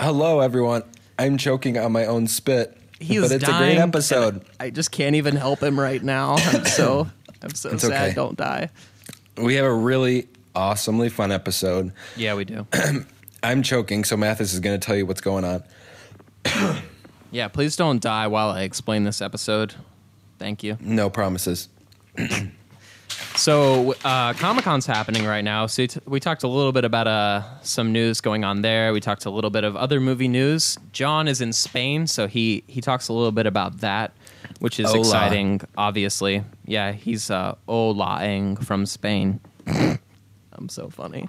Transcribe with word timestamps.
Hello, 0.00 0.40
everyone. 0.40 0.82
I'm 1.18 1.36
choking 1.36 1.76
on 1.76 1.92
my 1.92 2.06
own 2.06 2.26
spit, 2.26 2.74
He 2.98 3.16
is 3.16 3.22
but 3.28 3.32
it's 3.32 3.44
dying, 3.44 3.72
a 3.72 3.74
great 3.74 3.82
episode. 3.82 4.42
I 4.58 4.70
just 4.70 4.90
can't 4.90 5.14
even 5.14 5.36
help 5.36 5.62
him 5.62 5.78
right 5.78 6.02
now. 6.02 6.36
I'm 6.38 6.64
so 6.64 7.06
I'm 7.42 7.54
so 7.54 7.68
It's 7.68 7.82
sad. 7.82 7.92
okay. 7.92 8.14
Don't 8.14 8.34
die. 8.34 8.70
We 9.36 9.56
have 9.56 9.66
a 9.66 9.74
really 9.74 10.26
awesomely 10.54 11.10
fun 11.10 11.30
episode. 11.30 11.92
Yeah, 12.16 12.32
we 12.34 12.46
do. 12.46 12.66
I'm 13.42 13.62
choking, 13.62 14.04
so 14.04 14.16
Mathis 14.16 14.54
is 14.54 14.60
going 14.60 14.80
to 14.80 14.84
tell 14.84 14.96
you 14.96 15.04
what's 15.04 15.20
going 15.20 15.44
on. 15.44 15.62
yeah, 17.30 17.48
please 17.48 17.76
don't 17.76 18.00
die 18.00 18.26
while 18.26 18.48
I 18.48 18.62
explain 18.62 19.04
this 19.04 19.20
episode. 19.20 19.74
Thank 20.38 20.62
you. 20.62 20.78
No 20.80 21.10
promises. 21.10 21.68
So 23.40 23.94
uh, 24.04 24.34
Comic 24.34 24.66
Con's 24.66 24.84
happening 24.84 25.24
right 25.24 25.42
now. 25.42 25.64
So 25.64 25.86
t- 25.86 25.98
we 26.04 26.20
talked 26.20 26.42
a 26.42 26.46
little 26.46 26.72
bit 26.72 26.84
about 26.84 27.06
uh, 27.06 27.42
some 27.62 27.90
news 27.90 28.20
going 28.20 28.44
on 28.44 28.60
there. 28.60 28.92
We 28.92 29.00
talked 29.00 29.24
a 29.24 29.30
little 29.30 29.48
bit 29.48 29.64
of 29.64 29.76
other 29.76 29.98
movie 29.98 30.28
news. 30.28 30.76
John 30.92 31.26
is 31.26 31.40
in 31.40 31.54
Spain, 31.54 32.06
so 32.06 32.26
he 32.26 32.62
he 32.66 32.82
talks 32.82 33.08
a 33.08 33.14
little 33.14 33.32
bit 33.32 33.46
about 33.46 33.78
that, 33.78 34.12
which 34.58 34.78
is 34.78 34.88
Hola. 34.88 34.98
exciting. 35.00 35.62
Obviously, 35.78 36.44
yeah, 36.66 36.92
he's 36.92 37.30
uh, 37.30 37.54
olaing 37.66 38.62
from 38.62 38.84
Spain. 38.84 39.40
I'm 39.66 40.68
so 40.68 40.90
funny. 40.90 41.26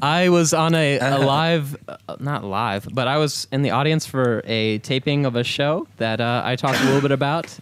I 0.00 0.28
was 0.28 0.54
on 0.54 0.76
a, 0.76 1.00
a 1.00 1.18
live, 1.26 1.76
uh, 1.88 1.96
not 2.20 2.44
live, 2.44 2.86
but 2.92 3.08
I 3.08 3.16
was 3.16 3.48
in 3.50 3.62
the 3.62 3.70
audience 3.70 4.06
for 4.06 4.42
a 4.44 4.78
taping 4.78 5.26
of 5.26 5.34
a 5.34 5.42
show 5.42 5.88
that 5.96 6.20
uh, 6.20 6.42
I 6.44 6.54
talked 6.54 6.80
a 6.80 6.84
little 6.84 7.00
bit 7.00 7.10
about. 7.10 7.52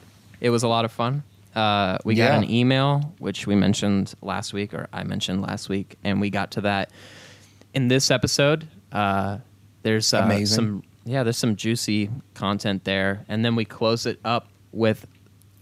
It 0.42 0.50
was 0.50 0.62
a 0.62 0.68
lot 0.68 0.84
of 0.84 0.92
fun. 0.92 1.22
Uh, 1.54 1.98
we 2.04 2.14
got 2.14 2.42
an 2.42 2.50
email, 2.50 3.14
which 3.18 3.46
we 3.46 3.54
mentioned 3.54 4.14
last 4.22 4.52
week, 4.52 4.74
or 4.74 4.88
I 4.92 5.04
mentioned 5.04 5.42
last 5.42 5.68
week, 5.68 5.96
and 6.02 6.20
we 6.20 6.30
got 6.30 6.50
to 6.52 6.62
that 6.62 6.90
in 7.72 7.88
this 7.88 8.10
episode. 8.10 8.66
Uh, 8.90 9.38
there's 9.82 10.12
uh, 10.12 10.18
Amazing. 10.18 10.54
some, 10.54 10.82
yeah, 11.04 11.22
there's 11.22 11.38
some 11.38 11.56
juicy 11.56 12.10
content 12.34 12.84
there, 12.84 13.24
and 13.28 13.44
then 13.44 13.54
we 13.54 13.64
close 13.64 14.06
it 14.06 14.18
up 14.24 14.48
with 14.72 15.06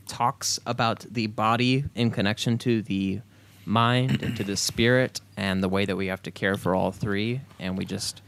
talks 0.07 0.59
about 0.67 1.07
the 1.11 1.27
body 1.27 1.85
in 1.95 2.11
connection 2.11 2.59
to 2.59 2.83
the 2.83 3.21
mind 3.65 4.23
and 4.23 4.37
to 4.37 4.45
the 4.45 4.57
spirit 4.57 5.21
and 5.37 5.63
the 5.63 5.69
way 5.69 5.85
that 5.85 5.97
we 5.97 6.09
have 6.09 6.23
to 6.23 6.31
care 6.31 6.57
for 6.57 6.75
all 6.75 6.91
three 6.91 7.41
and 7.61 7.79
we 7.79 7.85
just 7.85 8.21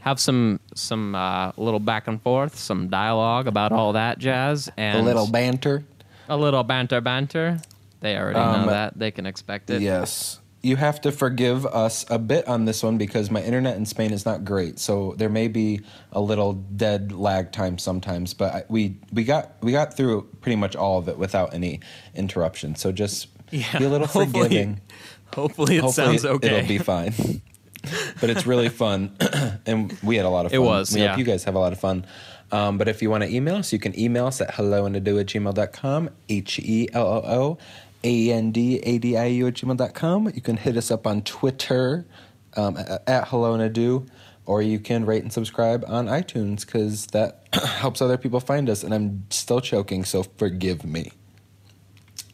have 0.00 0.18
some 0.18 0.58
some 0.74 1.14
uh, 1.14 1.52
little 1.56 1.78
back 1.78 2.08
and 2.08 2.20
forth 2.22 2.58
some 2.58 2.88
dialogue 2.88 3.46
about 3.46 3.72
all 3.72 3.92
that 3.92 4.18
jazz 4.18 4.70
and 4.76 4.98
a 4.98 5.02
little 5.02 5.26
banter. 5.26 5.84
A 6.30 6.36
little 6.36 6.62
banter 6.62 7.00
banter 7.02 7.60
they 8.00 8.16
already 8.16 8.38
Um, 8.38 8.62
know 8.62 8.66
that 8.72 8.98
they 8.98 9.10
can 9.10 9.26
expect 9.26 9.68
it 9.68 9.82
Yes. 9.82 10.38
You 10.62 10.76
have 10.76 11.00
to 11.02 11.10
forgive 11.12 11.64
us 11.64 12.04
a 12.10 12.18
bit 12.18 12.46
on 12.46 12.66
this 12.66 12.82
one 12.82 12.98
because 12.98 13.30
my 13.30 13.42
internet 13.42 13.76
in 13.78 13.86
Spain 13.86 14.12
is 14.12 14.26
not 14.26 14.44
great. 14.44 14.78
So 14.78 15.14
there 15.16 15.30
may 15.30 15.48
be 15.48 15.80
a 16.12 16.20
little 16.20 16.52
dead 16.52 17.12
lag 17.12 17.50
time 17.50 17.78
sometimes, 17.78 18.34
but 18.34 18.54
I, 18.54 18.64
we 18.68 18.96
we 19.10 19.24
got 19.24 19.52
we 19.62 19.72
got 19.72 19.96
through 19.96 20.28
pretty 20.42 20.56
much 20.56 20.76
all 20.76 20.98
of 20.98 21.08
it 21.08 21.16
without 21.16 21.54
any 21.54 21.80
interruption. 22.14 22.74
So 22.76 22.92
just 22.92 23.28
Yeah, 23.50 23.78
be 23.78 23.84
a 23.86 23.88
little 23.88 24.06
hopefully- 24.06 24.44
forgiving. 24.44 24.80
hopefully 25.34 25.76
it 25.78 25.80
Hopefully 25.80 26.18
sounds 26.18 26.24
okay 26.26 26.58
It'll 26.58 26.68
be 26.68 26.76
fine. 26.78 27.14
but 28.20 28.28
it's 28.28 28.44
really 28.46 28.68
fun, 28.68 29.16
and 29.66 29.96
we 30.02 30.16
had 30.16 30.26
a 30.26 30.28
lot 30.28 30.44
of 30.44 30.52
fun. 30.52 30.60
It 30.60 30.62
was, 30.62 30.92
We 30.94 31.00
yeah. 31.00 31.08
hope 31.10 31.18
you 31.20 31.24
guys 31.24 31.44
have 31.44 31.54
a 31.54 31.58
lot 31.58 31.72
of 31.72 31.80
fun. 31.80 32.04
Um, 32.52 32.78
but 32.78 32.88
if 32.88 33.00
you 33.02 33.10
want 33.10 33.22
to 33.24 33.32
email 33.34 33.56
us, 33.56 33.72
you 33.72 33.78
can 33.78 33.98
email 33.98 34.26
us 34.26 34.40
at 34.40 34.54
helloandadieu 34.54 35.20
at 35.20 35.26
gmail.com, 35.26 36.10
H 36.28 36.58
E 36.58 36.88
L 36.92 37.06
O 37.06 37.22
O 37.24 37.58
A 38.02 38.32
N 38.32 38.50
D 38.50 38.78
A 38.82 38.98
D 38.98 39.16
I 39.16 39.26
U 39.26 39.46
at 39.46 39.54
gmail.com. 39.54 40.32
You 40.34 40.40
can 40.40 40.56
hit 40.56 40.76
us 40.76 40.90
up 40.90 41.06
on 41.06 41.22
Twitter 41.22 42.06
um, 42.56 42.76
at, 42.76 43.02
at 43.08 43.28
hello 43.28 43.54
and 43.54 43.62
adieu, 43.62 44.06
or 44.46 44.62
you 44.62 44.80
can 44.80 45.06
rate 45.06 45.22
and 45.22 45.32
subscribe 45.32 45.84
on 45.86 46.06
iTunes 46.06 46.66
because 46.66 47.06
that 47.08 47.46
helps 47.54 48.02
other 48.02 48.16
people 48.18 48.40
find 48.40 48.68
us. 48.68 48.82
And 48.82 48.92
I'm 48.92 49.24
still 49.30 49.60
choking, 49.60 50.04
so 50.04 50.24
forgive 50.24 50.84
me. 50.84 51.12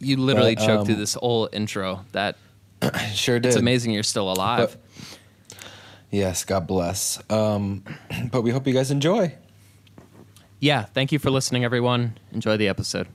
you 0.00 0.16
literally 0.16 0.54
But, 0.54 0.66
choked 0.66 0.80
um, 0.80 0.86
through 0.86 0.94
this 0.96 1.14
whole 1.14 1.48
intro 1.52 2.04
that 2.12 2.36
Sure 3.14 3.38
did. 3.38 3.48
it's 3.48 3.56
amazing 3.56 3.92
you're 3.92 4.02
still 4.02 4.30
alive 4.32 4.76
Yes, 6.10 6.44
God 6.44 6.66
bless. 6.66 7.20
Um, 7.30 7.82
but 8.30 8.42
we 8.42 8.50
hope 8.50 8.66
you 8.66 8.72
guys 8.72 8.90
enjoy. 8.90 9.34
Yeah 10.60 10.84
thank 10.84 11.12
you 11.12 11.18
for 11.18 11.30
listening 11.30 11.64
everyone. 11.64 12.18
Enjoy 12.32 12.56
the 12.56 12.68
episode. 12.68 13.08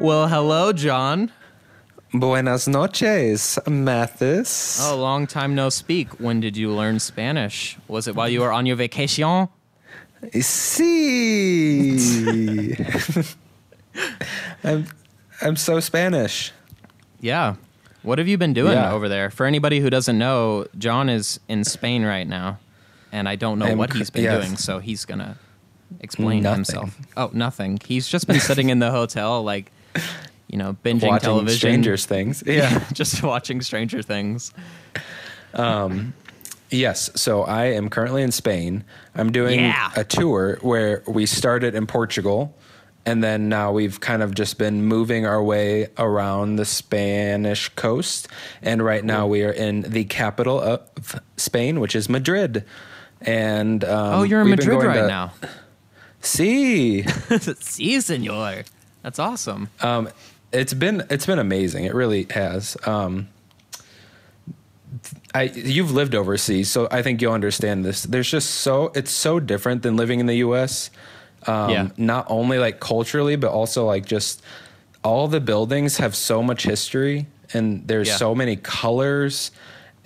Well 0.00 0.28
hello 0.28 0.72
john 0.72 1.32
Buenas 2.12 2.66
noches, 2.66 3.58
Mathis. 3.66 4.80
Oh, 4.82 4.96
long 4.96 5.26
time 5.26 5.54
no 5.54 5.68
speak. 5.68 6.08
When 6.20 6.40
did 6.40 6.56
you 6.56 6.70
learn 6.72 6.98
Spanish? 7.00 7.76
Was 7.86 8.08
it 8.08 8.14
while 8.14 8.28
you 8.28 8.40
were 8.40 8.52
on 8.52 8.64
your 8.66 8.76
vacation? 8.76 9.48
Sí. 10.40 11.96
I'm, 14.64 14.86
I'm 15.42 15.56
so 15.56 15.80
Spanish. 15.80 16.52
Yeah. 17.20 17.56
What 18.02 18.18
have 18.18 18.26
you 18.28 18.38
been 18.38 18.54
doing 18.54 18.72
Yeah. 18.72 18.92
over 18.92 19.08
there? 19.08 19.28
For 19.30 19.44
anybody 19.44 19.80
who 19.80 19.90
doesn't 19.90 20.16
know, 20.18 20.66
John 20.78 21.08
is 21.08 21.40
in 21.48 21.64
Spain 21.64 22.04
right 22.04 22.26
now, 22.26 22.58
and 23.12 23.28
I 23.28 23.36
don't 23.36 23.58
know 23.58 23.66
I'm 23.66 23.78
what 23.78 23.92
he's 23.92 24.08
been 24.10 24.24
yes. 24.24 24.44
doing, 24.44 24.56
so 24.56 24.78
he's 24.78 25.04
gonna 25.04 25.36
explain 26.00 26.42
Nothing. 26.42 26.56
himself. 26.56 26.96
Oh, 27.16 27.30
nothing. 27.32 27.78
He's 27.84 28.08
just 28.08 28.26
been 28.26 28.40
sitting 28.40 28.70
in 28.70 28.78
the 28.78 28.90
hotel, 28.90 29.42
like, 29.42 29.70
you 30.48 30.58
know, 30.58 30.76
binging 30.84 31.08
Watching 31.08 31.20
television. 31.24 31.58
Strangers 31.58 32.06
Things. 32.06 32.42
Yeah. 32.46 32.84
just 32.92 33.22
watching 33.22 33.60
Stranger 33.60 34.02
Things. 34.02 34.52
Um, 35.54 36.14
yes. 36.70 37.10
So 37.14 37.42
I 37.42 37.66
am 37.66 37.88
currently 37.88 38.22
in 38.22 38.32
Spain. 38.32 38.84
I'm 39.14 39.32
doing 39.32 39.60
Yeah. 39.60 39.90
a 39.96 40.04
tour 40.04 40.58
where 40.62 41.02
we 41.06 41.26
started 41.26 41.74
in 41.74 41.86
Portugal. 41.86 42.54
And 43.06 43.24
then 43.24 43.48
now 43.48 43.72
we've 43.72 44.00
kind 44.00 44.22
of 44.22 44.34
just 44.34 44.58
been 44.58 44.82
moving 44.84 45.24
our 45.24 45.42
way 45.42 45.88
around 45.96 46.56
the 46.56 46.66
Spanish 46.66 47.70
coast. 47.70 48.28
And 48.60 48.84
right 48.84 49.02
now 49.02 49.26
we 49.26 49.44
are 49.44 49.50
in 49.52 49.80
the 49.82 50.04
capital 50.04 50.60
of 50.60 50.80
Spain, 51.38 51.80
which 51.80 51.96
is 51.96 52.08
Madrid. 52.10 52.64
And 53.22 53.82
um, 53.84 54.14
Oh, 54.20 54.22
you're 54.24 54.42
in 54.42 54.50
Madrid 54.50 54.82
right 54.82 55.00
to- 55.02 55.06
now. 55.06 55.32
See. 56.20 57.02
si, 57.04 58.00
senor. 58.00 58.64
That's 59.02 59.18
awesome. 59.18 59.70
Um, 59.80 60.10
it's 60.52 60.74
been 60.74 61.04
it's 61.10 61.26
been 61.26 61.38
amazing. 61.38 61.84
It 61.84 61.94
really 61.94 62.26
has. 62.30 62.76
Um, 62.86 63.28
I 65.34 65.44
you've 65.44 65.92
lived 65.92 66.14
overseas, 66.14 66.70
so 66.70 66.88
I 66.90 67.02
think 67.02 67.20
you'll 67.20 67.32
understand 67.34 67.84
this. 67.84 68.02
There's 68.04 68.30
just 68.30 68.50
so 68.50 68.90
it's 68.94 69.10
so 69.10 69.38
different 69.40 69.82
than 69.82 69.96
living 69.96 70.20
in 70.20 70.26
the 70.26 70.36
U.S. 70.36 70.90
Um, 71.46 71.70
Yeah. 71.70 71.88
Not 71.96 72.26
only 72.28 72.58
like 72.58 72.80
culturally, 72.80 73.36
but 73.36 73.50
also 73.50 73.84
like 73.84 74.06
just 74.06 74.42
all 75.04 75.28
the 75.28 75.40
buildings 75.40 75.98
have 75.98 76.16
so 76.16 76.42
much 76.42 76.64
history, 76.64 77.26
and 77.52 77.86
there's 77.86 78.08
Yeah. 78.08 78.16
so 78.16 78.34
many 78.34 78.56
colors, 78.56 79.50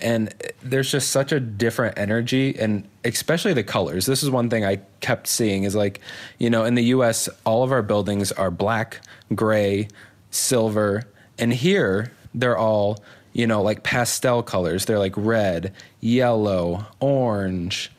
and 0.01 0.33
there's 0.61 0.91
just 0.91 1.09
such 1.11 1.31
a 1.31 1.39
different 1.39 1.97
energy, 1.97 2.55
and 2.59 2.87
especially 3.05 3.53
the 3.53 3.63
colors. 3.63 4.05
This 4.05 4.21
is 4.21 4.29
one 4.29 4.49
thing 4.49 4.65
I 4.65 4.79
kept 4.99 5.27
seeing 5.27 5.63
is 5.63 5.73
like, 5.75 6.01
you 6.37 6.49
know, 6.49 6.65
in 6.65 6.75
the 6.75 6.83
U.S., 6.95 7.29
all 7.45 7.63
of 7.63 7.71
our 7.71 7.81
buildings 7.81 8.31
are 8.33 8.51
black, 8.51 8.99
gray, 9.33 9.87
silver, 10.33 11.03
and 11.37 11.53
here 11.53 12.11
they're 12.33 12.57
all 12.57 13.03
you 13.33 13.47
know 13.47 13.61
like 13.61 13.83
pastel 13.83 14.43
colors. 14.43 14.85
They're 14.85 14.99
like 14.99 15.13
red, 15.15 15.73
yellow, 16.01 16.85
orange. 16.99 17.91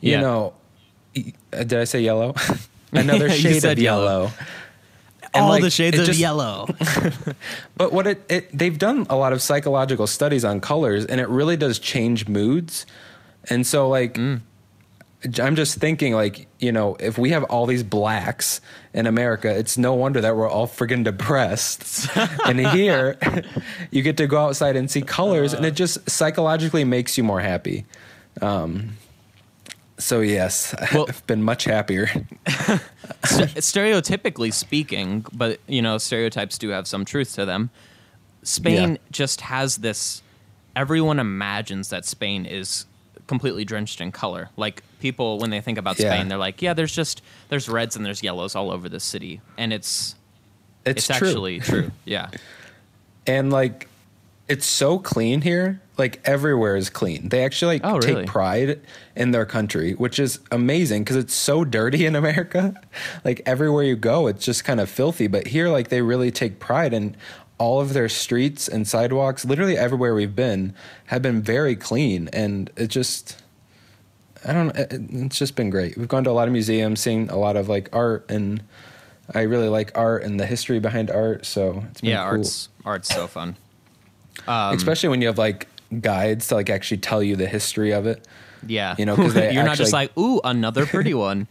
You 0.00 0.12
Yeah. 0.12 0.20
know, 0.20 0.52
uh, 1.16 1.22
did 1.64 1.74
I 1.74 1.84
say 1.84 2.00
yellow? 2.00 2.34
Another 2.92 3.28
shade 3.42 3.64
of 3.64 3.78
yellow. 3.78 4.04
yellow. 4.04 4.30
And, 5.34 5.44
All 5.44 5.50
like, 5.50 5.62
the 5.62 5.70
shades 5.70 5.98
of 5.98 6.06
just- 6.06 6.18
yellow. 6.18 6.68
But 7.76 7.92
what 7.92 8.06
it, 8.06 8.24
it 8.30 8.56
they've 8.56 8.78
done 8.78 9.06
a 9.10 9.16
lot 9.16 9.32
of 9.34 9.42
psychological 9.42 10.06
studies 10.06 10.44
on 10.44 10.60
colors, 10.60 11.04
and 11.04 11.20
it 11.20 11.28
really 11.28 11.56
does 11.56 11.78
change 11.78 12.28
moods. 12.28 12.86
And 13.50 13.66
so, 13.66 13.88
like, 13.88 14.14
Mm. 14.14 14.40
I'm 15.40 15.56
just 15.56 15.78
thinking, 15.78 16.14
like, 16.14 16.46
you 16.60 16.70
know, 16.70 16.96
if 17.00 17.18
we 17.18 17.30
have 17.30 17.42
all 17.44 17.66
these 17.66 17.82
blacks 17.82 18.60
in 18.94 19.06
America, 19.06 19.50
it's 19.56 19.76
no 19.76 19.92
wonder 19.94 20.20
that 20.20 20.36
we're 20.36 20.48
all 20.48 20.68
friggin' 20.68 21.02
depressed. 21.02 22.08
and 22.46 22.60
here, 22.60 23.16
you 23.90 24.02
get 24.02 24.16
to 24.18 24.26
go 24.28 24.38
outside 24.38 24.76
and 24.76 24.88
see 24.90 25.02
colors, 25.02 25.52
and 25.52 25.64
it 25.66 25.72
just 25.72 26.08
psychologically 26.08 26.84
makes 26.84 27.18
you 27.18 27.24
more 27.24 27.40
happy. 27.40 27.84
Um, 28.40 28.96
so 29.98 30.20
yes, 30.20 30.72
Well- 30.94 31.06
I've 31.08 31.26
been 31.26 31.42
much 31.42 31.64
happier. 31.64 32.06
St- 33.24 33.50
stereotypically 33.56 34.52
speaking, 34.52 35.26
but 35.32 35.58
you 35.66 35.82
know, 35.82 35.98
stereotypes 35.98 36.58
do 36.58 36.68
have 36.68 36.86
some 36.86 37.04
truth 37.04 37.34
to 37.34 37.44
them. 37.44 37.70
Spain 38.44 38.92
Yeah. 38.92 38.96
just 39.10 39.40
has 39.42 39.78
this. 39.78 40.22
Everyone 40.76 41.18
imagines 41.18 41.88
that 41.88 42.04
Spain 42.04 42.46
is 42.46 42.86
completely 43.26 43.64
drenched 43.64 44.00
in 44.00 44.12
color. 44.12 44.50
Like 44.56 44.84
people, 45.00 45.38
when 45.38 45.50
they 45.50 45.60
think 45.60 45.78
about 45.78 45.98
Yeah. 45.98 46.12
Spain, 46.14 46.28
they're 46.28 46.38
like, 46.38 46.60
"Yeah, 46.62 46.74
there's 46.74 46.94
just 46.94 47.22
there's 47.48 47.68
reds 47.68 47.96
and 47.96 48.04
there's 48.04 48.22
yellows 48.22 48.54
all 48.54 48.70
over 48.70 48.88
the 48.88 49.00
city," 49.00 49.40
and 49.56 49.72
it's 49.72 50.14
It's, 50.84 51.08
it's, 51.08 51.18
true. 51.18 51.28
actually 51.28 51.60
true. 51.60 51.90
Yeah, 52.04 52.28
and 53.26 53.50
like 53.52 53.88
it's 54.48 54.64
so 54.64 54.98
clean 54.98 55.42
here 55.42 55.80
like 55.98 56.20
everywhere 56.24 56.74
is 56.76 56.88
clean 56.88 57.28
they 57.28 57.44
actually 57.44 57.74
like 57.74 57.82
Oh, 57.84 57.98
really? 57.98 58.22
take 58.22 58.26
pride 58.26 58.80
in 59.14 59.32
their 59.32 59.44
country 59.44 59.92
which 59.92 60.18
is 60.18 60.38
amazing 60.50 61.04
because 61.04 61.16
it's 61.16 61.34
so 61.34 61.64
dirty 61.64 62.06
in 62.06 62.16
america 62.24 62.72
like 63.26 63.42
everywhere 63.44 63.82
you 63.84 63.94
go 63.96 64.26
it's 64.26 64.42
just 64.46 64.64
kind 64.64 64.80
of 64.80 64.88
filthy 64.88 65.26
but 65.26 65.48
here 65.48 65.68
like 65.68 65.88
they 65.88 66.00
really 66.00 66.30
take 66.30 66.60
pride 66.60 66.94
in 66.94 67.14
all 67.58 67.80
of 67.80 67.92
their 67.92 68.08
streets 68.08 68.68
and 68.68 68.88
sidewalks 68.88 69.44
literally 69.44 69.76
everywhere 69.76 70.14
we've 70.14 70.36
been 70.36 70.72
have 71.06 71.20
been 71.20 71.42
very 71.42 71.76
clean 71.76 72.30
and 72.32 72.70
it 72.76 72.86
just 72.86 73.36
i 74.44 74.52
don't 74.52 74.66
know 74.74 74.86
it's 75.24 75.38
just 75.38 75.56
been 75.56 75.70
great 75.70 75.96
we've 75.96 76.08
gone 76.08 76.24
to 76.24 76.30
a 76.30 76.32
lot 76.32 76.46
of 76.48 76.52
museums 76.52 77.00
seen 77.00 77.28
a 77.30 77.36
lot 77.36 77.56
of 77.56 77.68
like 77.68 77.88
art 77.92 78.24
and 78.30 78.62
i 79.34 79.40
really 79.40 79.68
like 79.68 79.90
art 79.96 80.22
and 80.22 80.38
the 80.38 80.46
history 80.46 80.78
behind 80.78 81.10
art 81.10 81.44
so 81.46 81.84
it's 81.90 82.00
been 82.00 82.10
yeah. 82.10 82.22
cool. 82.28 82.38
Art's 82.38 82.68
art's 82.84 83.08
so 83.08 83.26
fun. 83.26 83.56
Um, 84.46 84.74
especially 84.74 85.08
when 85.10 85.20
you 85.20 85.26
have 85.26 85.36
like 85.38 85.68
guides 86.00 86.48
to 86.48 86.54
like 86.54 86.70
actually 86.70 86.98
tell 86.98 87.22
you 87.22 87.36
the 87.36 87.46
history 87.46 87.92
of 87.92 88.06
it. 88.06 88.26
Yeah, 88.66 88.94
You 88.98 89.04
know, 89.06 89.16
because 89.16 89.34
you're 89.54 89.64
not 89.64 89.76
just 89.76 89.92
actually- 89.92 90.08
like, 90.14 90.18
"Ooh, 90.18 90.40
another 90.44 90.86
pretty 90.86 91.12
one." 91.28 91.48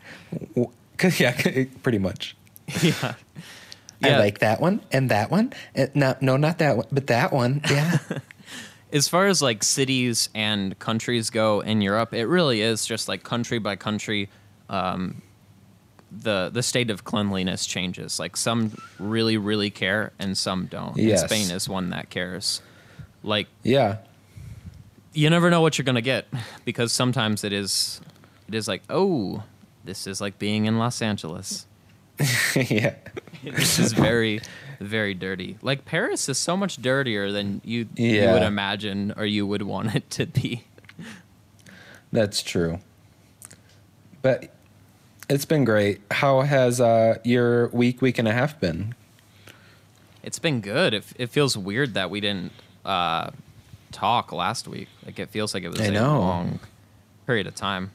Cause 0.98 1.20
yeah, 1.20 1.66
pretty 1.84 2.00
much. 2.00 2.36
yeah, 2.82 3.14
I 4.04 4.18
like 4.18 4.40
that 4.40 4.60
one 4.62 4.82
and 4.92 5.12
that 5.12 5.30
one. 5.30 5.54
And 5.76 5.94
no, 5.96 6.16
no, 6.22 6.38
not 6.38 6.58
that 6.58 6.78
one, 6.78 6.88
but 6.92 7.08
that 7.08 7.32
one. 7.32 7.62
Yeah, 7.70 7.98
as 8.92 9.08
far 9.08 9.28
as 9.28 9.42
like 9.42 9.64
cities 9.64 10.30
and 10.34 10.78
countries 10.80 11.30
go 11.30 11.62
in 11.62 11.82
Europe, 11.82 12.14
it 12.14 12.26
really 12.26 12.62
is 12.62 12.86
just 12.86 13.08
like 13.08 13.24
country 13.24 13.60
by 13.60 13.76
country. 13.76 14.30
Um, 14.70 15.22
the 16.12 16.50
the 16.54 16.64
state 16.64 16.90
of 16.90 17.04
cleanliness 17.04 17.66
changes. 17.66 18.20
Like 18.20 18.38
some 18.38 18.78
really 18.98 19.38
really 19.38 19.70
care 19.70 20.14
and 20.20 20.38
some 20.38 20.68
don't. 20.68 20.98
And 20.98 21.20
Spain 21.20 21.52
is 21.52 21.68
one 21.68 21.90
that 21.90 22.10
cares. 22.10 22.62
Like 23.24 23.48
yeah, 23.64 23.98
you 25.14 25.30
never 25.30 25.50
know 25.50 25.62
what 25.62 25.78
you're 25.78 25.86
gonna 25.86 26.02
get 26.02 26.28
because 26.64 26.92
sometimes 26.92 27.44
it 27.44 27.52
is 27.52 28.00
it 28.48 28.56
is 28.56 28.68
like 28.68 28.84
oh 28.90 29.44
this 29.84 30.08
is 30.08 30.22
like 30.22 30.40
being 30.40 30.66
in 30.66 30.78
Los 30.78 31.02
Angeles. 31.02 31.66
yeah. 32.56 32.96
this 33.44 33.80
is 33.80 33.94
very 33.94 34.42
very 34.80 35.14
dirty. 35.14 35.58
Like 35.62 35.86
Paris 35.86 36.30
is 36.30 36.38
so 36.38 36.56
much 36.58 36.82
dirtier 36.82 37.32
than 37.32 37.62
you 37.64 37.88
you 37.96 38.22
would 38.30 38.44
imagine 38.44 39.14
or 39.18 39.26
you 39.26 39.46
would 39.48 39.64
want 39.64 39.96
it 39.96 40.10
to 40.12 40.26
be. 40.26 40.64
That's 42.12 42.42
true. 42.42 42.80
But 44.22 44.54
it's 45.30 45.46
been 45.46 45.66
great. 45.66 46.02
How 46.12 46.42
has 46.42 46.80
uh, 46.80 47.20
your 47.24 47.68
week, 47.70 48.02
week 48.02 48.18
and 48.18 48.28
a 48.28 48.34
half 48.34 48.60
been? 48.60 48.96
It's 50.24 50.40
been 50.40 50.62
good. 50.62 50.94
It, 50.94 51.06
it 51.18 51.30
feels 51.30 51.58
weird 51.58 51.94
that 51.94 52.10
we 52.10 52.20
didn't 52.20 52.52
uh, 52.86 53.32
talk 53.92 54.32
last 54.32 54.68
week. 54.68 54.90
Like 55.06 55.20
it 55.20 55.30
feels 55.30 55.54
like 55.54 55.64
it 55.64 55.70
was 55.70 55.80
a 55.80 55.92
long 55.92 56.60
period 57.26 57.48
of 57.48 57.56
time. 57.56 57.92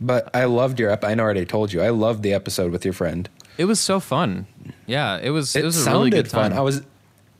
But 0.00 0.34
I 0.34 0.44
loved 0.44 0.78
your 0.78 0.90
ep. 0.90 1.04
I 1.04 1.14
know 1.14 1.22
I 1.22 1.24
already 1.24 1.46
told 1.46 1.72
you. 1.72 1.80
I 1.80 1.90
loved 1.90 2.22
the 2.22 2.32
episode 2.32 2.70
with 2.70 2.84
your 2.84 2.94
friend. 2.94 3.28
It 3.58 3.64
was 3.64 3.80
so 3.80 4.00
fun. 4.00 4.46
Yeah, 4.86 5.18
it 5.22 5.30
was. 5.30 5.54
It, 5.56 5.62
It, 5.62 5.64
was 5.64 5.76
a 5.76 5.82
sounded 5.82 5.98
really 5.98 6.10
good 6.10 6.30
fun. 6.30 6.52
I 6.52 6.60
was, 6.60 6.82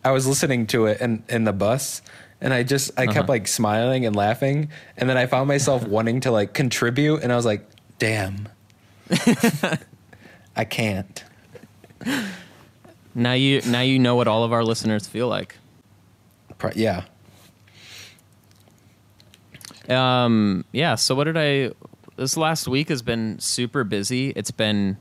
I 0.04 0.10
was 0.12 0.26
listening 0.26 0.66
to 0.68 0.86
it 0.86 1.00
in 1.00 1.22
in 1.28 1.44
the 1.44 1.52
bus, 1.52 2.00
and 2.40 2.52
I 2.54 2.62
just 2.62 2.90
I 2.98 3.06
kept 3.06 3.18
Uh-huh. 3.18 3.26
like 3.28 3.48
smiling 3.48 4.06
and 4.06 4.16
laughing, 4.16 4.68
and 4.96 5.08
then 5.10 5.16
I 5.16 5.26
found 5.26 5.48
myself 5.48 5.86
wanting 5.88 6.20
to 6.20 6.30
like 6.30 6.54
contribute, 6.54 7.22
and 7.22 7.32
I 7.32 7.36
was 7.36 7.44
like, 7.44 7.66
damn, 7.98 8.48
I 10.56 10.64
can't. 10.64 11.22
now 13.14 13.32
you 13.32 13.60
now 13.66 13.80
you 13.82 13.98
know 13.98 14.14
what 14.16 14.26
all 14.28 14.44
of 14.44 14.52
our 14.52 14.64
listeners 14.64 15.06
feel 15.06 15.28
like. 15.28 15.56
Yeah. 16.74 17.04
Um. 19.88 20.64
Yeah. 20.72 20.94
So 20.96 21.14
what 21.14 21.24
did 21.24 21.36
I? 21.36 21.70
This 22.16 22.36
last 22.36 22.66
week 22.66 22.88
has 22.88 23.02
been 23.02 23.38
super 23.38 23.84
busy. 23.84 24.30
It's 24.30 24.50
been. 24.50 24.96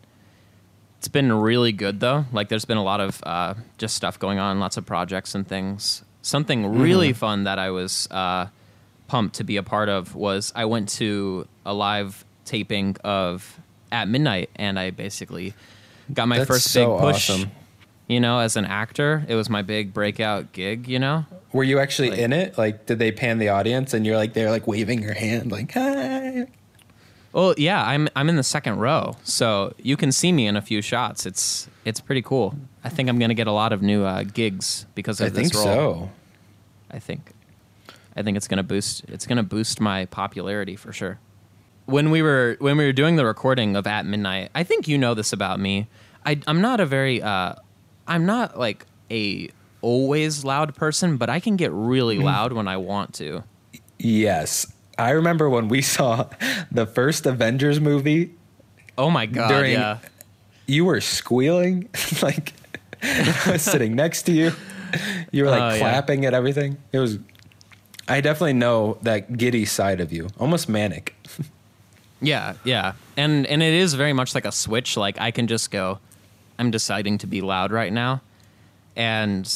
It's 1.06 1.12
been 1.12 1.32
really 1.32 1.72
good 1.72 2.00
though. 2.00 2.26
Like 2.34 2.50
there's 2.50 2.66
been 2.66 2.78
a 2.80 2.84
lot 2.84 3.00
of 3.00 3.22
uh, 3.24 3.54
just 3.78 3.96
stuff 3.96 4.18
going 4.18 4.40
on, 4.40 4.60
lots 4.60 4.76
of 4.76 4.88
projects 4.88 5.36
and 5.36 5.48
things. 5.48 6.04
Something 6.24 6.80
really 6.80 7.14
fun 7.14 7.44
that 7.44 7.60
I 7.60 7.70
was 7.70 8.08
uh, 8.10 8.48
pumped 9.08 9.36
to 9.36 9.44
be 9.44 9.58
a 9.58 9.62
part 9.62 9.88
of 9.88 10.16
was 10.16 10.52
I 10.56 10.66
went 10.66 10.90
to 10.98 11.48
a 11.64 11.76
live 11.76 12.26
taping 12.44 12.98
of 13.04 13.60
At 13.92 14.08
Midnight, 14.08 14.50
and 14.56 14.80
I 14.80 14.90
basically 14.90 15.54
got 16.12 16.28
my 16.28 16.40
That's 16.40 16.48
first 16.48 16.72
so 16.72 16.94
big 16.96 17.00
push. 17.02 17.30
awesome. 17.30 17.52
You 18.08 18.20
know, 18.20 18.40
as 18.40 18.56
an 18.58 18.66
actor, 18.66 19.26
it 19.28 19.36
was 19.36 19.48
my 19.48 19.62
big 19.62 19.94
breakout 19.94 20.54
gig. 20.54 20.88
You 20.88 20.98
know, 20.98 21.28
Were 21.54 21.64
you 21.64 21.78
actually 21.78 22.10
Like- 22.10 22.20
in 22.20 22.34
it? 22.34 22.58
Like, 22.58 22.88
did 22.88 22.98
they 22.98 23.12
pan 23.12 23.38
the 23.38 23.50
audience, 23.50 23.94
and 23.94 24.08
you're 24.08 24.18
like 24.18 24.34
they're 24.34 24.50
like 24.50 24.66
waving 24.66 25.04
your 25.04 25.14
hand, 25.14 25.52
like 25.52 25.72
hi? 25.74 26.48
Well, 27.36 27.54
yeah, 27.58 27.86
I'm 27.86 28.08
I'm 28.16 28.30
in 28.30 28.38
the 28.38 28.44
second 28.44 28.78
row, 28.80 29.18
so 29.26 29.74
you 29.78 29.98
can 29.98 30.14
see 30.14 30.32
me 30.32 30.48
in 30.48 30.56
a 30.56 30.62
few 30.62 30.82
shots. 30.82 31.26
It's 31.26 31.68
it's 31.84 32.00
pretty 32.00 32.22
cool. 32.22 32.56
I 32.82 32.88
think 32.88 33.10
I'm 33.10 33.20
gonna 33.20 33.34
get 33.34 33.46
a 33.46 33.52
lot 33.52 33.74
of 33.74 33.82
new 33.82 34.06
uh, 34.06 34.24
gigs 34.24 34.86
because 34.96 35.20
of 35.20 35.28
I 35.28 35.30
this 35.32 35.52
think 35.52 35.54
role. 35.66 35.66
so. 35.66 36.12
I 36.92 37.00
think, 37.00 37.34
I 38.16 38.24
think 38.24 38.38
it's 38.38 38.48
gonna 38.48 38.64
boost 38.64 39.04
it's 39.10 39.28
gonna 39.28 39.44
boost 39.44 39.82
my 39.82 40.06
popularity 40.06 40.78
for 40.78 40.94
sure. 40.94 41.20
When 41.88 42.10
we 42.10 42.22
were 42.22 42.56
when 42.60 42.78
we 42.78 42.86
were 42.86 42.94
doing 42.94 43.18
the 43.18 43.26
recording 43.26 43.76
of 43.76 43.86
At 43.86 44.06
Midnight, 44.06 44.50
I 44.56 44.64
think 44.64 44.88
you 44.88 44.98
know 44.98 45.14
this 45.14 45.34
about 45.34 45.60
me. 45.60 45.90
I 46.26 46.40
I'm 46.48 46.62
not 46.62 46.80
a 46.80 46.86
very 46.86 47.22
uh, 47.22 47.56
I'm 48.08 48.26
not 48.26 48.58
like 48.58 48.86
a 49.12 49.50
always 49.82 50.46
loud 50.46 50.74
person, 50.74 51.18
but 51.18 51.30
I 51.30 51.42
can 51.42 51.58
get 51.58 51.74
really 51.74 52.18
loud 52.18 52.54
when 52.54 52.70
I 52.70 52.78
want 52.78 53.14
to. 53.16 53.44
Yes, 54.00 54.68
I 54.98 55.12
remember 55.12 55.50
when 55.50 55.68
we 55.68 55.82
saw 55.96 56.30
the 56.72 56.86
first 56.86 57.26
Avengers 57.26 57.80
movie. 57.80 58.34
Oh 58.98 59.10
my 59.10 59.26
god! 59.26 59.50
During- 59.50 59.74
yeah. 59.74 60.00
You 60.68 60.86
were 60.86 61.00
squealing, 61.00 61.90
like 62.24 62.54
I 63.04 63.52
was 63.52 63.62
sitting 63.62 63.96
next 63.96 64.24
to 64.24 64.32
you. 64.32 64.52
You 65.32 65.44
were 65.44 65.50
like 65.50 65.62
oh, 65.62 65.76
yeah. 65.76 65.80
clapping 65.80 66.26
at 66.26 66.34
everything. 66.34 66.78
It 66.92 67.00
was. 67.00 67.20
I 68.08 68.22
definitely 68.22 68.54
know 68.54 68.98
that 69.02 69.38
giddy 69.38 69.66
side 69.66 70.00
of 70.00 70.12
you, 70.12 70.30
almost 70.40 70.70
manic. 70.70 71.16
Yeah, 72.22 72.54
yeah. 72.64 72.94
And 73.18 73.46
and 73.48 73.62
it 73.62 73.74
is 73.74 73.94
very 73.94 74.14
much 74.14 74.36
like 74.36 74.46
a 74.46 74.52
switch. 74.52 74.98
Like 74.98 75.20
I 75.20 75.32
can 75.32 75.48
just 75.48 75.72
go, 75.72 76.00
I'm 76.58 76.72
deciding 76.72 77.20
to 77.20 77.28
be 77.28 77.42
loud 77.42 77.72
right 77.72 77.92
now. 77.94 78.22
And 78.96 79.52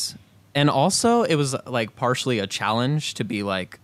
and 0.54 0.70
also 0.70 1.24
it 1.24 1.36
was 1.36 1.56
like 1.66 1.96
partially 1.96 2.40
a 2.40 2.48
challenge 2.48 3.16
to 3.16 3.24
be 3.24 3.44
like 3.44 3.80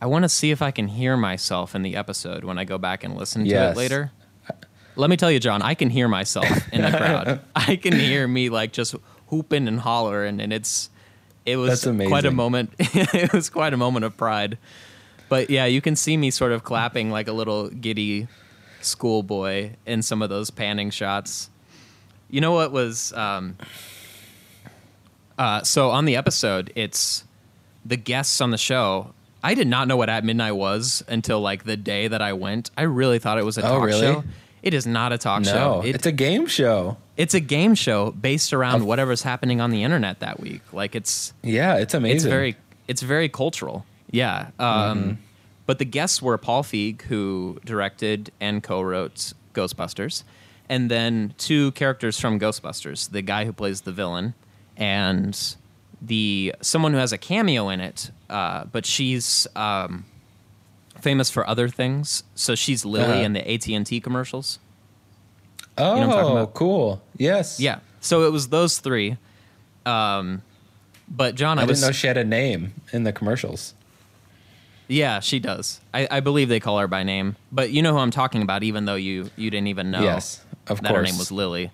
I 0.00 0.06
want 0.06 0.24
to 0.24 0.28
see 0.28 0.50
if 0.50 0.60
I 0.62 0.70
can 0.70 0.88
hear 0.88 1.16
myself 1.16 1.74
in 1.74 1.82
the 1.82 1.96
episode 1.96 2.44
when 2.44 2.58
I 2.58 2.64
go 2.64 2.78
back 2.78 3.02
and 3.04 3.16
listen 3.16 3.44
to 3.44 3.48
Yes. 3.50 3.74
it 3.74 3.78
later. 3.78 4.12
Let 4.94 5.10
me 5.10 5.16
tell 5.16 5.30
you, 5.30 5.40
John, 5.40 5.62
I 5.62 5.74
can 5.74 5.90
hear 5.90 6.08
myself 6.08 6.46
in 6.72 6.82
the 6.82 6.90
crowd. 6.90 7.40
I 7.56 7.76
can 7.76 7.92
hear 7.98 8.26
me 8.26 8.48
like 8.48 8.72
just 8.72 8.94
whooping 9.28 9.68
and 9.68 9.80
hollering 9.80 10.40
and 10.40 10.52
it's 10.52 10.90
it 11.44 11.56
was 11.56 11.82
quite 12.08 12.24
a 12.24 12.30
moment. 12.30 12.72
it 12.78 13.32
was 13.32 13.50
quite 13.50 13.72
a 13.72 13.76
moment 13.76 14.04
of 14.04 14.16
pride. 14.16 14.58
But 15.28 15.48
yeah, 15.50 15.66
you 15.66 15.80
can 15.80 15.96
see 15.96 16.16
me 16.16 16.30
sort 16.30 16.52
of 16.52 16.64
clapping 16.64 17.10
like 17.10 17.28
a 17.28 17.32
little 17.32 17.68
giddy 17.68 18.26
schoolboy 18.80 19.72
in 19.86 20.02
some 20.02 20.22
of 20.22 20.28
those 20.30 20.50
panning 20.50 20.90
shots. 20.90 21.50
You 22.30 22.40
know 22.40 22.52
what 22.52 22.72
was 22.72 23.12
um, 23.12 23.56
uh, 25.38 25.62
so 25.62 25.90
on 25.90 26.04
the 26.04 26.16
episode, 26.16 26.72
it's 26.74 27.24
the 27.84 27.96
guests 27.96 28.40
on 28.40 28.50
the 28.50 28.58
show. 28.58 29.12
I 29.46 29.54
did 29.54 29.66
not 29.68 29.86
know 29.88 29.96
what 29.96 30.08
At 30.08 30.24
Midnight 30.24 30.52
was 30.56 31.02
until 31.08 31.40
like 31.40 31.64
the 31.64 31.76
day 31.76 32.08
that 32.08 32.20
I 32.20 32.32
went. 32.32 32.70
I 32.76 32.82
really 32.82 33.18
thought 33.18 33.38
it 33.38 33.44
was 33.44 33.56
a 33.58 33.62
Oh, 33.62 33.78
talk 33.78 33.84
really? 33.84 34.00
show. 34.00 34.24
It 34.62 34.74
is 34.74 34.86
not 34.86 35.12
a 35.12 35.18
talk 35.18 35.42
No, 35.42 35.50
show. 35.52 35.82
It- 35.84 35.94
it's 35.94 36.06
a 36.06 36.12
game 36.12 36.46
show. 36.46 36.96
it's 37.16 37.34
a 37.34 37.40
game 37.40 37.74
show 37.76 38.10
based 38.10 38.52
around 38.52 38.80
Of- 38.82 38.86
whatever's 38.86 39.22
happening 39.22 39.60
on 39.60 39.70
the 39.70 39.82
internet 39.84 40.18
that 40.20 40.40
week. 40.40 40.62
Like 40.72 40.94
it's 40.96 41.32
Yeah, 41.42 41.76
it's 41.76 41.94
amazing. 41.94 42.16
it's 42.16 42.24
very 42.24 42.56
it's 42.88 43.02
very 43.02 43.28
cultural. 43.28 43.84
Yeah. 44.10 44.48
Um, 44.58 44.98
Mm-hmm. 44.98 45.10
But 45.66 45.78
the 45.80 45.84
guests 45.84 46.22
were 46.22 46.38
Paul 46.38 46.62
Feig, 46.62 47.02
who 47.02 47.58
directed 47.64 48.30
and 48.40 48.62
co-wrote 48.62 49.32
Ghostbusters, 49.54 50.22
and 50.68 50.88
then 50.90 51.34
two 51.38 51.72
characters 51.72 52.20
from 52.20 52.38
Ghostbusters: 52.38 53.10
the 53.10 53.22
guy 53.22 53.44
who 53.46 53.52
plays 53.52 53.80
the 53.82 53.90
villain, 53.92 54.34
and 54.76 55.36
the 56.02 56.54
someone 56.60 56.92
who 56.92 56.98
has 56.98 57.12
a 57.12 57.18
cameo 57.18 57.68
in 57.68 57.80
it. 57.80 58.10
Uh, 58.28 58.64
but 58.64 58.84
she's 58.86 59.46
um, 59.56 60.04
famous 61.00 61.30
for 61.30 61.48
other 61.48 61.68
things. 61.68 62.24
So 62.34 62.54
she's 62.54 62.84
Lily 62.84 63.04
Uh-huh. 63.12 63.22
in 63.22 63.32
the 63.34 63.50
AT 63.52 63.68
and 63.68 63.86
T 63.86 64.00
commercials. 64.00 64.58
Oh, 65.78 65.94
know 66.00 66.08
what 66.08 66.14
talking 66.16 66.32
about? 66.32 66.54
cool. 66.54 67.02
Yes. 67.18 67.60
Yeah. 67.60 67.80
So 68.00 68.26
it 68.26 68.32
was 68.32 68.48
those 68.48 68.78
three. 68.78 69.16
Um, 69.84 70.42
But 71.08 71.34
John, 71.34 71.58
I, 71.58 71.62
I, 71.62 71.64
didn't 71.64 71.70
was 71.70 71.82
know 71.82 71.92
she 71.92 72.06
had 72.06 72.16
a 72.16 72.24
name 72.24 72.72
in 72.92 73.04
the 73.04 73.12
commercials. 73.12 73.74
yeah, 74.88 75.20
she 75.20 75.38
does. 75.38 75.80
I, 75.94 76.08
I 76.10 76.20
believe 76.20 76.48
they 76.48 76.60
call 76.60 76.78
her 76.78 76.88
by 76.88 77.02
name, 77.04 77.36
but 77.52 77.70
you 77.70 77.82
know 77.82 77.92
who 77.92 77.98
I'm 77.98 78.10
talking 78.10 78.42
about, 78.42 78.62
even 78.62 78.84
though 78.86 78.94
you 78.96 79.30
you 79.36 79.50
didn't 79.50 79.66
even 79.68 79.90
know. 79.90 80.02
Yes, 80.02 80.42
of 80.66 80.80
that 80.82 80.94
her 80.94 81.02
name 81.02 81.18
was 81.18 81.30
Lily. 81.30 81.70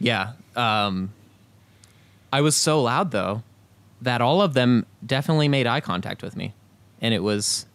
Yeah. 0.00 0.32
Um, 0.56 1.12
I 2.32 2.40
was 2.40 2.56
so 2.56 2.80
loud 2.82 3.10
though 3.10 3.42
that 4.00 4.20
all 4.20 4.42
of 4.42 4.54
them 4.54 4.86
definitely 5.04 5.48
made 5.48 5.66
eye 5.66 5.80
contact 5.80 6.22
with 6.22 6.36
me, 6.36 6.54
and 7.00 7.12
it 7.14 7.22
was 7.22 7.66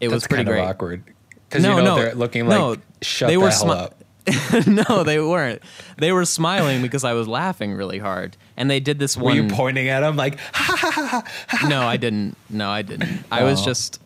it 0.00 0.08
was 0.08 0.26
pretty 0.26 0.44
kind 0.44 0.48
great. 0.48 0.62
of 0.62 0.68
awkward 0.68 1.04
because 1.48 1.62
No, 1.62 1.76
you 1.76 1.82
know 1.84 1.96
no, 1.96 2.02
they're 2.02 2.14
looking 2.14 2.48
no, 2.48 2.70
like 2.70 2.80
shut 3.02 3.28
they 3.28 3.34
the 3.34 3.40
were 3.40 3.50
hell 3.50 3.64
smi- 3.66 3.76
up. 3.76 3.96
no, 4.66 5.02
they 5.02 5.18
weren't. 5.18 5.62
They 5.96 6.12
were 6.12 6.24
smiling 6.26 6.82
because 6.82 7.04
I 7.04 7.14
was 7.14 7.26
laughing 7.26 7.72
really 7.72 7.98
hard, 7.98 8.36
and 8.56 8.70
they 8.70 8.78
did 8.80 8.98
this 8.98 9.16
one. 9.16 9.36
Were 9.36 9.42
you 9.42 9.48
pointing 9.48 9.88
at 9.88 10.00
them 10.00 10.16
like? 10.16 10.38
no, 11.68 11.82
I 11.82 11.96
didn't. 11.96 12.36
No, 12.48 12.70
I 12.70 12.82
didn't. 12.82 13.24
I 13.32 13.44
was 13.44 13.60
Oh. 13.62 13.64
just 13.64 14.00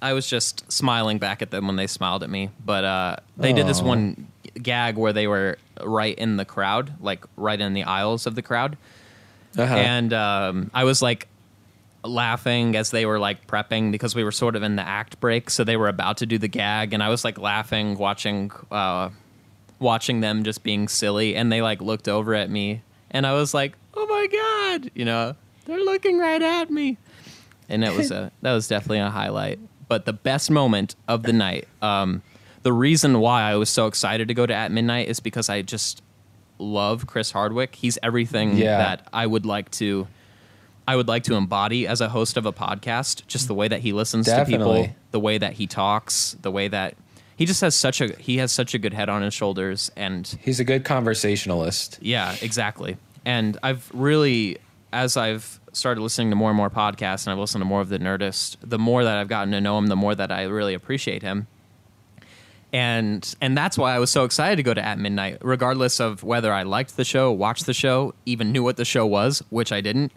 I 0.00 0.12
was 0.12 0.28
just 0.28 0.70
smiling 0.70 1.18
back 1.18 1.42
at 1.42 1.50
them 1.50 1.66
when 1.66 1.76
they 1.76 1.86
smiled 1.88 2.22
at 2.22 2.30
me. 2.30 2.50
But 2.64 2.84
uh, 2.84 3.16
they 3.36 3.52
did 3.52 3.66
this 3.66 3.82
one 3.82 4.28
gag 4.54 4.96
where 4.96 5.12
they 5.12 5.26
were 5.26 5.58
right 5.82 6.16
in 6.18 6.36
the 6.36 6.44
crowd, 6.44 6.92
like 7.00 7.24
right 7.36 7.60
in 7.60 7.74
the 7.74 7.84
aisles 7.84 8.26
of 8.26 8.34
the 8.34 8.42
crowd, 8.42 8.76
Uh-huh. 9.56 9.74
and 9.74 10.12
um, 10.12 10.70
I 10.74 10.84
was 10.84 11.00
like 11.02 11.28
laughing 12.04 12.76
as 12.76 12.90
they 12.90 13.06
were 13.06 13.18
like 13.18 13.46
prepping 13.46 13.90
because 13.92 14.14
we 14.14 14.22
were 14.24 14.32
sort 14.32 14.56
of 14.56 14.62
in 14.62 14.76
the 14.76 14.86
act 14.86 15.20
break, 15.20 15.50
so 15.50 15.64
they 15.64 15.76
were 15.76 15.88
about 15.88 16.18
to 16.18 16.26
do 16.26 16.38
the 16.38 16.48
gag, 16.48 16.92
and 16.92 17.02
I 17.02 17.08
was 17.08 17.24
like 17.24 17.38
laughing 17.38 17.96
watching 17.98 18.50
uh, 18.70 19.10
watching 19.78 20.20
them 20.20 20.44
just 20.44 20.62
being 20.62 20.88
silly, 20.88 21.36
and 21.36 21.50
they 21.52 21.62
like 21.62 21.80
looked 21.80 22.08
over 22.08 22.34
at 22.34 22.50
me, 22.50 22.82
and 23.10 23.26
I 23.26 23.32
was 23.34 23.52
like, 23.54 23.74
oh 23.94 24.06
my 24.06 24.26
god, 24.80 24.90
you 24.94 25.04
know, 25.04 25.34
they're 25.66 25.84
looking 25.84 26.18
right 26.18 26.40
at 26.42 26.70
me, 26.70 26.96
and 27.68 27.84
it 27.84 27.94
was 27.96 28.10
a 28.10 28.30
that 28.42 28.52
was 28.52 28.68
definitely 28.68 29.00
a 29.00 29.10
highlight. 29.10 29.58
But 29.88 30.04
the 30.04 30.12
best 30.12 30.50
moment 30.50 30.94
of 31.08 31.22
the 31.22 31.32
night, 31.32 31.66
um, 31.80 32.22
the 32.62 32.72
reason 32.72 33.20
why 33.20 33.42
I 33.42 33.56
was 33.56 33.68
so 33.70 33.86
excited 33.86 34.28
to 34.28 34.34
go 34.34 34.46
to 34.46 34.54
at 34.54 34.70
midnight 34.72 35.08
is 35.08 35.20
because 35.20 35.48
I 35.48 35.62
just 35.62 36.02
love 36.58 37.06
Chris 37.06 37.30
Hardwick. 37.30 37.74
He's 37.76 37.98
everything 38.02 38.56
Yeah. 38.56 38.78
that 38.78 39.08
I 39.12 39.26
would 39.26 39.46
like 39.46 39.70
to 39.72 40.08
I 40.86 40.96
would 40.96 41.06
like 41.06 41.24
to 41.24 41.34
embody 41.34 41.86
as 41.86 42.00
a 42.00 42.08
host 42.08 42.38
of 42.38 42.46
a 42.46 42.52
podcast. 42.52 43.26
Just 43.26 43.46
the 43.46 43.52
way 43.54 43.68
that 43.68 43.80
he 43.80 43.92
listens 43.92 44.24
to 44.26 44.44
people, 44.46 44.88
the 45.10 45.20
way 45.20 45.36
that 45.36 45.52
he 45.52 45.66
talks, 45.66 46.34
the 46.40 46.50
way 46.50 46.66
that 46.68 46.94
he 47.36 47.44
just 47.44 47.60
has 47.60 47.74
such 47.74 48.00
a 48.00 48.08
he 48.18 48.38
has 48.38 48.50
such 48.52 48.72
a 48.74 48.78
good 48.78 48.94
head 48.94 49.08
on 49.10 49.20
his 49.22 49.34
shoulders 49.34 49.90
and 49.96 50.26
He's 50.42 50.58
a 50.60 50.64
good 50.64 50.84
conversationalist. 50.84 51.98
yeah, 52.00 52.34
exactly. 52.40 52.96
And 53.24 53.58
I've 53.62 53.90
really, 53.92 54.56
as 54.92 55.16
I've 55.18 55.60
started 55.72 56.00
listening 56.00 56.30
to 56.30 56.36
more 56.36 56.48
and 56.50 56.56
more 56.56 56.70
podcasts 56.70 57.26
and 57.26 57.32
I've 57.32 57.38
listened 57.38 57.60
to 57.60 57.66
more 57.66 57.82
of 57.82 57.90
the 57.90 57.98
Nerdist, 57.98 58.56
the 58.62 58.78
more 58.78 59.04
that 59.04 59.18
I've 59.18 59.28
gotten 59.28 59.52
to 59.52 59.60
know 59.60 59.76
him, 59.78 59.88
the 59.88 59.96
more 59.96 60.14
that 60.14 60.32
I 60.32 60.44
really 60.44 60.72
appreciate 60.74 61.22
him. 61.22 61.46
And 62.72 63.34
and 63.40 63.56
that's 63.56 63.78
why 63.78 63.94
I 63.94 63.98
was 63.98 64.10
so 64.10 64.24
excited 64.24 64.56
to 64.56 64.62
go 64.62 64.74
to 64.74 64.84
At 64.84 64.98
Midnight, 64.98 65.38
regardless 65.40 66.00
of 66.00 66.22
whether 66.22 66.52
I 66.52 66.64
liked 66.64 66.96
the 66.96 67.04
show, 67.04 67.32
watched 67.32 67.66
the 67.66 67.74
show, 67.74 68.14
even 68.26 68.52
knew 68.52 68.62
what 68.62 68.76
the 68.76 68.84
show 68.84 69.06
was, 69.06 69.42
which 69.48 69.72
I 69.72 69.80
didn't. 69.80 70.12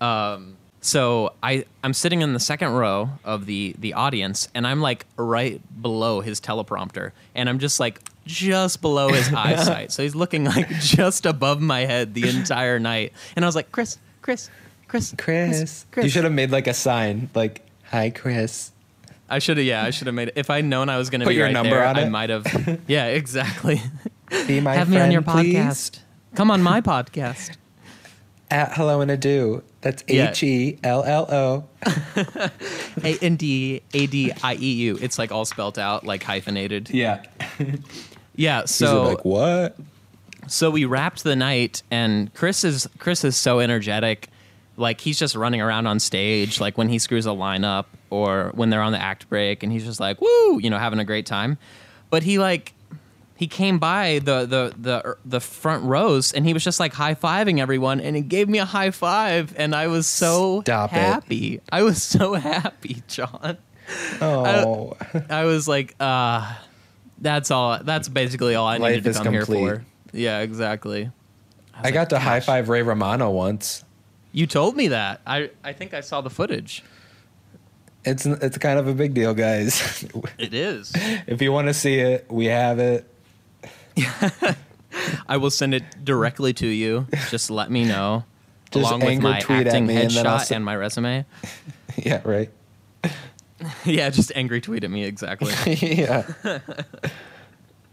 Um, 0.00 0.56
so 0.80 1.32
I 1.42 1.64
I'm 1.82 1.92
sitting 1.92 2.22
in 2.22 2.32
the 2.34 2.40
second 2.40 2.70
row 2.72 3.10
of 3.24 3.46
the 3.46 3.74
the 3.78 3.94
audience, 3.94 4.48
and 4.54 4.66
I'm 4.66 4.80
like 4.80 5.06
right 5.16 5.60
below 5.82 6.20
his 6.20 6.40
teleprompter, 6.40 7.10
and 7.34 7.48
I'm 7.48 7.58
just 7.58 7.80
like 7.80 8.00
just 8.26 8.80
below 8.80 9.08
his 9.08 9.32
eyesight. 9.34 9.90
So 9.90 10.04
he's 10.04 10.14
looking 10.14 10.44
like 10.44 10.68
just 10.80 11.26
above 11.26 11.60
my 11.60 11.80
head 11.80 12.14
the 12.14 12.28
entire 12.28 12.78
night, 12.78 13.12
and 13.34 13.44
I 13.44 13.48
was 13.48 13.56
like, 13.56 13.72
Chris, 13.72 13.98
Chris, 14.22 14.50
Chris, 14.86 15.14
Chris, 15.18 15.86
Chris. 15.90 16.04
you 16.04 16.10
should 16.10 16.24
have 16.24 16.32
made 16.32 16.50
like 16.52 16.68
a 16.68 16.74
sign, 16.74 17.28
like 17.34 17.66
"Hi, 17.86 18.10
Chris." 18.10 18.70
I 19.28 19.38
should 19.40 19.58
have, 19.58 19.66
yeah, 19.66 19.84
I 19.84 19.90
should 19.90 20.06
have 20.06 20.14
made 20.14 20.28
it. 20.28 20.34
If 20.36 20.48
I'd 20.50 20.64
known 20.64 20.88
I 20.88 20.96
was 20.96 21.10
going 21.10 21.20
to 21.20 21.26
Put 21.26 21.30
be 21.30 21.36
your 21.36 21.44
right 21.46 21.52
number 21.52 21.70
there, 21.76 21.86
on 21.86 21.96
I 21.96 22.02
it. 22.02 22.10
might 22.10 22.30
have. 22.30 22.80
Yeah, 22.86 23.06
exactly. 23.06 23.80
Be 24.46 24.60
my 24.60 24.74
Have 24.74 24.88
me 24.88 24.96
friend, 24.96 25.06
on 25.08 25.12
your 25.12 25.22
please. 25.22 25.54
podcast. 25.54 26.00
Come 26.34 26.50
on 26.50 26.62
my 26.62 26.80
podcast. 26.80 27.56
At 28.50 28.72
hello 28.74 29.02
and 29.02 29.10
adieu. 29.10 29.62
That's 29.82 30.02
Yeah. 30.08 30.30
H 30.30 30.42
E 30.42 30.78
L 30.82 31.04
L 31.04 31.26
O. 31.30 31.64
A 33.04 33.18
N 33.20 33.36
D 33.36 33.82
A 33.92 34.06
D 34.06 34.32
I 34.42 34.54
E 34.54 34.72
U. 34.72 34.98
It's 35.02 35.18
like 35.18 35.30
all 35.30 35.44
spelt 35.44 35.76
out, 35.78 36.04
like 36.06 36.22
hyphenated. 36.22 36.88
Yeah. 36.90 37.22
Yeah. 38.34 38.62
He's 38.62 38.70
So 38.70 39.02
like, 39.04 39.24
what? 39.26 39.76
so 40.46 40.70
we 40.70 40.86
wrapped 40.86 41.24
the 41.24 41.36
night, 41.36 41.82
and 41.90 42.32
Chris 42.32 42.64
is 42.64 42.88
Chris 42.98 43.22
is 43.24 43.36
so 43.36 43.60
energetic. 43.60 44.30
Like 44.78 45.00
he's 45.00 45.18
just 45.18 45.34
running 45.34 45.60
around 45.60 45.86
on 45.86 45.98
stage, 46.00 46.60
like 46.60 46.78
when 46.78 46.88
he 46.88 46.98
screws 46.98 47.26
a 47.26 47.32
line 47.32 47.64
up 47.64 47.88
or 48.10 48.52
when 48.54 48.70
they're 48.70 48.80
on 48.80 48.92
the 48.92 49.02
act 49.02 49.28
break, 49.28 49.62
and 49.62 49.70
he's 49.72 49.84
just 49.84 49.98
like, 50.00 50.20
"Woo!" 50.20 50.58
You 50.60 50.70
know, 50.70 50.78
having 50.78 50.98
a 51.00 51.04
great 51.04 51.26
time. 51.26 51.58
But 52.10 52.22
he 52.22 52.38
like 52.38 52.72
he 53.36 53.46
came 53.48 53.78
by 53.78 54.20
the 54.20 54.46
the 54.46 54.72
the 54.78 55.16
the 55.24 55.40
front 55.40 55.84
rows, 55.84 56.32
and 56.32 56.46
he 56.46 56.52
was 56.52 56.62
just 56.64 56.78
like 56.80 56.92
high 56.94 57.14
fiving 57.16 57.58
everyone, 57.60 58.00
and 58.00 58.14
he 58.16 58.22
gave 58.22 58.48
me 58.48 58.58
a 58.58 58.64
high 58.64 58.92
five, 58.92 59.52
and 59.56 59.74
I 59.74 59.88
was 59.88 60.06
so 60.06 60.60
Stop 60.62 60.92
it. 60.92 60.96
happy. 60.96 61.60
I 61.72 61.82
was 61.82 62.00
so 62.02 62.34
happy, 62.34 63.02
John. 63.08 63.58
Oh, 64.20 64.96
I 65.28 65.44
was 65.44 65.66
like, 65.66 65.94
uh, 65.98 66.54
that's 67.18 67.50
all. 67.50 67.78
That's 67.82 68.08
basically 68.08 68.54
all 68.54 68.66
I 68.66 68.76
Life 68.76 68.96
needed 68.96 69.12
to 69.14 69.22
come 69.24 69.32
here 69.32 69.44
complete. 69.44 69.68
for. 69.68 69.84
Yeah, 70.12 70.40
exactly. 70.40 71.10
I 71.74 71.90
got 71.90 72.10
to 72.10 72.18
high 72.18 72.40
five 72.40 72.68
Ray 72.68 72.82
Romano 72.82 73.30
once. 73.30 73.84
You 74.38 74.46
told 74.46 74.76
me 74.76 74.86
that. 74.86 75.20
I 75.26 75.50
I 75.64 75.72
think 75.72 75.92
I 75.94 76.00
saw 76.00 76.20
the 76.20 76.30
footage. 76.30 76.84
It's 78.04 78.24
it's 78.24 78.56
kind 78.56 78.78
of 78.78 78.86
a 78.86 78.94
big 78.94 79.12
deal, 79.12 79.34
guys. 79.34 80.06
It 80.38 80.54
is. 80.54 80.92
if 81.26 81.42
you 81.42 81.50
want 81.50 81.66
to 81.66 81.74
see 81.74 81.96
it, 81.98 82.26
we 82.30 82.46
have 82.46 82.78
it. 82.78 83.12
I 85.28 85.38
will 85.38 85.50
send 85.50 85.74
it 85.74 85.82
directly 86.04 86.52
to 86.52 86.68
you. 86.68 87.08
Just 87.30 87.50
let 87.50 87.68
me 87.68 87.84
know. 87.84 88.22
Just 88.70 88.86
along 88.86 89.00
with 89.00 89.20
my 89.20 89.40
tweet 89.40 89.62
at 89.62 89.66
acting 89.66 89.88
me 89.88 89.96
and 89.96 90.08
headshot 90.08 90.42
se- 90.42 90.54
and 90.54 90.64
my 90.64 90.76
resume. 90.76 91.26
yeah, 91.96 92.20
right. 92.24 92.50
yeah, 93.84 94.08
just 94.10 94.30
angry 94.36 94.60
tweet 94.60 94.84
at 94.84 94.90
me 94.90 95.02
exactly. 95.02 95.52
yeah. 95.74 96.22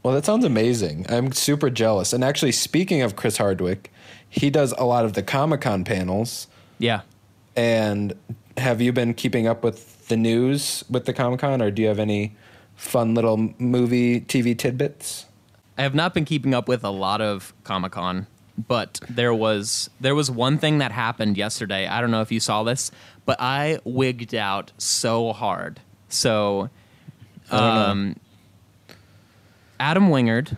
Well, 0.04 0.14
that 0.14 0.26
sounds 0.26 0.46
amazing. 0.46 1.08
I'm 1.10 1.32
super 1.32 1.72
jealous. 1.72 2.14
And 2.14 2.24
actually, 2.24 2.52
speaking 2.52 3.02
of 3.02 3.16
Chris 3.16 3.38
Hardwick, 3.38 3.92
he 4.36 4.50
does 4.50 4.74
a 4.78 4.84
lot 4.84 5.06
of 5.06 5.14
the 5.14 5.24
Comic 5.24 5.62
Con 5.62 5.84
panels. 5.86 6.48
yeah. 6.78 7.02
And 7.58 8.14
have 8.58 8.82
you 8.82 8.92
been 8.92 9.14
keeping 9.14 9.48
up 9.48 9.64
with 9.64 10.08
the 10.10 10.18
news 10.18 10.84
with 10.90 11.06
the 11.06 11.14
Comic 11.14 11.40
Con, 11.40 11.62
or 11.62 11.72
do 11.72 11.82
you 11.82 11.88
have 11.88 12.00
any 12.00 12.36
fun 12.76 13.14
little 13.16 13.54
movie, 13.58 14.20
TV 14.20 14.58
tidbits? 14.58 15.26
I 15.78 15.84
have 15.84 15.96
not 15.96 16.14
been 16.14 16.26
keeping 16.26 16.54
up 16.54 16.68
with 16.68 16.84
a 16.84 16.90
lot 16.90 17.22
of 17.22 17.54
Comic 17.64 17.94
Con, 17.94 18.28
but 18.68 19.00
there 19.10 19.34
was 19.34 19.90
there 20.02 20.14
was 20.16 20.30
one 20.30 20.58
thing 20.58 20.80
that 20.80 20.92
happened 20.92 21.38
yesterday. 21.38 21.88
I 21.88 22.02
don't 22.02 22.12
know 22.12 22.22
if 22.22 22.30
you 22.32 22.42
saw 22.42 22.64
this, 22.64 22.92
but 23.26 23.38
I 23.40 23.80
wigged 23.86 24.36
out 24.36 24.74
so 24.78 25.32
hard. 25.32 25.80
So, 26.10 26.70
I 27.50 27.58
don't 27.60 27.76
know. 27.76 27.86
um, 27.92 28.16
Adam 29.80 30.10
Wingard, 30.10 30.58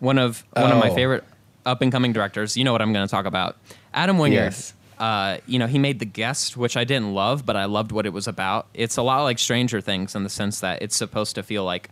one 0.00 0.18
of 0.18 0.44
one 0.52 0.70
of 0.72 0.78
my 0.78 0.90
Oh. 0.90 0.94
favorite 0.94 1.24
up 1.66 1.82
and 1.82 1.90
coming 1.92 2.12
directors. 2.12 2.56
You 2.56 2.64
know 2.64 2.72
what 2.72 2.82
I'm 2.82 2.92
going 2.92 3.06
to 3.06 3.10
talk 3.10 3.26
about. 3.26 3.56
Adam 3.92 4.16
Wingard. 4.18 4.32
Yes. 4.32 4.74
Uh, 4.98 5.38
you 5.46 5.58
know, 5.58 5.66
he 5.66 5.78
made 5.78 5.98
The 5.98 6.04
Guest, 6.06 6.56
which 6.56 6.76
I 6.76 6.84
didn't 6.84 7.14
love, 7.14 7.44
but 7.44 7.56
I 7.56 7.64
loved 7.64 7.90
what 7.90 8.06
it 8.06 8.12
was 8.12 8.28
about. 8.28 8.66
It's 8.74 8.96
a 8.96 9.02
lot 9.02 9.22
like 9.24 9.38
Stranger 9.40 9.80
Things 9.80 10.14
in 10.14 10.22
the 10.22 10.28
sense 10.30 10.60
that 10.60 10.82
it's 10.82 10.96
supposed 10.96 11.34
to 11.34 11.42
feel 11.42 11.64
like 11.64 11.90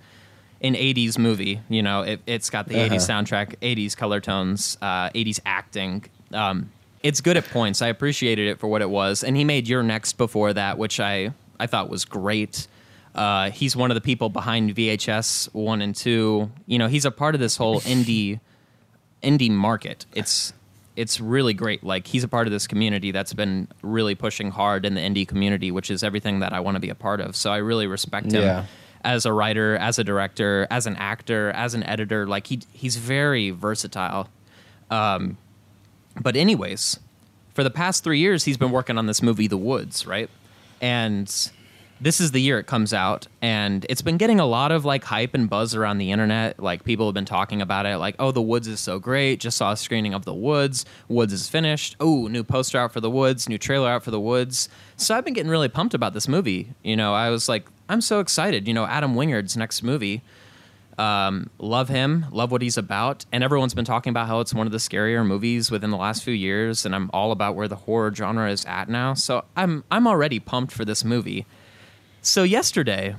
an 0.60 0.74
80s 0.74 1.18
movie. 1.18 1.60
You 1.68 1.82
know, 1.82 2.02
it, 2.02 2.20
it's 2.26 2.48
got 2.48 2.68
the 2.68 2.76
Uh-huh. 2.80 2.94
80s 2.94 3.08
soundtrack, 3.08 3.56
80s 3.60 3.96
color 3.96 4.20
tones, 4.20 4.78
uh, 4.80 5.10
80s 5.10 5.40
acting. 5.44 6.04
Um, 6.32 6.70
it's 7.02 7.20
good 7.20 7.36
at 7.36 7.44
points. 7.48 7.82
I 7.82 7.88
appreciated 7.88 8.46
it 8.46 8.60
for 8.60 8.68
what 8.68 8.80
it 8.82 8.88
was. 8.90 9.24
And 9.24 9.36
he 9.36 9.42
made 9.44 9.66
You're 9.66 9.82
Next 9.82 10.12
before 10.16 10.52
that, 10.52 10.78
which 10.78 11.00
I, 11.00 11.32
I 11.58 11.66
thought 11.66 11.88
was 11.90 12.04
great. 12.04 12.68
Uh, 13.16 13.50
he's 13.50 13.74
one 13.74 13.90
of 13.90 13.96
the 13.96 14.00
people 14.00 14.28
behind 14.28 14.76
VHS 14.76 15.52
1 15.52 15.82
and 15.82 15.94
2. 15.96 16.50
You 16.66 16.78
know, 16.78 16.86
he's 16.86 17.04
a 17.04 17.10
part 17.10 17.34
of 17.34 17.40
this 17.40 17.56
whole 17.56 17.80
indie 17.80 18.38
indie 19.22 19.50
market. 19.50 20.06
It's 20.14 20.52
it's 20.94 21.20
really 21.20 21.54
great. 21.54 21.82
Like 21.82 22.06
he's 22.06 22.22
a 22.24 22.28
part 22.28 22.46
of 22.46 22.52
this 22.52 22.66
community 22.66 23.12
that's 23.12 23.32
been 23.32 23.66
really 23.82 24.14
pushing 24.14 24.50
hard 24.50 24.84
in 24.84 24.94
the 24.94 25.00
indie 25.00 25.26
community, 25.26 25.70
which 25.70 25.90
is 25.90 26.02
everything 26.04 26.40
that 26.40 26.52
I 26.52 26.60
want 26.60 26.74
to 26.76 26.80
be 26.80 26.90
a 26.90 26.94
part 26.94 27.20
of. 27.20 27.34
So 27.34 27.50
I 27.50 27.56
really 27.58 27.86
respect 27.86 28.26
him 28.32 28.42
Yeah. 28.42 28.64
as 29.02 29.24
a 29.24 29.32
writer, 29.32 29.76
as 29.76 29.98
a 29.98 30.04
director, 30.04 30.66
as 30.70 30.86
an 30.86 30.96
actor, 30.96 31.50
as 31.52 31.72
an 31.74 31.82
editor. 31.84 32.26
Like 32.26 32.46
he 32.48 32.60
he's 32.72 32.96
very 32.96 33.50
versatile. 33.50 34.28
Um, 34.90 35.38
but 36.20 36.36
anyways, 36.36 37.00
for 37.54 37.64
the 37.64 37.70
past 37.70 38.04
three 38.04 38.18
years, 38.18 38.44
he's 38.44 38.58
been 38.58 38.70
working 38.70 38.98
on 38.98 39.06
this 39.06 39.22
movie, 39.22 39.46
The 39.46 39.56
Woods, 39.56 40.06
right? 40.06 40.28
And 40.82 41.32
this 42.02 42.21
is 42.21 42.32
the 42.32 42.40
year 42.40 42.59
it 42.59 42.66
comes 42.66 42.92
out 42.92 43.28
and 43.40 43.87
it's 43.88 44.02
been 44.02 44.16
getting 44.16 44.40
a 44.40 44.44
lot 44.44 44.73
of 44.73 44.85
like 44.85 45.04
hype 45.04 45.35
and 45.35 45.49
buzz 45.49 45.75
around 45.75 45.99
the 45.99 46.11
internet. 46.11 46.61
Like 46.61 46.82
people 46.82 47.06
have 47.06 47.14
been 47.14 47.25
talking 47.25 47.62
about 47.62 47.87
it 47.87 47.97
like 47.99 48.16
oh 48.18 48.32
the 48.32 48.42
woods 48.42 48.66
is 48.66 48.80
so 48.80 48.99
great. 48.99 49.38
Just 49.38 49.56
saw 49.56 49.73
a 49.73 49.76
screening 49.76 50.12
of 50.12 50.25
the 50.25 50.35
woods. 50.35 50.85
Woods 51.09 51.32
is 51.32 51.49
finished. 51.49 51.94
Oh 52.00 52.26
new 52.26 52.42
poster 52.42 52.78
out 52.78 52.92
for 52.92 53.00
the 53.00 53.11
woods 53.11 53.49
new 53.49 53.59
trailer 53.59 53.88
out 53.88 54.02
for 54.02 54.11
the 54.11 54.21
woods. 54.21 54.68
So 54.97 55.14
i've 55.16 55.25
been 55.25 55.35
getting 55.35 55.50
really 55.50 55.68
pumped 55.68 55.94
about 55.94 56.12
this 56.12 56.26
movie. 56.26 56.75
You 56.82 56.97
know 56.97 57.14
i 57.14 57.30
was 57.30 57.49
like 57.49 57.66
i'm 57.88 58.00
so 58.00 58.18
excited. 58.18 58.66
You 58.66 58.75
know 58.75 58.85
adam 58.85 59.14
wingard's 59.14 59.56
next 59.56 59.82
movie 59.82 60.23
um, 60.99 61.49
love 61.59 61.88
him, 61.88 62.26
love 62.30 62.52
what 62.52 62.61
he's 62.61 62.76
about, 62.76 63.25
and 63.32 63.42
everyone's 63.42 63.75
been 63.75 63.85
talking 63.85 64.11
about 64.11 64.26
how 64.26 64.40
it's 64.40 64.52
one 64.52 64.66
of 64.66 64.73
the 64.73 64.78
scarier 64.78 65.26
movies 65.26 65.71
within 65.71 65.90
the 65.90 65.97
last 65.97 66.23
few 66.23 66.35
years, 66.35 66.85
and 66.85 66.94
I'm 66.94 67.11
all 67.14 67.32
about 67.32 67.56
where 67.56 67.66
the 67.66 67.76
horror 67.76 68.14
genre 68.14 68.50
is 68.50 68.64
at 68.66 68.88
now. 68.88 69.14
So 69.14 69.44
I'm 69.56 69.85
I'm 69.90 70.06
already 70.06 70.38
pumped 70.38 70.73
for 70.73 70.85
this 70.85 71.02
movie. 71.04 71.47
So 72.22 72.42
yesterday, 72.42 73.16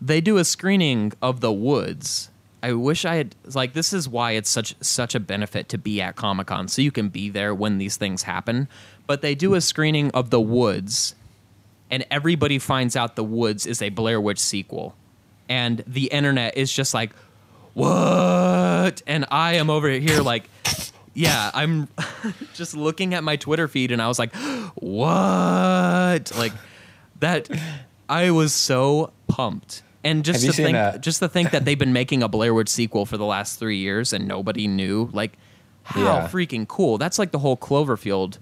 they 0.00 0.20
do 0.20 0.38
a 0.38 0.44
screening 0.44 1.12
of 1.20 1.40
The 1.40 1.52
Woods. 1.52 2.30
I 2.62 2.72
wish 2.72 3.04
I 3.04 3.16
had 3.16 3.36
like 3.54 3.74
this 3.74 3.92
is 3.92 4.08
why 4.08 4.32
it's 4.32 4.48
such 4.48 4.74
such 4.80 5.14
a 5.14 5.20
benefit 5.20 5.68
to 5.70 5.78
be 5.78 6.00
at 6.00 6.16
Comic 6.16 6.46
Con, 6.46 6.68
so 6.68 6.80
you 6.80 6.92
can 6.92 7.08
be 7.08 7.28
there 7.28 7.54
when 7.54 7.78
these 7.78 7.96
things 7.96 8.22
happen. 8.22 8.68
But 9.06 9.20
they 9.20 9.34
do 9.34 9.54
a 9.54 9.60
screening 9.60 10.10
of 10.12 10.30
The 10.30 10.40
Woods, 10.40 11.14
and 11.90 12.06
everybody 12.10 12.58
finds 12.58 12.96
out 12.96 13.16
The 13.16 13.24
Woods 13.24 13.66
is 13.66 13.82
a 13.82 13.90
Blair 13.90 14.20
Witch 14.20 14.38
sequel 14.38 14.94
and 15.48 15.82
the 15.86 16.06
internet 16.06 16.56
is 16.56 16.72
just 16.72 16.94
like, 16.94 17.10
what? 17.74 19.02
And 19.06 19.26
I 19.30 19.54
am 19.54 19.70
over 19.70 19.88
here 19.88 20.20
like, 20.20 20.48
yeah, 21.12 21.50
I'm 21.52 21.88
just 22.54 22.76
looking 22.76 23.14
at 23.14 23.24
my 23.24 23.36
Twitter 23.36 23.68
feed 23.68 23.92
and 23.92 24.00
I 24.00 24.08
was 24.08 24.18
like, 24.18 24.34
what? 24.76 26.32
Like 26.36 26.52
that. 27.20 27.48
I 28.08 28.30
was 28.30 28.52
so 28.52 29.12
pumped. 29.28 29.82
And 30.02 30.22
just 30.24 30.44
Have 30.44 30.54
to 30.54 30.62
think, 30.62 30.74
that? 30.74 31.00
just 31.00 31.20
to 31.20 31.28
think 31.28 31.50
that 31.52 31.64
they've 31.64 31.78
been 31.78 31.92
making 32.02 32.22
a 32.22 32.28
Blair 32.28 32.52
Witch 32.52 32.68
sequel 32.68 33.06
for 33.06 33.16
the 33.16 33.24
last 33.24 33.58
three 33.58 33.78
years 33.78 34.12
and 34.12 34.28
nobody 34.28 34.66
knew, 34.68 35.08
like, 35.14 35.32
how 35.84 36.00
Yeah. 36.02 36.28
freaking 36.28 36.68
cool! 36.68 36.98
That's 36.98 37.18
like 37.18 37.30
the 37.30 37.38
whole 37.38 37.56
Cloverfield, 37.56 38.38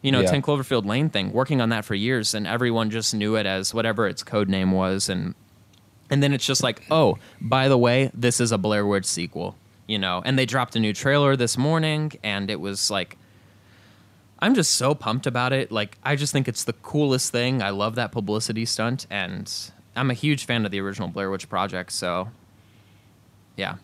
you 0.00 0.10
know, 0.12 0.20
Yeah. 0.20 0.30
Ten 0.30 0.42
Cloverfield 0.42 0.86
Lane 0.86 1.10
thing. 1.10 1.32
Working 1.32 1.60
on 1.60 1.68
that 1.70 1.84
for 1.84 1.94
years, 1.94 2.32
and 2.34 2.46
everyone 2.46 2.90
just 2.90 3.14
knew 3.14 3.34
it 3.36 3.44
as 3.46 3.74
whatever 3.74 4.06
its 4.08 4.22
code 4.22 4.48
name 4.48 4.72
was, 4.72 5.08
and 5.10 5.34
and 6.10 6.22
then 6.22 6.32
it's 6.34 6.44
just 6.46 6.62
like, 6.62 6.82
oh, 6.90 7.16
by 7.40 7.68
the 7.68 7.78
way, 7.78 8.10
this 8.14 8.40
is 8.40 8.52
a 8.52 8.58
Blair 8.58 8.86
Witch 8.86 9.06
sequel, 9.06 9.56
you 9.86 9.98
know. 9.98 10.20
And 10.24 10.38
they 10.38 10.44
dropped 10.46 10.76
a 10.76 10.80
new 10.80 10.92
trailer 10.92 11.36
this 11.36 11.56
morning, 11.56 12.12
and 12.22 12.50
it 12.50 12.60
was 12.60 12.90
like, 12.90 13.16
I'm 14.42 14.54
just 14.54 14.72
so 14.74 14.94
pumped 14.94 15.26
about 15.26 15.52
it. 15.52 15.70
Like, 15.70 15.96
I 16.02 16.16
just 16.16 16.32
think 16.32 16.48
it's 16.48 16.64
the 16.64 16.72
coolest 16.74 17.30
thing. 17.30 17.62
I 17.62 17.70
love 17.70 17.94
that 17.94 18.10
publicity 18.12 18.64
stunt, 18.66 19.06
and 19.08 19.50
I'm 19.94 20.10
a 20.10 20.14
huge 20.14 20.44
fan 20.46 20.64
of 20.66 20.72
the 20.72 20.80
original 20.80 21.06
Blair 21.08 21.30
Witch 21.30 21.48
Project. 21.48 21.92
So, 21.92 22.28
yeah, 23.56 23.76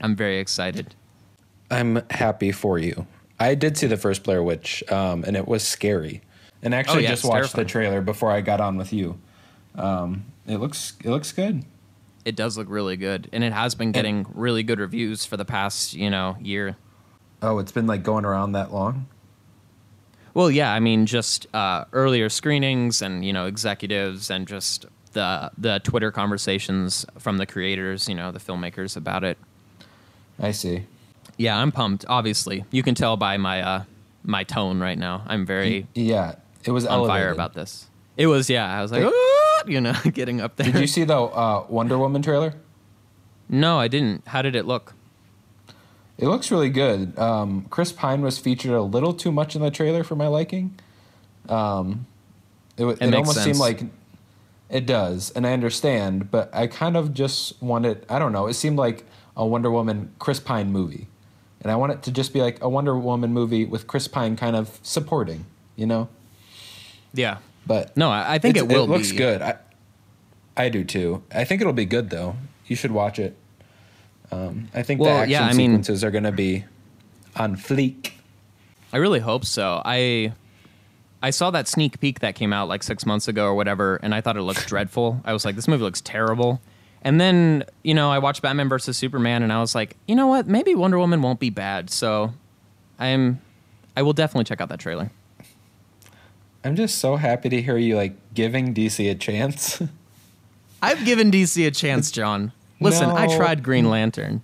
I'm 0.00 0.14
very 0.14 0.38
excited. 0.38 0.94
I'm 1.70 2.02
happy 2.10 2.52
for 2.52 2.78
you. 2.78 3.06
I 3.40 3.54
did 3.56 3.76
see 3.76 3.88
the 3.88 3.96
first 3.96 4.22
Blair 4.22 4.42
Witch, 4.42 4.84
um, 4.90 5.24
and 5.24 5.36
it 5.36 5.48
was 5.48 5.62
scary. 5.64 6.22
And 6.62 6.72
actually 6.74 6.98
Oh, 6.98 7.00
yeah, 7.00 7.08
just 7.10 7.24
watched 7.24 7.52
terrifying. 7.54 7.66
the 7.66 7.70
trailer 7.70 8.00
before 8.00 8.30
I 8.30 8.40
got 8.40 8.60
on 8.60 8.76
with 8.76 8.92
you. 8.92 9.18
Um, 9.74 10.24
it 10.46 10.56
looks 10.58 10.94
it 11.04 11.10
looks 11.10 11.32
good. 11.32 11.64
It 12.24 12.34
does 12.34 12.56
look 12.56 12.68
really 12.70 12.96
good, 12.96 13.28
and 13.32 13.44
it 13.44 13.52
has 13.52 13.74
been 13.74 13.92
getting 13.92 14.26
really 14.34 14.62
good 14.62 14.78
reviews 14.80 15.24
for 15.26 15.36
the 15.36 15.44
past, 15.44 15.94
you 15.94 16.10
know, 16.10 16.36
year. 16.40 16.76
Oh, 17.42 17.58
it's 17.58 17.72
been 17.72 17.86
like 17.86 18.02
going 18.02 18.24
around 18.24 18.52
that 18.52 18.72
long. 18.72 19.06
Well, 20.36 20.50
yeah, 20.50 20.70
I 20.70 20.80
mean, 20.80 21.06
just 21.06 21.46
uh, 21.54 21.86
earlier 21.94 22.28
screenings 22.28 23.00
and 23.00 23.24
you 23.24 23.32
know 23.32 23.46
executives 23.46 24.30
and 24.30 24.46
just 24.46 24.84
the 25.12 25.50
the 25.56 25.78
Twitter 25.78 26.12
conversations 26.12 27.06
from 27.18 27.38
the 27.38 27.46
creators, 27.46 28.06
you 28.06 28.14
know, 28.14 28.30
the 28.32 28.38
filmmakers 28.38 28.98
about 28.98 29.24
it. 29.24 29.38
I 30.38 30.50
see. 30.50 30.84
Yeah, 31.38 31.56
I'm 31.56 31.72
pumped. 31.72 32.04
Obviously, 32.06 32.66
you 32.70 32.82
can 32.82 32.94
tell 32.94 33.16
by 33.16 33.38
my 33.38 33.62
uh, 33.62 33.84
my 34.24 34.44
tone 34.44 34.78
right 34.78 34.98
now. 34.98 35.22
I'm 35.26 35.46
very 35.46 35.86
Yeah, 35.94 36.34
it 36.64 36.70
was 36.70 36.84
on 36.84 37.06
fire 37.06 37.30
about 37.30 37.54
this. 37.54 37.86
It 38.18 38.26
was, 38.26 38.50
yeah. 38.50 38.78
I 38.78 38.82
was 38.82 38.92
like, 38.92 39.04
They- 39.04 39.72
you 39.72 39.80
know, 39.80 39.94
getting 40.12 40.42
up 40.42 40.56
there. 40.56 40.70
Did 40.70 40.82
you 40.82 40.86
see 40.86 41.04
the 41.04 41.18
uh, 41.18 41.64
Wonder 41.70 41.96
Woman 41.96 42.20
trailer? 42.20 42.52
No, 43.48 43.80
I 43.80 43.88
didn't. 43.88 44.28
How 44.28 44.42
did 44.42 44.54
it 44.54 44.66
look? 44.66 44.92
It 46.18 46.26
looks 46.28 46.50
really 46.50 46.70
good. 46.70 47.18
Um, 47.18 47.66
Chris 47.68 47.92
Pine 47.92 48.22
was 48.22 48.38
featured 48.38 48.72
a 48.72 48.82
little 48.82 49.12
too 49.12 49.30
much 49.30 49.54
in 49.54 49.62
the 49.62 49.70
trailer 49.70 50.02
for 50.02 50.16
my 50.16 50.26
liking. 50.26 50.78
Um, 51.48 52.06
it 52.78 52.84
It 52.84 53.02
it, 53.02 53.14
almost 53.14 53.34
sense. 53.34 53.44
seemed 53.44 53.58
like 53.58 53.82
it 54.70 54.86
does, 54.86 55.30
and 55.30 55.46
I 55.46 55.52
understand, 55.52 56.30
but 56.30 56.50
I 56.54 56.66
kind 56.66 56.96
of 56.96 57.12
just 57.14 57.60
wanted. 57.62 58.04
I 58.08 58.18
don't 58.18 58.32
know. 58.32 58.46
It 58.46 58.54
seemed 58.54 58.78
like 58.78 59.04
a 59.36 59.46
Wonder 59.46 59.70
Woman 59.70 60.12
Chris 60.18 60.40
Pine 60.40 60.72
movie, 60.72 61.06
and 61.60 61.70
I 61.70 61.76
want 61.76 61.92
it 61.92 62.02
to 62.04 62.10
just 62.10 62.32
be 62.32 62.40
like 62.40 62.62
a 62.62 62.68
Wonder 62.68 62.96
Woman 62.98 63.32
movie 63.32 63.64
with 63.64 63.86
Chris 63.86 64.08
Pine 64.08 64.36
kind 64.36 64.56
of 64.56 64.80
supporting. 64.82 65.44
You 65.76 65.86
know, 65.86 66.08
Yeah. 67.12 67.38
but 67.66 67.94
No, 67.96 68.10
I, 68.10 68.34
I 68.34 68.38
think 68.38 68.56
it 68.56 68.66
will. 68.66 68.84
It 68.84 68.88
looks 68.90 69.10
be. 69.10 69.18
good. 69.18 69.42
I, 69.42 69.56
I 70.56 70.70
do 70.70 70.84
too. 70.84 71.22
I 71.30 71.44
think 71.44 71.60
it'll 71.60 71.74
be 71.74 71.84
good 71.84 72.08
though. 72.08 72.36
You 72.66 72.76
should 72.76 72.92
watch 72.92 73.18
it. 73.18 73.36
Um, 74.32 74.68
I 74.74 74.82
think 74.82 75.00
the 75.00 75.08
action 75.08 75.30
yeah, 75.30 75.44
I 75.44 75.52
mean- 75.52 75.70
sequences 75.70 76.04
are 76.04 76.10
going 76.10 76.24
to 76.24 76.32
be 76.32 76.64
on 77.36 77.56
fleek. 77.56 78.12
I 78.92 78.98
really 78.98 79.20
hope 79.20 79.44
so. 79.44 79.82
I 79.84 80.32
I 81.22 81.30
saw 81.30 81.50
that 81.50 81.66
sneak 81.68 82.00
peek 82.00 82.20
that 82.20 82.34
came 82.34 82.52
out 82.52 82.68
like 82.68 82.82
six 82.82 83.04
months 83.04 83.28
ago 83.28 83.46
or 83.46 83.54
whatever, 83.54 83.96
and 83.96 84.14
I 84.14 84.20
thought 84.20 84.36
it 84.36 84.42
looked 84.42 84.66
dreadful. 84.66 85.20
I 85.24 85.32
was 85.32 85.44
like, 85.44 85.56
this 85.56 85.68
movie 85.68 85.82
looks 85.82 86.00
terrible. 86.00 86.60
And 87.02 87.20
then 87.20 87.64
you 87.82 87.94
know, 87.94 88.10
I 88.10 88.18
watched 88.18 88.42
Batman 88.42 88.68
versus 88.68 88.96
Superman, 88.96 89.42
and 89.42 89.52
I 89.52 89.60
was 89.60 89.74
like, 89.74 89.96
you 90.06 90.14
know 90.14 90.26
what? 90.28 90.46
Maybe 90.46 90.74
Wonder 90.74 90.98
Woman 90.98 91.22
won't 91.22 91.40
be 91.40 91.50
bad. 91.50 91.90
So 91.90 92.32
I'm 92.98 93.40
I 93.96 94.02
will 94.02 94.12
definitely 94.12 94.44
check 94.44 94.60
out 94.60 94.68
that 94.68 94.80
trailer. 94.80 95.10
I'm 96.64 96.74
just 96.74 96.98
so 96.98 97.16
happy 97.16 97.48
to 97.48 97.62
hear 97.62 97.76
you 97.76 97.96
like 97.96 98.14
giving 98.34 98.74
DC 98.74 99.10
a 99.10 99.14
chance. 99.14 99.80
I've 100.82 101.04
given 101.04 101.30
DC 101.30 101.66
a 101.66 101.70
chance, 101.70 102.10
John. 102.10 102.52
Listen, 102.80 103.10
I 103.10 103.34
tried 103.36 103.62
Green 103.62 103.88
Lantern. 103.88 104.42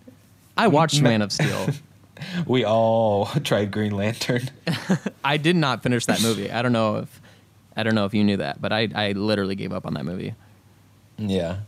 I 0.57 0.69
watched 0.69 1.01
Man 1.03 1.23
of 1.23 1.33
Steel. 1.33 1.69
we 2.47 2.65
all 2.65 3.27
tried 3.45 3.71
Green 3.71 3.93
Lantern. 3.93 4.51
I 5.25 5.37
did 5.37 5.57
not 5.57 5.83
finish 5.83 6.07
that 6.07 6.23
movie. 6.23 6.51
I 6.51 6.63
don't 6.63 6.73
know 6.73 6.97
if 6.99 7.21
I 7.77 7.83
don't 7.83 7.95
know 7.95 8.05
if 8.05 8.15
you 8.15 8.25
knew 8.25 8.37
that, 8.39 8.61
but 8.61 8.73
I 8.73 8.89
I 8.95 9.13
literally 9.13 9.55
gave 9.55 9.73
up 9.73 9.87
on 9.87 9.95
that 9.95 10.05
movie. 10.05 10.35
yeah. 11.19 11.59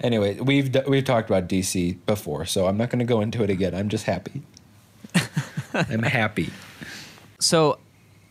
Anyway, 0.00 0.38
we've 0.40 0.76
we've 0.86 1.04
talked 1.04 1.30
about 1.30 1.48
DC 1.48 1.96
before, 2.04 2.44
so 2.44 2.66
I'm 2.66 2.76
not 2.76 2.90
going 2.90 2.98
to 2.98 3.04
go 3.06 3.20
into 3.20 3.42
it 3.42 3.48
again. 3.48 3.74
I'm 3.74 3.88
just 3.88 4.04
happy. 4.04 4.42
I'm 5.72 6.02
happy. 6.02 6.50
so 7.40 7.78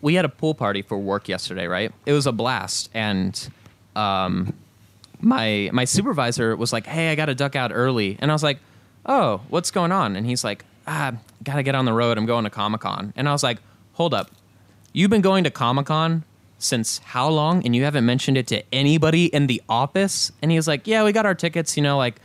we 0.02 0.14
had 0.16 0.26
a 0.26 0.30
pool 0.30 0.54
party 0.54 0.82
for 0.82 0.98
work 0.98 1.28
yesterday, 1.28 1.66
right? 1.66 1.92
It 2.06 2.14
was 2.14 2.28
a 2.28 2.32
blast, 2.32 2.90
and 2.94 3.50
um, 3.96 4.54
my 5.24 5.70
my 5.74 5.86
supervisor 5.86 6.56
was 6.56 6.74
like, 6.74 6.86
"Hey, 6.86 7.12
I 7.12 7.16
got 7.16 7.26
to 7.28 7.36
duck 7.36 7.56
out 7.56 7.72
early," 7.74 8.18
and 8.20 8.30
I 8.30 8.34
was 8.34 8.44
like, 8.44 8.60
"Oh, 9.06 9.42
what's 9.50 9.72
going 9.72 9.92
on?" 9.92 10.16
And 10.16 10.26
he's 10.26 10.44
like, 10.44 10.66
"Ah, 10.88 11.14
gotta 11.44 11.64
get 11.64 11.76
on 11.76 11.86
the 11.86 11.94
road. 11.94 12.18
I'm 12.18 12.26
going 12.26 12.44
to 12.44 12.50
Comic 12.50 12.82
Con," 12.82 13.14
and 13.16 13.28
I 13.28 13.32
was 13.32 13.44
like, 13.44 13.60
"Hold 13.94 14.14
up, 14.14 14.30
you've 14.92 15.10
been 15.10 15.22
going 15.22 15.44
to 15.46 15.52
Comic 15.52 15.88
Con." 15.88 16.24
Since 16.60 17.00
how 17.00 17.28
long? 17.28 17.66
And 17.66 17.76
you 17.76 17.84
haven't 17.84 18.06
mentioned 18.06 18.38
it 18.38 18.48
to 18.48 18.64
anybody 18.74 19.26
in 19.26 19.48
the 19.48 19.62
office? 19.68 20.32
And 20.42 20.50
he 20.50 20.56
was 20.58 20.66
like, 20.66 20.88
Yeah, 20.88 21.04
we 21.04 21.12
got 21.12 21.26
our 21.26 21.36
tickets, 21.36 21.76
you 21.76 21.84
know, 21.84 21.98
like 21.98 22.22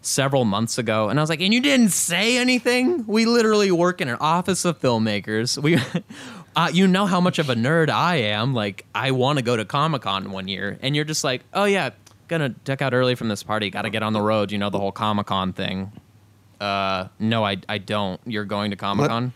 several 0.00 0.44
months 0.44 0.78
ago 0.78 1.08
and 1.08 1.18
i 1.18 1.22
was 1.22 1.28
like 1.28 1.40
and 1.40 1.52
you 1.52 1.60
didn't 1.60 1.90
say 1.90 2.38
anything 2.38 3.04
we 3.06 3.26
literally 3.26 3.70
work 3.70 4.00
in 4.00 4.08
an 4.08 4.16
office 4.20 4.64
of 4.64 4.80
filmmakers 4.80 5.60
we 5.60 5.76
uh, 6.56 6.70
you 6.72 6.86
know 6.86 7.04
how 7.04 7.20
much 7.20 7.40
of 7.40 7.50
a 7.50 7.54
nerd 7.54 7.90
i 7.90 8.14
am 8.16 8.54
like 8.54 8.86
i 8.94 9.10
want 9.10 9.38
to 9.38 9.44
go 9.44 9.56
to 9.56 9.64
comic-con 9.64 10.30
one 10.30 10.46
year 10.46 10.78
and 10.82 10.94
you're 10.94 11.04
just 11.04 11.24
like 11.24 11.42
oh 11.52 11.64
yeah 11.64 11.90
gonna 12.28 12.48
duck 12.50 12.80
out 12.82 12.94
early 12.94 13.14
from 13.14 13.28
this 13.28 13.42
party 13.42 13.70
gotta 13.70 13.90
get 13.90 14.02
on 14.02 14.12
the 14.12 14.20
road 14.20 14.52
you 14.52 14.58
know 14.58 14.70
the 14.70 14.78
whole 14.78 14.92
comic-con 14.92 15.52
thing 15.52 15.90
uh 16.60 17.08
no 17.18 17.44
i, 17.44 17.56
I 17.68 17.78
don't 17.78 18.20
you're 18.26 18.44
going 18.44 18.70
to 18.70 18.76
comic-con 18.76 19.32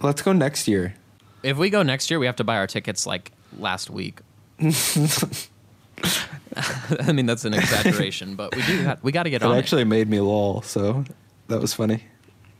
Let's 0.00 0.22
go 0.22 0.32
next 0.32 0.68
year. 0.68 0.94
if 1.42 1.56
we 1.56 1.70
go 1.70 1.82
next 1.82 2.10
year 2.10 2.18
we 2.18 2.26
have 2.26 2.36
to 2.36 2.44
buy 2.44 2.56
our 2.56 2.66
tickets 2.66 3.06
like 3.06 3.32
last 3.58 3.88
week 3.90 4.20
I 7.00 7.12
mean 7.12 7.26
that's 7.26 7.44
an 7.44 7.54
exaggeration, 7.54 8.34
but 8.34 8.54
we 8.54 8.62
do 8.62 8.84
got, 8.84 9.02
we 9.04 9.12
got 9.12 9.24
to 9.24 9.30
get 9.30 9.42
It 9.42 9.46
on 9.46 9.54
it. 9.56 9.58
actually 9.58 9.84
made 9.84 10.08
me 10.08 10.20
lol, 10.20 10.62
so 10.62 11.04
that 11.48 11.60
was 11.60 11.74
funny. 11.74 12.04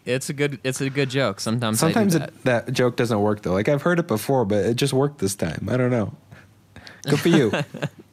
It's 0.05 0.29
a 0.31 0.33
good 0.33 0.59
it's 0.65 0.81
a 0.81 0.91
good 0.91 1.11
joke. 1.11 1.41
Sometimes 1.41 1.79
Sometimes 1.81 2.15
that. 2.15 2.29
it, 2.31 2.45
that 2.45 2.73
joke 2.73 2.97
doesn't 2.97 3.21
work 3.21 3.43
though. 3.43 3.53
Like 3.53 3.69
I've 3.69 3.83
heard 3.83 3.99
it 3.99 4.07
before, 4.09 4.45
but 4.45 4.65
it 4.65 4.77
just 4.77 4.93
worked 4.93 5.19
this 5.19 5.35
time. 5.35 5.69
I 5.71 5.77
don't 5.77 5.91
know. 5.91 6.15
Good 7.05 7.21
for 7.21 7.29
you. 7.29 7.53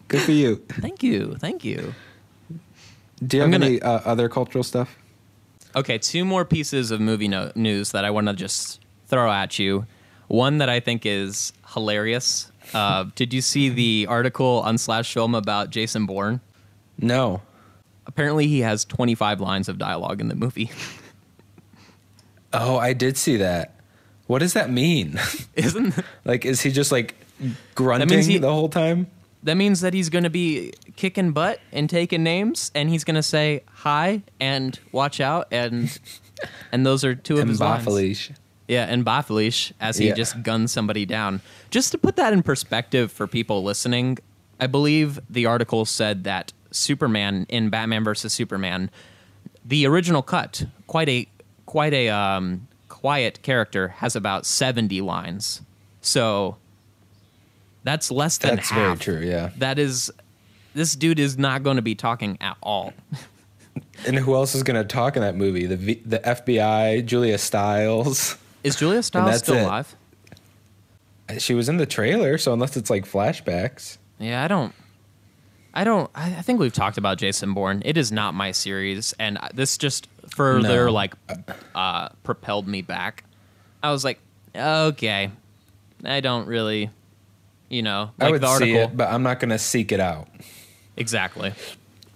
Good 0.08 0.22
for 0.22 0.32
you. 0.32 0.58
Thank 0.70 1.02
you, 1.04 1.36
thank 1.40 1.64
you. 1.66 1.94
Do 3.26 3.38
you 3.38 3.42
have 3.42 3.48
I'm 3.48 3.52
gonna- 3.52 3.66
any 3.66 3.82
uh, 3.82 4.02
other 4.06 4.30
cultural 4.30 4.64
stuff? 4.64 4.98
Okay, 5.76 5.98
two 5.98 6.24
more 6.24 6.46
pieces 6.46 6.92
of 6.92 7.02
movie 7.02 7.28
no- 7.28 7.52
news 7.56 7.92
that 7.92 8.06
I 8.06 8.10
want 8.12 8.28
to 8.28 8.34
just 8.34 8.80
throw 9.08 9.30
at 9.32 9.58
you. 9.60 9.86
One 10.28 10.58
that 10.60 10.70
I 10.70 10.80
think 10.80 11.06
is 11.06 11.54
hilarious. 11.74 12.52
Uh, 12.74 13.06
did 13.16 13.34
you 13.34 13.42
see 13.42 13.70
the 13.70 14.08
article 14.10 14.62
on 14.66 14.78
Slash 14.78 15.14
Film 15.14 15.36
about 15.36 15.70
Jason 15.70 16.06
Bourne? 16.06 16.40
No. 17.00 17.42
Apparently, 18.08 18.48
he 18.48 18.60
has 18.62 18.86
25 18.86 19.40
lines 19.42 19.68
of 19.70 19.78
dialogue 19.78 20.22
in 20.22 20.28
the 20.30 20.36
movie. 20.36 20.72
Oh, 22.54 22.78
I 22.78 22.94
did 22.94 23.18
see 23.18 23.36
that. 23.38 23.74
What 24.28 24.40
does 24.40 24.54
that 24.54 24.70
mean? 24.72 25.20
Isn't 25.56 25.94
like, 26.26 26.46
is 26.46 26.62
he 26.62 26.72
just 26.72 26.90
like 26.92 27.14
grunting 27.76 28.22
he- 28.24 28.38
the 28.38 28.50
whole 28.52 28.70
time? 28.70 29.08
That 29.46 29.56
means 29.56 29.82
that 29.82 29.94
he's 29.94 30.10
going 30.10 30.24
to 30.26 30.30
be 30.30 30.74
kicking 30.98 31.32
butt 31.32 31.60
and 31.72 31.90
taking 31.90 32.24
names, 32.24 32.72
and 32.76 32.90
he's 32.90 33.04
going 33.04 33.16
to 33.16 33.24
say 33.24 33.64
hi 33.74 34.22
and 34.40 34.78
watch 34.92 35.22
out, 35.22 35.48
and 35.52 35.98
and 36.72 36.86
those 36.86 37.06
are 37.06 37.16
two 37.16 37.38
of 37.40 37.48
his 37.48 37.60
lines. 37.62 38.32
Yeah, 38.68 38.86
and 38.86 39.06
Bafelish 39.06 39.72
as 39.80 39.98
he 39.98 40.08
Yeah. 40.08 40.16
just 40.16 40.42
guns 40.44 40.72
somebody 40.72 41.06
down. 41.06 41.42
Just 41.70 41.92
to 41.92 41.98
put 42.00 42.16
that 42.18 42.34
in 42.34 42.42
perspective 42.42 43.12
for 43.12 43.28
people 43.28 43.64
listening, 43.64 44.18
I 44.60 44.66
believe 44.68 45.20
the 45.30 45.46
article 45.46 45.86
said 45.86 46.24
that 46.24 46.52
Superman 46.72 47.46
in 47.48 47.70
Batman 47.70 48.04
vs 48.04 48.34
Superman, 48.34 48.90
the 49.64 49.86
original 49.86 50.22
cut, 50.24 50.66
quite 50.88 51.08
a 51.10 51.28
quite 51.68 51.94
a 51.94 52.10
um, 52.10 52.68
quiet 52.90 53.42
character, 53.44 53.90
has 53.90 54.16
about 54.16 54.46
seventy 54.48 55.00
lines. 55.02 55.62
So 56.02 56.58
that's 57.86 58.12
less 58.12 58.38
than 58.40 58.58
That's 58.58 58.70
very 58.72 58.98
true, 58.98 59.20
yeah. 59.22 59.52
That 59.60 59.80
is, 59.80 60.12
this 60.74 60.94
dude 60.98 61.20
is 61.20 61.38
not 61.38 61.64
going 61.64 61.78
to 61.78 61.82
be 61.82 61.96
talking 61.96 62.38
at 62.42 62.58
all. 62.62 62.94
And 64.06 64.18
who 64.18 64.36
else 64.36 64.56
is 64.56 64.64
going 64.64 64.78
to 64.78 64.86
talk 64.86 65.18
in 65.18 65.22
that 65.22 65.36
movie? 65.36 65.66
The 65.66 65.76
v- 65.76 66.02
the 66.06 66.20
FBI, 66.20 67.06
Julia 67.06 67.38
Stiles. 67.38 68.38
Is 68.64 68.78
Julia 68.78 69.04
Stiles 69.10 69.40
still 69.40 69.56
it. 69.56 69.64
alive? 69.64 69.94
She 71.40 71.54
was 71.54 71.68
in 71.68 71.76
the 71.78 71.86
trailer, 71.86 72.38
so 72.38 72.54
unless 72.54 72.78
it's 72.78 72.90
like 72.90 73.06
flashbacks. 73.06 73.98
Yeah, 74.18 74.44
I 74.44 74.48
don't. 74.48 74.74
I 75.74 75.84
don't. 75.84 76.10
I, 76.16 76.28
I 76.38 76.42
think 76.42 76.62
we've 76.62 76.72
talked 76.72 76.98
about 76.98 77.18
Jason 77.18 77.54
Bourne. 77.54 77.82
It 77.84 77.98
is 77.98 78.14
not 78.14 78.34
my 78.34 78.52
series, 78.54 79.14
and 79.20 79.38
this 79.54 79.78
just 79.78 80.08
further 80.30 80.86
No. 80.86 80.92
like 80.94 81.14
uh, 81.74 82.10
propelled 82.24 82.68
me 82.70 82.82
back. 82.82 83.26
I 83.84 83.92
was 83.92 84.06
like, 84.06 84.20
okay, 84.56 85.32
I 86.06 86.22
don't 86.22 86.48
really, 86.48 86.90
you 87.70 87.82
know, 87.82 88.12
like 88.18 88.28
I 88.28 88.32
would 88.32 88.42
the 88.42 88.48
article 88.48 88.68
see 88.68 88.80
it, 88.80 88.98
but 88.98 89.12
I'm 89.12 89.24
not 89.24 89.40
going 89.40 89.50
to 89.50 89.60
seek 89.60 89.92
it 89.92 90.00
out. 90.00 90.28
exactly. 90.98 91.54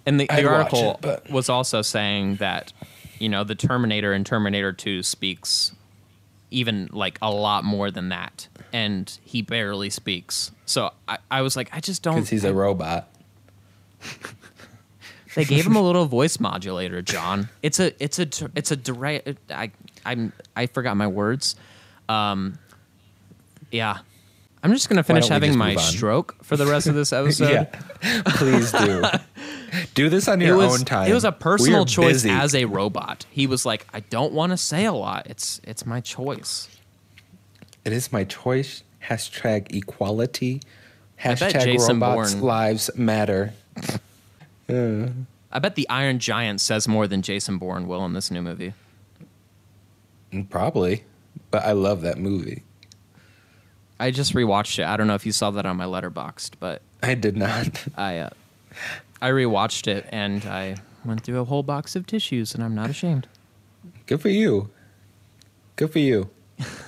And 0.06 0.18
the, 0.18 0.26
the 0.26 0.48
article 0.48 0.98
it, 1.02 1.30
was 1.30 1.48
also 1.48 1.82
saying 1.82 2.36
that, 2.36 2.72
you 3.18 3.28
know, 3.28 3.44
the 3.44 3.54
Terminator 3.54 4.12
in 4.12 4.24
Terminator 4.24 4.72
Two 4.72 5.02
speaks 5.02 5.72
even 6.50 6.88
like 6.92 7.18
a 7.22 7.30
lot 7.30 7.64
more 7.64 7.90
than 7.90 8.08
that, 8.08 8.48
and 8.72 9.18
he 9.24 9.42
barely 9.42 9.90
speaks. 9.90 10.50
So 10.66 10.92
I, 11.06 11.18
I 11.30 11.42
was 11.42 11.56
like, 11.56 11.68
I 11.72 11.80
just 11.80 12.02
don't. 12.02 12.16
Because 12.16 12.30
he's 12.30 12.44
a 12.44 12.54
robot. 12.54 13.08
They 15.34 15.44
gave 15.44 15.66
him 15.66 15.76
a 15.76 15.82
little 15.86 16.06
voice 16.06 16.40
modulator, 16.40 17.02
John. 17.02 17.48
It's 17.62 17.78
a 17.78 17.92
it's 18.02 18.18
a 18.18 18.28
it's 18.54 18.70
a 18.70 18.76
direct. 18.76 19.28
I 19.50 19.70
I'm 20.04 20.32
I 20.56 20.66
forgot 20.66 20.96
my 20.96 21.06
words. 21.06 21.56
Um, 22.08 22.58
yeah, 23.70 23.98
I'm 24.62 24.72
just 24.72 24.88
gonna 24.88 25.02
finish 25.02 25.28
having 25.28 25.56
my 25.56 25.74
stroke 25.76 26.36
for 26.44 26.56
the 26.56 26.66
rest 26.66 26.86
of 26.86 26.94
this 26.94 27.12
episode. 27.14 27.50
yeah. 28.02 28.22
Please 28.36 28.72
do. 28.72 29.02
do 29.94 30.08
this 30.08 30.28
on 30.28 30.40
your 30.40 30.56
was 30.56 30.80
own 30.80 30.84
time. 30.84 31.10
it 31.10 31.14
was 31.14 31.24
a 31.24 31.32
personal 31.32 31.86
choice 31.86 32.22
busy. 32.24 32.30
as 32.30 32.54
a 32.54 32.66
robot. 32.66 33.24
He 33.30 33.46
was 33.46 33.64
like, 33.64 33.86
I 33.94 34.00
don't 34.00 34.32
want 34.32 34.50
to 34.52 34.56
say 34.56 34.84
a 34.84 34.92
lot. 34.92 35.26
It's 35.28 35.60
it's 35.64 35.86
my 35.86 36.00
choice. 36.00 36.68
It 37.84 37.92
is 37.92 38.12
my 38.12 38.24
choice. 38.24 38.82
Hashtag 39.08 39.74
equality. 39.74 40.60
Hashtag 41.18 41.78
robots 41.78 42.34
Bourne- 42.34 42.42
lives 42.44 42.90
matter. 42.96 43.54
I 44.68 45.58
bet 45.58 45.74
the 45.74 45.88
Iron 45.88 46.18
Giant 46.18 46.60
says 46.60 46.86
more 46.86 47.06
than 47.08 47.22
Jason 47.22 47.58
Bourne 47.58 47.88
will 47.88 48.04
in 48.04 48.12
this 48.12 48.30
new 48.30 48.40
movie. 48.42 48.72
Mm, 50.32 50.48
Probably. 50.48 51.04
But 51.50 51.64
I 51.64 51.72
love 51.72 52.02
that 52.02 52.18
movie. 52.18 52.62
I 54.00 54.10
just 54.10 54.34
rewatched 54.34 54.78
it. 54.80 54.86
I 54.86 54.96
don't 54.96 55.06
know 55.06 55.14
if 55.14 55.24
you 55.26 55.32
saw 55.32 55.50
that 55.52 55.66
on 55.66 55.76
my 55.76 55.84
Letterboxd, 55.84 56.52
but 56.58 56.82
I 57.02 57.14
did 57.14 57.36
not. 57.36 57.84
I 57.96 58.18
uh, 58.18 58.30
I 59.22 59.30
rewatched 59.30 59.86
it 59.86 60.06
and 60.10 60.44
I 60.46 60.76
went 61.04 61.22
through 61.22 61.40
a 61.40 61.44
whole 61.44 61.62
box 61.62 61.94
of 61.94 62.06
tissues, 62.06 62.54
and 62.54 62.64
I'm 62.64 62.74
not 62.74 62.90
ashamed. 62.90 63.28
Good 64.06 64.20
for 64.20 64.28
you. 64.30 64.70
Good 65.76 65.92
for 65.92 65.98
you. 66.00 66.30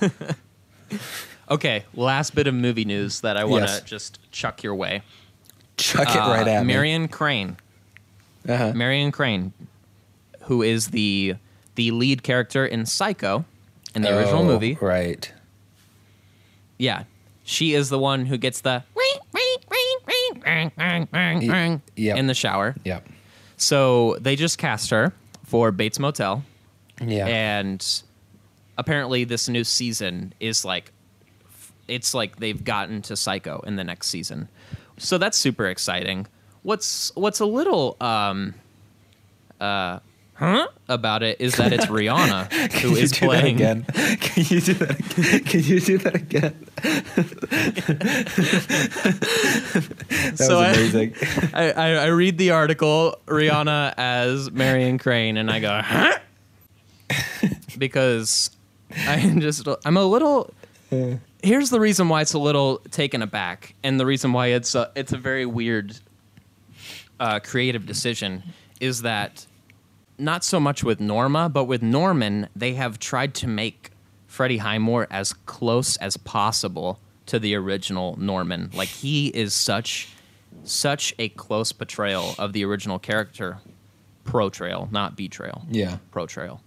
Okay, 1.51 1.83
last 1.93 2.35
bit 2.35 2.47
of 2.47 2.53
movie 2.53 2.85
news 2.85 3.19
that 3.21 3.35
I 3.35 3.43
want 3.43 3.67
to 3.67 3.73
Yes. 3.73 3.81
just 3.83 4.19
chuck 4.31 4.63
your 4.63 4.73
way. 4.73 5.01
Chuck 5.77 6.07
it 6.15 6.15
Uh, 6.21 6.29
right 6.29 6.47
at 6.47 6.65
Marion 6.65 7.07
Crane. 7.09 7.57
Uh-huh. 8.47 8.71
Marion 8.73 9.11
Crane, 9.11 9.51
who 10.43 10.61
is 10.61 10.87
the 10.87 11.35
the 11.75 11.91
lead 11.91 12.23
character 12.23 12.65
in 12.65 12.85
Psycho 12.85 13.43
in 13.93 14.03
the 14.03 14.17
original 14.17 14.41
Oh, 14.43 14.45
movie. 14.45 14.77
Right. 14.79 15.31
Yeah, 16.77 17.03
she 17.43 17.73
is 17.73 17.89
the 17.89 17.99
one 17.99 18.25
who 18.25 18.37
gets 18.37 18.61
the 18.61 18.83
yep. 21.95 22.17
in 22.17 22.27
the 22.27 22.33
shower. 22.33 22.75
Yep. 22.83 23.07
So 23.57 24.17
they 24.19 24.35
just 24.35 24.57
cast 24.57 24.89
her 24.89 25.13
for 25.45 25.71
Bates 25.71 25.99
Motel. 25.99 26.43
Yeah. 27.01 27.25
and 27.27 28.03
apparently 28.77 29.23
this 29.23 29.49
new 29.49 29.63
season 29.63 30.33
is 30.39 30.63
like 30.63 30.91
it's 31.87 32.13
like 32.13 32.37
they've 32.37 32.63
gotten 32.63 33.01
to 33.03 33.15
psycho 33.15 33.59
in 33.61 33.75
the 33.75 33.83
next 33.83 34.07
season 34.07 34.47
so 34.97 35.17
that's 35.17 35.37
super 35.37 35.67
exciting 35.67 36.27
what's 36.61 37.11
what's 37.15 37.39
a 37.39 37.45
little 37.45 37.97
um 37.99 38.53
uh 39.59 39.99
huh 40.43 40.67
about 40.89 41.23
it 41.23 41.39
is 41.39 41.55
that 41.55 41.71
it's 41.71 41.85
rihanna 41.85 42.51
who 42.81 42.95
do 42.95 43.25
playing 43.25 43.55
again? 43.55 43.83
Can 43.83 44.43
you 44.47 44.61
do 44.61 44.73
that 44.73 44.99
again? 44.99 45.43
Can 45.45 45.63
you 45.63 45.79
do 45.79 45.97
that 45.99 46.15
again? 46.15 46.65
that 50.29 50.37
So 50.37 50.59
was 50.59 50.77
amazing. 50.77 51.15
I, 51.53 51.71
I, 51.71 51.89
I 51.91 52.05
read 52.07 52.37
the 52.37 52.51
article 52.51 53.17
rihanna 53.25 53.93
as 53.97 54.51
marion 54.51 54.97
crane 54.97 55.37
and 55.37 55.49
i 55.49 55.59
go 55.59 55.81
huh 55.81 56.17
because 57.77 58.51
i 59.07 59.33
just 59.39 59.67
i'm 59.85 59.97
a 59.97 60.05
little 60.05 60.53
here's 61.43 61.69
the 61.69 61.79
reason 61.79 62.09
why 62.09 62.21
it's 62.21 62.33
a 62.33 62.39
little 62.39 62.77
taken 62.89 63.21
aback, 63.21 63.75
and 63.83 63.99
the 63.99 64.05
reason 64.05 64.33
why 64.33 64.47
it's 64.47 64.73
a, 64.75 64.91
it's 64.95 65.11
a 65.11 65.17
very 65.17 65.45
weird 65.45 65.95
uh, 67.19 67.39
creative 67.39 67.85
decision 67.85 68.43
is 68.79 69.03
that 69.03 69.45
not 70.23 70.43
so 70.43 70.59
much 70.59 70.83
with 70.83 70.99
Norma, 70.99 71.49
but 71.49 71.65
with 71.65 71.81
Norman, 71.83 72.47
they 72.55 72.73
have 72.73 72.99
tried 72.99 73.33
to 73.35 73.47
make 73.47 73.91
Freddie 74.27 74.57
Highmore 74.57 75.07
as 75.11 75.33
close 75.33 75.97
as 75.97 76.17
possible 76.17 76.99
to 77.27 77.39
the 77.39 77.55
original 77.55 78.17
Norman. 78.19 78.71
Like 78.73 78.89
he 78.89 79.27
is 79.27 79.53
such 79.53 80.09
such 80.63 81.13
a 81.19 81.29
close 81.29 81.71
portrayal 81.71 82.35
of 82.37 82.53
the 82.53 82.63
original 82.63 82.99
character, 82.99 83.57
pro-trail, 84.23 84.87
not 84.91 85.15
betrayal 85.15 85.63
yeah. 85.69 85.97
pro-trail. 86.11 86.61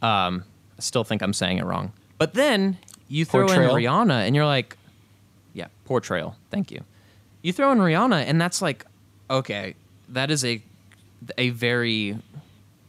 Um, 0.00 0.44
I 0.78 0.80
still 0.80 1.04
think 1.04 1.22
I'm 1.22 1.32
saying 1.32 1.58
it 1.58 1.64
wrong. 1.64 1.92
But 2.18 2.34
then 2.34 2.78
you 3.08 3.24
throw 3.24 3.46
Portrayal? 3.46 3.76
in 3.76 3.84
Rihanna, 3.84 4.26
and 4.26 4.34
you're 4.34 4.46
like, 4.46 4.76
yeah, 5.52 5.66
portrayal. 5.84 6.36
Thank 6.50 6.70
you. 6.70 6.82
You 7.42 7.52
throw 7.52 7.72
in 7.72 7.78
Rihanna, 7.78 8.24
and 8.26 8.40
that's 8.40 8.60
like, 8.60 8.84
okay, 9.30 9.74
that 10.08 10.30
is 10.30 10.44
a 10.44 10.62
a 11.38 11.50
very 11.50 12.16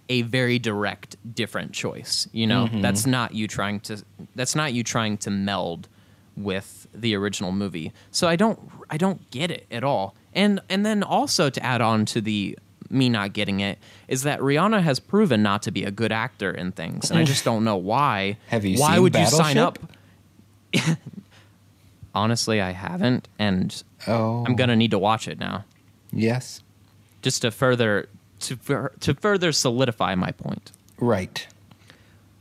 a 0.10 0.22
very 0.24 0.60
direct 0.60 1.15
different 1.36 1.74
choice. 1.74 2.28
You 2.32 2.48
know, 2.48 2.65
mm-hmm. 2.65 2.82
that's 2.82 3.06
not 3.06 3.34
you 3.34 3.48
trying 3.48 3.80
to 3.82 4.04
that's 4.36 4.56
not 4.56 4.74
you 4.74 4.84
trying 4.84 5.17
to 5.20 5.30
meld 5.30 5.88
with 6.36 6.88
the 6.93 7.15
original 7.15 7.52
movie. 7.52 7.91
So 8.12 8.28
I 8.28 8.36
don't 8.36 8.60
I 8.89 8.98
don't 8.98 9.30
get 9.32 9.52
it 9.52 9.65
at 9.72 9.84
all. 9.84 10.15
And 10.34 10.62
and 10.70 10.86
then 10.86 11.04
also 11.04 11.50
to 11.50 11.63
add 11.63 11.82
on 11.82 12.06
to 12.06 12.22
the 12.22 12.58
me 12.89 13.10
not 13.10 13.34
getting 13.34 13.60
it 13.60 13.78
is 14.08 14.24
that 14.24 14.39
Rihanna 14.39 14.82
has 14.82 15.00
proven 15.00 15.43
not 15.43 15.62
to 15.63 15.72
be 15.72 15.84
a 15.84 15.91
good 15.91 16.12
actor 16.12 16.52
in 16.52 16.72
things, 16.72 17.10
and 17.12 17.20
I 17.20 17.24
just 17.24 17.43
don't 17.43 17.63
know 17.63 17.76
why. 17.76 18.38
Have 18.48 18.63
you 18.63 18.80
Why 18.80 18.93
seen 18.93 19.04
would 19.04 19.15
you 19.15 19.26
sign 19.26 19.58
up? 19.58 19.78
Battleship? 20.72 21.00
Honestly, 22.15 22.62
I 22.62 22.72
haven't, 22.72 23.28
and 23.38 23.84
Oh. 24.08 24.43
I'm 24.48 24.56
gonna 24.56 24.76
need 24.76 24.91
to 24.91 25.00
watch 25.00 25.28
it 25.28 25.38
now 25.39 25.65
Yes. 26.12 26.62
just 27.22 27.41
to 27.41 27.52
further 27.52 28.08
to 28.39 28.56
fur- 28.56 28.91
to 29.00 29.13
further 29.13 29.52
solidify 29.52 30.15
my 30.15 30.32
point. 30.32 30.71
Right. 31.00 31.47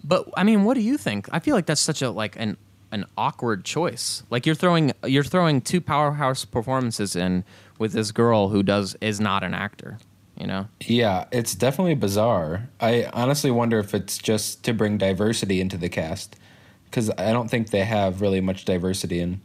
But 0.04 0.28
I 0.36 0.44
mean, 0.44 0.64
what 0.64 0.74
do 0.74 0.80
you 0.80 0.96
think? 0.96 1.28
I 1.32 1.40
feel 1.40 1.54
like 1.54 1.66
that's 1.66 1.80
such 1.80 2.02
a 2.02 2.10
like 2.10 2.36
an 2.38 2.56
an 2.92 3.04
awkward 3.16 3.64
choice. 3.64 4.22
Like 4.30 4.46
you're 4.46 4.54
throwing 4.54 4.92
you're 5.04 5.24
throwing 5.24 5.60
two 5.60 5.80
powerhouse 5.80 6.44
performances 6.44 7.16
in 7.16 7.44
with 7.78 7.92
this 7.92 8.12
girl 8.12 8.48
who 8.48 8.62
does 8.62 8.96
is 9.00 9.20
not 9.20 9.42
an 9.42 9.54
actor. 9.54 9.98
You 10.38 10.46
know? 10.46 10.68
Yeah, 10.80 11.24
it's 11.32 11.54
definitely 11.54 11.94
bizarre. 11.94 12.68
I 12.78 13.08
honestly 13.14 13.50
wonder 13.50 13.78
if 13.78 13.94
it's 13.94 14.18
just 14.18 14.62
to 14.64 14.74
bring 14.74 14.98
diversity 14.98 15.62
into 15.62 15.78
the 15.78 15.88
cast 15.88 16.36
because 16.84 17.10
I 17.16 17.32
don't 17.32 17.50
think 17.50 17.70
they 17.70 17.84
have 17.84 18.20
really 18.20 18.40
much 18.40 18.64
diversity, 18.64 19.20
and 19.20 19.40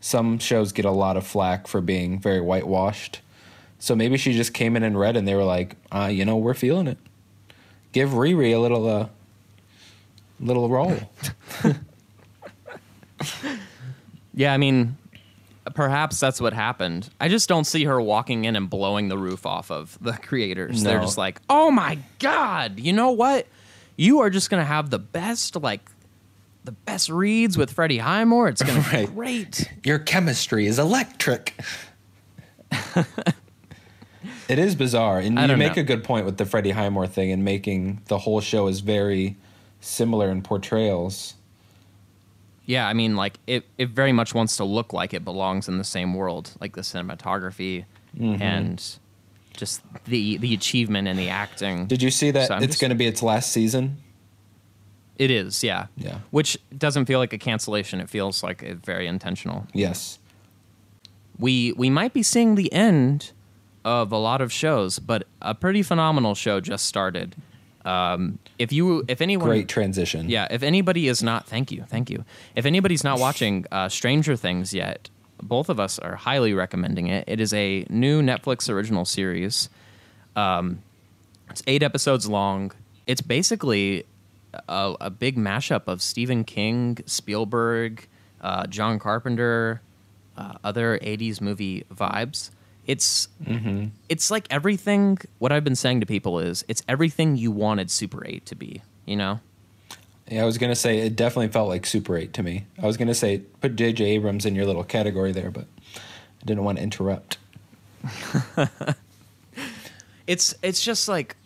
some 0.00 0.38
shows 0.38 0.72
get 0.72 0.86
a 0.86 0.90
lot 0.90 1.16
of 1.16 1.26
flack 1.26 1.66
for 1.66 1.80
being 1.80 2.18
very 2.18 2.40
whitewashed. 2.40 3.20
So 3.80 3.96
maybe 3.96 4.16
she 4.16 4.32
just 4.34 4.54
came 4.54 4.76
in 4.76 4.82
and 4.84 4.96
read, 4.98 5.16
and 5.16 5.26
they 5.26 5.34
were 5.34 5.42
like, 5.44 5.74
uh, 5.90 6.10
you 6.12 6.24
know, 6.24 6.36
we're 6.36 6.54
feeling 6.54 6.86
it. 6.86 6.98
Give 7.92 8.10
Riri 8.10 8.54
a 8.54 8.58
little, 8.58 8.86
uh, 8.88 9.08
little 10.38 10.68
role. 10.68 10.96
Yeah, 14.32 14.54
I 14.54 14.56
mean, 14.58 14.96
perhaps 15.74 16.20
that's 16.20 16.40
what 16.40 16.52
happened. 16.52 17.10
I 17.20 17.28
just 17.28 17.48
don't 17.48 17.64
see 17.64 17.84
her 17.84 18.00
walking 18.00 18.44
in 18.44 18.56
and 18.56 18.70
blowing 18.70 19.08
the 19.08 19.18
roof 19.18 19.44
off 19.44 19.70
of 19.70 19.98
the 20.00 20.12
creators. 20.12 20.82
They're 20.82 21.00
just 21.00 21.18
like, 21.18 21.40
"Oh 21.50 21.70
my 21.70 21.98
god, 22.20 22.78
you 22.80 22.92
know 22.92 23.10
what? 23.10 23.46
You 23.96 24.20
are 24.20 24.30
just 24.30 24.48
gonna 24.48 24.64
have 24.64 24.90
the 24.90 24.98
best 24.98 25.56
like." 25.56 25.80
The 26.62 26.72
best 26.72 27.08
reads 27.08 27.56
with 27.56 27.70
Freddie 27.72 27.98
Highmore. 27.98 28.46
It's 28.48 28.62
gonna 28.62 28.86
be 28.92 29.06
great. 29.12 29.70
Your 29.82 29.98
chemistry 29.98 30.66
is 30.66 30.78
electric. 30.78 31.58
it 34.50 34.58
is 34.58 34.74
bizarre, 34.74 35.18
and 35.20 35.38
I 35.38 35.46
you 35.46 35.56
make 35.56 35.76
know. 35.76 35.82
a 35.82 35.84
good 35.84 36.04
point 36.04 36.26
with 36.26 36.36
the 36.36 36.44
Freddie 36.44 36.70
Highmore 36.72 37.06
thing 37.06 37.30
and 37.32 37.44
making 37.44 38.02
the 38.06 38.18
whole 38.18 38.40
show 38.40 38.66
is 38.66 38.80
very 38.80 39.36
similar 39.80 40.30
in 40.30 40.42
portrayals. 40.42 41.34
Yeah, 42.66 42.86
I 42.86 42.92
mean, 42.92 43.16
like 43.16 43.38
it, 43.46 43.64
it 43.78 43.88
very 43.90 44.12
much 44.12 44.34
wants 44.34 44.56
to 44.58 44.64
look 44.64 44.92
like 44.92 45.12
it 45.14 45.24
belongs 45.24 45.68
in 45.68 45.78
the 45.78 45.84
same 45.84 46.14
world, 46.14 46.52
like 46.60 46.74
the 46.74 46.82
cinematography 46.82 47.84
Mm-hmm. 48.18 48.42
and 48.42 48.98
just 49.56 49.82
the 50.06 50.36
the 50.38 50.52
achievement 50.52 51.06
and 51.06 51.16
the 51.16 51.28
acting. 51.28 51.86
Did 51.86 52.02
you 52.02 52.10
see 52.10 52.32
that 52.32 52.48
So 52.48 52.56
it's 52.56 52.66
just- 52.66 52.80
going 52.80 52.88
to 52.90 52.96
be 52.96 53.06
its 53.06 53.22
last 53.22 53.52
season? 53.52 53.98
It 55.16 55.30
is, 55.30 55.62
yeah. 55.62 55.86
Yeah. 55.96 56.18
Which 56.30 56.58
doesn't 56.76 57.04
feel 57.06 57.18
like 57.20 57.32
a 57.32 57.38
cancellation. 57.38 58.00
It 58.00 58.08
feels 58.10 58.42
like 58.42 58.62
very 58.84 59.06
intentional. 59.06 59.66
Yes. 59.72 60.18
We 61.38 61.72
we 61.72 61.88
might 61.90 62.12
be 62.12 62.22
seeing 62.24 62.56
the 62.56 62.72
end 62.72 63.30
of 63.84 64.12
a 64.12 64.16
lot 64.16 64.40
of 64.40 64.52
shows, 64.52 64.98
but 64.98 65.26
a 65.40 65.54
pretty 65.54 65.82
phenomenal 65.82 66.34
show 66.34 66.60
just 66.60 66.86
started. 66.86 67.34
Um, 67.84 68.38
if 68.58 68.72
you 68.72 69.04
if 69.08 69.20
anyone 69.20 69.48
Great 69.48 69.68
transition. 69.68 70.28
Yeah, 70.28 70.46
if 70.50 70.62
anybody 70.62 71.08
is 71.08 71.22
not, 71.22 71.46
thank 71.46 71.72
you, 71.72 71.84
thank 71.88 72.10
you. 72.10 72.24
If 72.54 72.66
anybody's 72.66 73.04
not 73.04 73.18
watching 73.18 73.64
uh, 73.72 73.88
Stranger 73.88 74.36
Things 74.36 74.74
yet, 74.74 75.08
both 75.42 75.70
of 75.70 75.80
us 75.80 75.98
are 75.98 76.16
highly 76.16 76.52
recommending 76.52 77.06
it. 77.06 77.24
It 77.26 77.40
is 77.40 77.54
a 77.54 77.86
new 77.88 78.20
Netflix 78.20 78.68
original 78.68 79.06
series. 79.06 79.70
Um, 80.36 80.82
it's 81.48 81.62
eight 81.66 81.82
episodes 81.82 82.28
long. 82.28 82.72
It's 83.06 83.22
basically 83.22 84.04
a, 84.68 84.94
a 85.00 85.10
big 85.10 85.36
mashup 85.36 85.82
of 85.86 86.02
Stephen 86.02 86.44
King, 86.44 86.98
Spielberg, 87.06 88.06
uh, 88.42 88.66
John 88.66 88.98
Carpenter, 88.98 89.80
uh, 90.36 90.54
other 90.62 90.98
'80s 90.98 91.40
movie 91.40 91.84
vibes. 91.92 92.50
It's 92.90 93.28
mm-hmm. 93.44 93.86
it's 94.08 94.32
like 94.32 94.48
everything. 94.50 95.18
What 95.38 95.52
I've 95.52 95.62
been 95.62 95.76
saying 95.76 96.00
to 96.00 96.06
people 96.06 96.40
is, 96.40 96.64
it's 96.66 96.82
everything 96.88 97.36
you 97.36 97.52
wanted 97.52 97.88
Super 97.88 98.26
Eight 98.26 98.46
to 98.46 98.56
be. 98.56 98.82
You 99.06 99.14
know. 99.14 99.38
Yeah, 100.28 100.42
I 100.42 100.44
was 100.44 100.58
going 100.58 100.70
to 100.70 100.76
say 100.76 100.98
it 100.98 101.14
definitely 101.14 101.48
felt 101.48 101.68
like 101.68 101.86
Super 101.86 102.16
8 102.16 102.32
to 102.34 102.42
me. 102.44 102.64
I 102.80 102.86
was 102.86 102.96
going 102.96 103.08
to 103.08 103.14
say 103.14 103.42
put 103.60 103.74
J.J. 103.74 104.04
Abrams 104.04 104.46
in 104.46 104.54
your 104.54 104.64
little 104.64 104.84
category 104.84 105.32
there, 105.32 105.50
but 105.50 105.66
I 105.96 106.44
didn't 106.44 106.62
want 106.62 106.78
to 106.78 106.84
interrupt. 106.84 107.38
it's 110.26 110.54
it's 110.62 110.82
just 110.82 111.08
like 111.08 111.36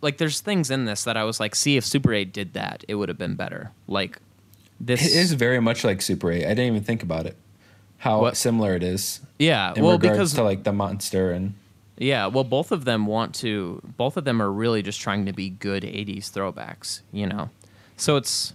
like 0.00 0.18
there's 0.18 0.40
things 0.40 0.70
in 0.70 0.84
this 0.84 1.04
that 1.04 1.16
I 1.16 1.24
was 1.24 1.40
like, 1.40 1.54
see 1.54 1.76
if 1.76 1.84
Super 1.84 2.12
8 2.12 2.32
did 2.32 2.52
that, 2.52 2.84
it 2.88 2.96
would 2.96 3.08
have 3.08 3.18
been 3.18 3.34
better. 3.34 3.70
Like 3.86 4.18
this 4.80 5.04
It 5.04 5.18
is 5.18 5.32
very 5.32 5.60
much 5.60 5.84
like 5.84 6.02
Super 6.02 6.30
8. 6.30 6.44
I 6.44 6.48
didn't 6.48 6.66
even 6.66 6.84
think 6.84 7.02
about 7.02 7.26
it. 7.26 7.36
How 8.04 8.20
What? 8.20 8.36
similar 8.36 8.76
it 8.76 8.82
is 8.82 9.20
yeah, 9.38 9.72
in 9.74 9.82
well 9.82 9.92
regards 9.92 10.12
because 10.18 10.34
to 10.34 10.42
like 10.42 10.62
the 10.62 10.74
monster 10.74 11.30
and 11.30 11.54
yeah, 11.96 12.26
well 12.26 12.44
both 12.44 12.70
of 12.70 12.84
them 12.84 13.06
want 13.06 13.34
to 13.36 13.80
both 13.96 14.18
of 14.18 14.24
them 14.24 14.42
are 14.42 14.52
really 14.52 14.82
just 14.82 15.00
trying 15.00 15.24
to 15.24 15.32
be 15.32 15.48
good 15.48 15.84
80s 15.84 16.30
throwbacks, 16.30 17.00
you 17.12 17.26
know. 17.26 17.48
So 17.96 18.16
it's 18.16 18.52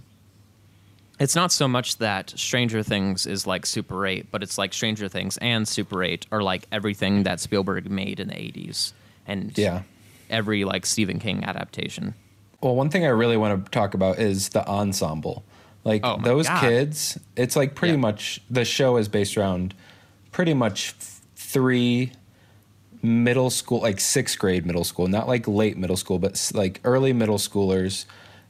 it's 1.20 1.36
not 1.36 1.52
so 1.52 1.68
much 1.68 1.98
that 1.98 2.30
Stranger 2.30 2.84
Things 2.84 3.26
is 3.26 3.48
like 3.48 3.66
Super 3.66 4.06
8, 4.06 4.30
but 4.30 4.44
it's 4.44 4.60
like 4.60 4.72
Stranger 4.72 5.08
Things 5.08 5.36
and 5.38 5.68
Super 5.68 6.04
8 6.04 6.28
are 6.32 6.44
like 6.44 6.68
everything 6.72 7.24
that 7.24 7.40
Spielberg 7.40 7.90
made 7.90 8.20
in 8.20 8.28
the 8.28 8.36
80s 8.36 8.94
and 9.26 9.58
yeah. 9.58 9.82
every 10.30 10.64
like 10.64 10.86
Stephen 10.86 11.18
King 11.18 11.44
adaptation. 11.44 12.14
Well, 12.62 12.76
one 12.76 12.92
thing 12.92 13.04
I 13.04 13.10
really 13.10 13.36
want 13.36 13.66
to 13.66 13.72
talk 13.72 13.96
about 13.96 14.20
is 14.20 14.50
the 14.50 14.64
ensemble. 14.68 15.44
Like 15.90 16.02
Oh 16.06 16.18
those 16.22 16.48
God. 16.48 16.62
kids, 16.62 17.18
it's 17.36 17.56
like 17.56 17.74
pretty 17.76 17.96
Yeah. 17.96 18.00
much 18.10 18.42
the 18.50 18.64
show 18.64 18.98
is 18.98 19.08
based 19.08 19.36
around 19.38 19.74
pretty 20.32 20.54
much 20.54 20.94
f- 21.00 21.22
three 21.36 22.12
middle 23.02 23.50
school, 23.50 23.80
like 23.82 24.00
sixth 24.00 24.38
grade 24.38 24.66
middle 24.66 24.84
school, 24.84 25.08
not 25.08 25.28
like 25.28 25.48
late 25.48 25.78
middle 25.78 25.98
school, 25.98 26.20
but 26.20 26.52
like 26.54 26.80
early 26.84 27.12
middle 27.14 27.38
schoolers. 27.40 28.06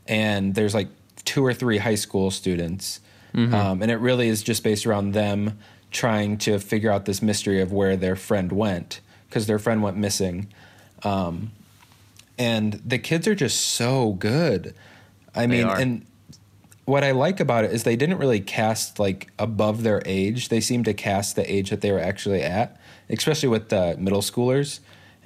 And 0.07 0.53
there's 0.55 0.73
like 0.73 0.89
two 1.23 1.45
or 1.45 1.53
three 1.53 1.77
high 1.77 1.95
school 1.95 2.29
students. 2.31 2.99
Um, 3.35 3.81
and 3.83 3.91
it 3.91 3.97
really 3.97 4.27
is 4.27 4.41
just 4.41 4.63
based 4.63 4.85
around 4.87 5.13
them 5.13 5.59
trying 5.91 6.37
to 6.39 6.57
figure 6.59 6.91
out 6.91 7.05
this 7.05 7.21
mystery 7.21 7.61
of 7.61 7.71
where 7.71 7.95
their 7.95 8.15
friend 8.15 8.51
went 8.51 9.01
because 9.27 9.45
their 9.47 9.59
friend 9.59 9.81
went 9.83 9.97
missing 9.97 10.47
and 12.37 12.73
the 12.85 12.97
kids 12.97 13.27
are 13.27 13.35
just 13.35 13.59
so 13.61 14.13
good. 14.13 14.73
I 15.35 15.41
They 15.41 15.47
mean, 15.47 15.63
are. 15.65 15.77
and 15.77 16.05
what 16.89 17.03
I 17.03 17.11
like 17.11 17.39
about 17.39 17.63
it 17.65 17.71
is 17.71 17.83
they 17.83 17.95
didn't 17.95 18.17
really 18.17 18.39
cast 18.39 18.97
like 18.99 19.31
above 19.37 19.83
their 19.83 20.01
age. 20.05 20.49
They 20.49 20.59
seem 20.59 20.83
to 20.85 20.93
cast 20.93 21.35
the 21.35 21.45
age 21.51 21.69
that 21.69 21.81
they 21.81 21.91
were 21.91 21.99
actually 21.99 22.41
at, 22.41 22.79
especially 23.09 23.49
with 23.49 23.69
the 23.69 23.95
middle 23.99 24.21
schoolers. 24.21 24.79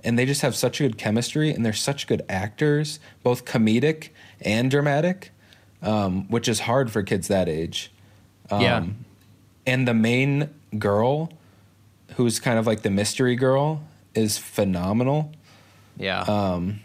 And 0.04 0.20
they 0.20 0.26
just 0.26 0.42
have 0.42 0.54
such 0.56 0.80
good 0.80 0.98
chemistry, 0.98 1.52
and 1.54 1.66
they're 1.66 1.72
such 1.72 2.08
good 2.08 2.24
actors, 2.28 3.00
both 3.24 3.46
comedic 3.46 4.10
and 4.42 4.70
dramatic, 4.70 5.32
um, 5.82 6.28
which 6.30 6.50
is 6.50 6.60
hard 6.62 6.92
for 6.92 7.02
kids 7.04 7.30
that 7.30 7.48
age. 7.48 7.90
yeah. 8.52 8.78
Um, 8.78 9.06
And 9.66 9.88
the 9.88 9.94
main 9.94 10.50
girl, 10.78 11.32
who's 12.16 12.42
kind 12.42 12.60
of 12.60 12.68
like 12.68 12.82
the 12.82 12.90
mystery 12.90 13.38
girl, 13.38 13.82
is 14.14 14.38
phenomenal 14.38 15.32
Yeah. 15.98 16.20
um, 16.24 16.82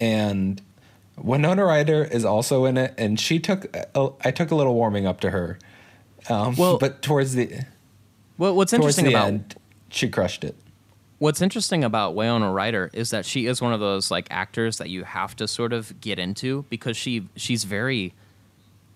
and 0.00 0.62
Winona 1.22 1.64
Ryder 1.64 2.04
is 2.04 2.24
also 2.24 2.64
in 2.64 2.76
it, 2.76 2.94
and 2.98 3.18
she 3.18 3.38
took 3.38 3.74
a, 3.74 4.10
I 4.24 4.30
took 4.30 4.50
a 4.50 4.54
little 4.54 4.74
warming 4.74 5.06
up 5.06 5.20
to 5.20 5.30
her. 5.30 5.58
Um, 6.28 6.56
Well- 6.56 6.78
but 6.78 7.02
towards 7.02 7.34
the 7.34 7.60
well, 8.36 8.54
what's 8.54 8.72
interesting 8.72 9.08
about 9.08 9.26
end, 9.28 9.54
she 9.90 10.08
crushed 10.08 10.44
it. 10.44 10.54
What's 11.18 11.42
interesting 11.42 11.82
about 11.82 12.14
Winona 12.14 12.52
Ryder 12.52 12.90
is 12.92 13.10
that 13.10 13.26
she 13.26 13.46
is 13.46 13.60
one 13.60 13.72
of 13.72 13.80
those 13.80 14.10
like 14.12 14.28
actors 14.30 14.78
that 14.78 14.88
you 14.88 15.02
have 15.02 15.34
to 15.36 15.48
sort 15.48 15.72
of 15.72 16.00
get 16.00 16.18
into 16.20 16.64
because 16.70 16.96
she 16.96 17.26
she's 17.34 17.64
very 17.64 18.14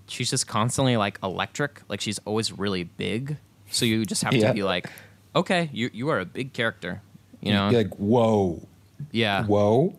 she's 0.06 0.30
just 0.30 0.46
constantly 0.46 0.96
like 0.96 1.18
electric, 1.24 1.82
like 1.88 2.00
she's 2.00 2.20
always 2.24 2.56
really 2.56 2.85
big. 2.85 3.38
So 3.72 3.85
you 3.85 4.04
just 4.04 4.22
have 4.22 4.35
Yeah. 4.35 4.48
to 4.48 4.54
be 4.54 4.62
like, 4.62 4.88
okay, 5.35 5.68
you 5.72 5.90
you 5.92 6.11
are 6.11 6.20
a 6.20 6.24
big 6.24 6.52
character, 6.52 7.02
you 7.40 7.52
know? 7.52 7.70
You're 7.70 7.82
like 7.82 7.94
whoa, 7.96 8.62
yeah, 9.11 9.44
whoa. 9.46 9.96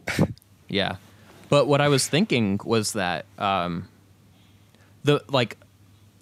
yeah. 0.69 0.95
But 1.53 1.67
what 1.67 1.81
I 1.81 1.87
was 1.87 2.07
thinking 2.07 2.59
was 2.65 2.93
that 2.93 3.27
um, 3.37 3.87
the 5.03 5.23
like 5.29 5.55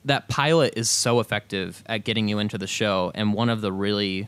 that 0.04 0.28
pilot 0.28 0.74
is 0.76 0.90
so 0.90 1.22
effective 1.22 1.82
at 1.86 2.04
getting 2.04 2.28
you 2.28 2.38
into 2.40 2.58
the 2.58 2.68
show, 2.68 3.14
and 3.16 3.34
one 3.34 3.48
of 3.48 3.62
the 3.62 3.72
really 3.72 4.28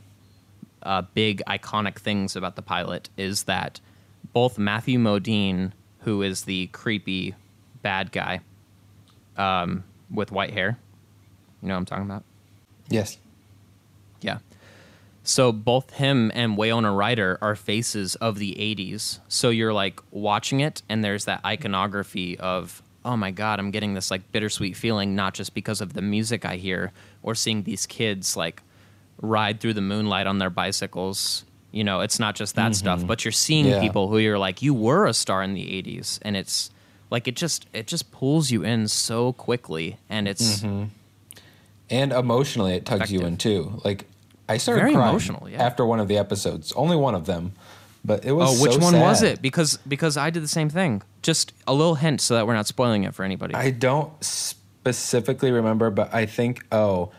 uh, 0.81 1.01
big 1.13 1.41
iconic 1.45 1.97
things 1.97 2.37
about 2.37 2.55
the 2.55 2.61
pilot 2.61 3.09
is 3.17 3.43
that 3.43 3.81
both 4.31 4.57
Matthew 4.57 4.97
Modine, 4.97 5.73
who 6.03 6.21
is 6.21 6.43
the 6.43 6.67
creepy 6.67 7.35
bad 7.81 8.13
guy 8.13 8.39
um, 9.35 9.83
with 10.09 10.31
white 10.31 10.53
hair, 10.53 10.79
you 11.61 11.67
know 11.67 11.73
what 11.73 11.79
I'm 11.79 11.85
talking 11.85 12.05
about? 12.05 12.23
yes, 12.87 13.17
Yeah. 14.21 14.37
So 15.23 15.53
both 15.53 15.91
him 15.91 16.31
and 16.35 16.57
Winona 16.57 16.91
Ryder 16.91 17.37
are 17.41 17.55
faces 17.55 18.15
of 18.15 18.37
the 18.37 18.55
80s. 18.55 19.19
So 19.29 19.49
you're 19.49 19.73
like 19.73 20.01
watching 20.11 20.59
it, 20.59 20.81
and 20.89 21.03
there's 21.03 21.25
that 21.25 21.43
iconography 21.45 22.37
of, 22.37 22.83
oh 23.05 23.15
my 23.15 23.31
God, 23.31 23.59
I'm 23.59 23.71
getting 23.71 23.93
this 23.93 24.11
like 24.11 24.31
bittersweet 24.33 24.75
feeling, 24.75 25.15
not 25.15 25.33
just 25.33 25.53
because 25.53 25.79
of 25.79 25.93
the 25.93 26.01
music 26.01 26.45
I 26.45 26.57
hear 26.57 26.91
or 27.21 27.35
seeing 27.35 27.63
these 27.63 27.85
kids 27.85 28.35
like 28.35 28.61
ride 29.21 29.61
through 29.61 29.73
the 29.73 29.81
moonlight 29.81 30.27
on 30.27 30.39
their 30.39 30.49
bicycles. 30.49 31.45
You 31.71 31.85
know, 31.85 32.01
it's 32.01 32.19
not 32.19 32.35
just 32.35 32.55
that 32.55 32.71
mm-hmm. 32.71 32.73
stuff, 32.73 33.07
but 33.07 33.23
you're 33.23 33.31
seeing 33.31 33.65
Yeah. 33.65 33.79
people 33.79 34.09
who 34.09 34.17
you're 34.17 34.37
like, 34.37 34.61
you 34.61 34.73
were 34.73 35.07
a 35.07 35.13
star 35.13 35.41
in 35.41 35.53
the 35.53 35.65
80s. 35.65 36.19
And 36.21 36.35
it's 36.35 36.69
like, 37.09 37.27
it 37.27 37.35
just, 37.35 37.65
it 37.73 37.87
just 37.87 38.11
pulls 38.11 38.51
you 38.51 38.63
in 38.63 38.89
so 38.89 39.33
quickly. 39.33 39.97
And 40.09 40.27
it's, 40.27 40.59
mm-hmm. 40.59 40.89
and 41.89 42.11
emotionally 42.11 42.73
it 42.73 42.85
tugs 42.85 43.11
you 43.11 43.21
in 43.21 43.37
too. 43.37 43.81
Like 43.85 44.05
I 44.49 44.57
started 44.57 44.81
Very 44.81 44.93
crying 44.93 45.09
emotional, 45.09 45.49
yeah. 45.49 45.63
after 45.63 45.85
one 45.85 45.99
of 45.99 46.07
the 46.07 46.17
episodes, 46.17 46.73
only 46.73 46.97
one 46.97 47.15
of 47.15 47.25
them, 47.25 47.53
But 48.03 48.25
it 48.25 48.33
was. 48.33 48.59
Oh, 48.59 48.61
which 48.63 48.73
so 48.73 48.79
one 48.79 48.99
was 48.99 49.21
it? 49.21 49.41
Because 49.41 49.77
because 49.87 50.17
I 50.17 50.29
did 50.29 50.43
the 50.43 50.47
same 50.49 50.69
thing. 50.69 51.01
Just 51.21 51.53
a 51.65 51.73
little 51.73 51.95
hint 51.95 52.19
so 52.19 52.33
that 52.35 52.45
we're 52.45 52.53
not 52.53 52.67
spoiling 52.67 53.05
it 53.05 53.15
for 53.15 53.23
anybody. 53.23 53.55
I 53.55 53.69
don't 53.71 54.11
specifically 54.23 55.51
remember, 55.51 55.89
but 55.89 56.13
I 56.13 56.25
think 56.25 56.65
oh, 56.71 57.11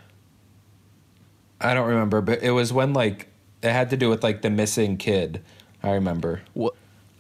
I 1.61 1.73
don't 1.73 1.89
remember, 1.89 2.21
but 2.21 2.43
it 2.43 2.51
was 2.51 2.73
when 2.73 2.93
like 2.93 3.29
it 3.63 3.73
had 3.73 3.89
to 3.91 3.97
do 3.97 4.11
with 4.11 4.23
like 4.23 4.43
the 4.43 4.51
missing 4.51 4.99
kid. 4.99 5.43
I 5.83 5.93
remember. 5.93 6.43
Wa- 6.55 6.71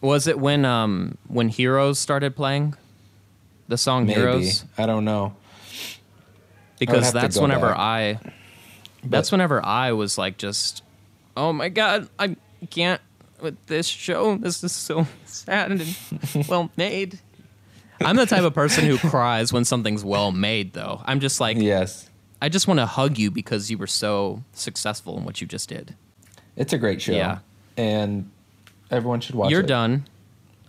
was 0.02 0.26
it 0.26 0.38
when 0.38 0.66
um 0.66 1.16
when 1.28 1.48
Heroes 1.48 1.98
started 1.98 2.36
playing? 2.36 2.74
The 3.68 3.78
song 3.78 4.04
Maybe 4.04 4.20
Heroes? 4.20 4.64
I 4.76 4.84
don't 4.84 5.06
know. 5.06 5.34
Because 6.78 7.12
that's 7.12 7.38
whenever 7.38 7.68
back. 7.68 7.78
I 7.78 8.18
that's 9.04 9.30
whenever 9.32 9.64
I 9.64 9.92
was 9.92 10.18
like 10.18 10.36
just 10.38 10.82
oh 11.36 11.52
my 11.52 11.68
god, 11.68 12.08
I 12.18 12.36
can't 12.70 13.00
with 13.40 13.56
this 13.66 13.86
show. 13.86 14.36
This 14.36 14.62
is 14.64 14.72
so 14.72 15.06
sad 15.26 15.70
and 15.72 16.46
well 16.48 16.70
made. 16.76 17.20
I'm 18.00 18.16
the 18.16 18.26
type 18.26 18.42
of 18.42 18.54
person 18.54 18.84
who 18.84 18.98
cries 18.98 19.52
when 19.52 19.64
something's 19.64 20.04
well 20.04 20.32
made 20.32 20.72
though. 20.72 21.00
I'm 21.04 21.20
just 21.20 21.40
like 21.40 21.56
Yes, 21.58 22.08
I 22.42 22.48
just 22.48 22.66
want 22.68 22.80
to 22.80 22.86
hug 22.86 23.18
you 23.18 23.30
because 23.30 23.70
you 23.70 23.78
were 23.78 23.86
so 23.86 24.42
successful 24.52 25.16
in 25.18 25.24
what 25.24 25.40
you 25.40 25.46
just 25.46 25.68
did. 25.68 25.94
it's 26.56 26.72
a 26.72 26.78
great 26.78 27.00
show. 27.00 27.12
Yeah. 27.12 27.38
and 27.76 28.30
everyone 28.90 29.20
should 29.20 29.34
watch 29.34 29.50
You're 29.50 29.60
it. 29.60 29.66
done. 29.66 30.06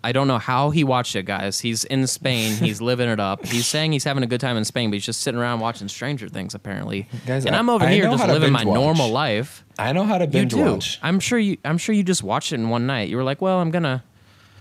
I 0.06 0.12
don't 0.12 0.28
know 0.28 0.38
how 0.38 0.70
he 0.70 0.84
watched 0.84 1.16
it, 1.16 1.24
guys. 1.24 1.60
He's 1.60 1.84
in 1.84 2.06
Spain. 2.06 2.54
He's 2.64 2.80
living 2.82 3.10
it 3.10 3.20
up. 3.20 3.46
He's 3.46 3.66
saying 3.66 3.92
he's 3.92 4.04
having 4.04 4.22
a 4.24 4.28
good 4.28 4.40
time 4.40 4.56
in 4.56 4.64
Spain, 4.64 4.92
but 4.92 4.96
he's 4.96 5.06
just 5.06 5.22
sitting 5.22 5.40
around 5.40 5.60
watching 5.62 5.88
Stranger 5.88 6.30
Things, 6.30 6.54
apparently. 6.54 7.08
Guys, 7.26 7.46
and 7.46 7.56
I- 7.56 7.60
I'm 7.60 7.70
over 7.70 7.86
I 7.86 7.92
here 7.94 8.04
just 8.04 8.28
living 8.28 8.52
my 8.52 8.64
watch. 8.64 8.76
normal 8.76 9.10
life. 9.10 9.66
I 9.80 9.92
know 9.94 10.04
how 10.04 10.18
to 10.20 10.26
You 10.26 10.32
binge 10.32 10.52
do. 10.54 10.64
watch. 10.64 11.00
I'm 11.02 11.20
sure 11.20 11.40
you. 11.40 11.58
I'm 11.66 11.78
sure 11.80 11.96
you 11.96 12.04
just 12.04 12.22
watched 12.24 12.52
it 12.52 12.56
in 12.56 12.70
one 12.70 12.86
night. 12.86 13.10
You 13.10 13.18
were 13.18 13.24
like, 13.24 13.42
"Well, 13.42 13.60
I'm 13.60 13.72
gonna, 13.72 14.04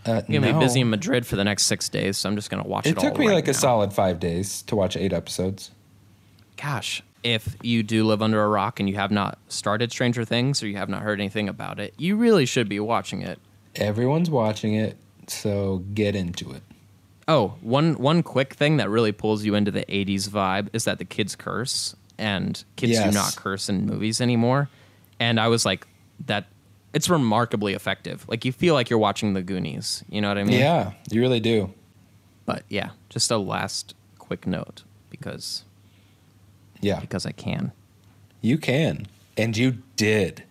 Uh, 0.07 0.23
I'm 0.27 0.33
gonna 0.35 0.53
no. 0.53 0.59
be 0.59 0.65
busy 0.65 0.81
in 0.81 0.89
Madrid 0.91 1.27
for 1.27 1.37
the 1.37 1.45
next 1.45 1.65
six 1.67 1.89
days, 1.91 2.17
so 2.19 2.29
I'm 2.29 2.37
just 2.37 2.49
gonna 2.51 2.65
watch 2.67 2.87
it." 2.87 2.91
It 2.97 2.99
took 2.99 3.19
me 3.19 3.27
right 3.29 3.35
like 3.35 3.49
a 3.49 3.55
solid 3.55 3.93
five 3.93 4.19
days 4.19 4.63
to 4.63 4.75
watch 4.77 4.97
eight 4.97 5.13
episodes. 5.13 5.71
Gosh, 6.57 7.03
if 7.23 7.57
you 7.63 7.83
do 7.83 8.05
live 8.05 8.23
under 8.23 8.43
a 8.43 8.49
rock 8.49 8.81
and 8.81 8.89
you 8.89 8.97
have 8.97 9.11
not 9.11 9.39
started 9.49 9.91
Stranger 9.93 10.25
Things 10.25 10.63
or 10.63 10.69
you 10.69 10.77
have 10.77 10.89
not 10.89 11.03
heard 11.03 11.21
anything 11.21 11.49
about 11.49 11.79
it, 11.81 11.93
you 11.99 12.17
really 12.17 12.47
should 12.47 12.69
be 12.69 12.81
watching 12.81 13.23
it. 13.23 13.39
Everyone's 13.77 14.31
watching 14.31 14.75
it, 14.75 14.97
so 15.31 15.79
get 15.95 16.15
into 16.15 16.53
it. 16.53 16.63
Oh, 17.27 17.55
one 17.63 17.95
one 17.95 18.23
quick 18.23 18.55
thing 18.55 18.77
that 18.77 18.91
really 18.91 19.13
pulls 19.13 19.45
you 19.45 19.55
into 19.55 19.71
the 19.71 19.85
'80s 19.87 20.29
vibe 20.29 20.69
is 20.73 20.85
that 20.85 20.99
the 20.99 21.05
kids 21.05 21.35
curse, 21.37 21.97
and 22.19 22.63
kids 22.77 22.93
Yes. 22.93 23.05
do 23.05 23.19
not 23.19 23.35
curse 23.37 23.69
in 23.69 23.87
movies 23.87 24.21
anymore. 24.21 24.69
And 25.19 25.41
I 25.41 25.49
was 25.49 25.65
like, 25.65 25.87
that 26.27 26.47
it's 26.93 27.09
remarkably 27.09 27.73
effective. 27.75 28.25
Like 28.29 28.45
you 28.45 28.53
feel 28.53 28.75
like 28.75 28.91
you're 28.91 28.99
watching 28.99 29.33
The 29.35 29.43
Goonies. 29.43 30.05
You 30.11 30.21
know 30.21 30.29
what 30.29 30.39
I 30.39 30.45
mean? 30.45 30.59
Yeah, 30.61 30.93
you 31.11 31.21
really 31.21 31.41
do. 31.41 31.73
But 32.47 32.65
yeah, 32.69 32.91
just 33.09 33.31
a 33.31 33.39
last 33.39 33.95
quick 34.19 34.47
note 34.47 34.83
because 35.09 35.65
Yeah, 36.83 37.01
because 37.01 37.25
I 37.25 37.33
can. 37.33 37.73
you 38.43 38.59
can, 38.59 39.07
and 39.39 39.57
you 39.57 39.79
did, 39.97 40.43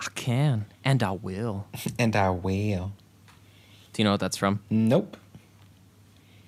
I 0.00 0.06
can 0.16 0.66
and 0.84 1.02
I 1.02 1.12
will. 1.12 1.68
and 1.98 2.16
I 2.16 2.30
will. 2.30 2.92
Do 3.92 4.02
you 4.02 4.04
know 4.04 4.12
what 4.12 4.20
that's 4.20 4.36
from? 4.36 4.60
Nope. 4.70 5.16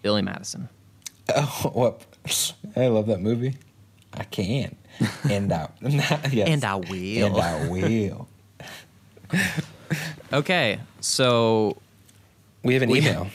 Billy 0.02 0.22
Madison. 0.22 0.68
Oh, 1.34 1.70
what? 1.74 2.02
I 2.76 2.86
love 2.88 3.06
that 3.06 3.20
movie. 3.20 3.54
I 4.14 4.24
can, 4.24 4.76
and 5.30 5.52
I 5.52 5.68
yes. 5.82 6.48
And 6.48 6.64
I 6.64 6.76
will. 6.76 7.26
and 7.26 7.36
I 7.36 7.68
will. 7.68 8.28
Okay, 10.32 10.78
so 11.00 11.76
We 12.62 12.74
have 12.74 12.82
an 12.82 12.90
We- 12.90 12.98
email 13.00 13.28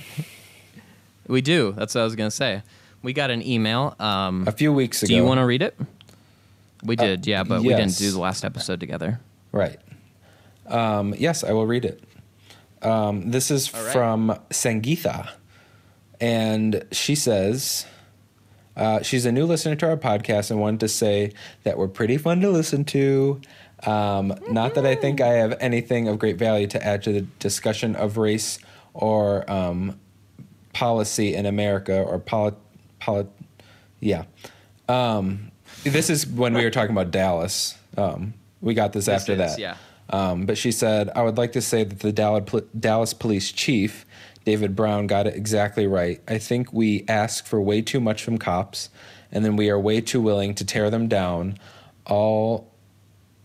we 1.27 1.41
do. 1.41 1.73
That's 1.77 1.93
what 1.93 2.01
I 2.01 2.03
was 2.05 2.15
gonna 2.15 2.31
say. 2.31 2.63
We 3.03 3.13
got 3.13 3.29
an 3.29 3.45
email. 3.45 3.95
Um, 3.99 4.45
a 4.47 4.51
few 4.51 4.73
weeks 4.73 5.03
ago. 5.03 5.09
Do 5.09 5.15
you 5.15 5.23
want 5.23 5.37
to 5.39 5.45
read 5.45 5.61
it? 5.61 5.77
We 6.83 6.97
Uh, 6.97 7.03
did, 7.05 7.27
yeah, 7.27 7.43
but 7.43 7.61
we 7.61 7.69
didn't 7.69 7.97
do 7.97 8.09
the 8.11 8.19
last 8.19 8.43
episode 8.43 8.79
together. 8.79 9.19
Right. 9.51 9.77
Um, 10.67 11.13
yes, 11.17 11.43
I 11.43 11.51
will 11.51 11.67
read 11.67 11.85
it. 11.85 12.03
Um, 12.81 13.31
this 13.31 13.51
is 13.51 13.73
right. 13.73 13.91
from 13.91 14.39
Sangeetha. 14.49 15.29
And 16.21 16.85
she 16.91 17.15
says, 17.15 17.85
uh, 18.75 19.01
she's 19.01 19.25
a 19.25 19.31
new 19.31 19.45
listener 19.45 19.75
to 19.75 19.89
our 19.89 19.97
podcast 19.97 20.51
and 20.51 20.59
wanted 20.59 20.81
to 20.81 20.87
say 20.87 21.33
that 21.63 21.77
we're 21.77 21.87
pretty 21.87 22.17
fun 22.17 22.41
to 22.41 22.49
listen 22.49 22.85
to. 22.85 23.41
Um, 23.85 24.33
not 24.49 24.75
that 24.75 24.85
I 24.85 24.95
think 24.95 25.21
I 25.21 25.33
have 25.33 25.57
anything 25.59 26.07
of 26.07 26.19
great 26.19 26.37
value 26.37 26.67
to 26.67 26.85
add 26.85 27.03
to 27.03 27.11
the 27.11 27.21
discussion 27.39 27.95
of 27.95 28.17
race 28.17 28.59
or 28.93 29.49
um, 29.49 29.99
policy 30.73 31.35
in 31.35 31.45
America 31.45 32.01
or 32.01 32.19
polit, 32.19 32.55
polit 32.99 33.27
yeah. 33.99 34.25
Um, 34.87 35.51
this 35.83 36.09
is 36.09 36.25
when 36.27 36.53
we 36.53 36.63
were 36.63 36.71
talking 36.71 36.91
about 36.91 37.11
Dallas. 37.11 37.77
Um, 37.97 38.33
we 38.61 38.73
got 38.73 38.93
this, 38.93 39.07
after 39.07 39.33
is, 39.33 39.37
that. 39.37 39.59
yeah. 39.59 39.77
Um, 40.09 40.45
but 40.45 40.57
she 40.57 40.71
said, 40.71 41.09
I 41.15 41.21
would 41.21 41.37
like 41.37 41.51
to 41.53 41.61
say 41.61 41.83
that 41.83 41.99
the 41.99 42.11
Dallas, 42.11 43.13
police 43.13 43.51
chief, 43.51 44.05
David 44.43 44.75
Brown, 44.75 45.07
got 45.07 45.27
it 45.27 45.35
exactly 45.35 45.85
right. 45.85 46.21
I 46.27 46.37
think 46.39 46.73
we 46.73 47.05
ask 47.07 47.45
for 47.45 47.61
way 47.61 47.81
too 47.81 47.99
much 47.99 48.23
from 48.23 48.37
cops, 48.37 48.89
and 49.31 49.45
then 49.45 49.55
we 49.55 49.69
are 49.69 49.79
way 49.79 50.01
too 50.01 50.21
willing 50.21 50.55
to 50.55 50.65
tear 50.65 50.89
them 50.89 51.07
down, 51.07 51.59
all 52.05 52.69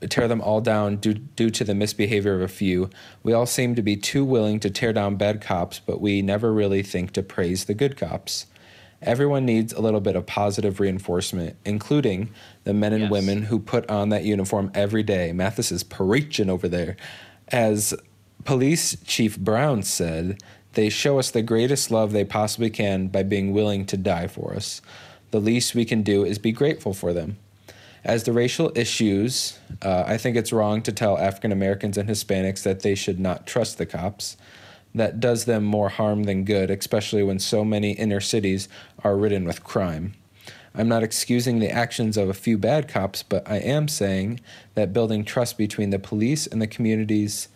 tear 0.08 0.28
them 0.28 0.40
all 0.40 0.60
down 0.60 0.96
due, 0.96 1.14
due 1.14 1.50
to 1.50 1.64
the 1.64 1.74
misbehavior 1.74 2.34
of 2.34 2.42
a 2.42 2.48
few. 2.48 2.90
We 3.22 3.32
all 3.32 3.46
seem 3.46 3.74
to 3.74 3.82
be 3.82 3.96
too 3.96 4.24
willing 4.24 4.60
to 4.60 4.70
tear 4.70 4.92
down 4.92 5.16
bad 5.16 5.40
cops, 5.40 5.78
but 5.78 6.00
we 6.00 6.22
never 6.22 6.52
really 6.52 6.82
think 6.82 7.12
to 7.12 7.22
praise 7.22 7.64
the 7.64 7.74
good 7.74 7.96
cops. 7.96 8.46
Everyone 9.04 9.44
needs 9.44 9.72
a 9.72 9.80
little 9.80 10.00
bit 10.00 10.16
of 10.16 10.26
positive 10.26 10.80
reinforcement, 10.80 11.56
including 11.64 12.30
the 12.64 12.72
men 12.74 12.92
and 12.92 13.02
Yes. 13.02 13.10
women 13.10 13.42
who 13.44 13.58
put 13.58 13.88
on 13.90 14.08
that 14.08 14.24
uniform 14.24 14.70
every 14.74 15.02
day. 15.02 15.32
Mathis 15.32 15.70
is 15.70 15.82
preaching 15.82 16.48
over 16.50 16.68
there. 16.68 16.96
As 17.48 17.94
Police 18.44 18.96
Chief 19.04 19.38
Brown 19.38 19.82
said, 19.82 20.38
they 20.72 20.88
show 20.88 21.18
us 21.18 21.30
the 21.30 21.42
greatest 21.42 21.90
love 21.90 22.12
they 22.12 22.24
possibly 22.24 22.70
can 22.70 23.08
by 23.08 23.22
being 23.22 23.52
willing 23.52 23.86
to 23.86 23.96
die 23.96 24.26
for 24.26 24.54
us. 24.54 24.80
The 25.30 25.40
least 25.40 25.74
we 25.74 25.84
can 25.84 26.02
do 26.02 26.24
is 26.24 26.38
be 26.38 26.52
grateful 26.52 26.94
for 26.94 27.12
them. 27.12 27.36
As 28.04 28.24
the 28.24 28.32
racial 28.32 28.70
issues, 28.74 29.58
uh, 29.82 30.04
I 30.06 30.18
think 30.18 30.36
it's 30.36 30.52
wrong 30.52 30.82
to 30.82 30.92
tell 30.92 31.16
African 31.18 31.52
Americans 31.52 31.96
and 31.96 32.08
Hispanics 32.08 32.62
that 32.62 32.80
they 32.80 32.94
should 32.94 33.18
not 33.20 33.46
trust 33.46 33.78
the 33.78 33.86
cops. 33.86 34.36
That 34.94 35.18
does 35.20 35.44
them 35.44 35.64
more 35.64 35.88
harm 35.88 36.24
than 36.24 36.44
good, 36.44 36.70
especially 36.70 37.22
when 37.22 37.38
so 37.38 37.64
many 37.64 37.92
inner 37.92 38.20
cities 38.20 38.68
are 39.02 39.16
ridden 39.16 39.44
with 39.44 39.64
crime. 39.64 40.14
I'm 40.74 40.88
not 40.88 41.02
excusing 41.02 41.58
the 41.58 41.70
actions 41.70 42.16
of 42.16 42.28
a 42.28 42.34
few 42.34 42.58
bad 42.58 42.88
cops, 42.88 43.22
but 43.22 43.48
I 43.48 43.56
am 43.56 43.86
saying 43.86 44.40
that 44.74 44.92
building 44.92 45.24
trust 45.24 45.56
between 45.56 45.90
the 45.90 45.98
police 45.98 46.46
and 46.46 46.60
the 46.60 46.66
communities 46.66 47.48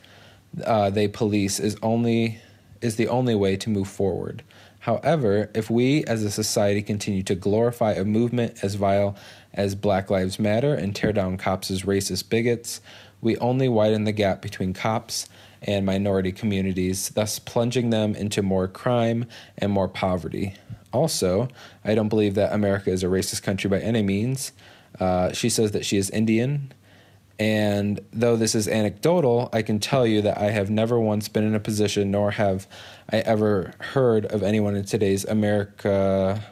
uh, 0.64 0.90
they 0.90 1.08
police 1.08 1.60
is 1.60 1.76
only 1.82 2.40
is 2.80 2.96
the 2.96 3.08
only 3.08 3.34
way 3.34 3.56
to 3.56 3.70
move 3.70 3.88
forward. 3.88 4.42
However, 4.80 5.50
if 5.54 5.68
we 5.68 6.04
as 6.04 6.22
a 6.22 6.30
society 6.30 6.80
continue 6.80 7.22
to 7.24 7.34
glorify 7.34 7.92
a 7.92 8.04
movement 8.04 8.62
as 8.62 8.76
vile 8.76 9.16
as 9.52 9.74
Black 9.74 10.10
Lives 10.10 10.38
Matter 10.38 10.74
and 10.74 10.94
tear 10.94 11.12
down 11.12 11.36
cops 11.36 11.70
as 11.70 11.82
racist 11.82 12.28
bigots, 12.28 12.80
we 13.20 13.36
only 13.38 13.68
widen 13.68 14.04
the 14.04 14.12
gap 14.12 14.40
between 14.40 14.72
cops 14.72 15.28
and 15.62 15.84
minority 15.84 16.32
communities, 16.32 17.10
thus 17.10 17.38
plunging 17.38 17.90
them 17.90 18.14
into 18.14 18.42
more 18.42 18.68
crime 18.68 19.26
and 19.56 19.72
more 19.72 19.88
poverty. 19.88 20.54
Also, 20.92 21.48
I 21.84 21.94
don't 21.94 22.08
believe 22.08 22.34
that 22.34 22.52
America 22.52 22.90
is 22.90 23.02
a 23.02 23.06
racist 23.06 23.42
country 23.42 23.68
by 23.68 23.80
any 23.80 24.02
means. 24.02 24.52
Uh, 24.98 25.32
she 25.32 25.48
says 25.48 25.72
that 25.72 25.84
she 25.84 25.96
is 25.96 26.10
Indian, 26.10 26.72
and 27.38 28.00
though 28.12 28.36
this 28.36 28.54
is 28.54 28.66
anecdotal, 28.66 29.48
I 29.52 29.62
can 29.62 29.78
tell 29.78 30.06
you 30.06 30.22
that 30.22 30.38
I 30.38 30.50
have 30.50 30.70
never 30.70 30.98
once 30.98 31.28
been 31.28 31.44
in 31.44 31.54
a 31.54 31.60
position, 31.60 32.10
nor 32.10 32.32
have 32.32 32.66
I 33.10 33.18
ever 33.18 33.74
heard 33.78 34.26
of 34.26 34.42
anyone 34.42 34.74
in 34.74 34.84
today's 34.84 35.24
America, 35.24 36.42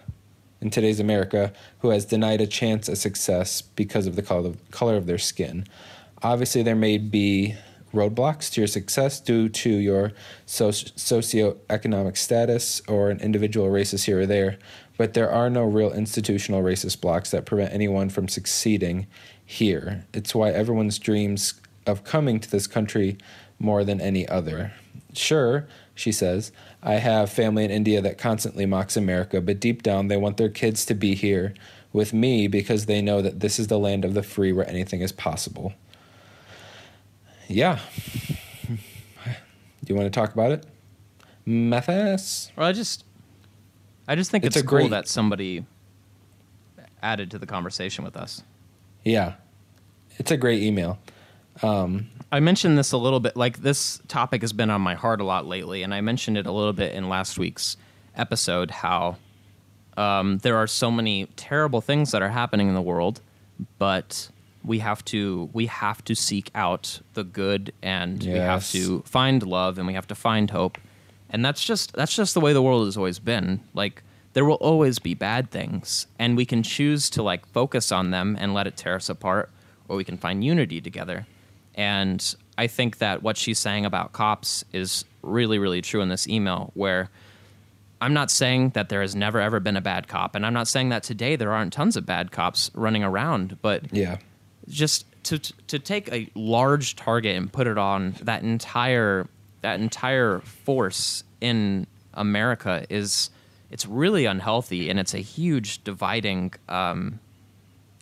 in 0.61 0.71
today's 0.71 1.01
America, 1.01 1.53
who 1.81 1.89
has 1.89 2.05
denied 2.05 2.41
a 2.41 2.47
chance 2.47 2.89
at 2.89 2.99
success 2.99 3.63
because 3.63 4.07
of 4.07 4.15
the 4.15 4.23
color 4.23 4.53
color 4.71 4.97
of 4.97 5.07
their 5.07 5.19
skin. 5.19 5.67
Obviously, 6.23 6.63
there 6.63 6.77
may 6.77 6.99
be 6.99 7.57
roadblocks 7.97 8.53
to 8.53 8.61
your 8.61 8.69
success 8.69 9.21
due 9.21 9.49
to 9.49 9.71
your 9.71 10.13
soci- 10.47 10.93
socioeconomic 10.95 12.17
status 12.17 12.81
or 12.87 13.11
an 13.11 13.21
individual 13.21 13.69
racist 13.69 14.05
here 14.05 14.21
or 14.21 14.27
there, 14.27 14.59
but 14.97 15.15
there 15.15 15.31
are 15.31 15.51
no 15.51 15.65
real 15.65 15.93
institutional 15.93 16.63
racist 16.63 17.01
blocks 17.01 17.31
that 17.31 17.47
prevent 17.47 17.73
anyone 17.73 18.09
from 18.09 18.29
succeeding 18.29 19.07
here. 19.45 20.05
It's 20.13 20.35
why 20.35 20.51
everyone's 20.51 20.99
dreams 20.99 21.61
of 21.87 22.05
coming 22.05 22.41
to 22.41 22.51
this 22.51 22.67
country 22.67 23.17
more 23.59 23.85
than 23.85 24.01
any 24.01 24.29
other. 24.29 24.73
Sure, 25.13 25.67
she 25.95 26.13
says, 26.13 26.53
I 26.83 26.95
have 26.95 27.33
family 27.33 27.65
in 27.65 27.71
India 27.71 28.01
that 28.03 28.19
constantly 28.19 28.67
mocks 28.67 28.97
America, 28.97 29.41
but 29.41 29.61
deep 29.61 29.83
down 29.83 30.09
they 30.09 30.17
want 30.17 30.37
their 30.37 30.51
kids 30.51 30.85
to 30.87 30.95
be 30.95 31.15
here 31.15 31.55
with 31.93 32.13
me 32.13 32.47
because 32.47 32.87
they 32.87 33.01
know 33.01 33.23
that 33.23 33.41
this 33.41 33.59
is 33.59 33.69
the 33.69 33.79
land 33.79 34.05
of 34.05 34.15
the 34.15 34.23
free 34.23 34.53
where 34.53 34.69
anything 34.69 35.01
is 35.01 35.13
possible. 35.13 35.73
Yeah. 37.49 37.79
Do 38.69 38.77
you 39.87 39.95
want 39.95 40.13
to 40.13 40.21
talk 40.21 40.33
about 40.35 40.53
it? 40.53 40.67
Mathis? 41.45 42.51
Well, 42.57 42.67
I 42.67 42.73
just, 42.73 43.05
I 44.09 44.17
just 44.17 44.31
think 44.31 44.45
It's 44.45 44.57
it's, 44.57 44.67
cool 44.67 44.81
great- 44.81 44.91
that 44.91 45.09
somebody 45.09 45.65
added 47.03 47.31
to 47.31 47.39
the 47.39 47.47
conversation 47.47 48.05
with 48.05 48.17
us. 48.17 48.43
Yeah. 49.05 49.35
It's 50.19 50.31
a 50.31 50.37
great 50.37 50.63
email. 50.63 50.99
I 51.63 52.41
mentioned 52.41 52.77
this 52.77 52.93
a 52.93 52.97
little 52.99 53.21
bit. 53.21 53.37
Like 53.37 53.59
this 53.59 54.01
topic 54.09 54.43
has 54.43 54.53
been 54.53 54.71
on 54.71 54.81
my 54.81 54.95
heart 54.95 55.21
a 55.21 55.25
lot 55.25 55.47
lately, 55.47 55.83
and 55.83 55.95
I 55.95 56.01
mentioned 56.01 56.37
it 56.37 56.47
a 56.47 56.53
little 56.53 56.73
bit 56.73 56.95
in 56.95 57.09
last 57.09 57.39
week's 57.39 57.77
episode. 58.17 58.71
How 58.71 59.17
um, 59.97 60.39
there 60.39 60.57
are 60.57 60.67
so 60.67 60.91
many 60.91 61.27
terrible 61.37 61.81
things 61.81 62.11
that 62.11 62.23
are 62.23 62.29
happening 62.29 62.69
in 62.69 62.75
the 62.75 62.83
world, 62.83 63.21
but 63.79 64.29
we 64.67 64.81
have 64.81 65.05
to 65.07 65.49
we 65.53 65.67
have 65.67 66.05
to 66.05 66.15
seek 66.15 66.51
out 66.55 67.01
the 67.15 67.25
good, 67.25 67.73
and 67.83 68.23
we 68.23 68.39
have 68.41 68.69
to 68.73 69.01
find 69.03 69.43
love, 69.43 69.79
and 69.79 69.87
we 69.87 69.95
have 69.95 70.07
to 70.09 70.15
find 70.15 70.51
hope, 70.51 70.77
and 71.31 71.45
that's 71.45 71.65
just 71.65 71.93
that's 71.93 72.15
just 72.15 72.35
the 72.35 72.41
way 72.41 72.53
the 72.53 72.63
world 72.63 72.87
has 72.87 72.97
always 72.97 73.19
been. 73.19 73.61
Like 73.75 74.03
there 74.33 74.45
will 74.45 74.57
always 74.57 74.99
be 74.99 75.15
bad 75.15 75.51
things, 75.51 76.07
and 76.19 76.37
we 76.37 76.45
can 76.45 76.63
choose 76.63 77.09
to 77.11 77.23
like 77.23 77.47
focus 77.47 77.91
on 77.93 78.11
them 78.11 78.37
and 78.39 78.53
let 78.53 78.67
it 78.67 78.77
tear 78.77 78.97
us 78.97 79.09
apart, 79.09 79.51
or 79.89 79.97
we 79.97 80.05
can 80.05 80.19
find 80.19 80.45
unity 80.45 80.81
together. 80.81 81.27
And 81.75 82.35
I 82.59 82.67
think 82.67 82.99
that 82.99 83.23
what 83.23 83.37
she's 83.37 83.59
saying 83.59 83.85
about 83.85 84.13
cops 84.13 84.65
is 84.73 85.05
really, 85.23 85.59
really 85.59 85.83
true 85.83 86.01
in 86.01 86.09
this 86.09 86.27
email, 86.27 86.71
where 86.75 87.11
I'm 88.01 88.15
not 88.15 88.31
saying 88.31 88.71
that 88.71 88.89
there 88.89 89.01
has 89.03 89.15
never, 89.15 89.41
ever 89.41 89.61
been 89.61 89.77
a 89.77 89.81
bad 89.81 90.09
cop. 90.09 90.35
And 90.35 90.45
I'm 90.45 90.53
not 90.55 90.69
saying 90.69 90.89
that 90.91 91.03
today 91.03 91.37
there 91.37 91.53
aren't 91.53 91.73
tons 91.73 91.97
of 91.97 92.05
bad 92.07 92.31
cops 92.31 92.71
running 92.75 93.03
around, 93.05 93.59
but 93.63 93.93
Yeah. 93.93 94.19
Just 94.69 95.07
to, 95.25 95.39
to 95.39 95.79
take 95.79 96.13
a 96.13 96.31
large 96.35 96.97
target 96.97 97.37
and 97.37 97.53
put 97.53 97.67
it 97.67 97.79
on 97.79 98.15
that 98.23 98.43
entire, 98.43 99.29
that 99.63 99.81
entire 99.81 100.41
force 100.41 101.25
in 101.41 101.87
America 102.15 102.87
is, 102.89 103.31
it's 103.71 103.87
really 103.87 104.25
unhealthy 104.25 104.89
and 104.89 104.99
it's 104.99 105.15
a 105.15 105.19
huge 105.19 105.83
dividing, 105.85 106.53
um, 106.69 107.19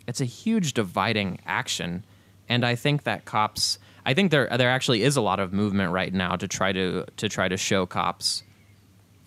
it's 0.06 0.20
a 0.20 0.26
huge 0.26 0.74
dividing 0.74 1.38
action. 1.46 2.04
And 2.46 2.62
i 2.64 2.74
think 2.74 3.04
that 3.04 3.24
cops 3.24 3.78
i 4.04 4.12
think 4.12 4.30
there 4.30 4.46
there 4.58 4.68
actually 4.68 5.02
is 5.02 5.16
a 5.16 5.22
lot 5.22 5.40
of 5.40 5.54
movement 5.54 5.90
right 5.92 6.12
now 6.12 6.36
to 6.36 6.46
try 6.46 6.72
to 6.72 7.06
to 7.16 7.26
try 7.26 7.48
to 7.48 7.56
show 7.56 7.86
cops 7.86 8.42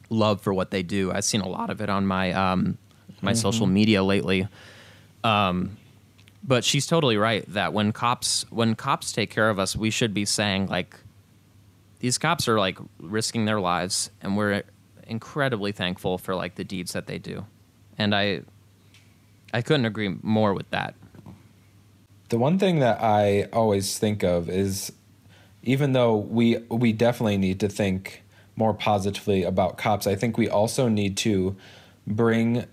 love 0.10 0.42
for 0.42 0.54
what 0.54 0.72
they 0.72 0.84
do. 0.84 1.12
I've 1.12 1.26
seen 1.26 1.42
a 1.42 1.48
lot 1.48 1.70
of 1.70 1.82
it 1.82 1.90
on 1.90 2.06
my 2.06 2.32
um 2.32 2.78
my 3.22 3.34
social 3.34 3.68
media 3.68 4.04
lately. 4.04 4.48
Um 5.24 5.78
but 6.48 6.64
she's 6.64 6.88
totally 6.88 7.18
right 7.18 7.46
that 7.54 7.74
when 7.74 7.92
cops 7.92 8.46
when 8.50 8.74
cops 8.74 9.12
take 9.12 9.30
care 9.30 9.50
of 9.50 9.60
us 9.60 9.76
we 9.76 9.90
should 9.90 10.14
be 10.14 10.26
saying 10.26 10.68
like 10.68 10.98
these 12.00 12.18
cops 12.18 12.48
are 12.48 12.60
like 12.60 12.78
risking 13.00 13.46
their 13.46 13.60
lives 13.60 14.12
and 14.22 14.38
we're 14.38 14.64
incredibly 15.08 15.72
thankful 15.72 16.18
for 16.18 16.36
like 16.36 16.56
the 16.56 16.64
deeds 16.64 16.94
that 16.94 17.08
they 17.08 17.18
do. 17.18 17.46
And 17.98 18.14
i 18.14 18.42
i 19.54 19.62
couldn't 19.62 19.86
agree 19.86 20.16
more 20.22 20.54
with 20.54 20.70
that. 20.72 20.96
The 22.30 22.38
one 22.38 22.60
thing 22.60 22.80
that 22.80 23.02
I 23.02 23.48
always 23.54 23.98
think 23.98 24.24
of 24.24 24.50
is 24.50 24.92
even 25.64 25.94
though 25.94 26.16
we 26.16 26.58
we 26.70 26.94
definitely 26.94 27.38
need 27.38 27.60
to 27.62 27.70
think 27.70 28.24
more 28.56 28.74
positively 28.74 29.44
about 29.44 29.78
cops, 29.78 30.08
I 30.08 30.16
think 30.16 30.38
we 30.38 30.50
also 30.50 30.88
need 30.88 31.16
to 31.18 31.56
bring 32.06 32.66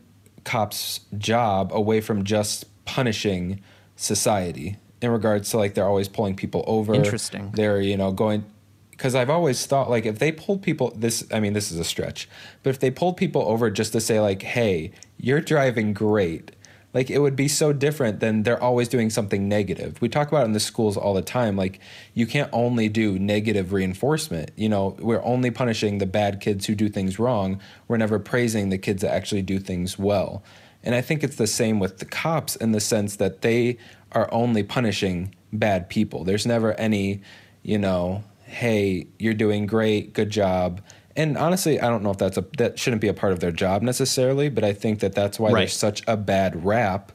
cops' 0.44 1.00
job 1.16 1.72
away 1.72 2.00
from 2.00 2.24
just 2.24 2.64
punishing 2.84 3.60
society 3.96 4.76
in 5.00 5.10
regards 5.10 5.50
to 5.50 5.58
like 5.58 5.74
they're 5.74 5.86
always 5.86 6.08
pulling 6.08 6.34
people 6.34 6.64
over. 6.66 6.94
Interesting. 6.94 7.50
They're, 7.52 7.80
you 7.80 7.96
know, 7.96 8.12
going 8.12 8.44
because 8.90 9.14
I've 9.14 9.30
always 9.30 9.66
thought 9.66 9.90
like 9.90 10.06
if 10.06 10.18
they 10.18 10.32
pulled 10.32 10.62
people 10.62 10.92
this 10.96 11.26
I 11.32 11.40
mean 11.40 11.52
this 11.52 11.70
is 11.70 11.78
a 11.78 11.84
stretch, 11.84 12.28
but 12.62 12.70
if 12.70 12.80
they 12.80 12.90
pulled 12.90 13.16
people 13.16 13.42
over 13.42 13.70
just 13.70 13.92
to 13.92 14.00
say 14.00 14.20
like, 14.20 14.42
"Hey, 14.42 14.92
you're 15.18 15.40
driving 15.40 15.92
great." 15.92 16.52
Like 16.94 17.10
it 17.10 17.18
would 17.18 17.34
be 17.34 17.48
so 17.48 17.72
different 17.72 18.20
than 18.20 18.44
they're 18.44 18.62
always 18.62 18.88
doing 18.88 19.10
something 19.10 19.48
negative. 19.48 20.00
We 20.00 20.08
talk 20.08 20.28
about 20.28 20.42
it 20.42 20.46
in 20.46 20.52
the 20.52 20.60
schools 20.60 20.96
all 20.96 21.12
the 21.12 21.22
time. 21.22 21.56
Like 21.56 21.80
you 22.14 22.24
can't 22.24 22.48
only 22.52 22.88
do 22.88 23.18
negative 23.18 23.72
reinforcement. 23.72 24.52
You 24.56 24.68
know, 24.68 24.96
we're 25.00 25.24
only 25.24 25.50
punishing 25.50 25.98
the 25.98 26.06
bad 26.06 26.40
kids 26.40 26.66
who 26.66 26.76
do 26.76 26.88
things 26.88 27.18
wrong. 27.18 27.60
We're 27.88 27.96
never 27.96 28.20
praising 28.20 28.68
the 28.68 28.78
kids 28.78 29.02
that 29.02 29.12
actually 29.12 29.42
do 29.42 29.58
things 29.58 29.98
well. 29.98 30.44
And 30.84 30.94
I 30.94 31.00
think 31.00 31.24
it's 31.24 31.36
the 31.36 31.46
same 31.48 31.80
with 31.80 31.98
the 31.98 32.04
cops 32.04 32.54
in 32.56 32.70
the 32.72 32.80
sense 32.80 33.16
that 33.16 33.42
they 33.42 33.78
are 34.12 34.28
only 34.32 34.62
punishing 34.62 35.34
bad 35.52 35.88
people. 35.88 36.22
There's 36.24 36.46
never 36.46 36.74
any, 36.74 37.22
you 37.62 37.78
know, 37.78 38.22
hey, 38.44 39.06
you're 39.18 39.34
doing 39.34 39.66
great, 39.66 40.12
good 40.12 40.30
job. 40.30 40.80
And 41.16 41.36
honestly, 41.38 41.80
I 41.80 41.88
don't 41.88 42.02
know 42.02 42.10
if 42.10 42.18
that's 42.18 42.36
a 42.36 42.44
that 42.58 42.78
shouldn't 42.78 43.00
be 43.02 43.08
a 43.08 43.14
part 43.14 43.32
of 43.32 43.40
their 43.40 43.50
job 43.52 43.82
necessarily, 43.82 44.48
but 44.48 44.62
I 44.62 44.72
think 44.72 45.00
that 45.00 45.14
that's 45.14 45.38
why 45.40 45.50
Right. 45.50 45.60
there's 45.62 45.72
such 45.72 46.02
a 46.06 46.16
bad 46.16 46.64
rap 46.64 47.12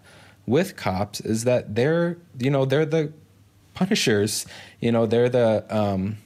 with 0.48 0.76
cops 0.76 1.22
is 1.22 1.44
that 1.44 1.76
they're, 1.76 2.18
you 2.40 2.50
know, 2.50 2.66
they're 2.66 2.86
the 2.86 3.14
punishers, 3.76 4.46
you 4.80 4.92
know, 4.92 5.06
they're 5.06 5.30
the 5.30 5.64
um 5.70 6.18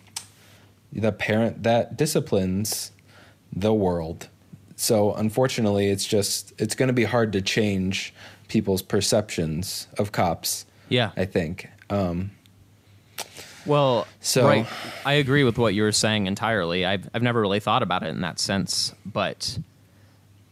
the 0.94 1.12
parent 1.12 1.64
that 1.64 1.98
disciplines 1.98 2.92
the 3.52 3.74
world. 3.74 4.30
So 4.76 5.14
unfortunately, 5.14 5.88
it's 5.90 6.06
just 6.06 6.54
it's 6.58 6.76
going 6.76 6.88
to 6.88 6.94
be 6.94 7.04
hard 7.06 7.32
to 7.34 7.42
change 7.42 8.14
people's 8.48 8.82
perceptions 8.82 9.88
of 9.98 10.12
cops. 10.12 10.66
Yeah. 10.90 11.12
I 11.18 11.26
think. 11.26 11.70
Um, 11.90 12.32
Well, 13.66 14.08
So- 14.20 14.46
right, 14.48 14.68
I 15.06 15.14
agree 15.14 15.44
with 15.46 15.58
what 15.58 15.74
you 15.74 15.84
were 15.84 15.92
saying 15.94 16.28
entirely. 16.28 16.86
I've 16.86 17.10
I've 17.14 17.24
never 17.24 17.40
really 17.42 17.60
thought 17.62 17.82
about 17.84 18.04
it 18.04 18.08
in 18.10 18.22
that 18.22 18.40
sense, 18.40 18.94
but 19.06 19.58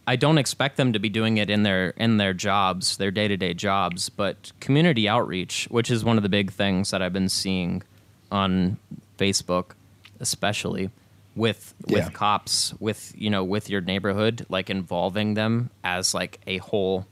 I 0.06 0.16
don't 0.16 0.38
expect 0.38 0.78
them 0.78 0.94
to 0.94 0.98
be 0.98 1.08
doing 1.10 1.36
it 1.36 1.50
in 1.50 1.62
their 1.62 1.90
in 1.90 2.16
their 2.16 2.32
jobs, 2.32 2.96
their 2.96 3.10
day 3.10 3.28
to 3.28 3.36
day 3.36 3.52
jobs. 3.54 4.08
But 4.08 4.52
community 4.60 5.08
outreach, 5.08 5.66
which 5.70 5.90
is 5.90 6.04
one 6.04 6.16
of 6.16 6.22
the 6.22 6.28
big 6.30 6.50
things 6.52 6.90
that 6.90 7.02
I've 7.02 7.12
been 7.12 7.28
seeing 7.28 7.82
on 8.30 8.78
Facebook, 9.18 9.72
especially 10.18 10.90
with 11.34 11.74
with 11.86 12.04
Yeah. 12.04 12.10
cops, 12.10 12.74
with 12.80 13.12
you 13.16 13.30
know, 13.30 13.42
with 13.44 13.70
your 13.70 13.80
neighborhood, 13.80 14.46
like 14.48 14.68
involving 14.70 15.34
them 15.34 15.70
as 15.82 16.14
like 16.14 16.40
a 16.46 16.58
whole, 16.58 17.06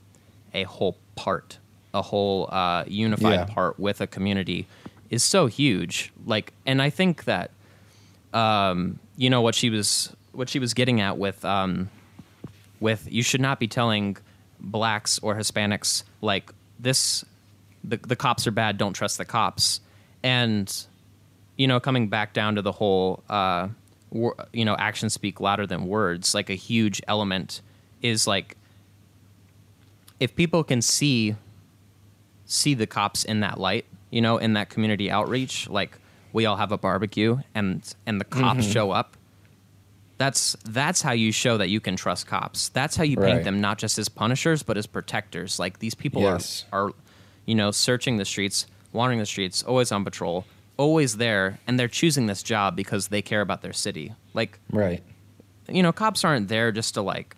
a 0.53 0.63
whole 0.63 0.97
part, 1.15 1.57
a 1.93 2.01
whole 2.01 2.47
uh, 2.51 2.83
unified 2.87 3.31
Yeah. 3.33 3.45
part 3.45 3.79
with 3.79 3.99
a 4.01 4.07
community 4.07 4.67
is 5.09 5.23
so 5.23 5.47
huge. 5.47 6.11
Like, 6.25 6.53
and 6.65 6.81
I 6.81 6.89
think 6.89 7.25
that, 7.25 7.51
um, 8.33 8.99
you 9.17 9.29
know, 9.29 9.41
what 9.41 9.55
she 9.55 9.69
was 9.69 10.15
what 10.33 10.49
she 10.49 10.59
was 10.59 10.73
getting 10.73 11.01
at 11.01 11.17
with 11.17 11.43
um, 11.43 11.89
with 12.79 13.07
you 13.11 13.23
should 13.23 13.41
not 13.41 13.59
be 13.59 13.67
telling 13.67 14.17
blacks 14.59 15.19
or 15.19 15.35
Hispanics 15.35 16.03
like 16.21 16.51
this 16.79 17.25
the 17.83 17.97
the 17.97 18.15
cops 18.15 18.45
are 18.45 18.51
bad, 18.51 18.77
don't 18.77 18.93
trust 18.93 19.17
the 19.17 19.25
cops. 19.25 19.81
And 20.23 20.71
you 21.57 21.67
know, 21.67 21.79
coming 21.79 22.07
back 22.07 22.33
down 22.33 22.55
to 22.55 22.61
the 22.61 22.71
whole 22.71 23.23
uh 23.29 23.67
you 24.11 24.65
know, 24.65 24.75
actions 24.77 25.13
speak 25.13 25.39
louder 25.39 25.65
than 25.65 25.87
words, 25.87 26.33
like 26.35 26.49
a 26.49 26.55
huge 26.55 27.01
element 27.07 27.61
is 28.01 28.27
like 28.27 28.57
if 30.19 30.35
people 30.35 30.63
can 30.63 30.81
see 30.81 31.35
see 32.45 32.73
the 32.73 32.85
cops 32.87 33.23
in 33.23 33.39
that 33.39 33.57
light, 33.59 33.85
you 34.09 34.21
know, 34.21 34.37
in 34.37 34.53
that 34.53 34.69
community 34.69 35.09
outreach, 35.09 35.69
like 35.69 35.97
we 36.33 36.45
all 36.45 36.57
have 36.57 36.71
a 36.71 36.77
barbecue 36.77 37.37
and 37.55 37.93
and 38.05 38.19
the 38.19 38.25
cops 38.25 38.61
Mm-hmm. 38.63 38.71
show 38.71 38.91
up. 38.91 39.15
That's 40.17 40.55
that's 40.65 41.01
how 41.01 41.13
you 41.13 41.31
show 41.31 41.57
that 41.57 41.69
you 41.69 41.79
can 41.79 41.95
trust 41.95 42.27
cops. 42.27 42.69
That's 42.69 42.95
how 42.95 43.03
you 43.03 43.15
paint 43.17 43.37
Right. 43.37 43.43
them 43.43 43.61
not 43.61 43.77
just 43.79 43.97
as 43.97 44.07
punishers 44.09 44.61
but 44.61 44.77
as 44.77 44.85
protectors. 44.85 45.57
Like 45.59 45.79
these 45.79 45.95
people 45.95 46.21
Yes. 46.21 46.65
are 46.71 46.87
are 46.87 46.91
you 47.47 47.55
know, 47.55 47.71
searching 47.71 48.17
the 48.17 48.25
streets, 48.25 48.67
wandering 48.93 49.17
the 49.19 49.25
streets, 49.25 49.63
always 49.63 49.91
on 49.91 50.03
patrol, 50.03 50.45
always 50.81 51.17
there, 51.17 51.59
and 51.67 51.79
they're 51.79 51.87
choosing 51.87 52.25
this 52.25 52.43
job 52.43 52.75
because 52.75 53.07
they 53.09 53.21
care 53.21 53.41
about 53.41 53.61
their 53.61 53.73
city. 53.73 54.13
Like 54.33 54.59
right. 54.71 55.01
you 55.69 55.83
know, 55.83 55.91
cops 55.91 56.23
aren't 56.25 56.47
there 56.47 56.71
just 56.71 56.95
to 56.95 57.01
like 57.01 57.35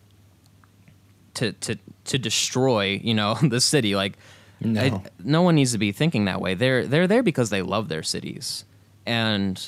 to 1.35 1.51
to 1.53 1.77
to 2.05 2.17
destroy, 2.17 2.99
you 3.03 3.13
know, 3.13 3.35
the 3.41 3.61
city. 3.61 3.95
Like 3.95 4.17
No. 4.61 4.81
I- 4.81 5.01
no 5.23 5.41
one 5.41 5.55
needs 5.55 5.71
to 5.73 5.77
be 5.77 5.91
thinking 5.91 6.25
that 6.25 6.41
way. 6.41 6.53
They're 6.55 6.85
they're 6.87 7.07
there 7.07 7.23
because 7.23 7.49
they 7.49 7.61
love 7.61 7.89
their 7.89 8.03
cities. 8.03 8.65
And 9.05 9.59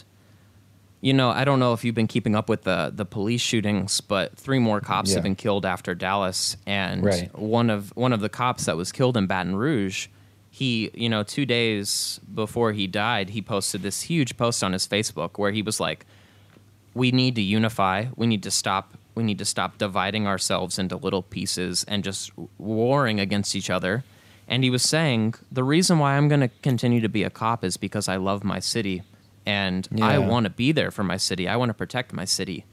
you 1.02 1.14
know, 1.14 1.30
I 1.30 1.44
don't 1.46 1.60
know 1.60 1.74
if 1.74 1.84
you've 1.84 1.94
been 1.96 2.08
keeping 2.08 2.36
up 2.36 2.50
with 2.50 2.64
the 2.64 2.92
the 2.96 3.06
police 3.06 3.42
shootings, 3.42 4.02
but 4.02 4.36
three 4.38 4.60
more 4.60 4.80
cops 4.82 5.10
Yeah. 5.10 5.16
have 5.18 5.24
been 5.24 5.36
killed 5.36 5.66
after 5.66 5.94
Dallas 5.96 6.58
and 6.66 7.04
Right. 7.04 7.38
one 7.38 7.70
of 7.70 7.92
one 7.96 8.14
of 8.14 8.22
the 8.22 8.30
cops 8.30 8.66
that 8.66 8.78
was 8.78 8.92
killed 8.92 9.18
in 9.18 9.28
Baton 9.28 9.56
Rouge, 9.56 10.08
he, 10.56 10.90
you 10.94 11.10
know, 11.10 11.22
2 11.22 11.46
days 11.46 12.22
before 12.34 12.72
he 12.72 12.88
died, 12.88 13.32
he 13.32 13.42
posted 13.42 13.82
this 13.82 14.04
huge 14.04 14.38
post 14.38 14.64
on 14.64 14.72
his 14.72 14.88
Facebook 14.88 15.38
where 15.38 15.52
he 15.52 15.62
was 15.62 15.80
like 15.82 16.06
we 16.94 17.12
need 17.12 17.36
to 17.36 17.42
unify. 17.42 18.06
We 18.16 18.26
need 18.26 18.44
to 18.44 18.52
stop. 18.52 18.86
We 19.16 19.24
need 19.24 19.38
to 19.40 19.46
stop 19.46 19.78
dividing 19.78 20.28
ourselves 20.28 20.80
into 20.80 20.96
little 20.96 21.24
pieces 21.24 21.84
and 21.88 22.06
just 22.06 22.32
warring 22.58 23.20
against 23.20 23.56
each 23.56 23.70
other. 23.70 24.04
And 24.48 24.64
he 24.64 24.70
was 24.70 24.84
saying 24.84 25.36
the 25.52 25.64
reason 25.64 26.00
why 26.00 26.16
I'm 26.16 26.30
going 26.30 26.40
to 26.40 26.52
continue 26.62 27.02
to 27.02 27.10
be 27.10 27.24
a 27.24 27.30
cop 27.30 27.64
is 27.66 27.76
because 27.78 28.08
I 28.08 28.16
love 28.16 28.44
my 28.44 28.62
city, 28.62 29.04
and 29.46 29.90
I 30.02 30.20
want 30.20 30.46
to 30.46 30.50
be 30.50 30.72
there 30.72 30.92
for 30.92 31.04
my 31.04 31.18
city. 31.18 31.50
I 31.50 31.58
want 31.58 31.70
to 31.70 31.74
protect 31.74 32.14
my 32.14 32.26
city. 32.26 32.64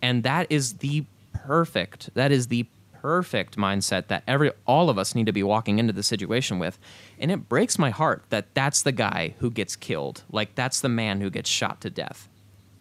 And 0.00 0.22
that 0.22 0.46
is 0.48 0.78
the 0.78 1.04
perfect 1.32 2.10
that 2.14 2.32
is 2.32 2.48
the 2.48 2.64
perfect 3.02 3.56
mindset 3.56 4.08
that 4.08 4.22
every 4.26 4.50
all 4.66 4.90
of 4.90 4.98
us 4.98 5.14
need 5.14 5.26
to 5.26 5.32
be 5.32 5.42
walking 5.42 5.78
into 5.78 5.92
the 5.92 6.02
situation 6.02 6.58
with. 6.58 6.78
And 7.18 7.30
it 7.30 7.48
breaks 7.48 7.78
my 7.78 7.90
heart 7.90 8.24
that 8.30 8.54
that's 8.54 8.82
the 8.82 8.92
guy 8.92 9.34
who 9.38 9.50
gets 9.50 9.76
killed. 9.76 10.22
Like 10.30 10.54
that's 10.54 10.80
the 10.80 10.88
man 10.88 11.20
who 11.20 11.30
gets 11.30 11.48
shot 11.50 11.80
to 11.82 11.90
death. 11.90 12.28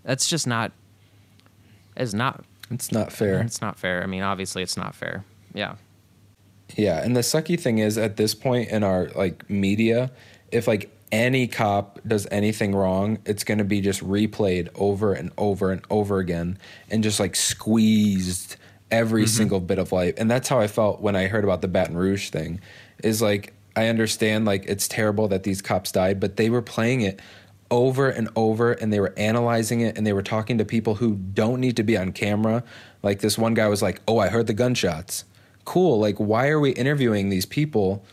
That's 0.04 0.28
just 0.28 0.48
not 0.48 0.72
it's 1.96 2.14
not 2.14 2.44
It's 2.70 2.92
not 2.92 3.12
fair. 3.12 3.40
it's 3.42 3.62
not 3.62 3.78
fair. 3.80 4.04
I 4.04 4.06
mean, 4.06 4.24
obviously 4.24 4.64
it's 4.64 4.78
not 4.78 4.96
fair. 4.96 5.24
Yeah. 5.54 5.76
Yeah, 6.76 7.02
and 7.04 7.16
the 7.16 7.22
sucky 7.22 7.60
thing 7.60 7.78
is 7.80 7.98
at 7.98 8.18
this 8.18 8.36
point 8.36 8.70
in 8.70 8.84
our 8.84 9.10
like 9.16 9.50
media, 9.50 10.12
if 10.52 10.68
like 10.68 10.92
any 11.12 11.48
cop 11.48 12.00
does 12.06 12.28
anything 12.30 12.76
wrong, 12.76 13.20
it's 13.26 13.46
going 13.46 13.58
to 13.60 13.64
be 13.64 13.80
just 13.80 14.02
replayed 14.04 14.68
over 14.76 15.14
and 15.14 15.32
over 15.38 15.72
and 15.72 15.82
over 15.90 16.20
again 16.20 16.58
and 16.90 17.04
just 17.04 17.20
like 17.20 17.36
squeezed 17.38 18.58
every 18.92 19.24
mm-hmm. 19.24 19.30
single 19.30 19.60
bit 19.60 19.80
of 19.80 19.92
life. 19.92 20.14
And 20.18 20.30
that's 20.30 20.48
how 20.48 20.60
I 20.60 20.68
felt 20.68 21.02
when 21.02 21.16
I 21.16 21.28
heard 21.28 21.44
about 21.44 21.62
the 21.62 21.68
Baton 21.68 21.98
Rouge 21.98 22.30
thing. 22.30 22.60
Is 23.04 23.22
like 23.22 23.54
I 23.76 23.88
understand 23.88 24.46
like 24.46 24.66
it's 24.66 24.88
terrible 24.88 25.28
that 25.28 25.44
these 25.44 25.62
cops 25.62 25.92
died, 25.92 26.20
but 26.20 26.38
they 26.38 26.50
were 26.50 26.62
playing 26.62 27.02
it 27.02 27.20
over 27.70 28.10
and 28.10 28.30
over 28.36 28.72
and 28.72 28.92
they 28.92 29.00
were 29.00 29.14
analyzing 29.18 29.82
it 29.82 29.98
and 29.98 30.08
they 30.08 30.14
were 30.14 30.24
talking 30.24 30.58
to 30.58 30.66
people 30.66 30.96
who 30.96 31.16
don't 31.16 31.60
need 31.60 31.76
to 31.78 31.84
be 31.84 31.98
on 31.98 32.12
camera. 32.12 32.64
Like 33.04 33.20
this 33.20 33.38
one 33.38 33.54
guy 33.54 33.68
was 33.68 33.82
like, 33.82 34.02
"Oh, 34.08 34.20
I 34.20 34.30
heard 34.30 34.48
the 34.48 34.54
gunshots." 34.54 35.26
Cool. 35.66 36.00
Like 36.00 36.18
why 36.18 36.48
are 36.48 36.60
we 36.60 36.72
interviewing 36.72 37.30
these 37.30 37.46
people 37.46 38.04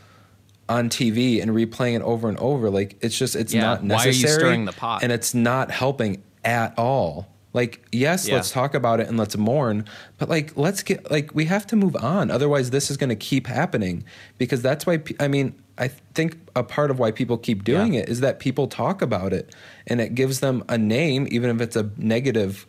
on 0.68 0.88
TV 0.88 1.40
and 1.40 1.52
replaying 1.52 1.96
it 1.96 2.02
over 2.02 2.28
and 2.28 2.38
over? 2.38 2.68
Like 2.68 2.96
it's 3.00 3.16
just 3.16 3.36
it's 3.36 3.54
Yeah, 3.54 3.62
not 3.62 3.84
why 3.84 3.94
are 3.94 3.98
you 4.00 4.06
necessary. 4.06 4.34
stirring 4.34 4.64
the 4.66 4.72
pot? 4.72 5.02
And 5.02 5.12
it's 5.12 5.34
not 5.34 5.70
helping 5.70 6.22
at 6.44 6.78
all. 6.78 7.28
Like 7.54 7.86
yes, 7.92 8.26
Yeah. 8.28 8.34
let's 8.34 8.50
talk 8.50 8.74
about 8.74 9.00
it 9.00 9.06
and 9.08 9.16
let's 9.16 9.36
mourn, 9.36 9.84
but 10.18 10.28
like 10.28 10.56
let's 10.56 10.82
get 10.82 11.10
like 11.10 11.34
we 11.34 11.44
have 11.46 11.66
to 11.68 11.76
move 11.76 11.96
on. 11.96 12.30
Otherwise, 12.30 12.70
this 12.70 12.90
is 12.90 12.96
going 12.96 13.10
to 13.10 13.16
keep 13.16 13.46
happening 13.46 14.04
because 14.38 14.60
that's 14.60 14.84
why 14.86 15.00
I 15.20 15.28
mean 15.28 15.54
I 15.78 15.88
think 16.14 16.36
a 16.56 16.62
part 16.64 16.90
of 16.90 16.98
why 16.98 17.10
people 17.12 17.38
keep 17.38 17.64
doing 17.64 17.94
Yeah. 17.94 18.00
it 18.02 18.08
is 18.08 18.20
that 18.20 18.38
people 18.40 18.66
talk 18.68 19.00
about 19.02 19.32
it 19.32 19.54
and 19.86 20.00
it 20.00 20.14
gives 20.14 20.40
them 20.40 20.64
a 20.68 20.76
name, 20.76 21.26
even 21.30 21.48
if 21.54 21.60
it's 21.60 21.76
a 21.76 21.90
negative 21.96 22.66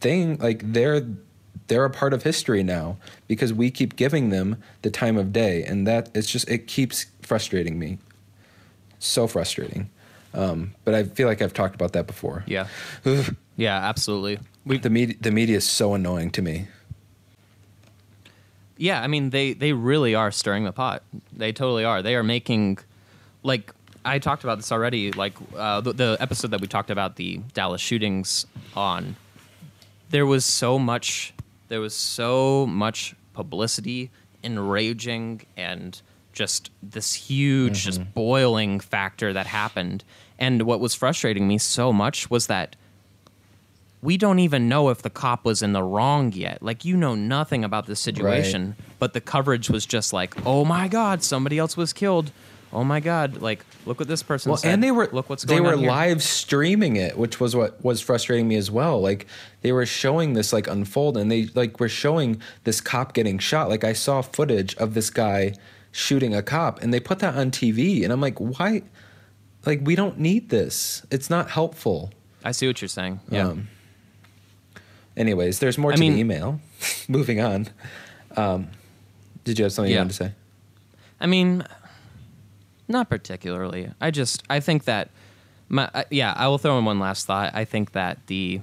thing. 0.00 0.38
Like 0.38 0.62
they're 0.72 1.04
they're 1.66 1.84
a 1.84 1.90
part 1.90 2.12
of 2.12 2.22
history 2.22 2.62
now 2.62 2.96
because 3.28 3.52
we 3.52 3.70
keep 3.70 3.94
giving 3.96 4.30
them 4.30 4.56
the 4.82 4.90
time 4.90 5.16
of 5.16 5.32
day, 5.32 5.64
and 5.64 5.86
that 5.88 6.08
it's 6.14 6.30
just 6.30 6.48
it 6.48 6.66
keeps 6.68 7.06
frustrating 7.22 7.78
me. 7.80 7.98
So 9.00 9.26
frustrating. 9.26 9.90
Um, 10.34 10.74
but 10.84 10.94
I 10.94 11.02
feel 11.04 11.26
like 11.26 11.42
I've 11.42 11.52
talked 11.54 11.74
about 11.74 11.92
that 11.94 12.06
before. 12.06 12.44
Yeah. 12.46 12.68
Yeah, 13.60 13.76
absolutely. 13.76 14.38
We 14.64 14.78
the 14.78 14.88
media 14.88 15.16
the 15.20 15.30
media 15.30 15.58
is 15.58 15.68
so 15.68 15.92
annoying 15.92 16.30
to 16.30 16.40
me. 16.40 16.68
Yeah, 18.78 19.02
I 19.02 19.06
mean 19.06 19.28
they 19.28 19.52
they 19.52 19.74
really 19.74 20.14
are 20.14 20.30
stirring 20.30 20.64
the 20.64 20.72
pot. 20.72 21.02
They 21.30 21.52
totally 21.52 21.84
are. 21.84 22.00
They 22.00 22.16
are 22.16 22.22
making 22.22 22.78
like 23.42 23.70
I 24.02 24.18
talked 24.18 24.44
about 24.44 24.56
this 24.56 24.72
already. 24.72 25.12
Like 25.12 25.34
uh, 25.54 25.82
the, 25.82 25.92
the 25.92 26.16
episode 26.20 26.52
that 26.52 26.62
we 26.62 26.68
talked 26.68 26.90
about 26.90 27.16
the 27.16 27.42
Dallas 27.52 27.82
shootings 27.82 28.46
on. 28.74 29.16
There 30.08 30.24
was 30.24 30.46
so 30.46 30.78
much. 30.78 31.34
There 31.68 31.82
was 31.82 31.94
so 31.94 32.66
much 32.66 33.14
publicity, 33.34 34.10
enraging, 34.42 35.42
and 35.58 36.00
just 36.32 36.70
this 36.82 37.12
huge, 37.12 37.84
just 37.84 38.14
boiling 38.14 38.80
factor 38.80 39.34
that 39.34 39.46
happened. 39.46 40.02
And 40.38 40.62
what 40.62 40.80
was 40.80 40.94
frustrating 40.94 41.46
me 41.46 41.58
so 41.58 41.92
much 41.92 42.30
was 42.30 42.46
that 42.46 42.74
we 44.02 44.16
don't 44.16 44.38
even 44.38 44.68
know 44.68 44.88
if 44.88 45.02
the 45.02 45.10
cop 45.10 45.44
was 45.44 45.62
in 45.62 45.72
the 45.72 45.82
wrong 45.82 46.32
yet. 46.32 46.62
Like 46.62 46.84
you 46.84 46.96
know 46.96 47.14
nothing 47.14 47.64
about 47.64 47.86
the 47.86 47.96
situation, 47.96 48.76
but 48.98 49.12
the 49.12 49.20
coverage 49.20 49.68
was 49.70 49.84
just 49.86 50.12
like, 50.12 50.34
"Oh 50.46 50.64
my 50.64 50.88
god, 50.88 51.22
somebody 51.22 51.58
else 51.58 51.76
was 51.76 51.92
killed." 51.92 52.32
Oh 52.72 52.84
my 52.84 53.00
god, 53.00 53.42
like 53.42 53.64
look 53.84 53.98
what 53.98 54.06
this 54.08 54.22
person 54.22 54.50
Well, 54.50 54.56
said. 54.56 54.72
and 54.72 54.82
they 54.82 54.92
were 54.92 55.08
look 55.12 55.28
what's 55.28 55.42
they 55.44 55.60
were 55.60 55.76
live 55.76 56.22
streaming 56.22 56.94
it, 56.96 57.18
which 57.18 57.40
was 57.40 57.56
what 57.56 57.84
was 57.84 58.00
frustrating 58.00 58.46
me 58.46 58.54
as 58.56 58.70
well. 58.70 59.00
Like 59.00 59.26
they 59.62 59.72
were 59.72 59.84
showing 59.86 60.34
this 60.34 60.52
like 60.52 60.68
unfold, 60.68 61.16
and 61.16 61.30
they 61.30 61.46
like 61.54 61.80
were 61.80 61.88
showing 61.88 62.40
this 62.64 62.80
cop 62.80 63.12
getting 63.12 63.38
shot. 63.40 63.68
Like 63.68 63.82
I 63.82 63.92
saw 63.92 64.22
footage 64.22 64.76
of 64.76 64.94
this 64.94 65.10
guy 65.10 65.54
shooting 65.90 66.32
a 66.32 66.42
cop, 66.42 66.80
and 66.80 66.94
they 66.94 67.00
put 67.00 67.18
that 67.18 67.34
on 67.34 67.50
TV, 67.50 68.04
and 68.04 68.12
I'm 68.12 68.20
like, 68.20 68.38
why? 68.38 68.82
Like 69.66 69.80
we 69.82 69.96
don't 69.96 70.18
need 70.20 70.48
this. 70.50 71.04
It's 71.10 71.28
not 71.28 71.50
helpful. 71.50 72.12
I 72.44 72.52
see 72.52 72.66
what 72.68 72.80
you're 72.80 72.88
saying. 72.88 73.18
Yeah. 73.28 73.48
Um, 73.48 73.68
anyways, 75.16 75.58
there's 75.58 75.78
more 75.78 75.92
I 75.92 75.96
to 75.96 76.00
mean- 76.00 76.14
the 76.14 76.20
email. 76.20 76.60
Moving 77.08 77.40
on. 77.40 77.68
Um, 78.36 78.68
did 79.44 79.58
you 79.58 79.64
have 79.64 79.72
something 79.72 79.90
you 79.90 79.98
wanted 79.98 80.10
to 80.10 80.16
say? 80.16 80.32
I 81.20 81.26
mean, 81.26 81.64
not 82.88 83.08
particularly. 83.08 83.90
I 84.00 84.10
just 84.10 84.42
I 84.48 84.60
think 84.60 84.84
that 84.84 85.10
my 85.68 85.90
uh, 85.94 86.04
yeah. 86.10 86.32
I 86.36 86.48
will 86.48 86.58
throw 86.58 86.78
in 86.78 86.84
one 86.84 86.98
last 86.98 87.26
thought. 87.26 87.54
I 87.54 87.64
think 87.64 87.92
that 87.92 88.26
the 88.26 88.60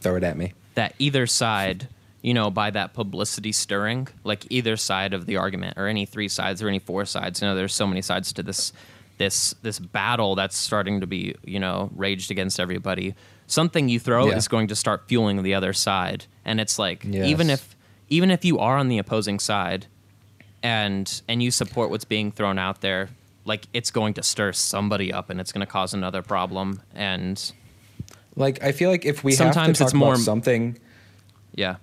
Throw 0.00 0.16
it 0.16 0.24
at 0.24 0.36
me. 0.36 0.54
that 0.74 0.94
either 0.98 1.26
side, 1.26 1.88
you 2.22 2.32
know, 2.34 2.50
by 2.50 2.70
that 2.70 2.94
publicity 2.94 3.52
stirring, 3.52 4.08
like 4.24 4.46
either 4.50 4.76
side 4.76 5.12
of 5.14 5.26
the 5.26 5.36
argument, 5.36 5.76
or 5.76 5.86
any 5.86 6.06
three 6.06 6.28
sides, 6.28 6.62
or 6.62 6.68
any 6.68 6.78
four 6.78 7.04
sides. 7.04 7.42
You 7.42 7.48
know, 7.48 7.54
there's 7.54 7.74
so 7.74 7.86
many 7.86 8.02
sides 8.02 8.32
to 8.34 8.42
this 8.42 8.72
this 9.18 9.54
this 9.62 9.78
battle 9.78 10.34
that's 10.34 10.56
starting 10.56 11.00
to 11.00 11.06
be 11.06 11.34
you 11.44 11.60
know 11.60 11.90
raged 11.94 12.30
against 12.30 12.58
everybody. 12.58 13.14
Something 13.50 13.88
you 13.88 13.98
throw 13.98 14.28
Yeah. 14.28 14.36
is 14.36 14.46
going 14.46 14.68
to 14.68 14.76
start 14.76 15.08
fueling 15.08 15.42
the 15.42 15.54
other 15.54 15.72
side, 15.72 16.26
and 16.44 16.60
it's 16.60 16.78
like 16.78 17.04
even 17.04 17.50
if 17.50 17.74
even 18.08 18.30
if 18.30 18.44
you 18.44 18.58
are 18.60 18.78
on 18.78 18.86
the 18.88 18.98
opposing 18.98 19.40
side, 19.40 19.86
and 20.62 21.20
and 21.28 21.42
you 21.42 21.50
support 21.50 21.90
what's 21.90 22.04
being 22.04 22.30
thrown 22.30 22.58
out 22.58 22.80
there, 22.80 23.08
like 23.44 23.66
it's 23.74 23.90
going 23.90 24.14
to 24.14 24.22
stir 24.22 24.52
somebody 24.52 25.12
up, 25.12 25.30
and 25.30 25.40
it's 25.40 25.50
going 25.50 25.66
to 25.66 25.70
cause 25.72 25.92
another 25.94 26.22
problem, 26.22 26.80
and 26.94 27.52
Like 28.36 28.62
I 28.62 28.70
feel 28.70 28.88
like 28.88 29.04
if 29.04 29.24
we 29.24 29.32
have 29.32 29.38
Sometimes 29.38 29.78
to 29.78 29.84
talk 29.84 29.88
it's 29.88 29.94
more- 29.94 30.16
something 30.16 30.78
yeah. 31.56 31.76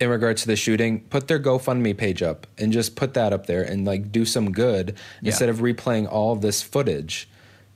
in 0.00 0.08
regards 0.08 0.42
to 0.42 0.48
the 0.48 0.56
shooting, 0.56 1.00
put 1.02 1.28
their 1.28 1.38
GoFundMe 1.38 1.96
page 1.96 2.20
up 2.22 2.48
and 2.58 2.72
just 2.72 2.96
put 2.96 3.14
that 3.14 3.32
up 3.32 3.46
there 3.46 3.62
and 3.62 3.84
like 3.86 4.10
do 4.10 4.24
some 4.24 4.50
good 4.50 4.96
Yeah. 5.22 5.28
instead 5.28 5.48
of 5.48 5.58
replaying 5.58 6.10
all 6.10 6.34
this 6.34 6.62
footage 6.62 7.28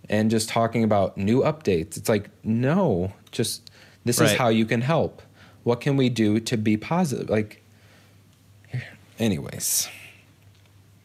and 0.08 0.30
just 0.30 0.48
talking 0.48 0.84
about 0.84 1.16
new 1.16 1.42
updates. 1.42 1.96
It's 1.96 2.08
like, 2.08 2.30
no, 2.42 3.12
just 3.30 3.70
this 4.04 4.20
is 4.20 4.32
how 4.32 4.48
you 4.48 4.66
can 4.66 4.80
help. 4.80 5.22
What 5.62 5.80
can 5.80 5.96
we 5.96 6.08
do 6.08 6.40
to 6.40 6.56
be 6.56 6.76
positive? 6.76 7.30
Like, 7.30 7.62
anyways, 9.18 9.88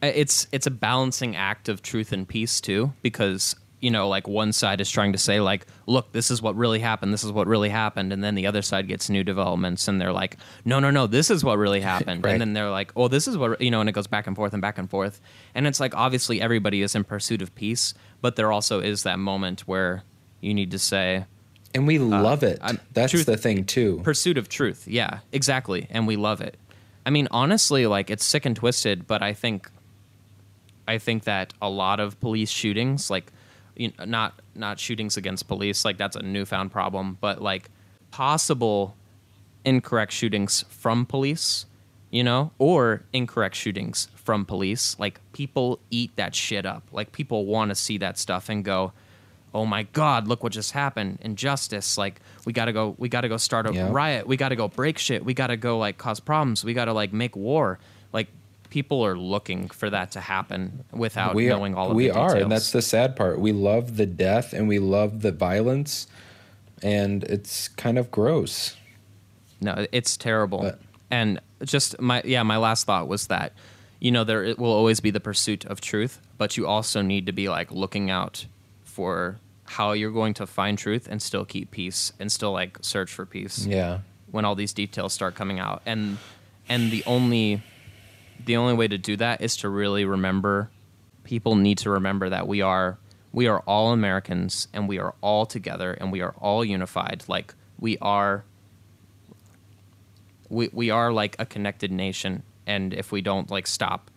it's 0.02 0.46
it's 0.52 0.66
a 0.66 0.70
balancing 0.70 1.34
act 1.34 1.68
of 1.68 1.82
truth 1.82 2.12
and 2.12 2.28
peace 2.28 2.60
too 2.60 2.92
because 3.02 3.56
you 3.80 3.90
know 3.90 4.08
like 4.08 4.28
one 4.28 4.52
side 4.52 4.80
is 4.80 4.90
trying 4.90 5.12
to 5.12 5.18
say 5.18 5.40
like 5.40 5.66
look 5.86 6.12
this 6.12 6.30
is 6.30 6.42
what 6.42 6.54
really 6.54 6.78
happened 6.80 7.12
this 7.12 7.24
is 7.24 7.32
what 7.32 7.46
really 7.46 7.70
happened 7.70 8.12
and 8.12 8.22
then 8.22 8.34
the 8.34 8.46
other 8.46 8.60
side 8.60 8.86
gets 8.86 9.08
new 9.08 9.24
developments 9.24 9.88
and 9.88 9.98
they're 10.00 10.12
like 10.12 10.36
no 10.66 10.78
no 10.80 10.90
no 10.90 11.06
this 11.06 11.30
is 11.30 11.42
what 11.42 11.56
really 11.56 11.80
happened 11.92 12.22
Right. 12.24 12.32
and 12.32 12.40
then 12.42 12.52
they're 12.52 12.70
like 12.70 12.92
oh 12.94 13.08
this 13.08 13.26
is 13.26 13.38
what 13.38 13.60
you 13.60 13.70
know 13.70 13.80
and 13.80 13.88
it 13.88 13.92
goes 13.92 14.06
back 14.06 14.26
and 14.26 14.36
forth 14.36 14.52
and 14.52 14.60
back 14.60 14.76
and 14.76 14.90
forth 14.90 15.20
and 15.54 15.66
it's 15.66 15.80
like 15.80 15.94
obviously 15.96 16.40
everybody 16.42 16.82
is 16.82 16.94
in 16.94 17.04
pursuit 17.04 17.40
of 17.40 17.54
peace 17.54 17.94
but 18.20 18.36
there 18.36 18.52
also 18.52 18.80
is 18.80 19.02
that 19.04 19.18
moment 19.18 19.60
where 19.62 20.02
you 20.42 20.52
need 20.52 20.70
to 20.72 20.78
say 20.78 21.24
and 21.72 21.86
we 21.86 21.98
love 22.00 22.42
it. 22.42 22.58
Uh, 22.60 22.66
I'm- 22.66 22.80
That's 22.92 23.12
truth- 23.12 23.26
the 23.26 23.36
thing 23.36 23.64
too. 23.64 24.00
pursuit 24.02 24.36
of 24.38 24.48
truth. 24.48 24.88
Yeah, 24.88 25.20
exactly. 25.30 25.86
And 25.88 26.04
we 26.04 26.16
love 26.16 26.40
it. 26.40 26.56
I 27.06 27.10
mean, 27.10 27.28
honestly, 27.30 27.86
like 27.86 28.10
it's 28.10 28.24
sick 28.24 28.44
and 28.44 28.56
twisted, 28.56 29.06
but 29.06 29.22
I 29.22 29.34
think 29.34 29.70
I 30.88 30.98
think 30.98 31.24
that 31.24 31.54
a 31.62 31.70
lot 31.70 32.00
of 32.00 32.18
police 32.20 32.50
shootings, 32.50 33.08
like 33.08 33.30
you 33.80 33.92
know, 33.98 34.04
not 34.04 34.34
not 34.54 34.78
shootings 34.78 35.16
against 35.16 35.48
police, 35.48 35.84
like 35.86 35.96
that's 35.96 36.16
a 36.16 36.22
newfound 36.22 36.70
problem, 36.70 37.16
but 37.20 37.40
like 37.40 37.70
possible 38.10 38.94
incorrect 39.64 40.12
shootings 40.12 40.64
from 40.68 41.06
police, 41.06 41.64
you 42.10 42.22
know, 42.22 42.50
or 42.58 43.02
incorrect 43.12 43.54
shootings 43.54 44.08
from 44.14 44.44
police, 44.44 44.98
like 44.98 45.20
people 45.32 45.78
eat 45.90 46.10
that 46.16 46.34
shit 46.34 46.66
up. 46.66 46.82
Like 46.92 47.12
people 47.12 47.46
want 47.46 47.70
to 47.70 47.74
see 47.74 47.96
that 47.98 48.18
stuff 48.18 48.48
and 48.50 48.62
go, 48.64 48.92
"Oh 49.54 49.64
my 49.64 49.84
god, 49.84 50.28
look 50.28 50.42
what 50.42 50.52
just 50.52 50.72
happened. 50.72 51.18
Injustice. 51.22 51.96
Like 51.96 52.20
we 52.44 52.52
got 52.52 52.66
to 52.66 52.72
go 52.72 52.94
we 52.98 53.08
got 53.08 53.22
to 53.22 53.28
go 53.28 53.38
start 53.38 53.66
a 53.66 53.72
Yeah. 53.72 53.88
riot. 53.90 54.26
We 54.26 54.36
got 54.36 54.50
to 54.50 54.56
go 54.56 54.68
break 54.68 54.98
shit. 54.98 55.24
We 55.24 55.32
got 55.34 55.46
to 55.48 55.56
go 55.56 55.78
like 55.78 55.96
cause 55.96 56.20
problems. 56.20 56.64
We 56.64 56.74
got 56.74 56.84
to 56.84 56.92
like 56.92 57.12
make 57.14 57.34
war." 57.34 57.78
People 58.70 59.04
are 59.04 59.16
looking 59.16 59.68
for 59.68 59.90
that 59.90 60.12
to 60.12 60.20
happen 60.20 60.84
without 60.92 61.34
we 61.34 61.46
knowing 61.48 61.74
all 61.74 61.90
of 61.90 61.96
we 61.96 62.04
the 62.06 62.12
details. 62.14 62.32
We 62.34 62.38
are, 62.38 62.42
and 62.44 62.52
that's 62.52 62.70
the 62.72 62.82
sad 62.82 63.16
part. 63.16 63.38
We 63.40 63.52
love 63.52 63.96
the 63.96 64.06
death 64.06 64.52
and 64.52 64.68
we 64.68 64.78
love 64.78 65.22
the 65.22 65.32
violence, 65.32 66.06
and 66.82 67.24
it's 67.24 67.68
kind 67.68 67.98
of 67.98 68.10
gross. 68.10 68.76
No, 69.60 69.86
it's 69.92 70.16
terrible. 70.16 70.60
But- 70.62 70.80
and 71.10 71.40
just 71.64 72.00
my 72.00 72.22
yeah, 72.24 72.42
my 72.44 72.56
last 72.56 72.86
thought 72.86 73.08
was 73.08 73.26
that 73.26 73.52
you 73.98 74.10
know 74.12 74.22
there 74.24 74.44
it 74.44 74.58
will 74.58 74.72
always 74.72 75.00
be 75.00 75.10
the 75.10 75.20
pursuit 75.20 75.64
of 75.66 75.80
truth, 75.80 76.20
but 76.38 76.56
you 76.56 76.66
also 76.66 77.02
need 77.02 77.26
to 77.26 77.32
be 77.32 77.48
like 77.48 77.72
looking 77.72 78.08
out 78.10 78.46
for 78.84 79.36
how 79.64 79.92
you're 79.92 80.12
going 80.12 80.34
to 80.34 80.46
find 80.46 80.78
truth 80.78 81.08
and 81.10 81.20
still 81.20 81.44
keep 81.44 81.70
peace 81.72 82.12
and 82.20 82.30
still 82.30 82.52
like 82.52 82.78
search 82.82 83.10
for 83.10 83.24
peace 83.26 83.66
Yeah. 83.66 83.98
when 84.30 84.44
all 84.44 84.54
these 84.56 84.72
details 84.72 85.12
start 85.12 85.34
coming 85.36 85.58
out 85.60 85.80
and 85.86 86.18
and 86.68 86.90
the 86.90 87.02
only 87.06 87.62
the 88.44 88.56
only 88.56 88.74
way 88.74 88.88
to 88.88 88.98
do 88.98 89.16
that 89.16 89.40
is 89.42 89.56
to 89.58 89.68
really 89.68 90.04
remember 90.04 90.70
people 91.24 91.54
need 91.54 91.78
to 91.78 91.90
remember 91.90 92.28
that 92.28 92.48
we 92.48 92.60
are 92.60 92.98
we 93.32 93.46
are 93.46 93.60
all 93.60 93.92
Americans 93.92 94.66
and 94.72 94.88
we 94.88 94.98
are 94.98 95.14
all 95.20 95.46
together 95.46 95.92
and 95.92 96.10
we 96.10 96.20
are 96.20 96.34
all 96.40 96.64
unified. 96.64 97.22
Like 97.28 97.54
we 97.78 97.96
are 97.98 98.44
we 100.48 100.68
we 100.72 100.90
are 100.90 101.12
like 101.12 101.36
a 101.38 101.46
connected 101.46 101.92
nation. 101.92 102.42
And 102.66 102.92
if 102.94 103.12
we 103.12 103.20
don't 103.20 103.50
like 103.50 103.66
stop 103.66 104.10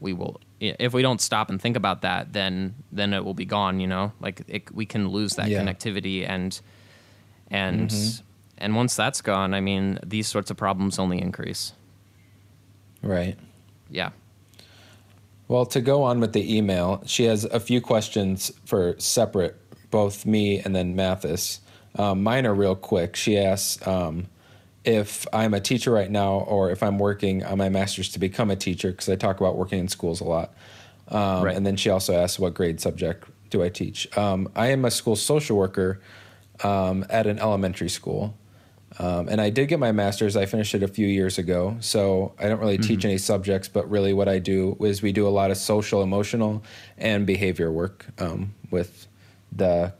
we 0.00 0.12
will 0.12 0.40
if 0.60 0.92
we 0.92 1.02
don't 1.02 1.20
stop 1.20 1.50
and 1.50 1.60
think 1.60 1.76
about 1.76 2.02
that 2.02 2.32
then 2.32 2.74
then 2.90 3.12
it 3.12 3.24
will 3.24 3.34
be 3.34 3.44
gone 3.44 3.80
you 3.80 3.86
know? 3.86 4.12
Like 4.20 4.42
it, 4.48 4.74
we 4.74 4.86
can 4.86 5.08
lose 5.08 5.34
that 5.36 5.48
Yeah. 5.48 5.60
connectivity 5.62 6.28
and 6.28 6.60
and 7.50 7.90
mm-hmm. 7.90 8.24
and 8.58 8.76
once 8.76 8.94
that's 8.96 9.20
gone 9.20 9.54
i 9.54 9.60
mean 9.60 9.98
these 10.04 10.26
sorts 10.28 10.50
of 10.50 10.56
problems 10.56 10.98
only 10.98 11.20
increase. 11.20 11.72
Right. 13.02 13.36
Yeah 13.92 14.10
Well, 15.48 15.66
to 15.66 15.80
go 15.82 16.02
on 16.02 16.18
with 16.20 16.32
the 16.32 16.56
email, 16.56 17.02
she 17.04 17.24
has 17.24 17.44
a 17.44 17.60
few 17.60 17.80
questions 17.80 18.50
for 18.64 18.94
separate, 18.98 19.54
both 19.90 20.24
me 20.24 20.60
and 20.60 20.74
then 20.74 20.96
Mathis. 20.96 21.60
Um, 21.98 22.22
mine 22.22 22.46
are 22.46 22.54
real 22.54 22.74
quick. 22.74 23.16
She 23.16 23.36
asks 23.36 23.86
um, 23.86 24.28
if 24.84 25.26
I'm 25.32 25.52
a 25.52 25.60
teacher 25.60 25.90
right 25.90 26.10
now 26.10 26.38
or 26.48 26.70
if 26.70 26.82
I'm 26.82 26.98
working 26.98 27.44
on 27.44 27.58
my 27.58 27.68
master's 27.68 28.08
to 28.10 28.18
become 28.18 28.50
a 28.50 28.56
teacher, 28.56 28.90
because 28.92 29.08
I 29.10 29.16
talk 29.16 29.40
about 29.40 29.56
working 29.56 29.78
in 29.78 29.88
schools 29.88 30.20
a 30.20 30.24
lot. 30.24 30.54
Um, 31.08 31.42
Right. 31.44 31.56
And 31.56 31.66
then 31.66 31.76
she 31.76 31.90
also 31.90 32.14
asks 32.14 32.38
what 32.38 32.54
grade 32.54 32.80
subject 32.80 33.28
do 33.50 33.62
I 33.62 33.68
teach. 33.68 34.08
Um, 34.16 34.48
I 34.56 34.68
am 34.68 34.84
a 34.86 34.90
school 34.90 35.16
social 35.16 35.58
worker 35.58 36.00
um, 36.64 37.04
at 37.10 37.26
an 37.26 37.38
elementary 37.38 37.90
school. 37.90 38.34
Um, 38.98 39.28
and 39.28 39.40
I 39.40 39.50
did 39.50 39.68
get 39.68 39.78
my 39.78 39.92
master's. 39.92 40.36
I 40.36 40.46
finished 40.46 40.74
it 40.74 40.82
a 40.82 40.88
few 40.88 41.06
years 41.06 41.38
ago. 41.38 41.76
So 41.80 42.34
I 42.38 42.48
don't 42.48 42.60
really 42.60 42.78
teach 42.78 43.04
any 43.04 43.18
subjects, 43.18 43.68
but 43.68 43.90
really 43.90 44.12
what 44.12 44.28
I 44.28 44.38
do 44.38 44.76
is 44.80 45.02
we 45.02 45.12
do 45.12 45.26
a 45.26 45.30
lot 45.30 45.50
of 45.50 45.56
social, 45.56 46.02
emotional, 46.02 46.62
and 46.98 47.26
behavior 47.26 47.72
work 47.72 48.06
um, 48.18 48.54
with 48.70 49.06
the 49.50 49.94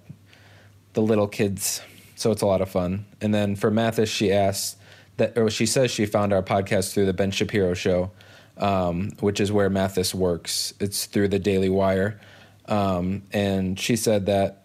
the 0.92 1.00
little 1.00 1.26
kids. 1.26 1.80
So 2.16 2.30
it's 2.30 2.42
a 2.42 2.46
lot 2.46 2.60
of 2.60 2.68
fun. 2.68 3.06
And 3.20 3.32
then 3.32 3.56
for 3.56 3.70
Mathis, 3.70 4.10
she 4.10 4.30
asks 4.30 4.76
that, 5.16 5.38
or 5.38 5.50
she 5.50 5.66
says 5.66 5.90
she 5.90 6.04
found 6.06 6.32
our 6.32 6.42
podcast 6.42 6.92
through 6.92 7.06
the 7.06 7.14
Ben 7.14 7.30
Shapiro 7.30 7.74
show, 7.74 8.10
um, 8.58 9.12
which 9.20 9.40
is 9.40 9.50
where 9.50 9.70
Mathis 9.70 10.14
works. 10.14 10.74
It's 10.80 11.06
through 11.06 11.28
the 11.28 11.38
Daily 11.38 11.70
Wire. 11.70 12.20
Um, 12.66 13.22
and 13.32 13.80
she 13.80 13.96
said 13.96 14.26
that 14.26 14.62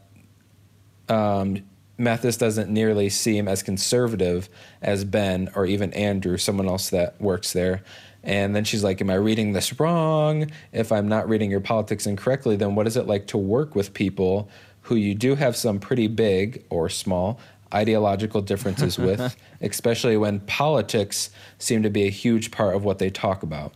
um, 1.09 1.63
Mathis 1.97 2.37
doesn't 2.37 2.69
nearly 2.69 3.09
seem 3.09 3.47
as 3.47 3.63
conservative 3.63 4.49
as 4.81 5.03
Ben 5.03 5.49
or 5.55 5.65
even 5.65 5.93
Andrew, 5.93 6.37
someone 6.37 6.67
else 6.67 6.89
that 6.89 7.19
works 7.19 7.53
there. 7.53 7.83
And 8.23 8.55
then 8.55 8.63
she's 8.63 8.83
like, 8.83 9.01
Am 9.01 9.09
I 9.09 9.15
reading 9.15 9.53
this 9.53 9.79
wrong? 9.79 10.51
If 10.71 10.91
I'm 10.91 11.07
not 11.07 11.27
reading 11.29 11.49
your 11.49 11.61
politics 11.61 12.05
incorrectly, 12.05 12.55
then 12.55 12.75
what 12.75 12.87
is 12.87 12.97
it 12.97 13.07
like 13.07 13.27
to 13.27 13.37
work 13.37 13.73
with 13.73 13.93
people 13.93 14.49
who 14.81 14.95
you 14.95 15.15
do 15.15 15.35
have 15.35 15.55
some 15.55 15.79
pretty 15.79 16.07
big 16.07 16.63
or 16.69 16.89
small 16.89 17.39
ideological 17.73 18.41
differences 18.41 18.97
with, 18.97 19.35
especially 19.61 20.17
when 20.17 20.39
politics 20.41 21.29
seem 21.57 21.83
to 21.83 21.89
be 21.89 22.05
a 22.05 22.11
huge 22.11 22.51
part 22.51 22.75
of 22.75 22.83
what 22.83 22.99
they 22.99 23.09
talk 23.09 23.43
about? 23.43 23.73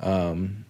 Um, 0.00 0.64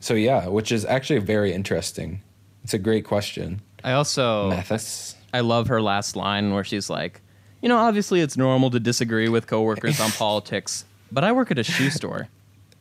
so, 0.00 0.14
yeah, 0.14 0.46
which 0.48 0.70
is 0.70 0.84
actually 0.84 1.18
very 1.20 1.52
interesting. 1.52 2.22
It's 2.62 2.74
a 2.74 2.78
great 2.78 3.04
question. 3.04 3.62
I 3.86 3.92
also 3.92 4.50
Mathis. 4.50 5.14
I 5.32 5.40
love 5.40 5.68
her 5.68 5.80
last 5.80 6.16
line 6.16 6.52
where 6.52 6.64
she's 6.64 6.90
like, 6.90 7.20
you 7.62 7.68
know, 7.70 7.78
obviously 7.78 8.20
it's 8.20 8.36
normal 8.36 8.70
to 8.70 8.80
disagree 8.80 9.28
with 9.30 9.46
coworkers 9.46 10.00
on 10.00 10.10
politics, 10.18 10.84
but 11.10 11.24
I 11.24 11.32
work 11.32 11.50
at 11.50 11.58
a 11.58 11.62
shoe 11.64 11.88
store. 11.90 12.28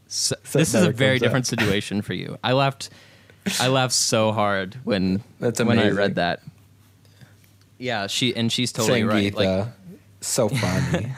So, 0.08 0.36
So 0.44 0.60
this 0.60 0.74
is 0.74 0.84
a 0.84 0.92
very 0.92 1.16
up. 1.16 1.22
different 1.22 1.48
situation 1.48 2.02
for 2.02 2.14
you. 2.14 2.38
I 2.44 2.52
laughed, 2.54 2.90
I 3.60 3.68
laughed 3.68 3.94
so 3.94 4.32
hard 4.34 4.76
when 4.84 5.24
That's 5.40 5.62
when 5.62 5.80
I 5.80 5.90
read 5.92 6.16
that. 6.16 6.42
Yeah, 7.78 8.08
she 8.08 8.36
and 8.36 8.52
she's 8.52 8.72
totally 8.72 9.04
right. 9.04 9.34
Like, 9.34 9.68
so 10.22 10.50
funny. 10.50 11.14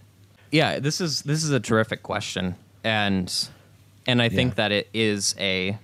yeah, 0.50 0.78
this 0.80 1.00
is 1.00 1.22
this 1.22 1.44
is 1.44 1.50
a 1.50 1.60
terrific 1.60 2.02
question, 2.02 2.56
and 2.82 3.32
and 4.06 4.20
I 4.20 4.28
think 4.28 4.52
Yeah. 4.52 4.54
that 4.56 4.72
it 4.72 4.88
is 4.92 5.34
a 5.38 5.78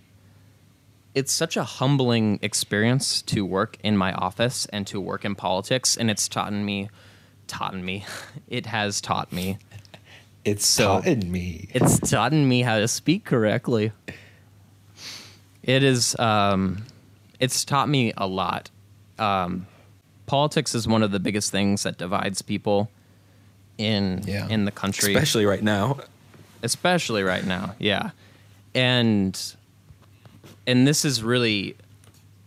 it's 1.17 1.33
such 1.33 1.57
a 1.57 1.65
humbling 1.65 2.39
experience 2.43 3.23
to 3.23 3.45
work 3.45 3.79
in 3.83 3.97
my 3.97 4.13
office 4.13 4.67
and 4.67 4.87
to 4.87 5.01
work 5.01 5.25
in 5.25 5.35
politics, 5.35 5.97
and 5.97 6.11
it's 6.11 6.29
taught 6.29 6.53
me, 6.53 6.89
taught 7.49 7.75
me, 7.75 8.05
it 8.49 8.67
has 8.67 9.01
taught 9.01 9.33
me, 9.33 9.57
It's 10.45 10.65
So- 10.67 11.01
taught 11.01 11.25
me. 11.25 11.69
it's 11.73 11.99
taught 12.11 12.33
me 12.33 12.61
how 12.63 12.79
to 12.79 12.87
speak 12.87 13.25
correctly. 13.25 13.91
It 15.63 15.83
is, 15.83 16.17
um, 16.21 16.85
it's 17.41 17.65
taught 17.65 17.89
me 17.89 18.13
a 18.17 18.27
lot. 18.27 18.71
Um, 19.19 19.67
politics 20.27 20.75
is 20.75 20.87
one 20.87 21.03
of 21.03 21.11
the 21.11 21.19
biggest 21.19 21.51
things 21.51 21.83
that 21.85 21.99
divides 21.99 22.43
people 22.43 22.91
in 23.79 24.23
Yeah. 24.27 24.49
in 24.49 24.65
the 24.67 24.71
country 24.71 25.15
Especially 25.15 25.47
right 25.47 25.63
now. 25.63 25.99
especially 26.63 27.23
right 27.23 27.45
now 27.45 27.75
yeah 27.79 28.11
and 28.75 29.39
and 30.67 30.87
this 30.87 31.03
has 31.03 31.23
really 31.23 31.77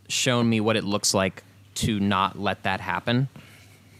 shown 0.07 0.49
me 0.49 0.59
what 0.59 0.75
it 0.75 0.83
looks 0.83 1.13
like 1.13 1.43
to 1.75 1.99
not 1.99 2.39
let 2.39 2.63
that 2.63 2.81
happen. 2.81 3.29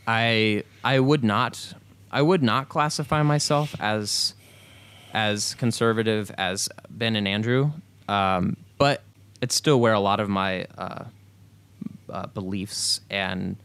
I 0.08 0.64
i 0.84 1.00
would 1.00 1.24
not 1.24 1.74
i 2.12 2.22
would 2.22 2.42
not 2.42 2.68
classify 2.68 3.22
myself 3.22 3.76
as 3.80 4.34
as 5.14 5.54
conservative 5.56 6.32
as 6.38 6.68
ben 6.90 7.16
and 7.16 7.28
andrew 7.28 7.72
um, 8.10 8.58
but 8.80 9.04
it's 9.40 9.54
still 9.56 9.80
where 9.80 9.94
a 9.94 10.00
lot 10.00 10.20
of 10.20 10.30
my 10.30 10.66
uh, 10.78 11.04
uh, 12.10 12.28
beliefs 12.28 13.02
and 13.10 13.56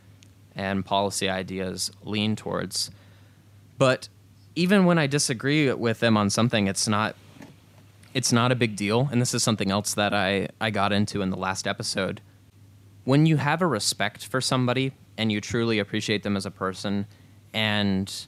and 0.54 0.84
policy 0.84 1.28
ideas 1.28 1.90
lean 2.04 2.36
towards. 2.36 2.90
But 3.76 4.08
even 4.54 4.84
when 4.84 4.98
I 4.98 5.08
disagree 5.08 5.72
with 5.72 5.98
them 5.98 6.16
on 6.16 6.30
something, 6.30 6.68
it's 6.68 6.86
not 6.86 7.16
it's 8.14 8.32
not 8.32 8.52
a 8.52 8.54
big 8.54 8.76
deal. 8.76 9.08
And 9.10 9.20
this 9.20 9.34
is 9.34 9.42
something 9.42 9.70
else 9.70 9.94
that 9.94 10.14
I, 10.14 10.48
I 10.60 10.70
got 10.70 10.92
into 10.92 11.20
in 11.20 11.30
the 11.30 11.36
last 11.36 11.66
episode. 11.66 12.20
When 13.04 13.26
you 13.26 13.36
have 13.36 13.60
a 13.60 13.66
respect 13.66 14.26
for 14.26 14.40
somebody 14.40 14.92
and 15.18 15.30
you 15.30 15.40
truly 15.40 15.78
appreciate 15.78 16.22
them 16.22 16.36
as 16.36 16.46
a 16.46 16.50
person 16.50 17.06
and 17.52 18.26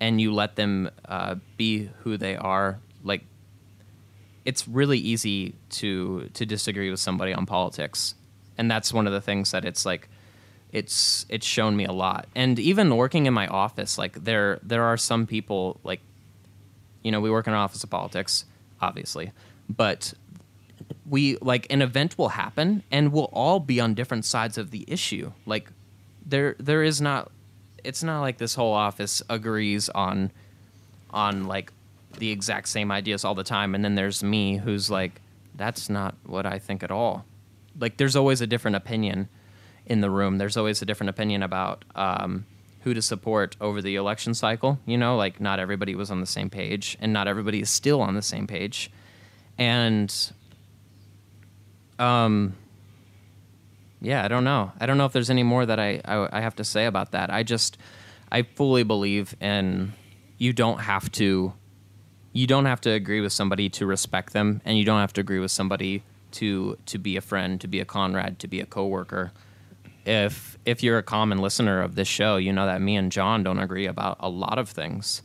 and 0.00 0.20
you 0.20 0.34
let 0.34 0.56
them 0.56 0.90
uh, 1.08 1.36
be 1.56 1.88
who 2.00 2.16
they 2.16 2.36
are, 2.36 2.78
like 3.02 3.24
it's 4.44 4.66
really 4.68 4.98
easy 4.98 5.54
to 5.70 6.28
to 6.34 6.44
disagree 6.44 6.90
with 6.90 7.00
somebody 7.00 7.32
on 7.32 7.46
politics. 7.46 8.14
And 8.58 8.70
that's 8.70 8.92
one 8.92 9.06
of 9.06 9.12
the 9.12 9.20
things 9.20 9.52
that 9.52 9.64
it's 9.64 9.86
like 9.86 10.08
it's 10.72 11.24
it's 11.28 11.46
shown 11.46 11.76
me 11.76 11.84
a 11.84 11.92
lot. 11.92 12.26
And 12.34 12.58
even 12.58 12.94
working 12.96 13.26
in 13.26 13.32
my 13.32 13.46
office, 13.46 13.96
like 13.96 14.24
there 14.24 14.58
there 14.62 14.82
are 14.84 14.96
some 14.96 15.26
people 15.26 15.80
like 15.84 16.00
you 17.02 17.10
know, 17.10 17.20
we 17.20 17.30
work 17.30 17.46
in 17.46 17.54
an 17.54 17.58
office 17.58 17.82
of 17.82 17.88
politics, 17.88 18.44
obviously. 18.80 19.32
But 19.68 20.14
we 21.08 21.36
like 21.40 21.66
an 21.70 21.82
event 21.82 22.16
will 22.18 22.30
happen 22.30 22.82
and 22.90 23.12
we'll 23.12 23.30
all 23.32 23.60
be 23.60 23.80
on 23.80 23.94
different 23.94 24.24
sides 24.24 24.58
of 24.58 24.70
the 24.70 24.84
issue. 24.88 25.32
Like 25.46 25.70
there 26.24 26.56
there 26.58 26.82
is 26.82 27.00
not 27.00 27.30
it's 27.82 28.02
not 28.02 28.20
like 28.20 28.38
this 28.38 28.54
whole 28.54 28.72
office 28.72 29.22
agrees 29.28 29.88
on 29.88 30.30
on 31.10 31.46
like 31.46 31.72
the 32.18 32.30
exact 32.30 32.68
same 32.68 32.90
ideas 32.90 33.24
all 33.24 33.34
the 33.34 33.44
time 33.44 33.74
and 33.74 33.84
then 33.84 33.94
there's 33.94 34.22
me 34.22 34.56
who's 34.58 34.90
like 34.90 35.20
that's 35.54 35.88
not 35.90 36.14
what 36.24 36.46
I 36.46 36.58
think 36.58 36.82
at 36.82 36.90
all. 36.90 37.24
Like 37.78 37.96
there's 37.96 38.16
always 38.16 38.40
a 38.40 38.46
different 38.46 38.76
opinion 38.76 39.28
in 39.86 40.00
the 40.00 40.10
room. 40.10 40.38
There's 40.38 40.56
always 40.56 40.80
a 40.82 40.86
different 40.86 41.10
opinion 41.10 41.42
about 41.42 41.84
um, 41.94 42.46
who 42.82 42.94
to 42.94 43.02
support 43.02 43.56
over 43.60 43.82
the 43.82 43.96
election 43.96 44.34
cycle. 44.34 44.78
You 44.86 44.98
know, 44.98 45.16
like 45.16 45.40
not 45.40 45.58
everybody 45.58 45.94
was 45.94 46.10
on 46.10 46.20
the 46.20 46.26
same 46.26 46.50
page, 46.50 46.96
and 47.00 47.12
not 47.12 47.28
everybody 47.28 47.60
is 47.60 47.70
still 47.70 48.00
on 48.00 48.14
the 48.14 48.22
same 48.22 48.46
page. 48.46 48.90
And, 49.58 50.14
um, 51.98 52.54
yeah, 54.00 54.24
I 54.24 54.28
don't 54.28 54.44
know. 54.44 54.72
I 54.80 54.86
don't 54.86 54.96
know 54.96 55.04
if 55.04 55.12
there's 55.12 55.30
any 55.30 55.42
more 55.42 55.66
that 55.66 55.78
I, 55.78 56.00
I 56.04 56.38
I 56.38 56.40
have 56.40 56.56
to 56.56 56.64
say 56.64 56.86
about 56.86 57.12
that. 57.12 57.30
I 57.30 57.42
just 57.42 57.76
I 58.32 58.42
fully 58.42 58.82
believe 58.82 59.34
in 59.40 59.92
you 60.38 60.52
don't 60.52 60.78
have 60.78 61.12
to 61.12 61.52
you 62.32 62.46
don't 62.46 62.64
have 62.64 62.80
to 62.82 62.90
agree 62.90 63.20
with 63.20 63.32
somebody 63.32 63.68
to 63.70 63.86
respect 63.86 64.32
them, 64.32 64.60
and 64.64 64.78
you 64.78 64.84
don't 64.84 65.00
have 65.00 65.12
to 65.14 65.20
agree 65.20 65.38
with 65.38 65.50
somebody 65.50 66.02
to 66.32 66.78
to 66.86 66.98
be 66.98 67.16
a 67.16 67.20
friend, 67.20 67.60
to 67.60 67.68
be 67.68 67.80
a 67.80 67.84
comrade, 67.84 68.38
to 68.38 68.48
be 68.48 68.60
a 68.60 68.66
coworker. 68.66 69.32
If 70.10 70.58
if 70.64 70.82
you're 70.82 70.98
a 70.98 71.02
common 71.02 71.38
listener 71.38 71.80
of 71.82 71.94
this 71.94 72.08
show, 72.08 72.36
you 72.36 72.52
know 72.52 72.66
that 72.66 72.80
me 72.82 72.96
and 72.96 73.12
John 73.12 73.42
don't 73.44 73.60
agree 73.60 73.86
about 73.86 74.16
a 74.20 74.28
lot 74.28 74.58
of 74.58 74.68
things. 74.68 75.22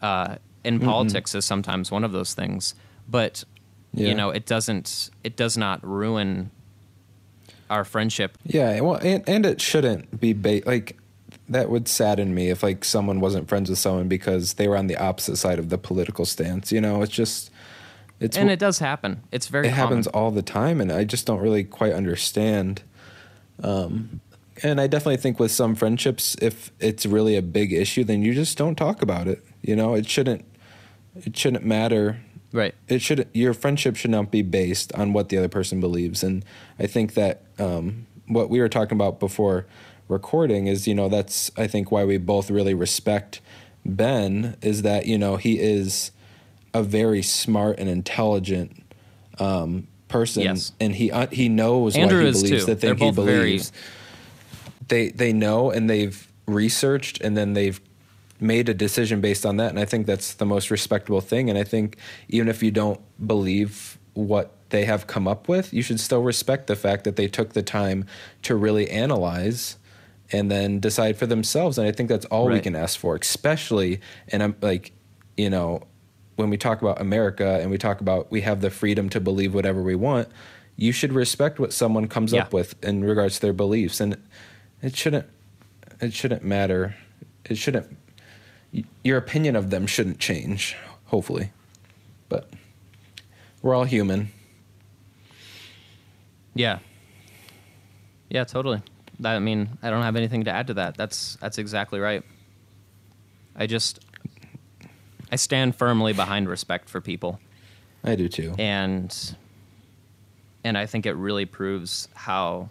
Uh, 0.00 0.36
and 0.64 0.80
politics 0.80 1.34
is 1.34 1.44
sometimes 1.44 1.90
one 1.90 2.04
of 2.04 2.12
those 2.12 2.34
things, 2.34 2.74
but 3.08 3.42
Yeah. 3.92 4.08
you 4.08 4.14
know 4.14 4.30
it 4.30 4.46
doesn't 4.46 5.10
it 5.24 5.36
does 5.36 5.56
not 5.56 5.84
ruin 5.84 6.50
our 7.68 7.84
friendship. 7.84 8.38
Yeah, 8.44 8.80
well, 8.80 8.96
and, 9.02 9.24
and 9.28 9.46
it 9.46 9.60
shouldn't 9.60 10.20
be 10.20 10.32
ba- 10.32 10.62
like 10.66 10.98
that 11.48 11.68
would 11.70 11.88
sadden 11.88 12.34
me 12.34 12.50
if 12.50 12.62
like 12.62 12.84
someone 12.84 13.18
wasn't 13.20 13.48
friends 13.48 13.70
with 13.70 13.78
someone 13.78 14.06
because 14.08 14.54
they 14.54 14.68
were 14.68 14.76
on 14.76 14.86
the 14.86 14.96
opposite 14.96 15.36
side 15.36 15.58
of 15.58 15.68
the 15.68 15.78
political 15.78 16.24
stance. 16.24 16.70
You 16.70 16.80
know, 16.80 17.02
it's 17.02 17.12
just 17.12 17.50
it's 18.20 18.36
and 18.36 18.50
it 18.50 18.58
does 18.60 18.78
happen. 18.78 19.22
It's 19.32 19.48
very 19.48 19.66
it 19.66 19.70
common. 19.70 19.80
happens 19.88 20.06
all 20.08 20.30
the 20.30 20.42
time, 20.42 20.80
and 20.80 20.92
I 20.92 21.02
just 21.04 21.26
don't 21.26 21.40
really 21.40 21.64
quite 21.64 21.92
understand. 21.92 22.82
Um, 23.62 24.20
and 24.62 24.80
I 24.80 24.86
definitely 24.86 25.16
think 25.16 25.40
with 25.40 25.50
some 25.50 25.74
friendships, 25.74 26.36
if 26.42 26.70
it's 26.78 27.06
really 27.06 27.36
a 27.36 27.42
big 27.42 27.72
issue, 27.72 28.04
then 28.04 28.22
you 28.22 28.34
just 28.34 28.58
don't 28.58 28.76
talk 28.76 29.02
about 29.02 29.26
it. 29.28 29.42
You 29.62 29.76
know, 29.76 29.94
it 29.94 30.08
shouldn't 30.08 30.44
it 31.14 31.36
shouldn't 31.36 31.64
matter 31.64 32.20
Right. 32.52 32.74
it 32.86 33.00
should 33.00 33.28
your 33.32 33.54
friendship 33.54 33.96
should 33.96 34.10
not 34.10 34.30
be 34.30 34.42
based 34.42 34.92
on 34.94 35.14
what 35.14 35.30
the 35.30 35.38
other 35.38 35.48
person 35.48 35.80
believes 35.80 36.22
and 36.22 36.44
i 36.78 36.86
think 36.86 37.14
that 37.14 37.44
um, 37.58 38.06
what 38.26 38.50
we 38.50 38.60
were 38.60 38.68
talking 38.68 38.96
about 38.96 39.18
before 39.18 39.66
recording 40.08 40.66
is 40.66 40.86
you 40.86 40.94
know 40.94 41.08
that's 41.08 41.50
i 41.56 41.66
think 41.66 41.90
why 41.90 42.04
we 42.04 42.18
both 42.18 42.50
really 42.50 42.74
respect 42.74 43.40
ben 43.86 44.54
is 44.60 44.82
that 44.82 45.06
you 45.06 45.16
know 45.16 45.36
he 45.36 45.58
is 45.58 46.10
a 46.74 46.82
very 46.82 47.22
smart 47.22 47.78
and 47.78 47.88
intelligent 47.88 48.82
um, 49.38 49.86
person 50.12 50.42
Yes. 50.42 50.72
and 50.80 50.94
he 50.94 51.10
uh, 51.10 51.26
he 51.28 51.48
knows 51.48 51.96
Andrew 51.96 52.20
why 52.20 52.26
he 52.26 52.32
believes 52.32 52.64
too. 52.66 52.74
the 52.74 52.76
thing 52.76 52.96
he 52.96 53.10
both 53.10 53.24
very- 53.24 53.38
believes 53.38 53.72
they 54.88 55.08
they 55.10 55.32
know 55.32 55.70
and 55.70 55.88
they've 55.88 56.28
researched 56.46 57.20
and 57.20 57.36
then 57.36 57.52
they've 57.54 57.80
made 58.40 58.68
a 58.68 58.74
decision 58.74 59.20
based 59.20 59.46
on 59.46 59.56
that 59.56 59.70
and 59.70 59.78
i 59.78 59.84
think 59.84 60.06
that's 60.06 60.34
the 60.34 60.44
most 60.44 60.70
respectable 60.70 61.20
thing 61.20 61.48
and 61.48 61.56
i 61.58 61.62
think 61.64 61.96
even 62.28 62.48
if 62.48 62.62
you 62.62 62.70
don't 62.70 63.00
believe 63.26 63.96
what 64.14 64.52
they 64.70 64.84
have 64.84 65.06
come 65.06 65.28
up 65.28 65.48
with 65.48 65.72
you 65.72 65.82
should 65.82 66.00
still 66.00 66.22
respect 66.22 66.66
the 66.66 66.74
fact 66.76 67.04
that 67.04 67.14
they 67.16 67.28
took 67.28 67.52
the 67.52 67.62
time 67.62 68.04
to 68.42 68.56
really 68.56 68.90
analyze 68.90 69.76
and 70.32 70.50
then 70.50 70.80
decide 70.80 71.16
for 71.16 71.26
themselves 71.26 71.78
and 71.78 71.86
i 71.86 71.92
think 71.92 72.08
that's 72.08 72.26
all 72.26 72.48
we 72.48 72.58
can 72.60 72.74
ask 72.74 72.98
for 72.98 73.14
especially 73.14 74.00
and 74.28 74.42
i'm 74.42 74.56
like 74.60 74.90
you 75.36 75.48
know 75.48 75.80
when 76.36 76.48
we 76.50 76.56
talk 76.56 76.80
about 76.82 77.00
america 77.00 77.58
and 77.60 77.70
we 77.70 77.78
talk 77.78 78.00
about 78.00 78.30
we 78.30 78.40
have 78.40 78.60
the 78.60 78.70
freedom 78.70 79.08
to 79.08 79.20
believe 79.20 79.54
whatever 79.54 79.82
we 79.82 79.94
want 79.94 80.28
you 80.76 80.90
should 80.92 81.12
respect 81.12 81.58
what 81.60 81.72
someone 81.72 82.08
comes 82.08 82.32
Yeah. 82.32 82.42
up 82.42 82.52
with 82.52 82.82
in 82.84 83.04
regards 83.04 83.36
to 83.36 83.40
their 83.42 83.52
beliefs 83.52 84.00
and 84.00 84.16
it 84.82 84.96
shouldn't 84.96 85.26
it 86.00 86.12
shouldn't 86.14 86.42
matter 86.44 86.96
it 87.44 87.56
shouldn't 87.58 87.96
your 89.04 89.18
opinion 89.18 89.54
of 89.56 89.70
them 89.70 89.86
shouldn't 89.86 90.18
change 90.18 90.76
hopefully 91.06 91.50
but 92.28 92.48
we're 93.60 93.74
all 93.74 93.84
human 93.84 94.30
Yeah. 96.54 96.80
Yeah, 98.28 98.44
totally. 98.44 98.82
That, 99.20 99.36
I 99.36 99.38
mean, 99.38 99.78
I 99.82 99.90
don't 99.90 100.02
have 100.02 100.16
anything 100.16 100.44
to 100.44 100.50
add 100.50 100.66
to 100.68 100.74
that. 100.74 100.96
That's 100.96 101.36
that's 101.36 101.58
exactly 101.58 101.98
right. 102.00 102.22
I 103.56 103.66
just 103.66 104.00
I 105.32 105.36
stand 105.36 105.74
firmly 105.74 106.12
behind 106.12 106.48
respect 106.48 106.88
for 106.88 107.00
people 107.00 107.40
i 108.04 108.14
do 108.14 108.28
too 108.28 108.54
and 108.58 109.34
and 110.64 110.78
I 110.78 110.86
think 110.86 111.06
it 111.06 111.14
really 111.14 111.44
proves 111.44 112.08
how 112.14 112.68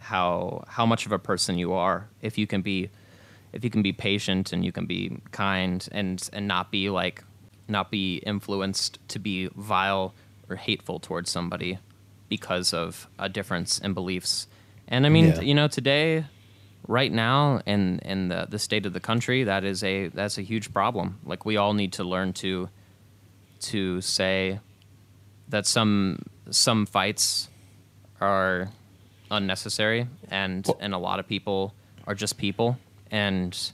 how 0.00 0.64
how 0.68 0.84
much 0.84 1.06
of 1.06 1.12
a 1.12 1.18
person 1.18 1.56
you 1.58 1.72
are 1.72 2.08
if 2.20 2.36
you 2.36 2.46
can 2.46 2.60
be 2.62 2.90
if 3.52 3.64
you 3.64 3.70
can 3.70 3.82
be 3.82 3.92
patient 3.92 4.52
and 4.52 4.64
you 4.64 4.72
can 4.72 4.86
be 4.86 5.18
kind 5.30 5.88
and 5.92 6.28
and 6.32 6.46
not 6.48 6.70
be 6.70 6.90
like 6.90 7.24
not 7.68 7.90
be 7.90 8.16
influenced 8.26 8.98
to 9.08 9.18
be 9.18 9.48
vile 9.56 10.12
or 10.50 10.56
hateful 10.56 10.98
towards 11.00 11.30
somebody 11.30 11.78
because 12.28 12.74
of 12.74 13.08
a 13.18 13.28
difference 13.28 13.78
in 13.78 13.94
beliefs. 13.94 14.46
And 14.88 15.06
I 15.06 15.08
mean, 15.10 15.26
Yeah. 15.26 15.40
you 15.40 15.54
know, 15.54 15.68
today 15.68 16.24
right 16.88 17.12
now 17.12 17.60
in 17.66 17.98
in 18.00 18.28
the 18.28 18.46
the 18.48 18.58
state 18.58 18.86
of 18.86 18.92
the 18.92 19.00
country 19.00 19.44
that 19.44 19.64
is 19.64 19.82
a 19.84 20.08
that's 20.08 20.38
a 20.38 20.42
huge 20.42 20.72
problem. 20.72 21.18
Like 21.24 21.44
we 21.46 21.56
all 21.56 21.74
need 21.74 21.92
to 21.94 22.04
learn 22.04 22.32
to 22.34 22.68
to 23.62 24.00
say 24.00 24.58
that 25.48 25.66
some 25.66 26.18
some 26.50 26.86
fights 26.86 27.48
are 28.20 28.70
unnecessary 29.30 30.06
and 30.30 30.66
Well- 30.66 30.78
and 30.80 30.94
a 30.94 30.98
lot 30.98 31.18
of 31.20 31.26
people 31.26 31.74
are 32.06 32.14
just 32.14 32.36
people 32.38 32.78
and 33.10 33.72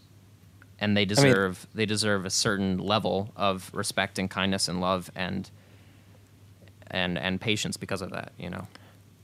and 0.81 0.97
they 0.97 1.05
deserve 1.05 1.67
they 1.75 1.87
deserve 1.87 2.25
a 2.27 2.31
certain 2.31 2.79
level 2.79 3.33
of 3.37 3.71
respect 3.75 4.19
and 4.19 4.31
kindness 4.31 4.69
and 4.69 4.81
love 4.81 5.11
and 5.17 5.51
and 6.91 7.19
and 7.19 7.41
patience 7.41 7.77
because 7.77 8.03
of 8.03 8.11
that 8.11 8.33
you 8.39 8.49
know 8.51 8.67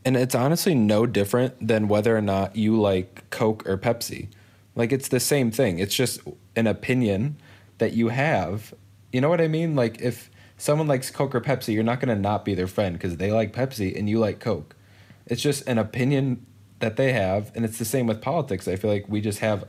And 0.05 0.17
it's 0.17 0.35
honestly 0.35 0.75
no 0.75 1.07
different 1.07 1.67
than 1.67 1.89
whether 1.89 2.17
or 2.17 2.21
not 2.21 2.57
you 2.57 2.79
like 2.81 3.29
Coke 3.31 3.67
or 3.67 3.79
Pepsi. 3.79 4.29
Like 4.75 4.93
it's 4.93 5.09
the 5.09 5.21
same 5.21 5.51
thing. 5.51 5.79
It's 5.79 5.95
just 5.95 6.21
an 6.57 6.67
opinion 6.67 7.37
that 7.79 7.93
you 7.95 8.09
have. 8.09 8.75
You 9.13 9.21
know 9.21 9.29
what 9.29 9.41
I 9.41 9.49
mean? 9.49 9.75
Like 9.75 10.01
if 10.01 10.31
someone 10.59 10.89
likes 10.89 11.11
Coke 11.11 11.35
or 11.35 11.41
Pepsi, 11.41 11.73
you're 11.73 11.83
not 11.83 12.01
going 12.01 12.15
to 12.15 12.21
not 12.21 12.45
be 12.45 12.55
their 12.55 12.67
friend 12.67 12.95
because 12.95 13.17
they 13.17 13.33
like 13.33 13.53
Pepsi 13.53 13.97
and 13.97 14.09
you 14.09 14.19
like 14.19 14.41
Coke. 14.41 14.77
It's 15.27 15.43
just 15.43 15.67
an 15.67 15.79
opinion 15.79 16.45
that 16.81 16.97
they 16.97 17.13
have, 17.13 17.51
and 17.55 17.65
it's 17.65 17.79
the 17.79 17.85
same 17.85 18.07
with 18.07 18.21
politics. 18.21 18.69
I 18.69 18.77
feel 18.77 18.91
like 18.91 19.07
we 19.09 19.21
just 19.21 19.39
have, 19.39 19.65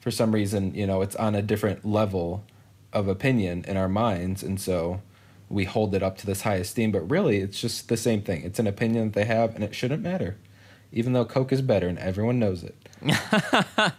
for 0.00 0.10
some 0.10 0.32
reason, 0.32 0.74
you 0.74 0.86
know, 0.86 1.00
it's 1.00 1.14
on 1.16 1.34
a 1.34 1.42
different 1.42 1.84
level 1.84 2.44
of 2.92 3.06
opinion 3.06 3.64
in 3.68 3.76
our 3.76 3.88
minds, 3.88 4.42
and 4.42 4.60
so 4.60 5.00
we 5.48 5.64
hold 5.64 5.94
it 5.94 6.02
up 6.02 6.16
to 6.18 6.26
this 6.26 6.42
high 6.42 6.56
esteem. 6.56 6.92
But 6.92 7.08
really, 7.10 7.38
it's 7.38 7.60
just 7.60 7.88
the 7.88 7.96
same 7.96 8.22
thing. 8.22 8.42
It's 8.42 8.58
an 8.58 8.66
opinion 8.66 9.06
that 9.10 9.14
they 9.14 9.24
have, 9.24 9.54
and 9.54 9.62
it 9.64 9.74
shouldn't 9.74 10.02
matter, 10.02 10.36
even 10.92 11.12
though 11.12 11.24
Coke 11.24 11.52
is 11.52 11.62
better 11.62 11.88
and 11.88 11.98
everyone 11.98 12.38
knows 12.38 12.64
it. 12.64 12.74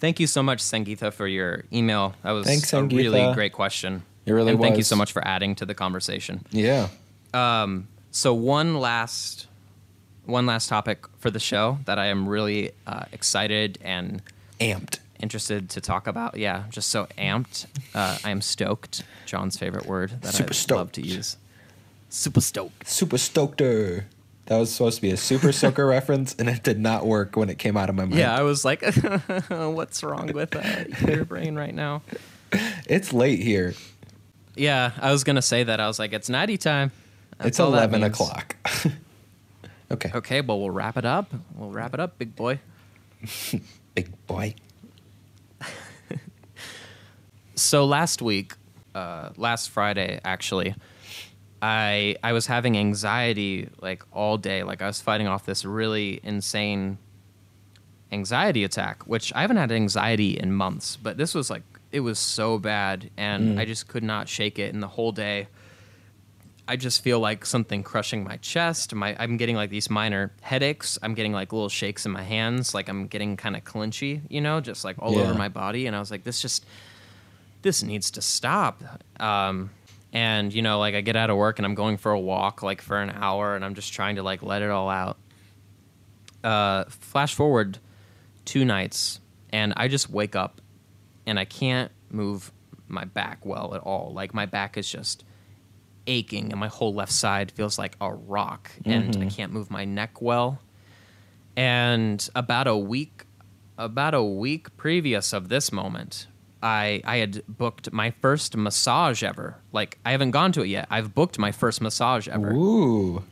thank 0.00 0.20
you 0.20 0.26
so 0.26 0.42
much 0.42 0.58
sangeetha 0.60 1.12
for 1.12 1.26
your 1.26 1.64
email 1.72 2.14
that 2.22 2.32
was 2.32 2.46
Thanks, 2.46 2.72
a 2.72 2.82
really 2.82 3.32
great 3.34 3.52
question 3.52 4.02
It 4.26 4.32
really 4.32 4.52
and 4.52 4.60
thank 4.60 4.76
you 4.76 4.82
so 4.82 4.96
much 4.96 5.12
for 5.12 5.26
adding 5.26 5.54
to 5.56 5.66
the 5.66 5.74
conversation 5.74 6.44
Yeah. 6.50 6.88
so 7.32 8.34
one 8.34 8.78
last 8.80 9.46
one 10.26 10.46
last 10.46 10.68
topic 10.68 11.06
for 11.18 11.30
the 11.30 11.40
show 11.40 11.78
that 11.86 11.98
i 11.98 12.06
am 12.06 12.28
really 12.28 12.72
uh, 12.86 13.04
excited 13.12 13.78
and 13.80 14.22
Amped. 14.60 14.98
Interested 15.20 15.68
to 15.68 15.80
talk 15.80 16.06
about 16.06 16.36
yeah 16.36 16.64
just 16.70 16.88
so 16.90 17.06
amped 17.18 17.66
uh, 17.94 18.18
i 18.24 18.30
am 18.30 18.40
stoked 18.40 19.02
john's 19.26 19.58
favorite 19.58 19.86
word 19.86 20.22
that 20.22 20.32
Super 20.32 20.54
i 20.72 20.76
love 20.76 20.92
to 20.92 21.02
use 21.04 21.36
super 22.08 22.40
stoked 22.40 22.88
Super 22.88 23.16
Stokter. 23.16 24.04
That 24.46 24.56
was 24.56 24.72
supposed 24.72 24.96
to 24.96 25.02
be 25.02 25.10
a 25.10 25.16
Super 25.18 25.52
Soaker 25.52 25.84
reference, 25.98 26.34
and 26.38 26.48
it 26.48 26.62
did 26.62 26.80
not 26.80 27.06
work 27.06 27.36
when 27.36 27.50
it 27.50 27.58
came 27.58 27.76
out 27.76 27.90
of 27.90 27.94
my 27.94 28.06
mouth. 28.06 28.18
Yeah, 28.18 28.34
I 28.34 28.42
was 28.42 28.64
like, 28.64 28.82
what's 29.48 30.02
wrong 30.02 30.32
with 30.32 30.56
uh, 30.56 30.84
your 31.06 31.26
brain 31.26 31.54
right 31.54 31.74
now? 31.74 32.00
It's 32.86 33.12
late 33.12 33.40
here. 33.40 33.74
Yeah, 34.56 34.92
I 35.00 35.12
was 35.12 35.22
gonna 35.22 35.42
say 35.42 35.64
that. 35.64 35.80
I 35.80 35.86
was 35.86 35.98
like, 35.98 36.14
it's 36.14 36.30
nighty 36.30 36.56
time. 36.56 36.92
That's 37.36 37.48
it's 37.48 37.58
11 37.58 38.02
o'clock. 38.02 38.56
okay. 39.90 40.10
Okay, 40.14 40.40
well 40.40 40.58
we'll 40.58 40.70
wrap 40.70 40.96
it 40.96 41.04
up. 41.04 41.30
We'll 41.54 41.70
wrap 41.70 41.92
it 41.92 42.00
up, 42.00 42.18
big 42.18 42.34
boy. 42.34 42.58
Big 43.94 44.26
boy. 44.26 44.54
So 47.54 47.84
last 47.86 48.22
week, 48.22 48.52
uh, 48.94 49.30
last 49.36 49.70
Friday 49.70 50.20
actually, 50.24 50.76
I 51.60 52.14
I 52.22 52.32
was 52.32 52.46
having 52.46 52.78
anxiety 52.78 53.68
like 53.80 54.04
all 54.12 54.38
day. 54.38 54.62
Like 54.62 54.80
I 54.80 54.86
was 54.86 55.00
fighting 55.00 55.26
off 55.26 55.44
this 55.44 55.64
really 55.64 56.20
insane 56.22 56.98
anxiety 58.12 58.62
attack, 58.62 59.02
which 59.08 59.32
I 59.34 59.40
haven't 59.40 59.56
had 59.56 59.72
anxiety 59.72 60.38
in 60.38 60.52
months, 60.52 60.96
but 60.96 61.16
this 61.16 61.34
was 61.34 61.50
like 61.50 61.62
it 61.90 62.00
was 62.00 62.18
so 62.18 62.58
bad 62.58 63.10
and 63.16 63.58
I 63.58 63.64
just 63.64 63.88
could 63.88 64.04
not 64.04 64.28
shake 64.28 64.58
it 64.58 64.72
and 64.72 64.82
the 64.82 64.88
whole 64.88 65.10
day 65.10 65.48
I 66.68 66.76
just 66.76 67.02
feel 67.02 67.18
like 67.18 67.46
something 67.46 67.82
crushing 67.82 68.22
my 68.24 68.36
chest. 68.36 68.94
My 68.94 69.16
I'm 69.18 69.38
getting 69.38 69.56
like 69.56 69.70
these 69.70 69.88
minor 69.88 70.32
headaches. 70.42 70.98
I'm 71.02 71.14
getting 71.14 71.32
like 71.32 71.52
little 71.52 71.70
shakes 71.70 72.04
in 72.06 72.12
my 72.12 72.22
hands, 72.22 72.74
like 72.74 72.88
I'm 72.88 73.06
getting 73.06 73.36
kind 73.38 73.56
of 73.56 73.64
clinchy, 73.64 74.20
you 74.28 74.40
know, 74.42 74.60
just 74.60 74.84
like 74.84 74.96
all 74.98 75.14
Yeah. 75.14 75.22
over 75.22 75.34
my 75.34 75.48
body 75.48 75.86
and 75.86 75.96
I 75.96 75.98
was 75.98 76.10
like 76.10 76.24
this 76.24 76.42
just 76.42 76.66
this 77.62 77.82
needs 77.82 78.10
to 78.12 78.22
stop. 78.22 78.82
Um 79.18 79.70
and 80.12 80.52
you 80.52 80.62
know, 80.62 80.78
like 80.78 80.94
I 80.94 81.00
get 81.00 81.16
out 81.16 81.30
of 81.30 81.36
work 81.36 81.58
and 81.58 81.64
I'm 81.66 81.74
going 81.74 81.96
for 81.96 82.12
a 82.12 82.20
walk 82.20 82.62
like 82.62 82.82
for 82.82 82.98
an 83.00 83.10
hour 83.10 83.56
and 83.56 83.64
I'm 83.64 83.74
just 83.74 83.92
trying 83.92 84.16
to 84.16 84.22
like 84.22 84.42
let 84.42 84.60
it 84.62 84.70
all 84.70 84.90
out. 84.90 85.16
Uh 86.44 86.84
flash 86.88 87.34
forward 87.34 87.78
two 88.44 88.64
nights 88.64 89.20
and 89.50 89.72
I 89.76 89.88
just 89.88 90.08
wake 90.10 90.36
up 90.36 90.60
and 91.26 91.38
I 91.38 91.44
can't 91.44 91.90
move 92.10 92.52
my 92.88 93.04
back 93.04 93.44
well 93.44 93.74
at 93.74 93.80
all. 93.82 94.12
Like 94.12 94.32
my 94.34 94.46
back 94.46 94.76
is 94.76 94.90
just 94.90 95.24
aching 96.08 96.50
and 96.50 96.58
my 96.58 96.68
whole 96.68 96.92
left 96.94 97.12
side 97.12 97.52
feels 97.52 97.78
like 97.78 97.96
a 98.00 98.12
rock 98.12 98.70
and 98.84 99.16
I 99.22 99.26
can't 99.26 99.52
move 99.52 99.70
my 99.70 99.84
neck 99.84 100.20
well. 100.20 100.58
And 101.56 102.28
about 102.34 102.66
a 102.66 102.76
week 102.76 103.24
about 103.76 104.14
a 104.14 104.22
week 104.22 104.76
previous 104.76 105.32
of 105.32 105.48
this 105.48 105.70
moment, 105.70 106.26
I 106.62 107.00
I 107.04 107.18
had 107.18 107.42
booked 107.46 107.92
my 107.92 108.10
first 108.10 108.56
massage 108.56 109.22
ever. 109.22 109.58
Like 109.72 109.98
I 110.04 110.10
haven't 110.12 110.32
gone 110.32 110.50
to 110.52 110.62
it 110.62 110.68
yet. 110.68 110.86
I've 110.90 111.14
booked 111.14 111.38
my 111.38 111.52
first 111.52 111.80
massage 111.80 112.26
ever. 112.28 112.50
Ooh. 112.52 113.22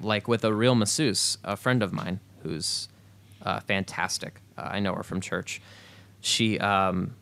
like 0.00 0.28
with 0.28 0.44
a 0.44 0.52
real 0.52 0.74
masseuse, 0.74 1.38
a 1.42 1.56
friend 1.56 1.82
of 1.82 1.92
mine 1.92 2.20
who's 2.42 2.88
uh, 3.42 3.60
fantastic. 3.60 4.40
Uh, 4.58 4.68
I 4.72 4.80
know 4.80 4.94
her 4.94 5.02
from 5.02 5.20
church. 5.20 5.60
She, 6.20 6.58
um, 6.58 7.14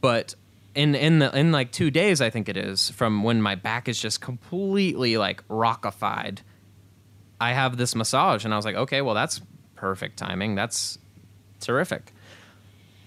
but 0.00 0.34
in 0.74 0.94
in 0.94 1.18
the 1.18 1.36
in 1.38 1.52
like 1.52 1.70
two 1.72 1.90
days, 1.90 2.20
I 2.20 2.30
think 2.30 2.48
it 2.48 2.56
is 2.56 2.90
from 2.90 3.22
when 3.22 3.42
my 3.42 3.54
back 3.54 3.88
is 3.88 4.00
just 4.00 4.20
completely 4.20 5.16
like 5.16 5.46
rockified. 5.48 6.38
I 7.40 7.52
have 7.52 7.76
this 7.76 7.94
massage, 7.94 8.44
and 8.44 8.54
I 8.54 8.56
was 8.56 8.64
like, 8.64 8.76
okay, 8.76 9.02
well, 9.02 9.14
that's 9.14 9.40
perfect 9.74 10.16
timing. 10.16 10.54
That's 10.54 10.98
terrific. 11.60 12.12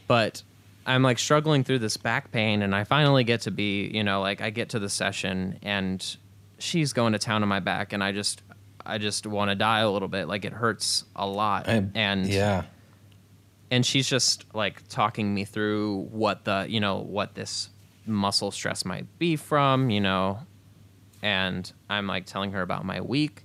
But 0.08 0.44
I'm 0.86 1.02
like 1.04 1.18
struggling 1.20 1.64
through 1.64 1.80
this 1.80 1.98
back 1.98 2.32
pain, 2.32 2.62
and 2.62 2.76
I 2.76 2.84
finally 2.84 3.24
get 3.24 3.42
to 3.42 3.52
be, 3.52 3.88
you 3.88 4.04
know, 4.04 4.22
like 4.22 4.42
I 4.42 4.50
get 4.50 4.70
to 4.70 4.80
the 4.80 4.90
session, 4.90 5.58
and 5.64 6.06
she's 6.60 6.94
going 6.94 7.14
to 7.14 7.20
town 7.20 7.42
on 7.44 7.50
my 7.50 7.60
back, 7.62 7.94
and 7.94 8.04
I 8.04 8.12
just, 8.12 8.44
I 8.86 8.98
just 8.98 9.26
want 9.26 9.50
to 9.52 9.56
die 9.56 9.80
a 9.80 9.90
little 9.90 10.08
bit. 10.10 10.28
Like 10.28 10.46
it 10.46 10.54
hurts 10.54 11.06
a 11.16 11.26
lot, 11.26 11.68
I- 11.70 11.88
and 11.96 12.28
yeah. 12.28 12.66
And 13.72 13.86
she's 13.86 14.08
just 14.08 14.46
like 14.54 14.88
talking 14.88 15.34
me 15.34 15.46
through 15.46 16.08
what 16.12 16.46
the 16.46 16.66
you 16.70 16.80
know 16.80 16.98
what 16.98 17.36
this 17.36 17.70
muscle 18.06 18.52
stress 18.52 18.86
might 18.86 19.18
be 19.20 19.36
from 19.36 19.90
you 19.90 20.02
know? 20.02 20.40
And 21.22 21.72
i'm 21.90 22.08
like 22.08 22.26
telling 22.26 22.52
her 22.52 22.62
about 22.62 22.86
my 22.86 23.02
week. 23.02 23.44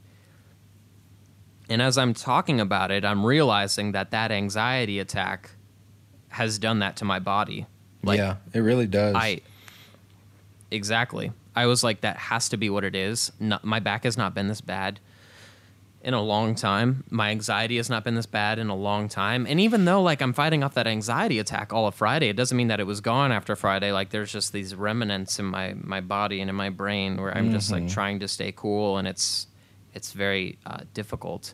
And 1.69 1.81
as 1.81 1.97
i'm 1.97 2.15
talking 2.15 2.61
about 2.61 2.91
it 2.91 3.05
i'm 3.05 3.25
realizing 3.25 3.93
that 3.93 4.11
that 4.11 4.31
anxiety 4.31 4.99
attack 4.99 5.51
has 6.31 6.59
done 6.59 6.79
that 6.79 6.97
to 6.97 7.05
my 7.05 7.19
body. 7.19 7.67
Like 8.03 8.19
yeah, 8.19 8.37
it 8.55 8.61
really 8.61 8.87
does. 8.87 9.15
i 9.17 9.41
exactly. 10.71 11.33
I 11.55 11.67
was 11.67 11.83
like 11.83 12.03
that 12.03 12.17
has 12.17 12.49
to 12.51 12.57
be 12.57 12.71
what 12.71 12.85
it 12.85 12.95
is. 12.95 13.33
No, 13.41 13.59
my 13.63 13.81
back 13.81 14.05
has 14.05 14.17
not 14.17 14.35
been 14.35 14.49
this 14.49 14.61
bad 14.61 15.01
in 16.03 16.15
a 16.15 16.23
long 16.23 16.55
time. 16.55 17.05
My 17.11 17.31
anxiety 17.31 17.77
has 17.77 17.91
not 17.91 18.05
been 18.05 18.15
this 18.15 18.27
bad 18.27 18.59
in 18.59 18.71
a 18.71 18.75
long 18.75 19.09
time. 19.09 19.47
And 19.47 19.61
even 19.61 19.85
though 19.85 20.03
like 20.03 20.23
I'm 20.23 20.33
fighting 20.33 20.65
off 20.65 20.75
that 20.75 20.87
anxiety 20.87 21.39
attack 21.39 21.73
all 21.73 21.87
of 21.87 21.95
Friday, 21.95 22.29
it 22.29 22.37
doesn't 22.37 22.57
mean 22.57 22.69
that 22.69 22.81
it 22.81 22.87
was 22.87 23.01
gone 23.01 23.33
after 23.33 23.55
Friday. 23.55 23.93
Like 23.93 24.11
there's 24.11 24.33
just 24.33 24.53
these 24.53 24.75
remnants 24.75 25.39
in 25.39 25.47
my 25.47 25.75
my 25.75 26.01
body 26.01 26.41
and 26.41 26.49
in 26.49 26.57
my 26.57 26.71
brain 26.71 27.21
where 27.21 27.37
I'm 27.37 27.51
just 27.51 27.71
like 27.71 27.87
trying 27.89 28.21
to 28.21 28.29
stay 28.29 28.53
cool 28.53 28.97
and 28.97 29.07
it's 29.07 29.47
it's 29.93 30.13
very 30.13 30.59
uh, 30.65 30.81
difficult. 30.95 31.53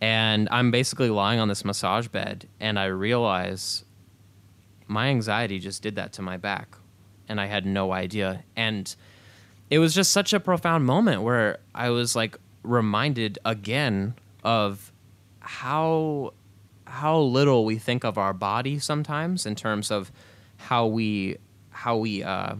And 0.00 0.48
I'm 0.50 0.70
basically 0.70 1.10
lying 1.10 1.38
on 1.38 1.48
this 1.48 1.64
massage 1.64 2.08
bed 2.08 2.48
and 2.58 2.78
I 2.78 2.86
realize 2.86 3.84
my 4.88 5.08
anxiety 5.08 5.60
just 5.60 5.82
did 5.82 5.94
that 5.96 6.14
to 6.14 6.22
my 6.22 6.36
back 6.36 6.76
and 7.28 7.40
I 7.40 7.46
had 7.46 7.66
no 7.66 7.92
idea. 7.92 8.42
And 8.56 8.92
it 9.68 9.78
was 9.78 9.94
just 9.94 10.10
such 10.10 10.32
a 10.32 10.40
profound 10.40 10.84
moment 10.84 11.22
where 11.22 11.58
I 11.72 11.90
was 11.90 12.16
like 12.16 12.36
reminded 12.62 13.38
again 13.44 14.14
of 14.44 14.92
how 15.40 16.32
how 16.86 17.18
little 17.18 17.64
we 17.64 17.78
think 17.78 18.04
of 18.04 18.18
our 18.18 18.32
body 18.32 18.78
sometimes 18.78 19.46
in 19.46 19.54
terms 19.54 19.90
of 19.90 20.10
how 20.56 20.86
we 20.86 21.36
how 21.70 21.96
we 21.96 22.22
uh, 22.22 22.54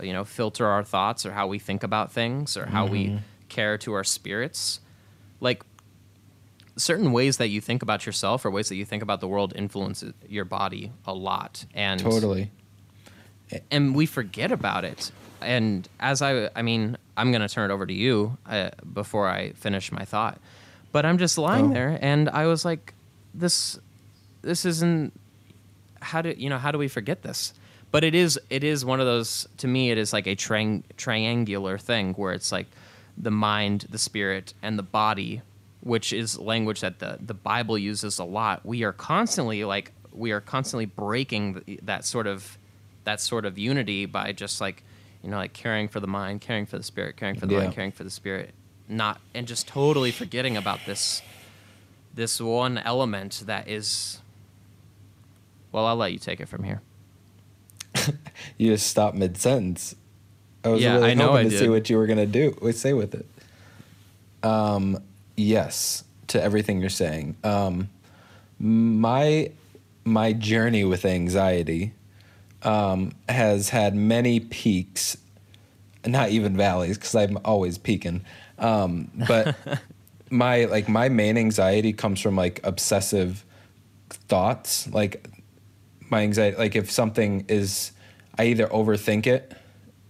you 0.00 0.12
know 0.12 0.24
filter 0.24 0.66
our 0.66 0.84
thoughts 0.84 1.24
or 1.24 1.32
how 1.32 1.46
we 1.46 1.58
think 1.58 1.82
about 1.82 2.12
things 2.12 2.56
or 2.56 2.66
how 2.66 2.86
we 2.86 3.18
care 3.48 3.78
to 3.78 3.92
our 3.92 4.04
spirits 4.04 4.80
like 5.40 5.62
certain 6.76 7.12
ways 7.12 7.36
that 7.36 7.48
you 7.48 7.60
think 7.60 7.82
about 7.82 8.06
yourself 8.06 8.44
or 8.44 8.50
ways 8.50 8.68
that 8.68 8.76
you 8.76 8.84
think 8.84 9.02
about 9.02 9.20
the 9.20 9.28
world 9.28 9.52
influences 9.56 10.12
your 10.28 10.44
body 10.44 10.92
a 11.06 11.14
lot 11.14 11.64
and 11.74 12.00
totally. 12.00 12.50
and 13.70 13.94
we 13.94 14.06
forget 14.06 14.50
about 14.50 14.84
it. 14.84 15.12
And 15.40 15.88
as 16.00 16.22
I, 16.22 16.50
I 16.56 16.62
mean, 16.62 16.96
I'm 17.16 17.30
going 17.30 17.42
to 17.42 17.48
turn 17.48 17.70
it 17.70 17.74
over 17.74 17.86
to 17.86 17.92
you 17.94 18.36
uh, 18.46 18.70
before 18.92 19.28
I 19.28 19.50
finish 19.52 19.92
my 19.92 20.04
thought. 20.04 20.38
But 20.92 21.04
I'm 21.06 21.18
just 21.18 21.38
lying 21.38 21.70
Oh. 21.70 21.74
there, 21.74 21.98
and 22.00 22.28
I 22.28 22.46
was 22.46 22.64
like, 22.64 22.94
"This, 23.34 23.78
this 24.42 24.64
isn't 24.64 25.12
how 26.00 26.22
do 26.22 26.34
you 26.36 26.48
know 26.50 26.58
how 26.58 26.70
do 26.70 26.78
we 26.78 26.88
forget 26.88 27.22
this?" 27.22 27.52
But 27.90 28.02
it 28.04 28.14
is, 28.14 28.38
it 28.50 28.64
is 28.64 28.84
one 28.84 29.00
of 29.00 29.06
those. 29.06 29.48
To 29.58 29.68
me, 29.68 29.90
it 29.90 29.98
is 29.98 30.12
like 30.12 30.26
a 30.26 30.34
triang- 30.36 30.82
triangular 30.96 31.78
thing 31.78 32.14
where 32.14 32.32
it's 32.32 32.50
like 32.52 32.66
the 33.16 33.30
mind, 33.30 33.86
the 33.90 33.98
spirit, 33.98 34.54
and 34.62 34.76
the 34.78 34.82
body, 34.82 35.42
which 35.80 36.12
is 36.12 36.38
language 36.38 36.80
that 36.80 36.98
the 37.00 37.18
the 37.20 37.34
Bible 37.34 37.76
uses 37.78 38.18
a 38.18 38.24
lot. 38.24 38.64
We 38.64 38.82
are 38.84 38.92
constantly 38.92 39.64
like 39.64 39.92
we 40.12 40.30
are 40.32 40.40
constantly 40.40 40.86
breaking 40.86 41.60
th- 41.62 41.80
that 41.82 42.04
sort 42.04 42.26
of 42.28 42.56
that 43.04 43.20
sort 43.20 43.44
of 43.44 43.58
unity 43.58 44.06
by 44.06 44.32
just 44.32 44.60
like 44.60 44.82
you 45.24 45.30
know 45.30 45.38
like 45.38 45.52
caring 45.54 45.88
for 45.88 45.98
the 45.98 46.06
mind 46.06 46.40
caring 46.40 46.66
for 46.66 46.76
the 46.76 46.84
spirit 46.84 47.16
caring 47.16 47.34
for 47.34 47.46
the 47.46 47.54
Yeah. 47.54 47.60
mind 47.62 47.72
caring 47.74 47.90
for 47.92 48.04
the 48.04 48.10
spirit 48.10 48.54
not 48.88 49.20
and 49.34 49.48
just 49.48 49.66
totally 49.66 50.12
forgetting 50.12 50.56
about 50.56 50.78
this 50.86 51.22
this 52.14 52.40
one 52.40 52.78
element 52.78 53.42
that 53.46 53.66
is 53.66 54.20
well 55.72 55.86
i'll 55.86 55.96
let 55.96 56.12
you 56.12 56.18
take 56.18 56.38
it 56.40 56.48
from 56.48 56.62
here 56.62 56.82
You 58.58 58.72
just 58.72 58.86
stopped 58.88 59.16
mid 59.16 59.36
sentence. 59.36 59.94
I 60.64 60.68
was 60.68 60.82
Yeah, 60.82 60.96
really 60.96 61.12
I 61.12 61.14
hoping 61.14 61.46
I 61.46 61.50
to 61.50 61.58
see 61.58 61.68
what 61.68 61.88
you 61.88 61.96
were 61.96 62.06
gonna 62.06 62.26
do. 62.26 62.56
Say 62.72 62.92
with 62.92 63.14
it? 63.14 63.26
Um, 64.42 64.98
yes 65.36 66.04
to 66.28 66.42
everything 66.42 66.80
you're 66.80 66.90
saying. 66.90 67.36
Um, 67.44 67.88
my 68.58 69.50
my 70.04 70.32
journey 70.32 70.84
with 70.84 71.04
anxiety 71.04 71.92
um, 72.64 73.12
has 73.28 73.68
had 73.68 73.94
many 73.94 74.40
peaks, 74.40 75.16
not 76.06 76.30
even 76.30 76.56
valleys, 76.56 76.98
because 76.98 77.14
I'm 77.14 77.38
always 77.44 77.78
peaking. 77.78 78.24
Um, 78.58 79.10
but 79.28 79.56
my 80.30 80.64
like 80.64 80.88
my 80.88 81.08
main 81.08 81.36
anxiety 81.36 81.92
comes 81.92 82.20
from 82.20 82.36
like 82.36 82.60
obsessive 82.64 83.44
thoughts, 84.10 84.88
like 84.92 85.28
my 86.10 86.22
anxiety 86.22 86.56
like 86.56 86.76
if 86.76 86.90
something 86.90 87.44
is 87.48 87.92
i 88.38 88.44
either 88.44 88.66
overthink 88.68 89.26
it 89.26 89.52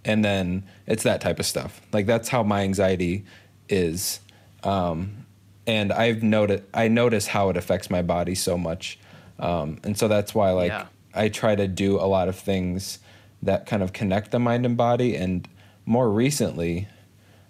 and 0.05 0.25
then 0.25 0.65
it's 0.87 1.03
that 1.03 1.21
type 1.21 1.39
of 1.39 1.47
stuff 1.47 1.81
like 1.93 2.07
that's 2.07 2.29
how 2.29 2.43
my 2.43 2.63
anxiety 2.63 3.25
is 3.69 4.21
um, 4.65 5.27
and 5.67 5.93
i've 5.93 6.23
noted 6.23 6.65
i 6.75 6.89
notice 6.89 7.27
how 7.27 7.49
it 7.49 7.57
affects 7.57 7.91
my 7.91 8.03
body 8.03 8.35
so 8.35 8.59
much 8.59 8.99
um, 9.39 9.79
and 9.83 9.97
so 9.99 10.07
that's 10.07 10.35
why 10.35 10.51
like 10.51 10.71
Yeah. 10.71 10.87
I 11.15 11.29
try 11.29 11.55
to 11.55 11.67
do 11.69 11.97
a 11.99 12.07
lot 12.07 12.29
of 12.29 12.37
things 12.37 12.99
that 13.43 13.67
kind 13.67 13.83
of 13.83 13.93
connect 13.93 14.31
the 14.31 14.39
mind 14.39 14.65
and 14.67 14.77
body 14.77 15.15
and 15.17 15.49
more 15.87 16.11
recently 16.11 16.89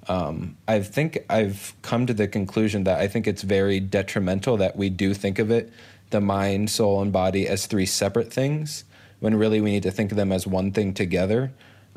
um, 0.08 0.56
I 0.68 0.80
think 0.80 1.24
I've 1.30 1.74
come 1.82 2.06
to 2.06 2.12
the 2.14 2.28
conclusion 2.28 2.84
that 2.84 2.98
I 3.00 3.08
think 3.08 3.26
it's 3.26 3.42
very 3.42 3.80
detrimental 3.80 4.58
that 4.58 4.76
we 4.76 4.90
do 4.90 5.14
think 5.14 5.38
of 5.38 5.50
it, 5.50 5.72
the 6.10 6.20
mind, 6.20 6.68
soul, 6.70 7.00
and 7.00 7.10
body, 7.10 7.48
as 7.48 7.64
three 7.66 7.86
separate 7.86 8.30
things, 8.30 8.84
when 9.20 9.34
really 9.36 9.60
we 9.62 9.70
need 9.70 9.82
to 9.84 9.90
think 9.90 10.10
of 10.10 10.16
them 10.16 10.30
as 10.30 10.46
one 10.46 10.72
thing 10.72 10.92
together. 10.92 11.52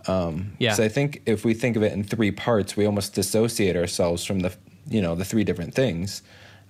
Um, 0.07 0.53
Yeah. 0.57 0.73
So 0.73 0.83
I 0.85 0.87
think 0.89 1.21
if 1.25 1.43
we 1.43 1.53
think 1.53 1.75
of 1.75 1.83
it 1.83 1.91
in 1.91 2.03
three 2.03 2.31
parts, 2.31 2.77
we 2.77 2.85
almost 2.85 3.13
dissociate 3.13 3.75
ourselves 3.75 4.23
from 4.23 4.39
the, 4.39 4.53
you 4.89 5.01
know, 5.01 5.15
the 5.15 5.25
three 5.25 5.43
different 5.43 5.73
things. 5.75 6.21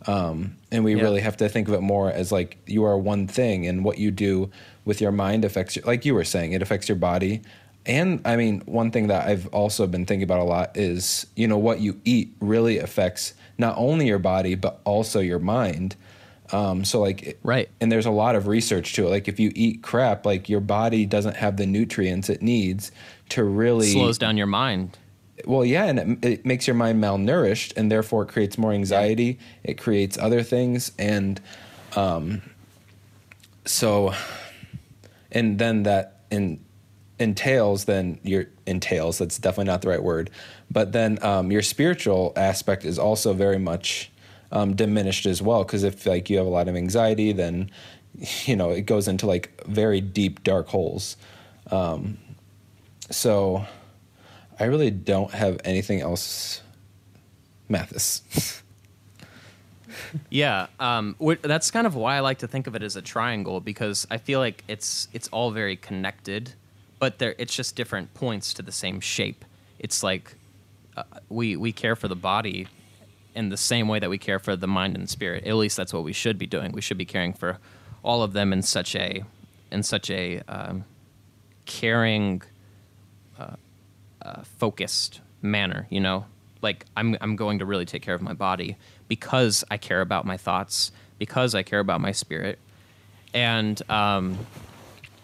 Um, 0.07 0.55
and 0.71 0.83
we 0.83 0.95
Yeah. 0.95 1.03
really 1.03 1.21
have 1.21 1.37
to 1.37 1.49
think 1.49 1.67
of 1.67 1.73
it 1.75 1.81
more 1.81 2.11
as 2.11 2.31
like 2.31 2.57
you 2.65 2.83
are 2.83 2.97
one 2.97 3.27
thing, 3.27 3.67
and 3.67 3.83
what 3.85 3.99
you 3.99 4.09
do 4.09 4.49
with 4.87 5.01
your 5.01 5.11
mind 5.11 5.43
affects, 5.43 5.75
your, 5.75 5.85
like 5.85 6.05
you 6.05 6.15
were 6.15 6.23
saying, 6.23 6.53
it 6.53 6.61
affects 6.61 6.87
your 6.87 6.95
body. 6.95 7.41
And 7.85 8.21
I 8.25 8.37
mean, 8.37 8.61
one 8.65 8.89
thing 8.89 9.07
that 9.07 9.27
I've 9.27 9.47
also 9.47 9.85
been 9.85 10.05
thinking 10.05 10.23
about 10.23 10.39
a 10.39 10.45
lot 10.45 10.75
is, 10.75 11.27
you 11.35 11.47
know, 11.47 11.57
what 11.57 11.79
you 11.79 11.99
eat 12.05 12.33
really 12.39 12.79
affects 12.79 13.33
not 13.57 13.75
only 13.77 14.07
your 14.07 14.19
body 14.19 14.55
but 14.55 14.79
also 14.85 15.19
your 15.19 15.39
mind. 15.39 15.95
Um, 16.51 16.85
so 16.85 17.01
like, 17.01 17.37
Right. 17.43 17.69
And 17.81 17.91
there's 17.91 18.05
a 18.05 18.11
lot 18.11 18.35
of 18.35 18.47
research 18.47 18.93
to 18.93 19.05
it. 19.05 19.09
Like, 19.09 19.27
if 19.27 19.39
you 19.39 19.51
eat 19.53 19.83
crap, 19.83 20.25
like 20.25 20.47
your 20.47 20.61
body 20.61 21.05
doesn't 21.05 21.35
have 21.35 21.57
the 21.57 21.65
nutrients 21.65 22.29
it 22.29 22.41
needs 22.41 22.91
to 23.29 23.43
really 23.43 23.91
slows 23.91 24.17
down 24.17 24.37
your 24.37 24.47
mind 24.47 24.97
well, 25.45 25.63
yeah, 25.63 25.85
and 25.85 25.99
it, 25.99 26.25
it 26.25 26.45
makes 26.47 26.65
your 26.65 26.75
mind 26.75 27.01
malnourished, 27.01 27.77
and 27.77 27.91
therefore 27.91 28.23
it 28.23 28.29
creates 28.29 28.57
more 28.57 28.71
anxiety. 28.71 29.37
It 29.63 29.77
creates 29.77 30.17
other 30.17 30.41
things, 30.41 30.91
and 30.97 31.39
um, 31.95 32.41
so, 33.67 34.13
and 35.31 35.59
then 35.59 35.83
that 35.83 36.21
in, 36.31 36.63
entails 37.19 37.85
then 37.85 38.19
your 38.23 38.47
entails. 38.65 39.17
That's 39.17 39.37
definitely 39.37 39.71
not 39.71 39.81
the 39.81 39.89
right 39.89 40.03
word, 40.03 40.29
but 40.69 40.91
then 40.91 41.21
um, 41.23 41.51
your 41.51 41.61
spiritual 41.61 42.33
aspect 42.35 42.85
is 42.85 42.99
also 42.99 43.33
very 43.33 43.59
much 43.59 44.11
um, 44.51 44.75
diminished 44.75 45.25
as 45.25 45.41
well. 45.41 45.63
Because 45.63 45.83
if 45.83 46.05
like 46.05 46.29
you 46.29 46.37
have 46.37 46.45
a 46.45 46.49
lot 46.49 46.67
of 46.67 46.75
anxiety, 46.75 47.31
then 47.31 47.71
you 48.45 48.55
know 48.55 48.71
it 48.71 48.81
goes 48.81 49.07
into 49.07 49.25
like 49.25 49.63
very 49.65 50.01
deep 50.01 50.43
dark 50.43 50.67
holes. 50.67 51.17
Um, 51.71 52.17
so. 53.09 53.65
I 54.59 54.65
really 54.65 54.89
don't 54.89 55.31
have 55.31 55.59
anything 55.63 56.01
else. 56.01 56.61
Mathis. 57.69 58.63
Yeah, 60.29 60.67
um, 60.79 61.15
wh- 61.23 61.41
that's 61.41 61.71
kind 61.71 61.87
of 61.87 61.95
why 61.95 62.17
I 62.17 62.19
like 62.19 62.39
to 62.39 62.47
think 62.47 62.67
of 62.67 62.75
it 62.75 62.83
as 62.83 62.95
a 62.95 63.01
triangle 63.01 63.59
because 63.59 64.07
I 64.09 64.17
feel 64.17 64.39
like 64.39 64.63
it's 64.67 65.07
it's 65.13 65.27
all 65.29 65.51
very 65.51 65.75
connected, 65.75 66.53
but 66.99 67.19
there 67.19 67.35
it's 67.37 67.55
just 67.55 67.75
different 67.75 68.13
points 68.13 68.53
to 68.55 68.61
the 68.61 68.71
same 68.71 68.99
shape. 68.99 69.45
It's 69.79 70.03
like 70.03 70.35
uh, 70.95 71.03
we 71.29 71.55
we 71.55 71.71
care 71.71 71.95
for 71.95 72.07
the 72.07 72.15
body, 72.15 72.67
in 73.37 73.49
the 73.49 73.57
same 73.57 73.87
way 73.87 73.99
that 73.99 74.09
we 74.09 74.17
care 74.17 74.39
for 74.39 74.55
the 74.55 74.67
mind 74.67 74.95
and 74.95 75.07
spirit. 75.07 75.45
At 75.45 75.53
least 75.55 75.77
that's 75.77 75.93
what 75.93 76.03
we 76.03 76.11
should 76.11 76.39
be 76.39 76.47
doing. 76.47 76.71
We 76.71 76.81
should 76.81 76.97
be 76.97 77.05
caring 77.05 77.33
for 77.33 77.59
all 78.03 78.23
of 78.23 78.33
them 78.33 78.51
in 78.51 78.63
such 78.63 78.95
a 78.95 79.23
in 79.71 79.83
such 79.83 80.09
a 80.09 80.41
um, 80.47 80.85
caring, 81.65 82.41
uh, 83.37 83.57
uh, 84.23 84.41
focused 84.57 85.21
manner. 85.43 85.85
You 85.91 85.99
know, 85.99 86.25
like 86.63 86.85
I'm 86.97 87.15
I'm 87.21 87.35
going 87.35 87.59
to 87.59 87.65
really 87.65 87.85
take 87.85 88.01
care 88.01 88.15
of 88.15 88.23
my 88.23 88.33
body 88.33 88.75
because 89.07 89.63
I 89.71 89.77
care 89.77 90.01
about 90.01 90.25
my 90.25 90.37
thoughts, 90.37 90.91
because 91.19 91.55
I 91.55 91.63
care 91.63 91.79
about 91.79 92.01
my 92.01 92.11
spirit, 92.11 92.59
and 93.33 93.81
um, 93.89 94.37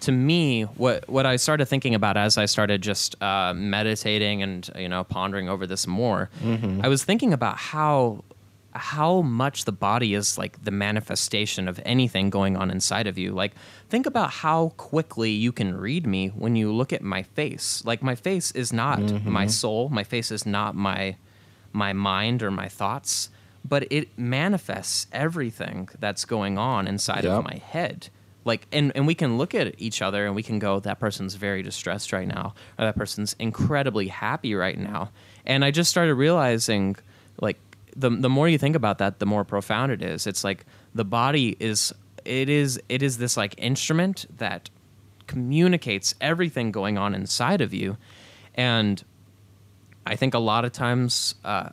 to 0.01 0.11
me, 0.11 0.63
what 0.63 1.07
what 1.09 1.25
I 1.25 1.37
started 1.37 1.65
thinking 1.65 1.95
about 1.95 2.17
as 2.17 2.37
I 2.37 2.45
started 2.45 2.81
just 2.81 3.21
uh, 3.21 3.53
meditating 3.55 4.41
and 4.43 4.69
you 4.77 4.89
know 4.89 5.03
pondering 5.03 5.49
over 5.49 5.65
this 5.67 5.87
more, 5.87 6.29
Mm-hmm. 6.43 6.81
I 6.83 6.87
was 6.87 7.03
thinking 7.03 7.33
about 7.33 7.57
how 7.57 8.23
how 8.75 9.21
much 9.21 9.65
the 9.65 9.71
body 9.71 10.15
is 10.15 10.35
like 10.35 10.63
the 10.65 10.71
manifestation 10.71 11.67
of 11.67 11.79
anything 11.85 12.31
going 12.31 12.57
on 12.57 12.71
inside 12.71 13.05
of 13.05 13.19
you. 13.19 13.31
Like 13.31 13.53
think 13.87 14.07
about 14.07 14.31
how 14.31 14.69
quickly 14.77 15.29
you 15.29 15.51
can 15.51 15.77
read 15.77 16.07
me 16.07 16.29
when 16.29 16.55
you 16.55 16.73
look 16.73 16.91
at 16.91 17.03
my 17.03 17.21
face. 17.21 17.83
Like 17.85 18.01
my 18.01 18.15
face 18.15 18.49
is 18.51 18.73
not 18.73 18.97
Mm-hmm. 18.99 19.29
my 19.31 19.45
soul. 19.47 19.89
My 19.89 20.03
face 20.03 20.31
is 20.31 20.45
not 20.45 20.75
my 20.75 21.15
my 21.71 21.93
mind 21.93 22.41
or 22.43 22.49
my 22.51 22.67
thoughts, 22.67 23.29
but 23.65 23.87
it 23.91 24.17
manifests 24.17 25.07
everything 25.11 25.89
that's 25.99 26.25
going 26.25 26.57
on 26.57 26.87
inside 26.87 27.23
Yep. 27.23 27.31
of 27.39 27.43
my 27.43 27.61
head. 27.65 28.09
Like 28.45 28.67
and, 28.73 28.91
and 28.95 29.07
we 29.07 29.15
can 29.15 29.37
look 29.37 29.55
at 29.55 29.73
each 29.81 30.01
other 30.01 30.25
and 30.25 30.35
we 30.35 30.43
can 30.43 30.59
go 30.59 30.79
that 30.81 30.99
person's 30.99 31.35
very 31.35 31.63
distressed 31.63 32.11
right 32.11 32.27
now 32.27 32.53
or 32.77 32.85
that 32.85 32.95
person's 32.95 33.35
incredibly 33.39 34.09
happy 34.09 34.53
right 34.53 34.77
now. 34.77 35.11
And 35.45 35.63
i 35.63 35.71
just 35.71 35.89
started 35.89 36.15
realizing 36.15 36.97
like 37.39 37.57
the, 37.95 38.09
the 38.09 38.29
more 38.29 38.49
you 38.49 38.57
think 38.57 38.75
about 38.75 38.97
that 38.97 39.19
the 39.19 39.25
more 39.25 39.45
profound 39.45 39.91
it 39.93 40.01
is. 40.01 40.27
It's 40.27 40.43
like 40.43 40.65
the 40.93 41.05
body 41.05 41.55
is 41.59 41.93
it 42.25 42.49
is 42.49 42.81
it 42.89 43.01
is 43.01 43.17
this 43.17 43.37
like 43.37 43.55
instrument 43.57 44.25
that 44.37 44.69
communicates 45.25 46.13
everything 46.19 46.71
going 46.71 46.97
on 46.97 47.15
inside 47.15 47.61
of 47.61 47.73
you. 47.73 47.95
And 48.55 49.01
i 50.05 50.17
think 50.17 50.33
a 50.33 50.39
lot 50.39 50.65
of 50.65 50.73
times 50.73 51.35
uh, 51.45 51.69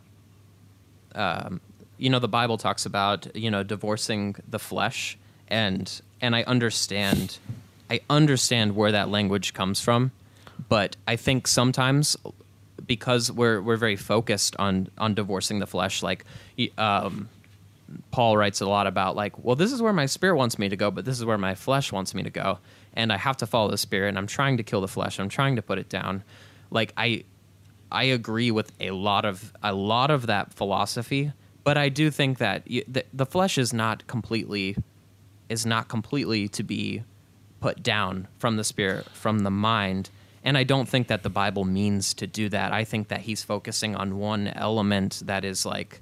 um, 1.16 1.61
you 2.01 2.11
know 2.11 2.18
the 2.18 2.28
bible 2.28 2.57
talks 2.57 2.86
about 2.86 3.34
you 3.36 3.51
know 3.51 3.62
divorcing 3.62 4.34
the 4.48 4.59
flesh 4.59 5.18
and 5.48 6.01
and 6.20 6.34
i 6.34 6.42
understand 6.44 7.38
i 7.90 8.01
understand 8.09 8.74
where 8.74 8.92
that 8.92 9.09
language 9.09 9.53
comes 9.53 9.80
from 9.80 10.11
but 10.68 10.96
i 11.07 11.16
think 11.16 11.46
sometimes 11.46 12.16
because 12.86 13.30
we're 13.30 13.61
we're 13.61 13.76
very 13.76 13.96
focused 13.96 14.57
on 14.59 14.88
on 14.98 15.14
divorcing 15.14 15.59
the 15.59 15.66
flesh 15.66 16.03
like 16.03 16.24
um 16.78 17.28
Paul 18.11 18.36
writes 18.36 18.61
a 18.61 18.66
lot 18.66 18.86
about 18.86 19.16
like, 19.16 19.42
well, 19.44 19.57
this 19.57 19.72
is 19.72 19.82
where 19.82 19.92
my 19.92 20.07
spirit 20.07 20.36
wants 20.36 20.59
me 20.59 20.68
to 20.68 20.76
go, 20.76 20.90
but 20.90 21.05
this 21.05 21.18
is 21.18 21.24
where 21.24 21.38
my 21.38 21.55
flesh 21.55 21.90
wants 21.90 22.14
me 22.14 22.22
to 22.22 22.30
go, 22.30 22.59
and 22.94 23.12
I 23.12 23.16
have 23.16 23.36
to 23.38 23.46
follow 23.46 23.70
the 23.70 23.78
spirit. 23.78 24.11
And 24.11 24.18
I'm 24.18 24.26
trying 24.26 24.57
to 24.59 24.62
kill 24.62 24.80
the 24.80 24.88
flesh. 24.88 25.18
I'm 25.18 25.28
trying 25.28 25.57
to 25.57 25.62
put 25.62 25.78
it 25.78 25.88
down. 25.88 26.22
Like 26.70 26.92
I, 26.96 27.24
I 27.90 28.05
agree 28.05 28.51
with 28.51 28.72
a 28.80 28.92
lot 28.92 29.24
of 29.24 29.53
a 29.62 29.72
lot 29.72 30.11
of 30.11 30.26
that 30.26 30.55
philosophy, 30.55 31.32
but 31.64 31.76
I 31.76 31.88
do 31.88 32.11
think 32.11 32.38
that 32.38 32.64
y- 32.70 32.84
the, 32.88 33.04
the 33.12 33.26
flesh 33.26 33.58
is 33.58 33.72
not 33.72 34.06
completely 34.06 34.76
is 35.48 35.66
not 35.66 35.88
completely 35.88 36.48
to 36.48 36.62
be 36.62 37.02
put 37.61 37.82
down 37.82 38.28
from 38.38 38.56
the 38.56 38.64
spirit, 38.64 39.04
from 39.11 39.40
the 39.40 39.50
mind. 39.50 40.08
And 40.44 40.56
I 40.56 40.62
don't 40.62 40.88
think 40.88 41.08
that 41.08 41.22
the 41.24 41.28
Bible 41.28 41.64
means 41.64 42.14
to 42.14 42.26
do 42.26 42.48
that. 42.50 42.72
I 42.72 42.84
think 42.84 43.08
that 43.08 43.22
he's 43.22 43.42
focusing 43.42 43.96
on 43.96 44.18
one 44.18 44.48
element 44.48 45.22
that 45.26 45.44
is 45.44 45.66
like 45.66 46.00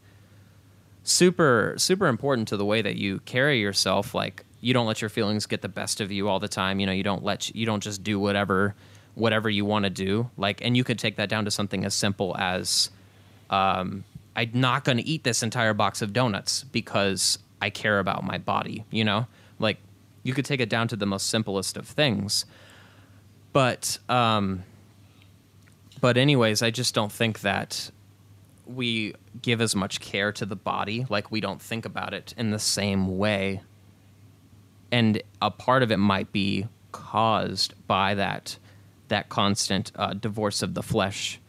super 1.02 1.74
super 1.78 2.06
important 2.06 2.48
to 2.48 2.56
the 2.56 2.64
way 2.66 2.82
that 2.82 2.96
you 2.96 3.18
carry 3.20 3.58
yourself 3.60 4.14
like 4.14 4.44
you 4.60 4.74
don't 4.74 4.86
let 4.86 5.00
your 5.00 5.08
feelings 5.08 5.46
get 5.46 5.62
the 5.62 5.68
best 5.68 6.02
of 6.02 6.12
you 6.12 6.28
all 6.28 6.38
the 6.38 6.48
time 6.48 6.78
you 6.80 6.84
know 6.84 6.92
you 6.92 7.02
don't 7.02 7.24
let 7.24 7.54
you 7.54 7.64
don't 7.64 7.82
just 7.82 8.02
do 8.02 8.20
whatever 8.20 8.74
whatever 9.14 9.48
you 9.48 9.64
want 9.64 9.84
to 9.84 9.90
do 9.90 10.28
like 10.36 10.62
and 10.62 10.76
you 10.76 10.84
could 10.84 10.98
take 10.98 11.16
that 11.16 11.30
down 11.30 11.46
to 11.46 11.50
something 11.50 11.82
as 11.86 11.94
simple 11.94 12.36
as 12.38 12.90
um, 13.48 14.04
i'm 14.38 14.50
not 14.54 14.84
going 14.84 14.98
to 14.98 15.06
eat 15.06 15.24
this 15.24 15.42
entire 15.42 15.74
box 15.74 16.00
of 16.00 16.12
donuts 16.12 16.64
because 16.64 17.38
i 17.60 17.68
care 17.68 17.98
about 17.98 18.24
my 18.24 18.38
body 18.38 18.84
you 18.90 19.04
know? 19.04 19.26
Like 19.58 19.78
you 20.22 20.34
could 20.34 20.44
take 20.44 20.60
it 20.60 20.68
down 20.68 20.88
to 20.88 20.96
the 20.96 21.06
most 21.06 21.28
simplest 21.28 21.76
of 21.76 21.86
things. 21.86 22.44
But 23.52 23.98
um 24.08 24.62
but 26.00 26.16
anyways 26.16 26.62
i 26.62 26.70
just 26.70 26.94
don't 26.94 27.10
think 27.10 27.40
that 27.40 27.90
we 28.66 29.14
give 29.40 29.60
as 29.60 29.74
much 29.74 30.00
care 30.00 30.30
to 30.30 30.44
the 30.44 30.54
body 30.54 31.06
like 31.08 31.30
we 31.30 31.40
don't 31.40 31.60
think 31.60 31.86
about 31.86 32.12
it 32.14 32.34
in 32.36 32.50
the 32.50 32.58
same 32.58 33.18
way. 33.18 33.62
And 34.92 35.22
a 35.42 35.50
part 35.50 35.82
of 35.82 35.90
it 35.90 35.96
might 35.96 36.32
be 36.32 36.66
caused 36.92 37.74
by 37.86 38.14
that 38.14 38.58
that 39.08 39.28
constant 39.28 39.90
uh, 39.96 40.12
divorce 40.12 40.62
of 40.62 40.74
the 40.74 40.82
flesh 40.82 41.40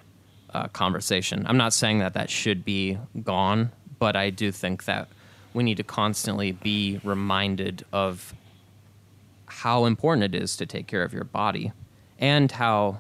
uh, 0.54 0.68
conversation. 0.70 1.46
I'm 1.48 1.58
not 1.58 1.74
saying 1.74 2.00
that 2.00 2.14
that 2.14 2.30
should 2.30 2.66
be 2.66 2.98
gone 3.24 3.72
but 4.00 4.16
i 4.16 4.30
do 4.30 4.52
think 4.52 4.86
that 4.86 5.10
we 5.54 5.64
need 5.64 5.78
to 5.78 5.84
constantly 5.84 6.52
be 6.52 7.00
reminded 7.04 7.86
of 7.92 8.34
how 9.46 9.86
important 9.86 10.34
it 10.34 10.42
is 10.42 10.56
to 10.56 10.66
take 10.66 10.88
care 10.88 11.04
of 11.04 11.14
your 11.14 11.26
body 11.26 11.72
and 12.18 12.52
how 12.54 13.00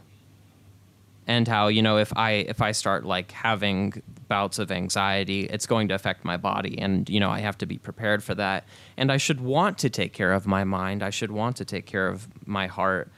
and 1.25 1.47
how 1.47 1.67
you 1.67 1.81
know 1.81 1.97
if 1.97 2.15
i 2.17 2.31
if 2.31 2.61
i 2.61 2.71
start 2.71 3.05
like 3.05 3.31
having 3.31 4.01
bouts 4.27 4.59
of 4.59 4.71
anxiety 4.71 5.45
it's 5.45 5.65
going 5.65 5.87
to 5.87 5.95
affect 5.95 6.23
my 6.25 6.37
body 6.37 6.77
and 6.77 7.09
you 7.09 7.19
know 7.19 7.29
i 7.29 7.39
have 7.39 7.57
to 7.57 7.65
be 7.65 7.77
prepared 7.77 8.23
for 8.23 8.35
that. 8.35 8.63
And 8.97 9.11
i 9.11 9.17
should 9.17 9.41
want 9.41 9.77
to 9.79 9.89
take 9.89 10.13
care 10.13 10.33
of 10.33 10.45
my 10.45 10.63
mind. 10.63 11.01
I 11.01 11.09
should 11.09 11.31
want 11.31 11.55
to 11.57 11.65
take 11.65 11.85
care 11.85 12.07
of 12.07 12.27
my 12.45 12.67
heart 12.67 13.11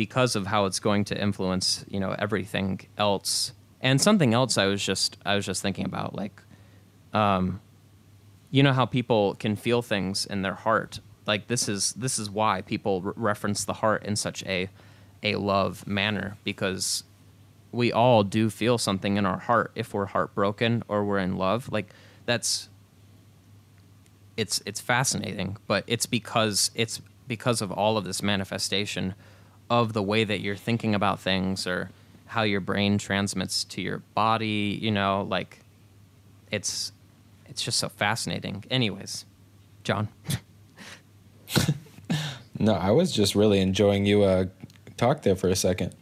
because 0.00 0.34
of 0.34 0.46
how 0.46 0.64
it's 0.64 0.80
going 0.80 1.04
to 1.04 1.14
influence 1.20 1.84
you 1.86 2.00
know 2.00 2.16
everything 2.18 2.80
else. 2.96 3.52
And 3.82 4.00
something 4.00 4.32
else 4.32 4.56
i 4.56 4.64
was 4.64 4.82
just 4.82 5.18
i 5.26 5.34
was 5.34 5.44
just 5.44 5.60
thinking 5.60 5.84
about 5.84 6.14
like 6.14 6.42
um 7.12 7.60
you 8.50 8.62
know 8.62 8.72
how 8.72 8.86
people 8.86 9.34
can 9.34 9.56
feel 9.56 9.82
things 9.82 10.24
in 10.24 10.40
their 10.40 10.54
heart? 10.54 11.00
Like 11.26 11.48
this 11.48 11.68
is 11.68 11.92
this 11.92 12.18
is 12.18 12.30
why 12.30 12.62
people 12.62 13.02
re- 13.02 13.12
reference 13.14 13.66
the 13.66 13.74
heart 13.74 14.04
in 14.04 14.16
such 14.16 14.42
a 14.44 14.70
a 15.22 15.36
love 15.36 15.86
manner 15.86 16.38
because 16.44 17.04
we 17.70 17.92
all 17.92 18.24
do 18.24 18.48
feel 18.48 18.78
something 18.78 19.18
in 19.18 19.26
our 19.26 19.38
heart 19.38 19.70
if 19.74 19.92
we're 19.92 20.06
heartbroken 20.06 20.82
or 20.88 21.04
we're 21.04 21.18
in 21.18 21.36
love. 21.36 21.70
Like 21.70 21.90
that's 22.24 22.70
it's 24.38 24.62
it's 24.64 24.80
fascinating 24.80 25.58
but 25.66 25.84
it's 25.86 26.06
because 26.06 26.70
it's 26.74 27.02
because 27.28 27.60
of 27.60 27.70
all 27.70 27.98
of 27.98 28.04
this 28.04 28.22
manifestation 28.22 29.14
of 29.70 29.92
the 29.94 30.02
way 30.02 30.24
that 30.24 30.40
you're 30.40 30.56
thinking 30.56 30.94
about 30.94 31.18
things 31.20 31.66
or 31.66 31.90
how 32.26 32.42
your 32.42 32.60
brain 32.60 32.98
transmits 32.98 33.64
to 33.64 33.80
your 33.80 33.98
body 34.14 34.78
you 34.82 34.90
know 34.90 35.26
like 35.30 35.60
it's 36.50 36.92
it's 37.46 37.62
just 37.62 37.78
so 37.78 37.88
fascinating 37.88 38.62
anyways 38.70 39.24
john 39.84 40.08
No, 42.58 42.74
I 42.74 42.90
was 42.90 43.10
just 43.10 43.34
really 43.34 43.58
enjoying 43.60 44.04
you 44.04 44.22
uh, 44.22 44.44
talk 44.98 45.22
there 45.22 45.34
for 45.34 45.48
a 45.48 45.56
second. 45.56 45.94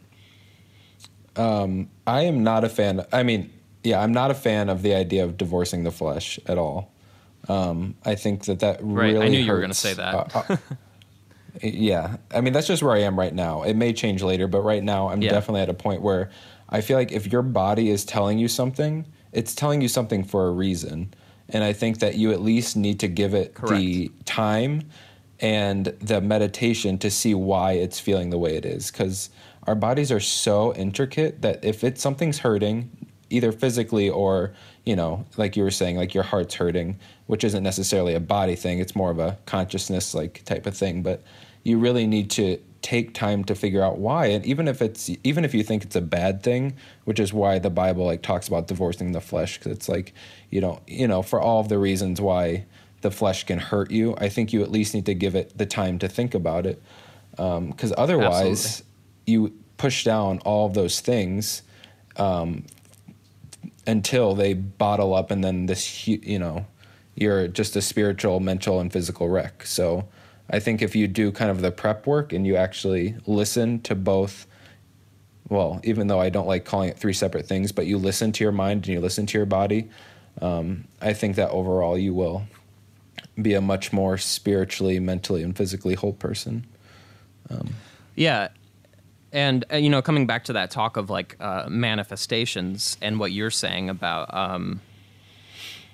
Um, 1.37 1.89
I 2.05 2.23
am 2.23 2.43
not 2.43 2.65
a 2.65 2.69
fan. 2.69 3.05
I 3.13 3.23
mean, 3.23 3.49
yeah, 3.81 4.01
I'm 4.01 4.11
not 4.11 4.29
a 4.29 4.33
fan 4.33 4.67
of 4.67 4.81
the 4.81 4.93
idea 4.93 5.23
of 5.23 5.37
divorcing 5.37 5.85
the 5.85 5.91
flesh 5.91 6.37
at 6.47 6.57
all. 6.57 6.91
Um, 7.47 7.95
I 8.03 8.15
think 8.15 8.43
that 8.45 8.59
that 8.59 8.79
Right, 8.81 9.11
I 9.11 9.13
really. 9.13 9.29
knew 9.29 9.39
you 9.39 9.51
were 9.53 9.61
gonna 9.61 9.73
say 9.73 9.93
that. 9.93 10.35
Uh, 10.35 10.43
uh, 10.49 10.57
yeah, 11.61 12.17
I 12.33 12.41
mean 12.41 12.53
that's 12.53 12.67
just 12.67 12.83
where 12.83 12.93
I 12.93 12.99
am 12.99 13.17
right 13.17 13.33
now. 13.33 13.63
It 13.63 13.75
may 13.75 13.93
change 13.93 14.21
later, 14.23 14.47
but 14.47 14.61
right 14.61 14.83
now 14.83 15.09
I'm 15.09 15.21
Yeah. 15.21 15.31
definitely 15.31 15.61
at 15.61 15.69
a 15.69 15.73
point 15.73 16.01
where 16.01 16.29
I 16.69 16.81
feel 16.81 16.97
like 16.97 17.11
if 17.11 17.31
your 17.31 17.41
body 17.41 17.89
is 17.89 18.05
telling 18.05 18.37
you 18.39 18.47
something, 18.47 19.05
it's 19.31 19.55
telling 19.55 19.81
you 19.81 19.87
something 19.87 20.23
for 20.23 20.47
a 20.47 20.51
reason, 20.51 21.13
and 21.49 21.63
I 21.63 21.73
think 21.73 21.99
that 21.99 22.15
you 22.15 22.31
at 22.31 22.41
least 22.41 22.75
need 22.77 22.99
to 22.99 23.07
give 23.07 23.33
it 23.33 23.55
the 23.55 24.11
time 24.25 24.83
and 25.39 25.85
the 25.99 26.21
meditation 26.21 26.97
to 26.99 27.09
see 27.09 27.33
why 27.33 27.73
it's 27.73 27.99
feeling 27.99 28.29
the 28.29 28.37
way 28.37 28.55
it 28.57 28.65
is. 28.65 28.91
Because 28.91 29.29
our 29.65 29.75
bodies 29.75 30.11
are 30.11 30.19
so 30.19 30.73
intricate 30.75 31.41
that 31.41 31.63
if 31.63 31.83
it's 31.83 32.01
something's 32.01 32.39
hurting 32.39 32.89
either 33.31 33.51
physically 33.51 34.09
or 34.09 34.51
you 34.85 34.95
know 34.95 35.23
like 35.37 35.55
you 35.55 35.61
were 35.61 35.69
saying 35.69 35.95
like 35.95 36.15
your 36.15 36.23
heart's 36.23 36.55
hurting 36.55 36.97
which 37.27 37.43
isn't 37.43 37.61
necessarily 37.61 38.15
a 38.15 38.19
body 38.19 38.55
thing 38.55 38.79
it's 38.79 38.95
more 38.95 39.11
of 39.11 39.19
a 39.19 39.37
consciousness 39.45 40.15
like 40.15 40.43
type 40.45 40.65
of 40.65 40.75
thing. 40.75 41.03
But 41.03 41.21
you 41.63 41.77
really 41.77 42.07
need 42.07 42.29
to 42.31 42.59
take 42.81 43.13
time 43.13 43.43
to 43.43 43.55
figure 43.55 43.83
out 43.83 43.97
why. 43.97 44.27
And 44.27 44.45
even 44.45 44.67
if 44.67 44.81
it's 44.81 45.09
even 45.23 45.43
if 45.43 45.53
you 45.53 45.63
think 45.63 45.83
it's 45.83 45.95
a 45.95 46.01
bad 46.01 46.41
thing 46.43 46.75
which 47.03 47.19
is 47.19 47.33
why 47.33 47.59
the 47.59 47.69
bible 47.69 48.05
like 48.05 48.21
talks 48.21 48.47
about 48.47 48.67
divorcing 48.67 49.11
the 49.11 49.21
flesh 49.21 49.57
because 49.57 49.71
it's 49.71 49.89
like 49.89 50.13
you 50.49 50.61
know 50.61 50.79
you 50.87 51.07
know 51.07 51.21
for 51.21 51.41
all 51.41 51.59
of 51.59 51.67
the 51.67 51.77
reasons 51.77 52.21
why 52.21 52.65
the 53.01 53.11
flesh 53.11 53.45
can 53.45 53.59
hurt 53.59 53.91
you 53.91 54.15
i 54.17 54.29
think 54.29 54.53
you 54.53 54.61
at 54.61 54.71
least 54.71 54.93
need 54.93 55.05
to 55.05 55.13
give 55.13 55.35
it 55.35 55.57
the 55.57 55.65
time 55.65 55.99
to 55.99 56.07
think 56.07 56.33
about 56.33 56.65
it. 56.65 56.81
Because 57.31 57.93
otherwise 57.97 58.83
you 59.25 59.53
push 59.77 60.03
down 60.03 60.39
all 60.39 60.65
of 60.65 60.73
those 60.73 60.99
things 60.99 61.61
um, 62.17 62.65
until 63.87 64.35
they 64.35 64.53
bottle 64.53 65.13
up 65.13 65.31
and 65.31 65.43
then 65.43 65.65
this 65.67 66.07
you 66.07 66.37
know 66.37 66.65
you're 67.15 67.47
just 67.47 67.75
a 67.75 67.81
spiritual 67.81 68.39
mental 68.39 68.79
and 68.79 68.91
physical 68.93 69.29
wreck. 69.29 69.65
So 69.65 70.07
i 70.49 70.59
think 70.59 70.81
if 70.81 70.95
you 70.95 71.07
do 71.07 71.31
kind 71.31 71.51
of 71.51 71.61
the 71.61 71.71
prep 71.71 72.05
work 72.07 72.33
and 72.33 72.45
you 72.45 72.55
actually 72.55 73.15
listen 73.25 73.79
to 73.81 73.95
both 73.95 74.47
well 75.49 75.79
even 75.83 76.07
though 76.07 76.19
i 76.19 76.29
don't 76.29 76.47
like 76.47 76.65
calling 76.65 76.89
it 76.89 76.97
three 76.97 77.13
separate 77.13 77.45
things 77.45 77.71
but 77.71 77.85
you 77.85 77.97
listen 77.97 78.31
to 78.31 78.43
your 78.43 78.53
mind 78.53 78.85
and 78.85 78.87
you 78.87 78.99
listen 78.99 79.25
to 79.25 79.37
your 79.37 79.45
body 79.45 79.89
um, 80.41 80.85
i 81.01 81.13
think 81.13 81.35
that 81.35 81.49
overall 81.49 81.97
you 81.97 82.13
will 82.13 82.43
be 83.41 83.53
a 83.53 83.61
much 83.61 83.93
more 83.93 84.17
spiritually 84.17 84.99
mentally 84.99 85.43
and 85.43 85.55
physically 85.55 85.95
whole 85.95 86.13
person 86.13 86.65
Yeah. 88.15 88.49
And, 89.31 89.63
uh, 89.71 89.77
you 89.77 89.89
know, 89.89 90.01
coming 90.01 90.25
back 90.25 90.45
to 90.45 90.53
that 90.53 90.71
talk 90.71 90.97
of 90.97 91.09
like 91.09 91.35
uh, 91.39 91.65
manifestations 91.69 92.97
and 93.01 93.19
what 93.19 93.31
you're 93.31 93.51
saying 93.51 93.89
about 93.89 94.33
um, 94.33 94.81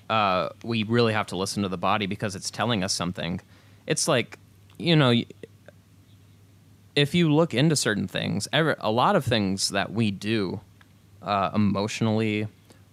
uh, 0.10 0.50
we 0.64 0.84
really 0.84 1.14
have 1.14 1.28
to 1.28 1.38
listen 1.38 1.64
to 1.64 1.70
the 1.70 1.78
body 1.78 2.06
because 2.06 2.36
it's 2.36 2.50
telling 2.50 2.84
us 2.84 2.94
something. 2.94 3.42
It's 3.88 4.08
like, 4.08 4.40
you 4.78 4.96
know, 4.96 5.14
if 6.96 7.14
you 7.14 7.32
look 7.34 7.54
into 7.54 7.76
certain 7.76 8.08
things, 8.08 8.48
ever, 8.54 8.76
a 8.80 8.92
lot 8.92 9.16
of 9.16 9.26
things 9.26 9.70
that 9.70 9.92
we 9.92 10.12
do 10.12 10.62
uh, 11.22 11.52
emotionally 11.54 12.48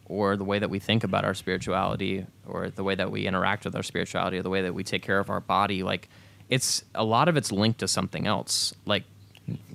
or 0.07 0.37
the 0.37 0.45
way 0.45 0.59
that 0.59 0.71
we 0.71 0.79
think 0.79 1.05
about 1.05 1.25
our 1.25 1.35
spirituality 1.35 2.27
or 2.47 2.69
the 2.71 2.85
way 2.85 2.95
that 2.95 3.11
we 3.11 3.27
interact 3.27 3.65
with 3.65 3.75
our 3.77 3.83
spirituality 3.83 4.39
or 4.39 4.43
the 4.43 4.51
way 4.51 4.63
that 4.63 4.75
we 4.75 4.85
take 4.85 5.03
care 5.03 5.19
of 5.19 5.31
our 5.31 5.41
body, 5.41 5.83
like 5.83 6.09
it's 6.49 6.85
a 6.95 7.05
lot 7.05 7.29
of 7.29 7.37
it's 7.37 7.51
linked 7.51 7.81
to 7.81 7.89
something 7.89 8.27
else. 8.27 8.75
Like 8.85 9.05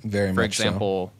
very 0.04 0.32
for 0.32 0.42
much 0.42 0.56
so. 0.56 0.64
example, 0.64 1.12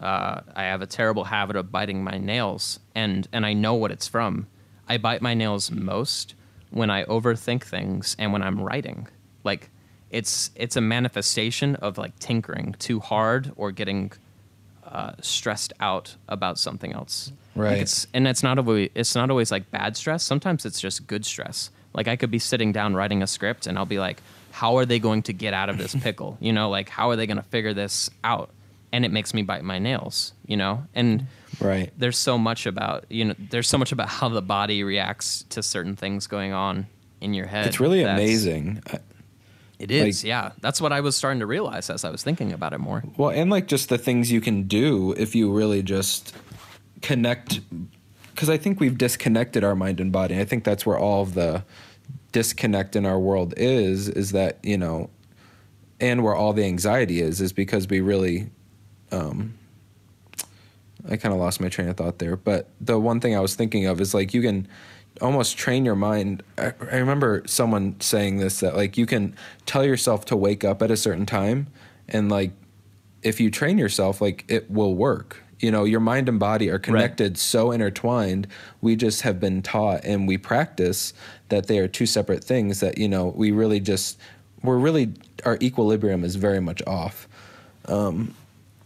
uh, 0.00 0.42
I 0.54 0.64
have 0.64 0.82
a 0.82 0.86
terrible 0.86 1.24
habit 1.24 1.56
of 1.56 1.72
biting 1.72 2.04
my 2.04 2.18
nails, 2.18 2.78
and 2.94 3.26
and 3.32 3.44
I 3.44 3.52
know 3.52 3.74
what 3.74 3.90
it's 3.90 4.06
from. 4.06 4.46
I 4.88 4.98
bite 4.98 5.22
my 5.22 5.34
nails 5.34 5.70
most 5.70 6.34
when 6.70 6.90
I 6.90 7.04
overthink 7.04 7.64
things 7.64 8.16
and 8.18 8.32
when 8.32 8.42
I'm 8.42 8.60
writing. 8.60 9.08
Like 9.44 9.70
it's 10.10 10.50
it's 10.56 10.76
a 10.76 10.80
manifestation 10.80 11.76
of 11.76 11.98
like 11.98 12.18
tinkering 12.18 12.74
too 12.78 13.00
hard 13.00 13.52
or 13.56 13.70
getting 13.70 14.12
uh, 14.84 15.12
stressed 15.20 15.72
out 15.80 16.16
about 16.28 16.58
something 16.58 16.92
else. 16.92 17.32
Right. 17.54 17.72
Like, 17.72 17.82
it's, 17.82 18.06
and 18.12 18.26
it's 18.26 18.42
not 18.42 18.58
always 18.58 18.90
it's 18.94 19.14
not 19.14 19.30
always 19.30 19.50
like 19.50 19.70
bad 19.70 19.96
stress. 19.96 20.22
Sometimes 20.22 20.64
it's 20.64 20.80
just 20.80 21.06
good 21.06 21.24
stress. 21.24 21.70
Like 21.94 22.08
I 22.08 22.16
could 22.16 22.30
be 22.30 22.38
sitting 22.38 22.72
down 22.72 22.94
writing 22.94 23.22
a 23.22 23.26
script 23.26 23.66
and 23.66 23.78
I'll 23.78 23.86
be 23.86 23.98
like, 23.98 24.22
how 24.52 24.76
are 24.76 24.86
they 24.86 24.98
going 24.98 25.22
to 25.24 25.32
get 25.32 25.54
out 25.54 25.68
of 25.68 25.78
this 25.78 25.94
pickle? 26.02 26.38
You 26.40 26.52
know, 26.52 26.70
like 26.70 26.88
how 26.88 27.10
are 27.10 27.16
they 27.16 27.26
going 27.26 27.36
to 27.36 27.42
figure 27.44 27.74
this 27.74 28.10
out? 28.24 28.50
And 28.92 29.04
it 29.04 29.12
makes 29.12 29.32
me 29.32 29.42
bite 29.42 29.62
my 29.62 29.78
nails. 29.78 30.32
You 30.46 30.56
know, 30.56 30.84
and 30.94 31.26
right 31.60 31.92
there's 31.98 32.16
so 32.16 32.38
much 32.38 32.64
about 32.64 33.04
you 33.10 33.24
know 33.24 33.34
there's 33.50 33.68
so 33.68 33.76
much 33.76 33.92
about 33.92 34.08
how 34.08 34.28
the 34.28 34.40
body 34.40 34.82
reacts 34.82 35.44
to 35.50 35.62
certain 35.62 35.96
things 35.96 36.26
going 36.26 36.52
on 36.52 36.86
in 37.20 37.34
your 37.34 37.46
head. 37.46 37.66
it's 37.66 37.80
really 37.80 38.02
amazing 38.02 38.82
It 39.80 39.90
is, 39.90 40.22
Like- 40.22 40.28
yeah. 40.28 40.52
That's 40.60 40.80
what 40.80 40.92
I 40.92 41.00
was 41.00 41.16
starting 41.16 41.40
to 41.40 41.46
realize 41.46 41.88
as 41.90 42.04
I 42.04 42.10
was 42.10 42.22
thinking 42.22 42.52
about 42.52 42.72
it 42.74 42.78
more. 42.78 43.02
Well, 43.16 43.30
and 43.30 43.50
like 43.50 43.66
just 43.66 43.88
the 43.88 43.98
things 43.98 44.30
you 44.30 44.40
can 44.40 44.64
do 44.64 45.12
if 45.16 45.34
you 45.34 45.50
really 45.50 45.82
just 45.82 46.34
connect. 47.00 47.60
Because 48.34 48.50
I 48.50 48.58
think 48.58 48.78
we've 48.78 48.96
disconnected 48.98 49.64
our 49.64 49.74
mind 49.74 50.00
and 50.00 50.12
body. 50.12 50.38
I 50.38 50.44
think 50.44 50.64
that's 50.64 50.84
where 50.84 50.98
all 50.98 51.22
of 51.22 51.34
the 51.34 51.64
disconnect 52.32 52.94
in 52.94 53.04
our 53.06 53.18
world 53.18 53.54
is, 53.56 54.08
is 54.08 54.32
that, 54.32 54.58
you 54.62 54.76
know, 54.78 55.10
and 56.00 56.22
where 56.22 56.34
all 56.34 56.52
the 56.52 56.64
anxiety 56.64 57.20
is, 57.20 57.40
is 57.40 57.52
because 57.52 57.88
we 57.88 58.00
really. 58.00 58.50
Um, 59.12 59.54
I 61.08 61.16
kind 61.16 61.32
of 61.32 61.40
lost 61.40 61.60
my 61.60 61.68
train 61.70 61.88
of 61.88 61.96
thought 61.96 62.18
there. 62.18 62.36
But 62.36 62.68
the 62.80 62.98
one 63.00 63.20
thing 63.20 63.34
I 63.34 63.40
was 63.40 63.54
thinking 63.54 63.86
of 63.86 64.00
is 64.00 64.12
like 64.12 64.34
you 64.34 64.42
can 64.42 64.68
almost 65.20 65.56
train 65.56 65.84
your 65.84 65.96
mind. 65.96 66.42
I, 66.58 66.72
I 66.90 66.96
remember 66.96 67.42
someone 67.46 68.00
saying 68.00 68.38
this 68.38 68.60
that 68.60 68.76
like 68.76 68.96
you 68.96 69.06
can 69.06 69.34
tell 69.66 69.84
yourself 69.84 70.24
to 70.26 70.36
wake 70.36 70.64
up 70.64 70.82
at 70.82 70.90
a 70.90 70.96
certain 70.96 71.26
time 71.26 71.68
and 72.08 72.30
like 72.30 72.52
if 73.22 73.40
you 73.40 73.50
train 73.50 73.78
yourself 73.78 74.20
like 74.20 74.44
it 74.48 74.70
will 74.70 74.94
work. 74.94 75.42
You 75.58 75.70
know 75.70 75.84
your 75.84 76.00
mind 76.00 76.28
and 76.30 76.40
body 76.40 76.70
are 76.70 76.78
connected 76.78 77.36
so 77.36 77.70
intertwined. 77.70 78.46
We 78.80 78.96
just 78.96 79.22
have 79.22 79.38
been 79.38 79.60
taught 79.60 80.04
and 80.04 80.26
we 80.26 80.38
practice 80.38 81.12
that 81.50 81.66
they 81.66 81.78
are 81.80 81.88
two 81.88 82.06
separate 82.06 82.42
things 82.42 82.80
that 82.80 82.96
you 82.96 83.08
know 83.08 83.26
we 83.36 83.50
really 83.50 83.78
just 83.78 84.18
we're 84.62 84.78
really 84.78 85.12
our 85.44 85.58
equilibrium 85.60 86.24
is 86.24 86.36
very 86.36 86.60
much 86.60 86.82
off. 86.86 87.28
Um, 87.86 88.34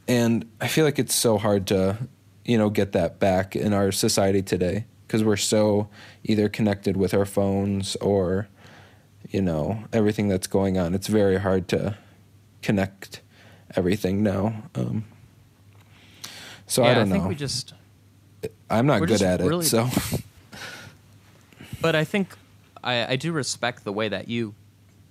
and 0.08 0.48
i 0.60 0.68
feel 0.68 0.84
like 0.84 0.98
it's 0.98 1.14
so 1.14 1.38
hard 1.38 1.66
to 1.66 1.96
you 2.44 2.58
know 2.58 2.70
get 2.70 2.92
that 2.92 3.18
back 3.18 3.56
in 3.56 3.72
our 3.72 3.90
society 3.92 4.42
today 4.42 4.84
because 5.14 5.22
we're 5.22 5.36
so 5.36 5.88
either 6.24 6.48
connected 6.48 6.96
with 6.96 7.14
our 7.14 7.24
phones 7.24 7.94
or 7.96 8.48
you 9.30 9.40
know 9.40 9.84
everything 9.92 10.26
that's 10.26 10.48
going 10.48 10.76
on 10.76 10.92
it's 10.92 11.06
very 11.06 11.38
hard 11.38 11.68
to 11.68 11.96
connect 12.62 13.20
everything 13.76 14.24
now 14.24 14.64
um, 14.74 15.04
so 16.66 16.82
yeah, 16.82 16.90
i 16.90 16.94
don't 16.94 17.10
I 17.10 17.12
think 17.12 17.22
know. 17.22 17.28
we 17.28 17.36
just 17.36 17.74
i'm 18.68 18.86
not 18.86 19.06
good 19.06 19.22
at 19.22 19.40
it 19.40 19.62
so. 19.62 19.88
But 21.80 21.94
I 21.94 22.04
think 22.04 22.34
I, 22.82 23.12
I 23.12 23.16
do 23.16 23.30
respect 23.30 23.84
the 23.84 23.92
way 23.92 24.08
that 24.08 24.26
you 24.26 24.54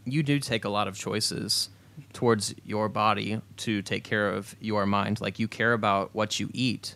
you 0.06 0.24
do 0.24 0.40
take 0.40 0.66
a 0.66 0.70
lot 0.70 0.88
of 0.88 0.98
choices 0.98 1.70
towards 2.14 2.56
your 2.66 2.90
body 2.90 3.42
to 3.58 3.84
take 3.84 4.04
care 4.04 4.28
of 4.28 4.56
your 4.60 4.88
mind. 4.88 5.22
Like 5.22 5.38
you 5.38 5.48
care 5.48 5.74
about 5.74 6.16
what 6.16 6.40
you 6.40 6.50
eat 6.52 6.96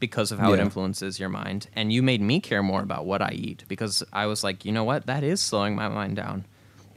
because 0.00 0.32
of 0.32 0.38
how 0.38 0.52
it 0.52 0.60
influences 0.60 1.18
your 1.18 1.28
mind. 1.28 1.68
And 1.74 1.92
you 1.92 2.02
made 2.02 2.20
me 2.20 2.40
care 2.40 2.62
more 2.62 2.82
about 2.82 3.06
what 3.06 3.22
I 3.22 3.30
eat 3.32 3.64
because 3.68 4.02
I 4.12 4.26
was 4.26 4.44
like, 4.44 4.64
you 4.64 4.72
know 4.72 4.84
what, 4.84 5.06
that 5.06 5.22
is 5.24 5.40
slowing 5.40 5.74
my 5.74 5.88
mind 5.88 6.16
down. 6.16 6.44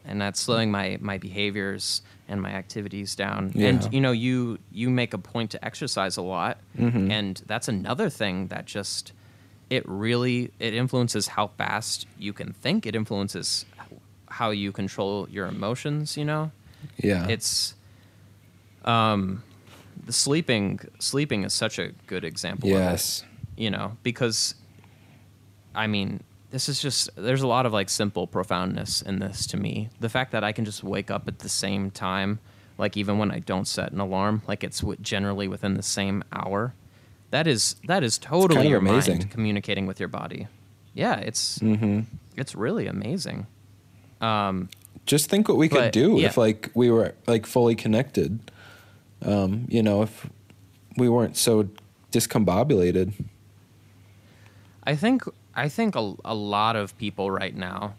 And 0.05 0.21
that's 0.21 0.39
slowing 0.39 0.71
my, 0.71 0.97
my 1.01 1.17
behaviors 1.17 2.01
and 2.27 2.41
my 2.41 2.51
activities 2.51 3.15
down. 3.15 3.51
Yeah. 3.55 3.67
And 3.69 3.93
you 3.93 4.01
know, 4.01 4.11
you 4.11 4.59
you 4.71 4.89
make 4.89 5.13
a 5.13 5.17
point 5.17 5.51
to 5.51 5.63
exercise 5.65 6.17
a 6.17 6.21
lot. 6.21 6.57
Mhm. 6.77 7.11
And 7.11 7.41
that's 7.45 7.67
another 7.67 8.09
thing 8.09 8.47
that 8.47 8.65
just 8.65 9.13
it 9.69 9.83
really 9.87 10.51
it 10.59 10.73
influences 10.73 11.27
how 11.27 11.47
fast 11.57 12.07
you 12.17 12.31
can 12.33 12.53
think 12.53 12.85
it 12.85 12.95
influences 12.95 13.65
how 14.29 14.49
you 14.51 14.71
control 14.71 15.27
your 15.29 15.47
emotions 15.47 16.15
you 16.15 16.23
know 16.23 16.51
yeah 16.97 17.27
it's 17.27 17.73
um 18.85 19.43
the 20.05 20.13
sleeping 20.13 20.79
sleeping 20.99 21.43
is 21.43 21.53
such 21.53 21.79
a 21.79 21.89
good 22.07 22.23
example 22.23 22.69
yes 22.69 23.23
it, 23.57 23.61
you 23.63 23.69
know 23.71 23.97
because 24.03 24.55
i 25.75 25.87
mean 25.87 26.21
this 26.51 26.69
is 26.69 26.81
just 26.81 27.09
there's 27.15 27.41
a 27.41 27.47
lot 27.47 27.65
of 27.65 27.73
like 27.73 27.89
simple 27.89 28.25
profoundness 28.25 29.01
in 29.01 29.19
this 29.19 29.45
to 29.47 29.57
me. 29.57 29.89
The 29.99 30.07
fact 30.09 30.31
that 30.31 30.43
i 30.43 30.51
can 30.51 30.63
just 30.65 30.83
wake 30.83 31.11
up 31.11 31.27
at 31.27 31.39
the 31.39 31.49
same 31.49 31.91
time 31.91 32.39
like 32.77 32.95
even 32.95 33.17
when 33.17 33.31
i 33.31 33.39
don't 33.39 33.67
set 33.67 33.91
an 33.91 33.99
alarm 33.99 34.41
like 34.47 34.63
it's 34.63 34.79
w- 34.79 34.97
generally 35.01 35.47
within 35.47 35.73
the 35.73 35.83
same 35.83 36.23
hour 36.31 36.73
that 37.31 37.47
is 37.47 37.75
that 37.87 38.03
is 38.03 38.17
totally 38.17 38.55
kind 38.55 38.65
of 38.67 38.71
your 38.71 38.79
amazing. 38.79 39.17
mind 39.17 39.31
communicating 39.31 39.85
with 39.87 39.99
your 39.99 40.07
body. 40.09 40.47
Yeah 40.93 41.15
it's 41.19 41.59
hmm 41.59 42.01
it's 42.37 42.55
really 42.55 42.87
amazing. 42.87 43.47
Um 44.21 44.69
just 45.05 45.29
think 45.29 45.47
what 45.49 45.57
we 45.57 45.67
could 45.69 45.77
But, 45.77 45.91
do 45.93 46.17
yeah. 46.17 46.27
if 46.27 46.37
like 46.37 46.71
we 46.73 46.89
were 46.89 47.13
like 47.27 47.45
fully 47.45 47.75
connected 47.75 48.39
um 49.25 49.65
you 49.69 49.81
know 49.83 50.01
if 50.03 50.27
we 50.97 51.07
weren't 51.09 51.35
so 51.37 51.67
discombobulated 52.11 53.13
I 54.83 54.95
think 54.95 55.23
I 55.53 55.69
think 55.69 55.95
a, 55.95 56.13
a 56.23 56.33
lot 56.35 56.75
of 56.75 56.97
people 56.97 57.29
right 57.29 57.55
now 57.55 57.95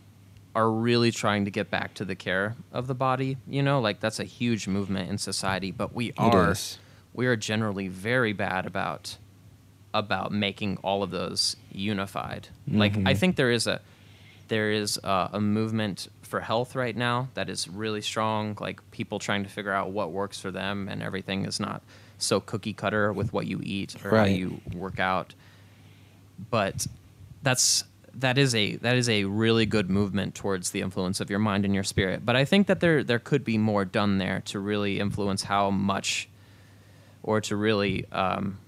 are 0.55 0.70
really 0.70 1.11
trying 1.11 1.45
to 1.45 1.51
get 1.51 1.70
back 1.70 1.93
to 1.95 2.05
the 2.05 2.15
care 2.15 2.57
of 2.73 2.86
the 2.86 2.95
body. 2.95 3.36
You 3.47 3.62
know, 3.62 3.81
like 3.81 4.01
that's 4.01 4.19
a 4.19 4.24
huge 4.24 4.66
movement 4.66 5.11
in 5.11 5.19
society, 5.19 5.70
but 5.70 5.95
we 5.95 6.12
are 6.16 6.55
we 7.12 7.27
are 7.27 7.36
generally 7.36 7.89
very 7.89 8.32
bad 8.32 8.65
about 8.65 9.19
about 9.93 10.32
making 10.32 10.78
all 10.78 11.03
of 11.03 11.11
those 11.11 11.57
unified. 11.73 12.49
Like 12.70 12.95
I 13.05 13.12
Mhm. 13.15 13.19
think 13.19 13.36
there 13.36 13.51
is 13.51 13.66
a 13.66 13.81
there 14.49 14.70
is 14.70 14.99
a, 15.05 15.31
a 15.35 15.40
movement 15.40 16.09
for 16.29 16.41
health 16.41 16.77
right 16.77 16.97
now 16.97 17.29
that 17.35 17.49
is 17.49 17.67
really 17.69 18.01
strong. 18.03 18.57
Like 18.61 18.89
people 18.91 19.19
trying 19.19 19.43
to 19.45 19.49
figure 19.49 19.73
out 19.73 19.91
what 19.91 20.13
works 20.13 20.39
for 20.41 20.51
them, 20.51 20.89
and 20.89 21.03
everything 21.03 21.45
is 21.47 21.59
not 21.59 21.83
so 22.19 22.41
cookie 22.41 22.73
cutter 22.73 23.13
with 23.13 23.33
what 23.33 23.47
you 23.47 23.61
eat 23.63 23.97
or 24.05 24.11
how 24.11 24.25
you 24.37 24.61
work 24.75 25.01
out. 25.01 25.35
But 26.51 26.87
that's 27.43 27.85
that 28.15 28.37
is 28.39 28.55
a 28.55 28.77
that 28.77 28.97
is 28.97 29.09
a 29.09 29.25
really 29.25 29.65
good 29.67 29.89
movement 29.89 30.35
towards 30.35 30.71
the 30.71 30.81
influence 30.81 31.21
of 31.21 31.31
your 31.31 31.39
mind 31.39 31.65
and 31.65 31.75
your 31.75 31.85
spirit. 31.85 32.25
But 32.25 32.37
I 32.37 32.45
think 32.45 32.67
that 32.67 32.81
there 32.81 33.03
there 33.05 33.19
could 33.19 33.45
be 33.45 33.59
more 33.59 33.85
done 33.85 34.19
there 34.19 34.43
to 34.47 34.59
really 34.59 34.99
influence 35.01 35.45
how 35.45 35.71
much, 35.71 36.29
or 37.23 37.41
to 37.43 37.57
really 37.57 38.07
um, 38.13 38.59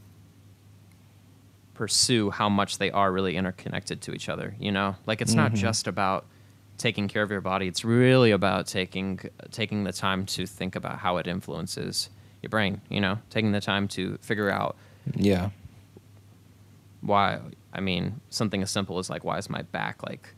pursue 1.75 2.31
how 2.31 2.49
much 2.49 2.79
they 2.79 2.91
are 2.91 3.11
really 3.11 3.37
interconnected 3.37 4.01
to 4.03 4.13
each 4.13 4.29
other. 4.29 4.55
You 4.61 4.73
know, 4.73 4.97
like 5.07 5.21
it's 5.21 5.35
not 5.35 5.53
Mhm. 5.53 5.57
just 5.57 5.87
about 5.87 6.27
taking 6.81 7.07
care 7.07 7.23
of 7.23 7.31
your 7.31 7.41
body. 7.41 7.69
It's 7.69 7.85
really 7.85 8.31
about 8.31 8.67
taking 8.67 9.21
taking 9.51 9.85
the 9.85 9.93
time 9.93 10.27
to 10.27 10.47
think 10.47 10.75
about 10.75 10.99
how 10.99 11.19
it 11.19 11.27
influences 11.27 12.11
your 12.43 12.51
brain. 12.51 12.81
You 12.89 13.01
know, 13.01 13.19
taking 13.31 13.53
the 13.53 13.61
time 13.61 13.87
to 13.89 14.19
figure 14.23 14.51
out 14.51 14.77
yeah 15.15 15.51
why 17.01 17.41
I 17.73 17.81
mean, 17.81 18.21
something 18.31 18.63
as 18.63 18.71
simple 18.71 18.99
as 18.99 19.09
like, 19.09 19.25
why 19.25 19.39
is 19.39 19.49
my 19.49 19.63
back 19.63 20.03
like 20.03 20.35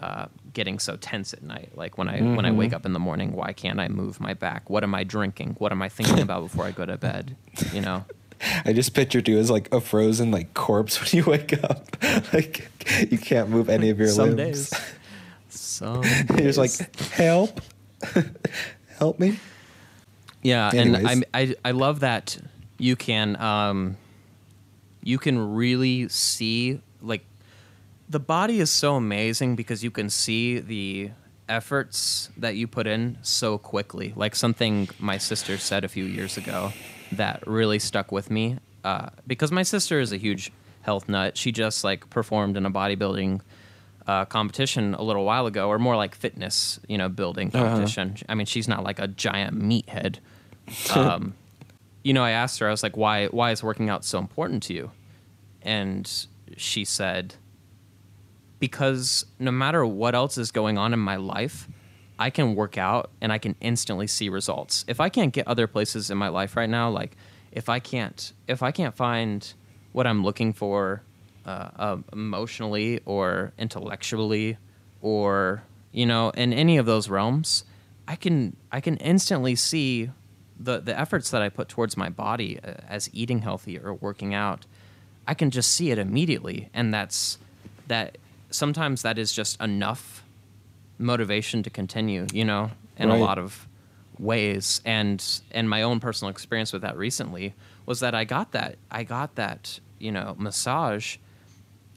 uh, 0.00 0.26
getting 0.52 0.78
so 0.78 0.96
tense 0.96 1.32
at 1.32 1.42
night? 1.42 1.70
Like 1.74 1.96
when 1.96 2.08
I 2.08 2.20
when 2.20 2.44
I 2.44 2.50
wake 2.52 2.72
up 2.72 2.84
in 2.84 2.92
the 2.92 2.98
morning, 2.98 3.32
why 3.32 3.52
can't 3.52 3.80
I 3.80 3.88
move 3.88 4.20
my 4.20 4.34
back? 4.34 4.68
What 4.68 4.82
am 4.82 4.94
I 4.94 5.04
drinking? 5.04 5.56
What 5.58 5.72
am 5.72 5.80
I 5.82 5.88
thinking 5.88 6.20
about 6.20 6.42
before 6.42 6.64
I 6.64 6.70
go 6.70 6.84
to 6.84 6.96
bed? 6.96 7.36
You 7.72 7.80
know. 7.80 8.04
I 8.66 8.72
just 8.74 8.94
pictured 8.94 9.26
you 9.26 9.38
as 9.38 9.50
like 9.50 9.72
a 9.72 9.80
frozen 9.80 10.30
like 10.30 10.52
corpse 10.52 11.00
when 11.14 11.24
you 11.24 11.30
wake 11.30 11.62
up. 11.64 11.96
like 12.34 12.68
you 13.10 13.16
can't 13.16 13.48
move 13.48 13.70
any 13.70 13.88
of 13.90 13.98
your 13.98 14.08
Some 14.08 14.36
limbs. 14.36 14.70
days. 14.70 14.80
Some 15.54 16.02
You're 16.36 16.52
just 16.52 16.58
days. 16.58 16.58
like, 16.58 17.00
help, 17.10 17.60
help 18.98 19.18
me. 19.18 19.38
Yeah, 20.42 20.70
Anyways. 20.74 21.04
and 21.12 21.24
I, 21.32 21.40
I 21.40 21.54
I 21.64 21.70
love 21.70 22.00
that 22.00 22.36
you 22.78 22.96
can 22.96 23.36
um 23.40 23.96
you 25.02 25.18
can 25.18 25.54
really 25.54 26.08
see 26.08 26.80
like 27.00 27.24
the 28.08 28.20
body 28.20 28.60
is 28.60 28.70
so 28.70 28.96
amazing 28.96 29.56
because 29.56 29.82
you 29.82 29.90
can 29.90 30.10
see 30.10 30.58
the 30.58 31.10
efforts 31.48 32.30
that 32.36 32.56
you 32.56 32.66
put 32.66 32.86
in 32.86 33.18
so 33.22 33.56
quickly. 33.58 34.12
Like 34.16 34.34
something 34.34 34.88
my 34.98 35.18
sister 35.18 35.56
said 35.58 35.84
a 35.84 35.88
few 35.88 36.04
years 36.04 36.36
ago 36.36 36.72
that 37.12 37.46
really 37.46 37.78
stuck 37.78 38.12
with 38.12 38.30
me 38.30 38.58
uh, 38.82 39.08
because 39.26 39.50
my 39.52 39.62
sister 39.62 40.00
is 40.00 40.12
a 40.12 40.16
huge 40.16 40.52
health 40.82 41.08
nut. 41.08 41.36
She 41.38 41.52
just 41.52 41.84
like 41.84 42.10
performed 42.10 42.56
in 42.56 42.66
a 42.66 42.70
bodybuilding 42.70 43.40
uh, 44.06 44.24
competition 44.26 44.94
a 44.94 45.02
little 45.02 45.24
while 45.24 45.46
ago, 45.46 45.68
or 45.68 45.78
more 45.78 45.96
like 45.96 46.14
fitness, 46.14 46.78
you 46.88 46.98
know, 46.98 47.08
building 47.08 47.48
Uh-huh. 47.54 47.64
competition. 47.68 48.16
I 48.28 48.34
mean, 48.34 48.46
she's 48.46 48.68
not 48.68 48.84
like 48.84 48.98
a 48.98 49.08
giant 49.08 49.58
meathead. 49.60 50.18
Um, 50.94 51.34
you 52.02 52.12
know, 52.12 52.22
I 52.22 52.30
asked 52.32 52.58
her, 52.60 52.68
I 52.68 52.70
was 52.70 52.82
like, 52.82 52.96
why, 52.96 53.26
why 53.28 53.50
is 53.50 53.62
working 53.62 53.88
out 53.88 54.04
so 54.04 54.18
important 54.18 54.62
to 54.64 54.74
you? 54.74 54.90
And 55.62 56.10
she 56.56 56.84
said, 56.84 57.34
because 58.58 59.26
no 59.38 59.50
matter 59.50 59.84
what 59.84 60.14
else 60.14 60.38
is 60.38 60.50
going 60.50 60.78
on 60.78 60.92
in 60.92 60.98
my 61.00 61.16
life, 61.16 61.68
I 62.18 62.30
can 62.30 62.54
work 62.54 62.78
out 62.78 63.10
and 63.20 63.32
I 63.32 63.38
can 63.38 63.56
instantly 63.60 64.06
see 64.06 64.28
results. 64.28 64.84
If 64.86 65.00
I 65.00 65.08
can't 65.08 65.32
get 65.32 65.46
other 65.48 65.66
places 65.66 66.10
in 66.10 66.18
my 66.18 66.28
life 66.28 66.56
right 66.56 66.68
now, 66.68 66.88
like 66.90 67.16
if 67.52 67.68
I 67.68 67.78
can't, 67.80 68.32
if 68.46 68.62
I 68.62 68.70
can't 68.70 68.94
find 68.94 69.52
what 69.92 70.06
I'm 70.06 70.22
looking 70.24 70.52
for 70.52 71.02
uh, 71.46 71.68
uh, 71.76 71.96
emotionally 72.12 73.00
or 73.04 73.52
intellectually, 73.58 74.56
or 75.00 75.62
you 75.92 76.06
know, 76.06 76.30
in 76.30 76.52
any 76.52 76.76
of 76.78 76.86
those 76.86 77.08
realms, 77.08 77.64
I 78.08 78.16
can 78.16 78.56
I 78.72 78.80
can 78.80 78.96
instantly 78.98 79.54
see 79.56 80.10
the 80.58 80.80
the 80.80 80.98
efforts 80.98 81.30
that 81.30 81.42
I 81.42 81.48
put 81.48 81.68
towards 81.68 81.96
my 81.96 82.08
body 82.08 82.58
uh, 82.62 82.74
as 82.88 83.10
eating 83.12 83.40
healthy 83.40 83.78
or 83.78 83.94
working 83.94 84.34
out. 84.34 84.66
I 85.26 85.34
can 85.34 85.50
just 85.50 85.72
see 85.72 85.90
it 85.90 85.98
immediately, 85.98 86.68
and 86.74 86.92
that's 86.92 87.38
that. 87.88 88.18
Sometimes 88.50 89.02
that 89.02 89.18
is 89.18 89.32
just 89.32 89.60
enough 89.60 90.22
motivation 90.98 91.62
to 91.64 91.70
continue. 91.70 92.26
You 92.32 92.44
know, 92.44 92.70
in 92.96 93.08
Right. 93.08 93.18
a 93.18 93.20
lot 93.20 93.38
of 93.38 93.66
ways, 94.18 94.80
and 94.84 95.24
and 95.50 95.68
my 95.68 95.82
own 95.82 96.00
personal 96.00 96.30
experience 96.30 96.72
with 96.72 96.82
that 96.82 96.96
recently 96.96 97.54
was 97.86 98.00
that 98.00 98.14
I 98.14 98.24
got 98.24 98.52
that 98.52 98.76
I 98.90 99.02
got 99.04 99.34
that 99.34 99.80
you 99.98 100.12
know 100.12 100.34
massage, 100.38 101.16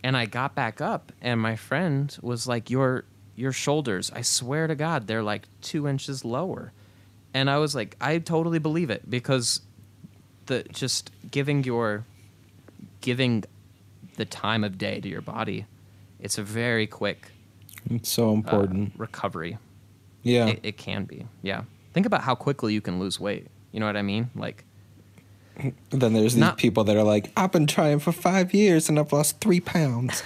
and 0.08 0.16
I 0.16 0.26
got 0.26 0.56
back 0.56 0.80
up, 0.80 1.12
and 1.22 1.38
my 1.42 1.58
friend 1.58 2.18
was 2.22 2.48
like, 2.48 2.70
"Your 2.70 3.04
your 3.36 3.52
shoulders, 3.52 4.10
I 4.16 4.22
swear 4.22 4.66
to 4.68 4.74
God, 4.76 5.08
they're 5.08 5.22
like 5.34 5.44
two 5.62 5.86
inches 5.86 6.24
lower," 6.24 6.72
and 7.34 7.50
I 7.50 7.58
was 7.58 7.76
like, 7.76 7.98
"I 8.00 8.20
totally 8.20 8.60
believe 8.60 8.90
it 8.90 9.10
because 9.10 9.60
the 10.46 10.64
just 10.72 11.12
giving 11.30 11.66
your 11.66 12.06
giving 13.02 13.44
the 14.16 14.24
time 14.24 14.64
of 14.64 14.78
day 14.78 15.02
to 15.02 15.10
your 15.10 15.22
body, 15.22 15.66
it's 16.22 16.38
a 16.38 16.44
very 16.44 16.88
quick 16.88 17.34
It's 17.90 18.10
so 18.10 18.30
uh, 18.30 18.34
important. 18.34 18.94
recovery. 18.98 19.58
yeah. 20.24 20.48
It, 20.48 20.60
it 20.64 20.78
can 20.78 21.04
be, 21.04 21.28
yeah. 21.42 21.64
Think 21.94 22.06
about 22.06 22.22
how 22.22 22.34
quickly 22.34 22.74
you 22.74 22.82
can 22.82 22.98
lose 22.98 23.20
weight. 23.20 23.48
You 23.74 23.80
know 23.82 23.86
what 23.86 23.98
I 23.98 24.02
mean? 24.04 24.30
Like, 24.36 24.64
then 25.90 26.14
there's 26.14 26.34
these 26.34 26.38
not- 26.38 26.58
people 26.58 26.84
that 26.86 26.96
are 26.96 27.04
like, 27.04 27.32
I've 27.38 27.52
been 27.52 27.68
trying 27.68 28.00
for 28.00 28.12
five 28.12 28.54
years 28.54 28.90
and 28.90 29.00
I've 29.00 29.12
lost 29.14 29.40
three 29.42 29.60
pounds. 29.60 30.24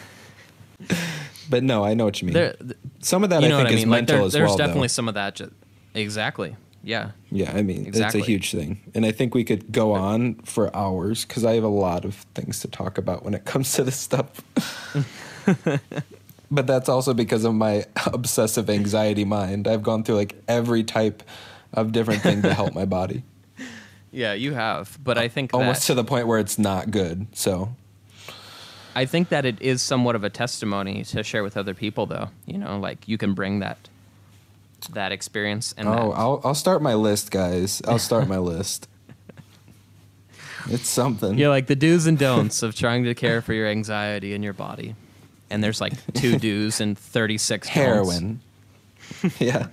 but 1.50 1.64
no, 1.64 1.84
I 1.84 1.94
know 1.94 2.06
what 2.06 2.22
you 2.22 2.28
mean. 2.28 2.34
there, 2.34 2.56
Some 3.02 3.24
of 3.24 3.30
that 3.30 3.42
you 3.42 3.48
I 3.48 3.50
know 3.50 3.58
think 3.58 3.66
what 3.70 3.72
I 3.72 3.76
is 3.78 3.82
mean? 3.82 3.90
Like, 3.90 3.98
mental 4.00 4.18
there, 4.18 4.26
as 4.26 4.34
there's 4.34 4.48
well. 4.50 4.58
definitely 4.58 4.82
though. 4.84 4.88
some 4.88 5.08
of 5.08 5.14
that. 5.16 5.36
Just, 5.36 5.52
exactly. 5.94 6.56
Yeah. 6.84 7.12
Yeah, 7.32 7.52
I 7.56 7.62
mean, 7.62 7.86
Exactly. 7.86 8.20
it's 8.22 8.28
a 8.28 8.32
huge 8.32 8.52
thing. 8.52 8.80
And 8.96 9.06
I 9.06 9.12
think 9.12 9.36
we 9.36 9.44
could 9.44 9.72
go 9.72 9.94
on 9.94 10.36
for 10.44 10.76
hours 10.76 11.26
because 11.26 11.46
I 11.46 11.54
have 11.54 11.64
a 11.64 11.68
lot 11.68 12.06
of 12.06 12.16
things 12.34 12.60
to 12.62 12.68
talk 12.68 12.98
about 12.98 13.24
when 13.24 13.36
it 13.36 13.46
comes 13.46 13.74
to 13.74 13.84
this 13.84 13.98
stuff. 13.98 14.42
but 16.52 16.68
that's 16.68 16.90
also 16.90 17.14
because 17.14 17.46
of 17.46 17.54
my 17.54 17.86
obsessive 18.08 18.70
anxiety 18.70 19.26
mind. 19.26 19.68
I've 19.68 19.84
gone 19.84 20.04
through 20.04 20.16
like 20.16 20.42
every 20.48 20.84
type 20.84 21.24
of 21.74 21.92
different 21.92 22.22
thing 22.24 22.42
to 22.42 22.54
help 22.54 22.74
my 22.74 22.86
body, 22.86 23.24
Yeah, 24.12 24.34
you 24.34 24.54
have. 24.54 24.98
But 25.04 25.18
I 25.18 25.28
think 25.28 25.54
almost 25.54 25.82
that, 25.82 25.88
to 25.88 25.94
the 25.96 26.04
point 26.04 26.28
where 26.28 26.40
it's 26.40 26.60
not 26.60 26.92
good. 26.92 27.28
So, 27.34 27.76
I 28.96 29.06
think 29.06 29.30
that 29.30 29.46
it 29.46 29.62
is 29.62 29.82
somewhat 29.82 30.16
of 30.16 30.24
a 30.24 30.30
testimony 30.30 31.04
to 31.06 31.24
share 31.24 31.44
with 31.44 31.56
other 31.56 31.74
people, 31.74 32.06
though. 32.06 32.30
You 32.46 32.58
know, 32.58 32.78
like 32.80 33.08
you 33.08 33.18
can 33.18 33.34
bring 33.34 33.60
that 33.60 33.90
that 34.94 35.12
experience 35.12 35.74
and 35.78 35.88
oh, 35.88 35.92
that, 35.92 36.00
I'll, 36.00 36.42
I'll 36.44 36.56
start 36.56 36.82
my 36.82 36.96
list, 36.96 37.32
guys. 37.32 37.82
I'll 37.88 38.00
start 38.00 38.28
my 38.28 38.38
list. 38.38 38.88
It's 40.70 40.88
something. 40.88 41.40
You're 41.40 41.50
like 41.50 41.66
the 41.66 41.76
do's 41.76 42.06
and 42.06 42.20
don'ts 42.20 42.62
of 42.62 42.76
trying 42.76 43.06
to 43.06 43.16
care 43.16 43.42
for 43.42 43.52
your 43.52 43.68
anxiety 43.68 44.36
in 44.36 44.44
your 44.44 44.54
body. 44.54 44.94
And 45.50 45.64
there's 45.64 45.82
like 45.82 45.94
two 46.14 46.38
do's 46.40 46.80
and 46.80 46.96
36 46.96 47.68
don'ts. 47.68 47.76
Heroin. 47.76 48.42
yeah. 49.40 49.70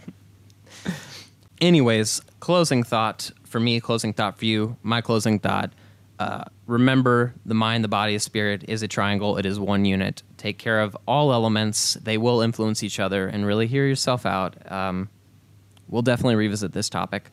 Anyways, 1.61 2.23
closing 2.41 2.85
thought 2.85 3.31
for 3.49 3.61
me, 3.61 3.81
closing 3.81 4.13
thought 4.13 4.39
for 4.39 4.45
you, 4.45 4.77
my 4.83 5.01
closing 5.01 5.39
thought. 5.39 5.73
Uh, 6.19 6.45
remember, 6.67 7.35
the 7.47 7.55
mind, 7.55 7.85
the 7.85 7.89
body, 7.89 8.15
the 8.15 8.21
spirit 8.21 8.65
is 8.69 8.83
a 8.83 8.89
triangle. 8.89 9.37
It 9.37 9.47
is 9.47 9.59
one 9.59 9.85
unit. 9.85 10.23
Take 10.37 10.59
care 10.59 10.81
of 10.81 10.97
all 11.07 11.33
elements. 11.33 11.95
They 11.95 12.19
will 12.19 12.41
influence 12.41 12.83
each 12.83 12.99
other, 12.99 13.29
and 13.29 13.47
really 13.47 13.67
hear 13.67 13.87
yourself 13.87 14.27
out. 14.27 14.71
Um, 14.71 15.09
we'll 15.89 16.03
definitely 16.03 16.37
revisit 16.37 16.73
this 16.73 16.89
topic. 16.89 17.31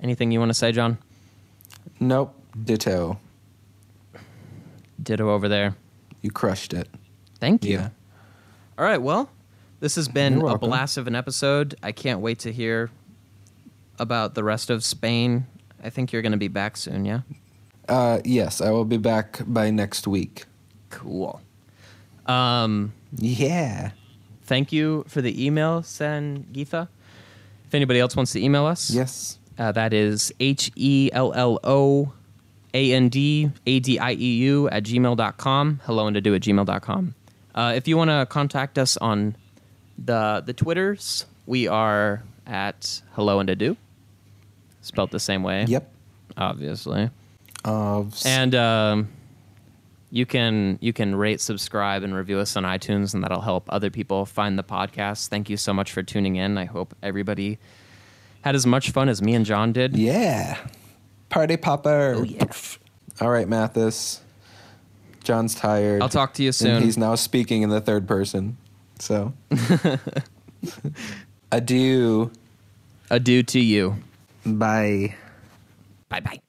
Anything 0.00 0.32
you 0.32 0.40
want 0.40 0.50
to 0.50 0.54
say, 0.54 0.72
John? 0.72 0.98
Nope. 2.00 2.34
Ditto. 2.64 3.18
Ditto 5.02 5.30
over 5.30 5.48
there. 5.48 5.76
You 6.22 6.30
crushed 6.30 6.72
it. 6.72 6.88
Thank 7.38 7.64
you. 7.64 7.78
Yeah. 7.78 7.88
All 8.78 8.84
right. 8.84 9.00
Well, 9.00 9.30
this 9.80 9.96
has 9.96 10.08
been 10.08 10.40
a 10.40 10.58
blast 10.58 10.96
of 10.96 11.06
an 11.06 11.14
episode. 11.14 11.74
I 11.82 11.92
can't 11.92 12.20
wait 12.20 12.40
to 12.40 12.52
hear 12.52 12.90
about 13.98 14.34
the 14.34 14.42
rest 14.42 14.70
of 14.70 14.84
Spain. 14.84 15.46
I 15.84 15.90
think 15.90 16.12
you're 16.12 16.22
going 16.22 16.32
to 16.32 16.38
be 16.38 16.48
back 16.48 16.76
soon, 16.76 17.04
yeah? 17.04 17.20
Uh, 17.88 18.20
yes, 18.24 18.60
I 18.60 18.70
will 18.70 18.86
be 18.86 18.96
back 18.96 19.40
by 19.46 19.70
next 19.70 20.06
week. 20.06 20.44
Cool. 20.90 21.40
Um, 22.26 22.92
Yeah. 23.18 23.90
thank 24.44 24.72
you 24.72 25.04
for 25.08 25.20
the 25.20 25.44
email, 25.44 25.82
Sangeetha. 25.82 26.88
If 27.66 27.74
anybody 27.74 28.00
else 28.00 28.16
wants 28.16 28.32
to 28.32 28.42
email 28.42 28.64
us, 28.64 28.90
Yes. 28.90 29.38
uh, 29.58 29.72
that 29.72 29.92
is 29.92 30.32
H 30.40 30.70
E 30.76 31.10
L 31.12 31.32
L 31.34 31.60
O 31.64 32.12
A 32.72 32.92
N 32.92 33.08
D 33.10 33.50
A 33.66 33.80
D 33.80 33.98
I 33.98 34.12
E 34.12 34.36
U 34.48 34.68
at 34.70 34.84
gmail.com. 34.84 35.80
Hello 35.84 36.06
and 36.06 36.16
adieu 36.16 36.34
at 36.34 36.40
gmail.com. 36.42 37.14
Uh, 37.54 37.72
if 37.76 37.86
you 37.86 37.96
want 37.96 38.08
to 38.10 38.26
contact 38.30 38.78
us 38.78 38.96
on 38.96 39.36
the 40.02 40.42
the 40.44 40.52
Twitters, 40.54 41.26
we 41.46 41.68
are 41.68 42.22
at 42.46 43.02
hello 43.12 43.38
and 43.40 43.48
adieu, 43.50 43.76
spelt 44.84 45.10
the 45.10 45.20
same 45.20 45.42
way. 45.42 45.64
Yep. 45.68 45.90
Obviously. 46.36 47.10
S- 47.66 48.26
And 48.26 48.54
um, 48.54 49.08
you 50.10 50.26
can 50.26 50.78
you 50.80 50.92
can 50.92 51.14
rate, 51.16 51.40
subscribe, 51.40 52.02
and 52.02 52.14
review 52.14 52.38
us 52.38 52.56
on 52.56 52.64
iTunes, 52.64 53.14
and 53.14 53.22
that'll 53.24 53.40
help 53.40 53.64
other 53.68 53.90
people 53.90 54.26
find 54.26 54.58
the 54.58 54.62
podcast. 54.64 55.28
Thank 55.28 55.48
you 55.50 55.56
so 55.56 55.72
much 55.72 55.92
for 55.92 56.02
tuning 56.02 56.36
in. 56.36 56.58
I 56.58 56.64
hope 56.66 56.94
everybody 57.02 57.58
had 58.42 58.54
as 58.54 58.66
much 58.66 58.90
fun 58.90 59.08
as 59.08 59.22
me 59.22 59.34
and 59.34 59.44
John 59.46 59.72
did. 59.72 59.96
yeah. 59.96 60.58
Party 61.30 61.56
popper. 61.56 62.14
Oh, 62.18 62.22
yeah. 62.22 62.44
All 63.20 63.30
right, 63.30 63.48
Mathis. 63.48 64.20
John's 65.24 65.54
tired. 65.54 66.02
I'll 66.02 66.08
talk 66.10 66.34
to 66.34 66.42
you 66.42 66.48
And 66.48 66.54
soon. 66.54 66.82
he's 66.82 66.98
now 66.98 67.14
speaking 67.16 67.62
in 67.62 67.70
the 67.70 67.80
third 67.80 68.06
person. 68.06 68.56
So. 69.00 69.32
Adieu. 71.50 72.30
Adieu 73.10 73.42
to 73.44 73.60
you. 73.60 73.96
Bye. 74.44 75.14
Bye 76.08 76.20
bye. 76.20 76.43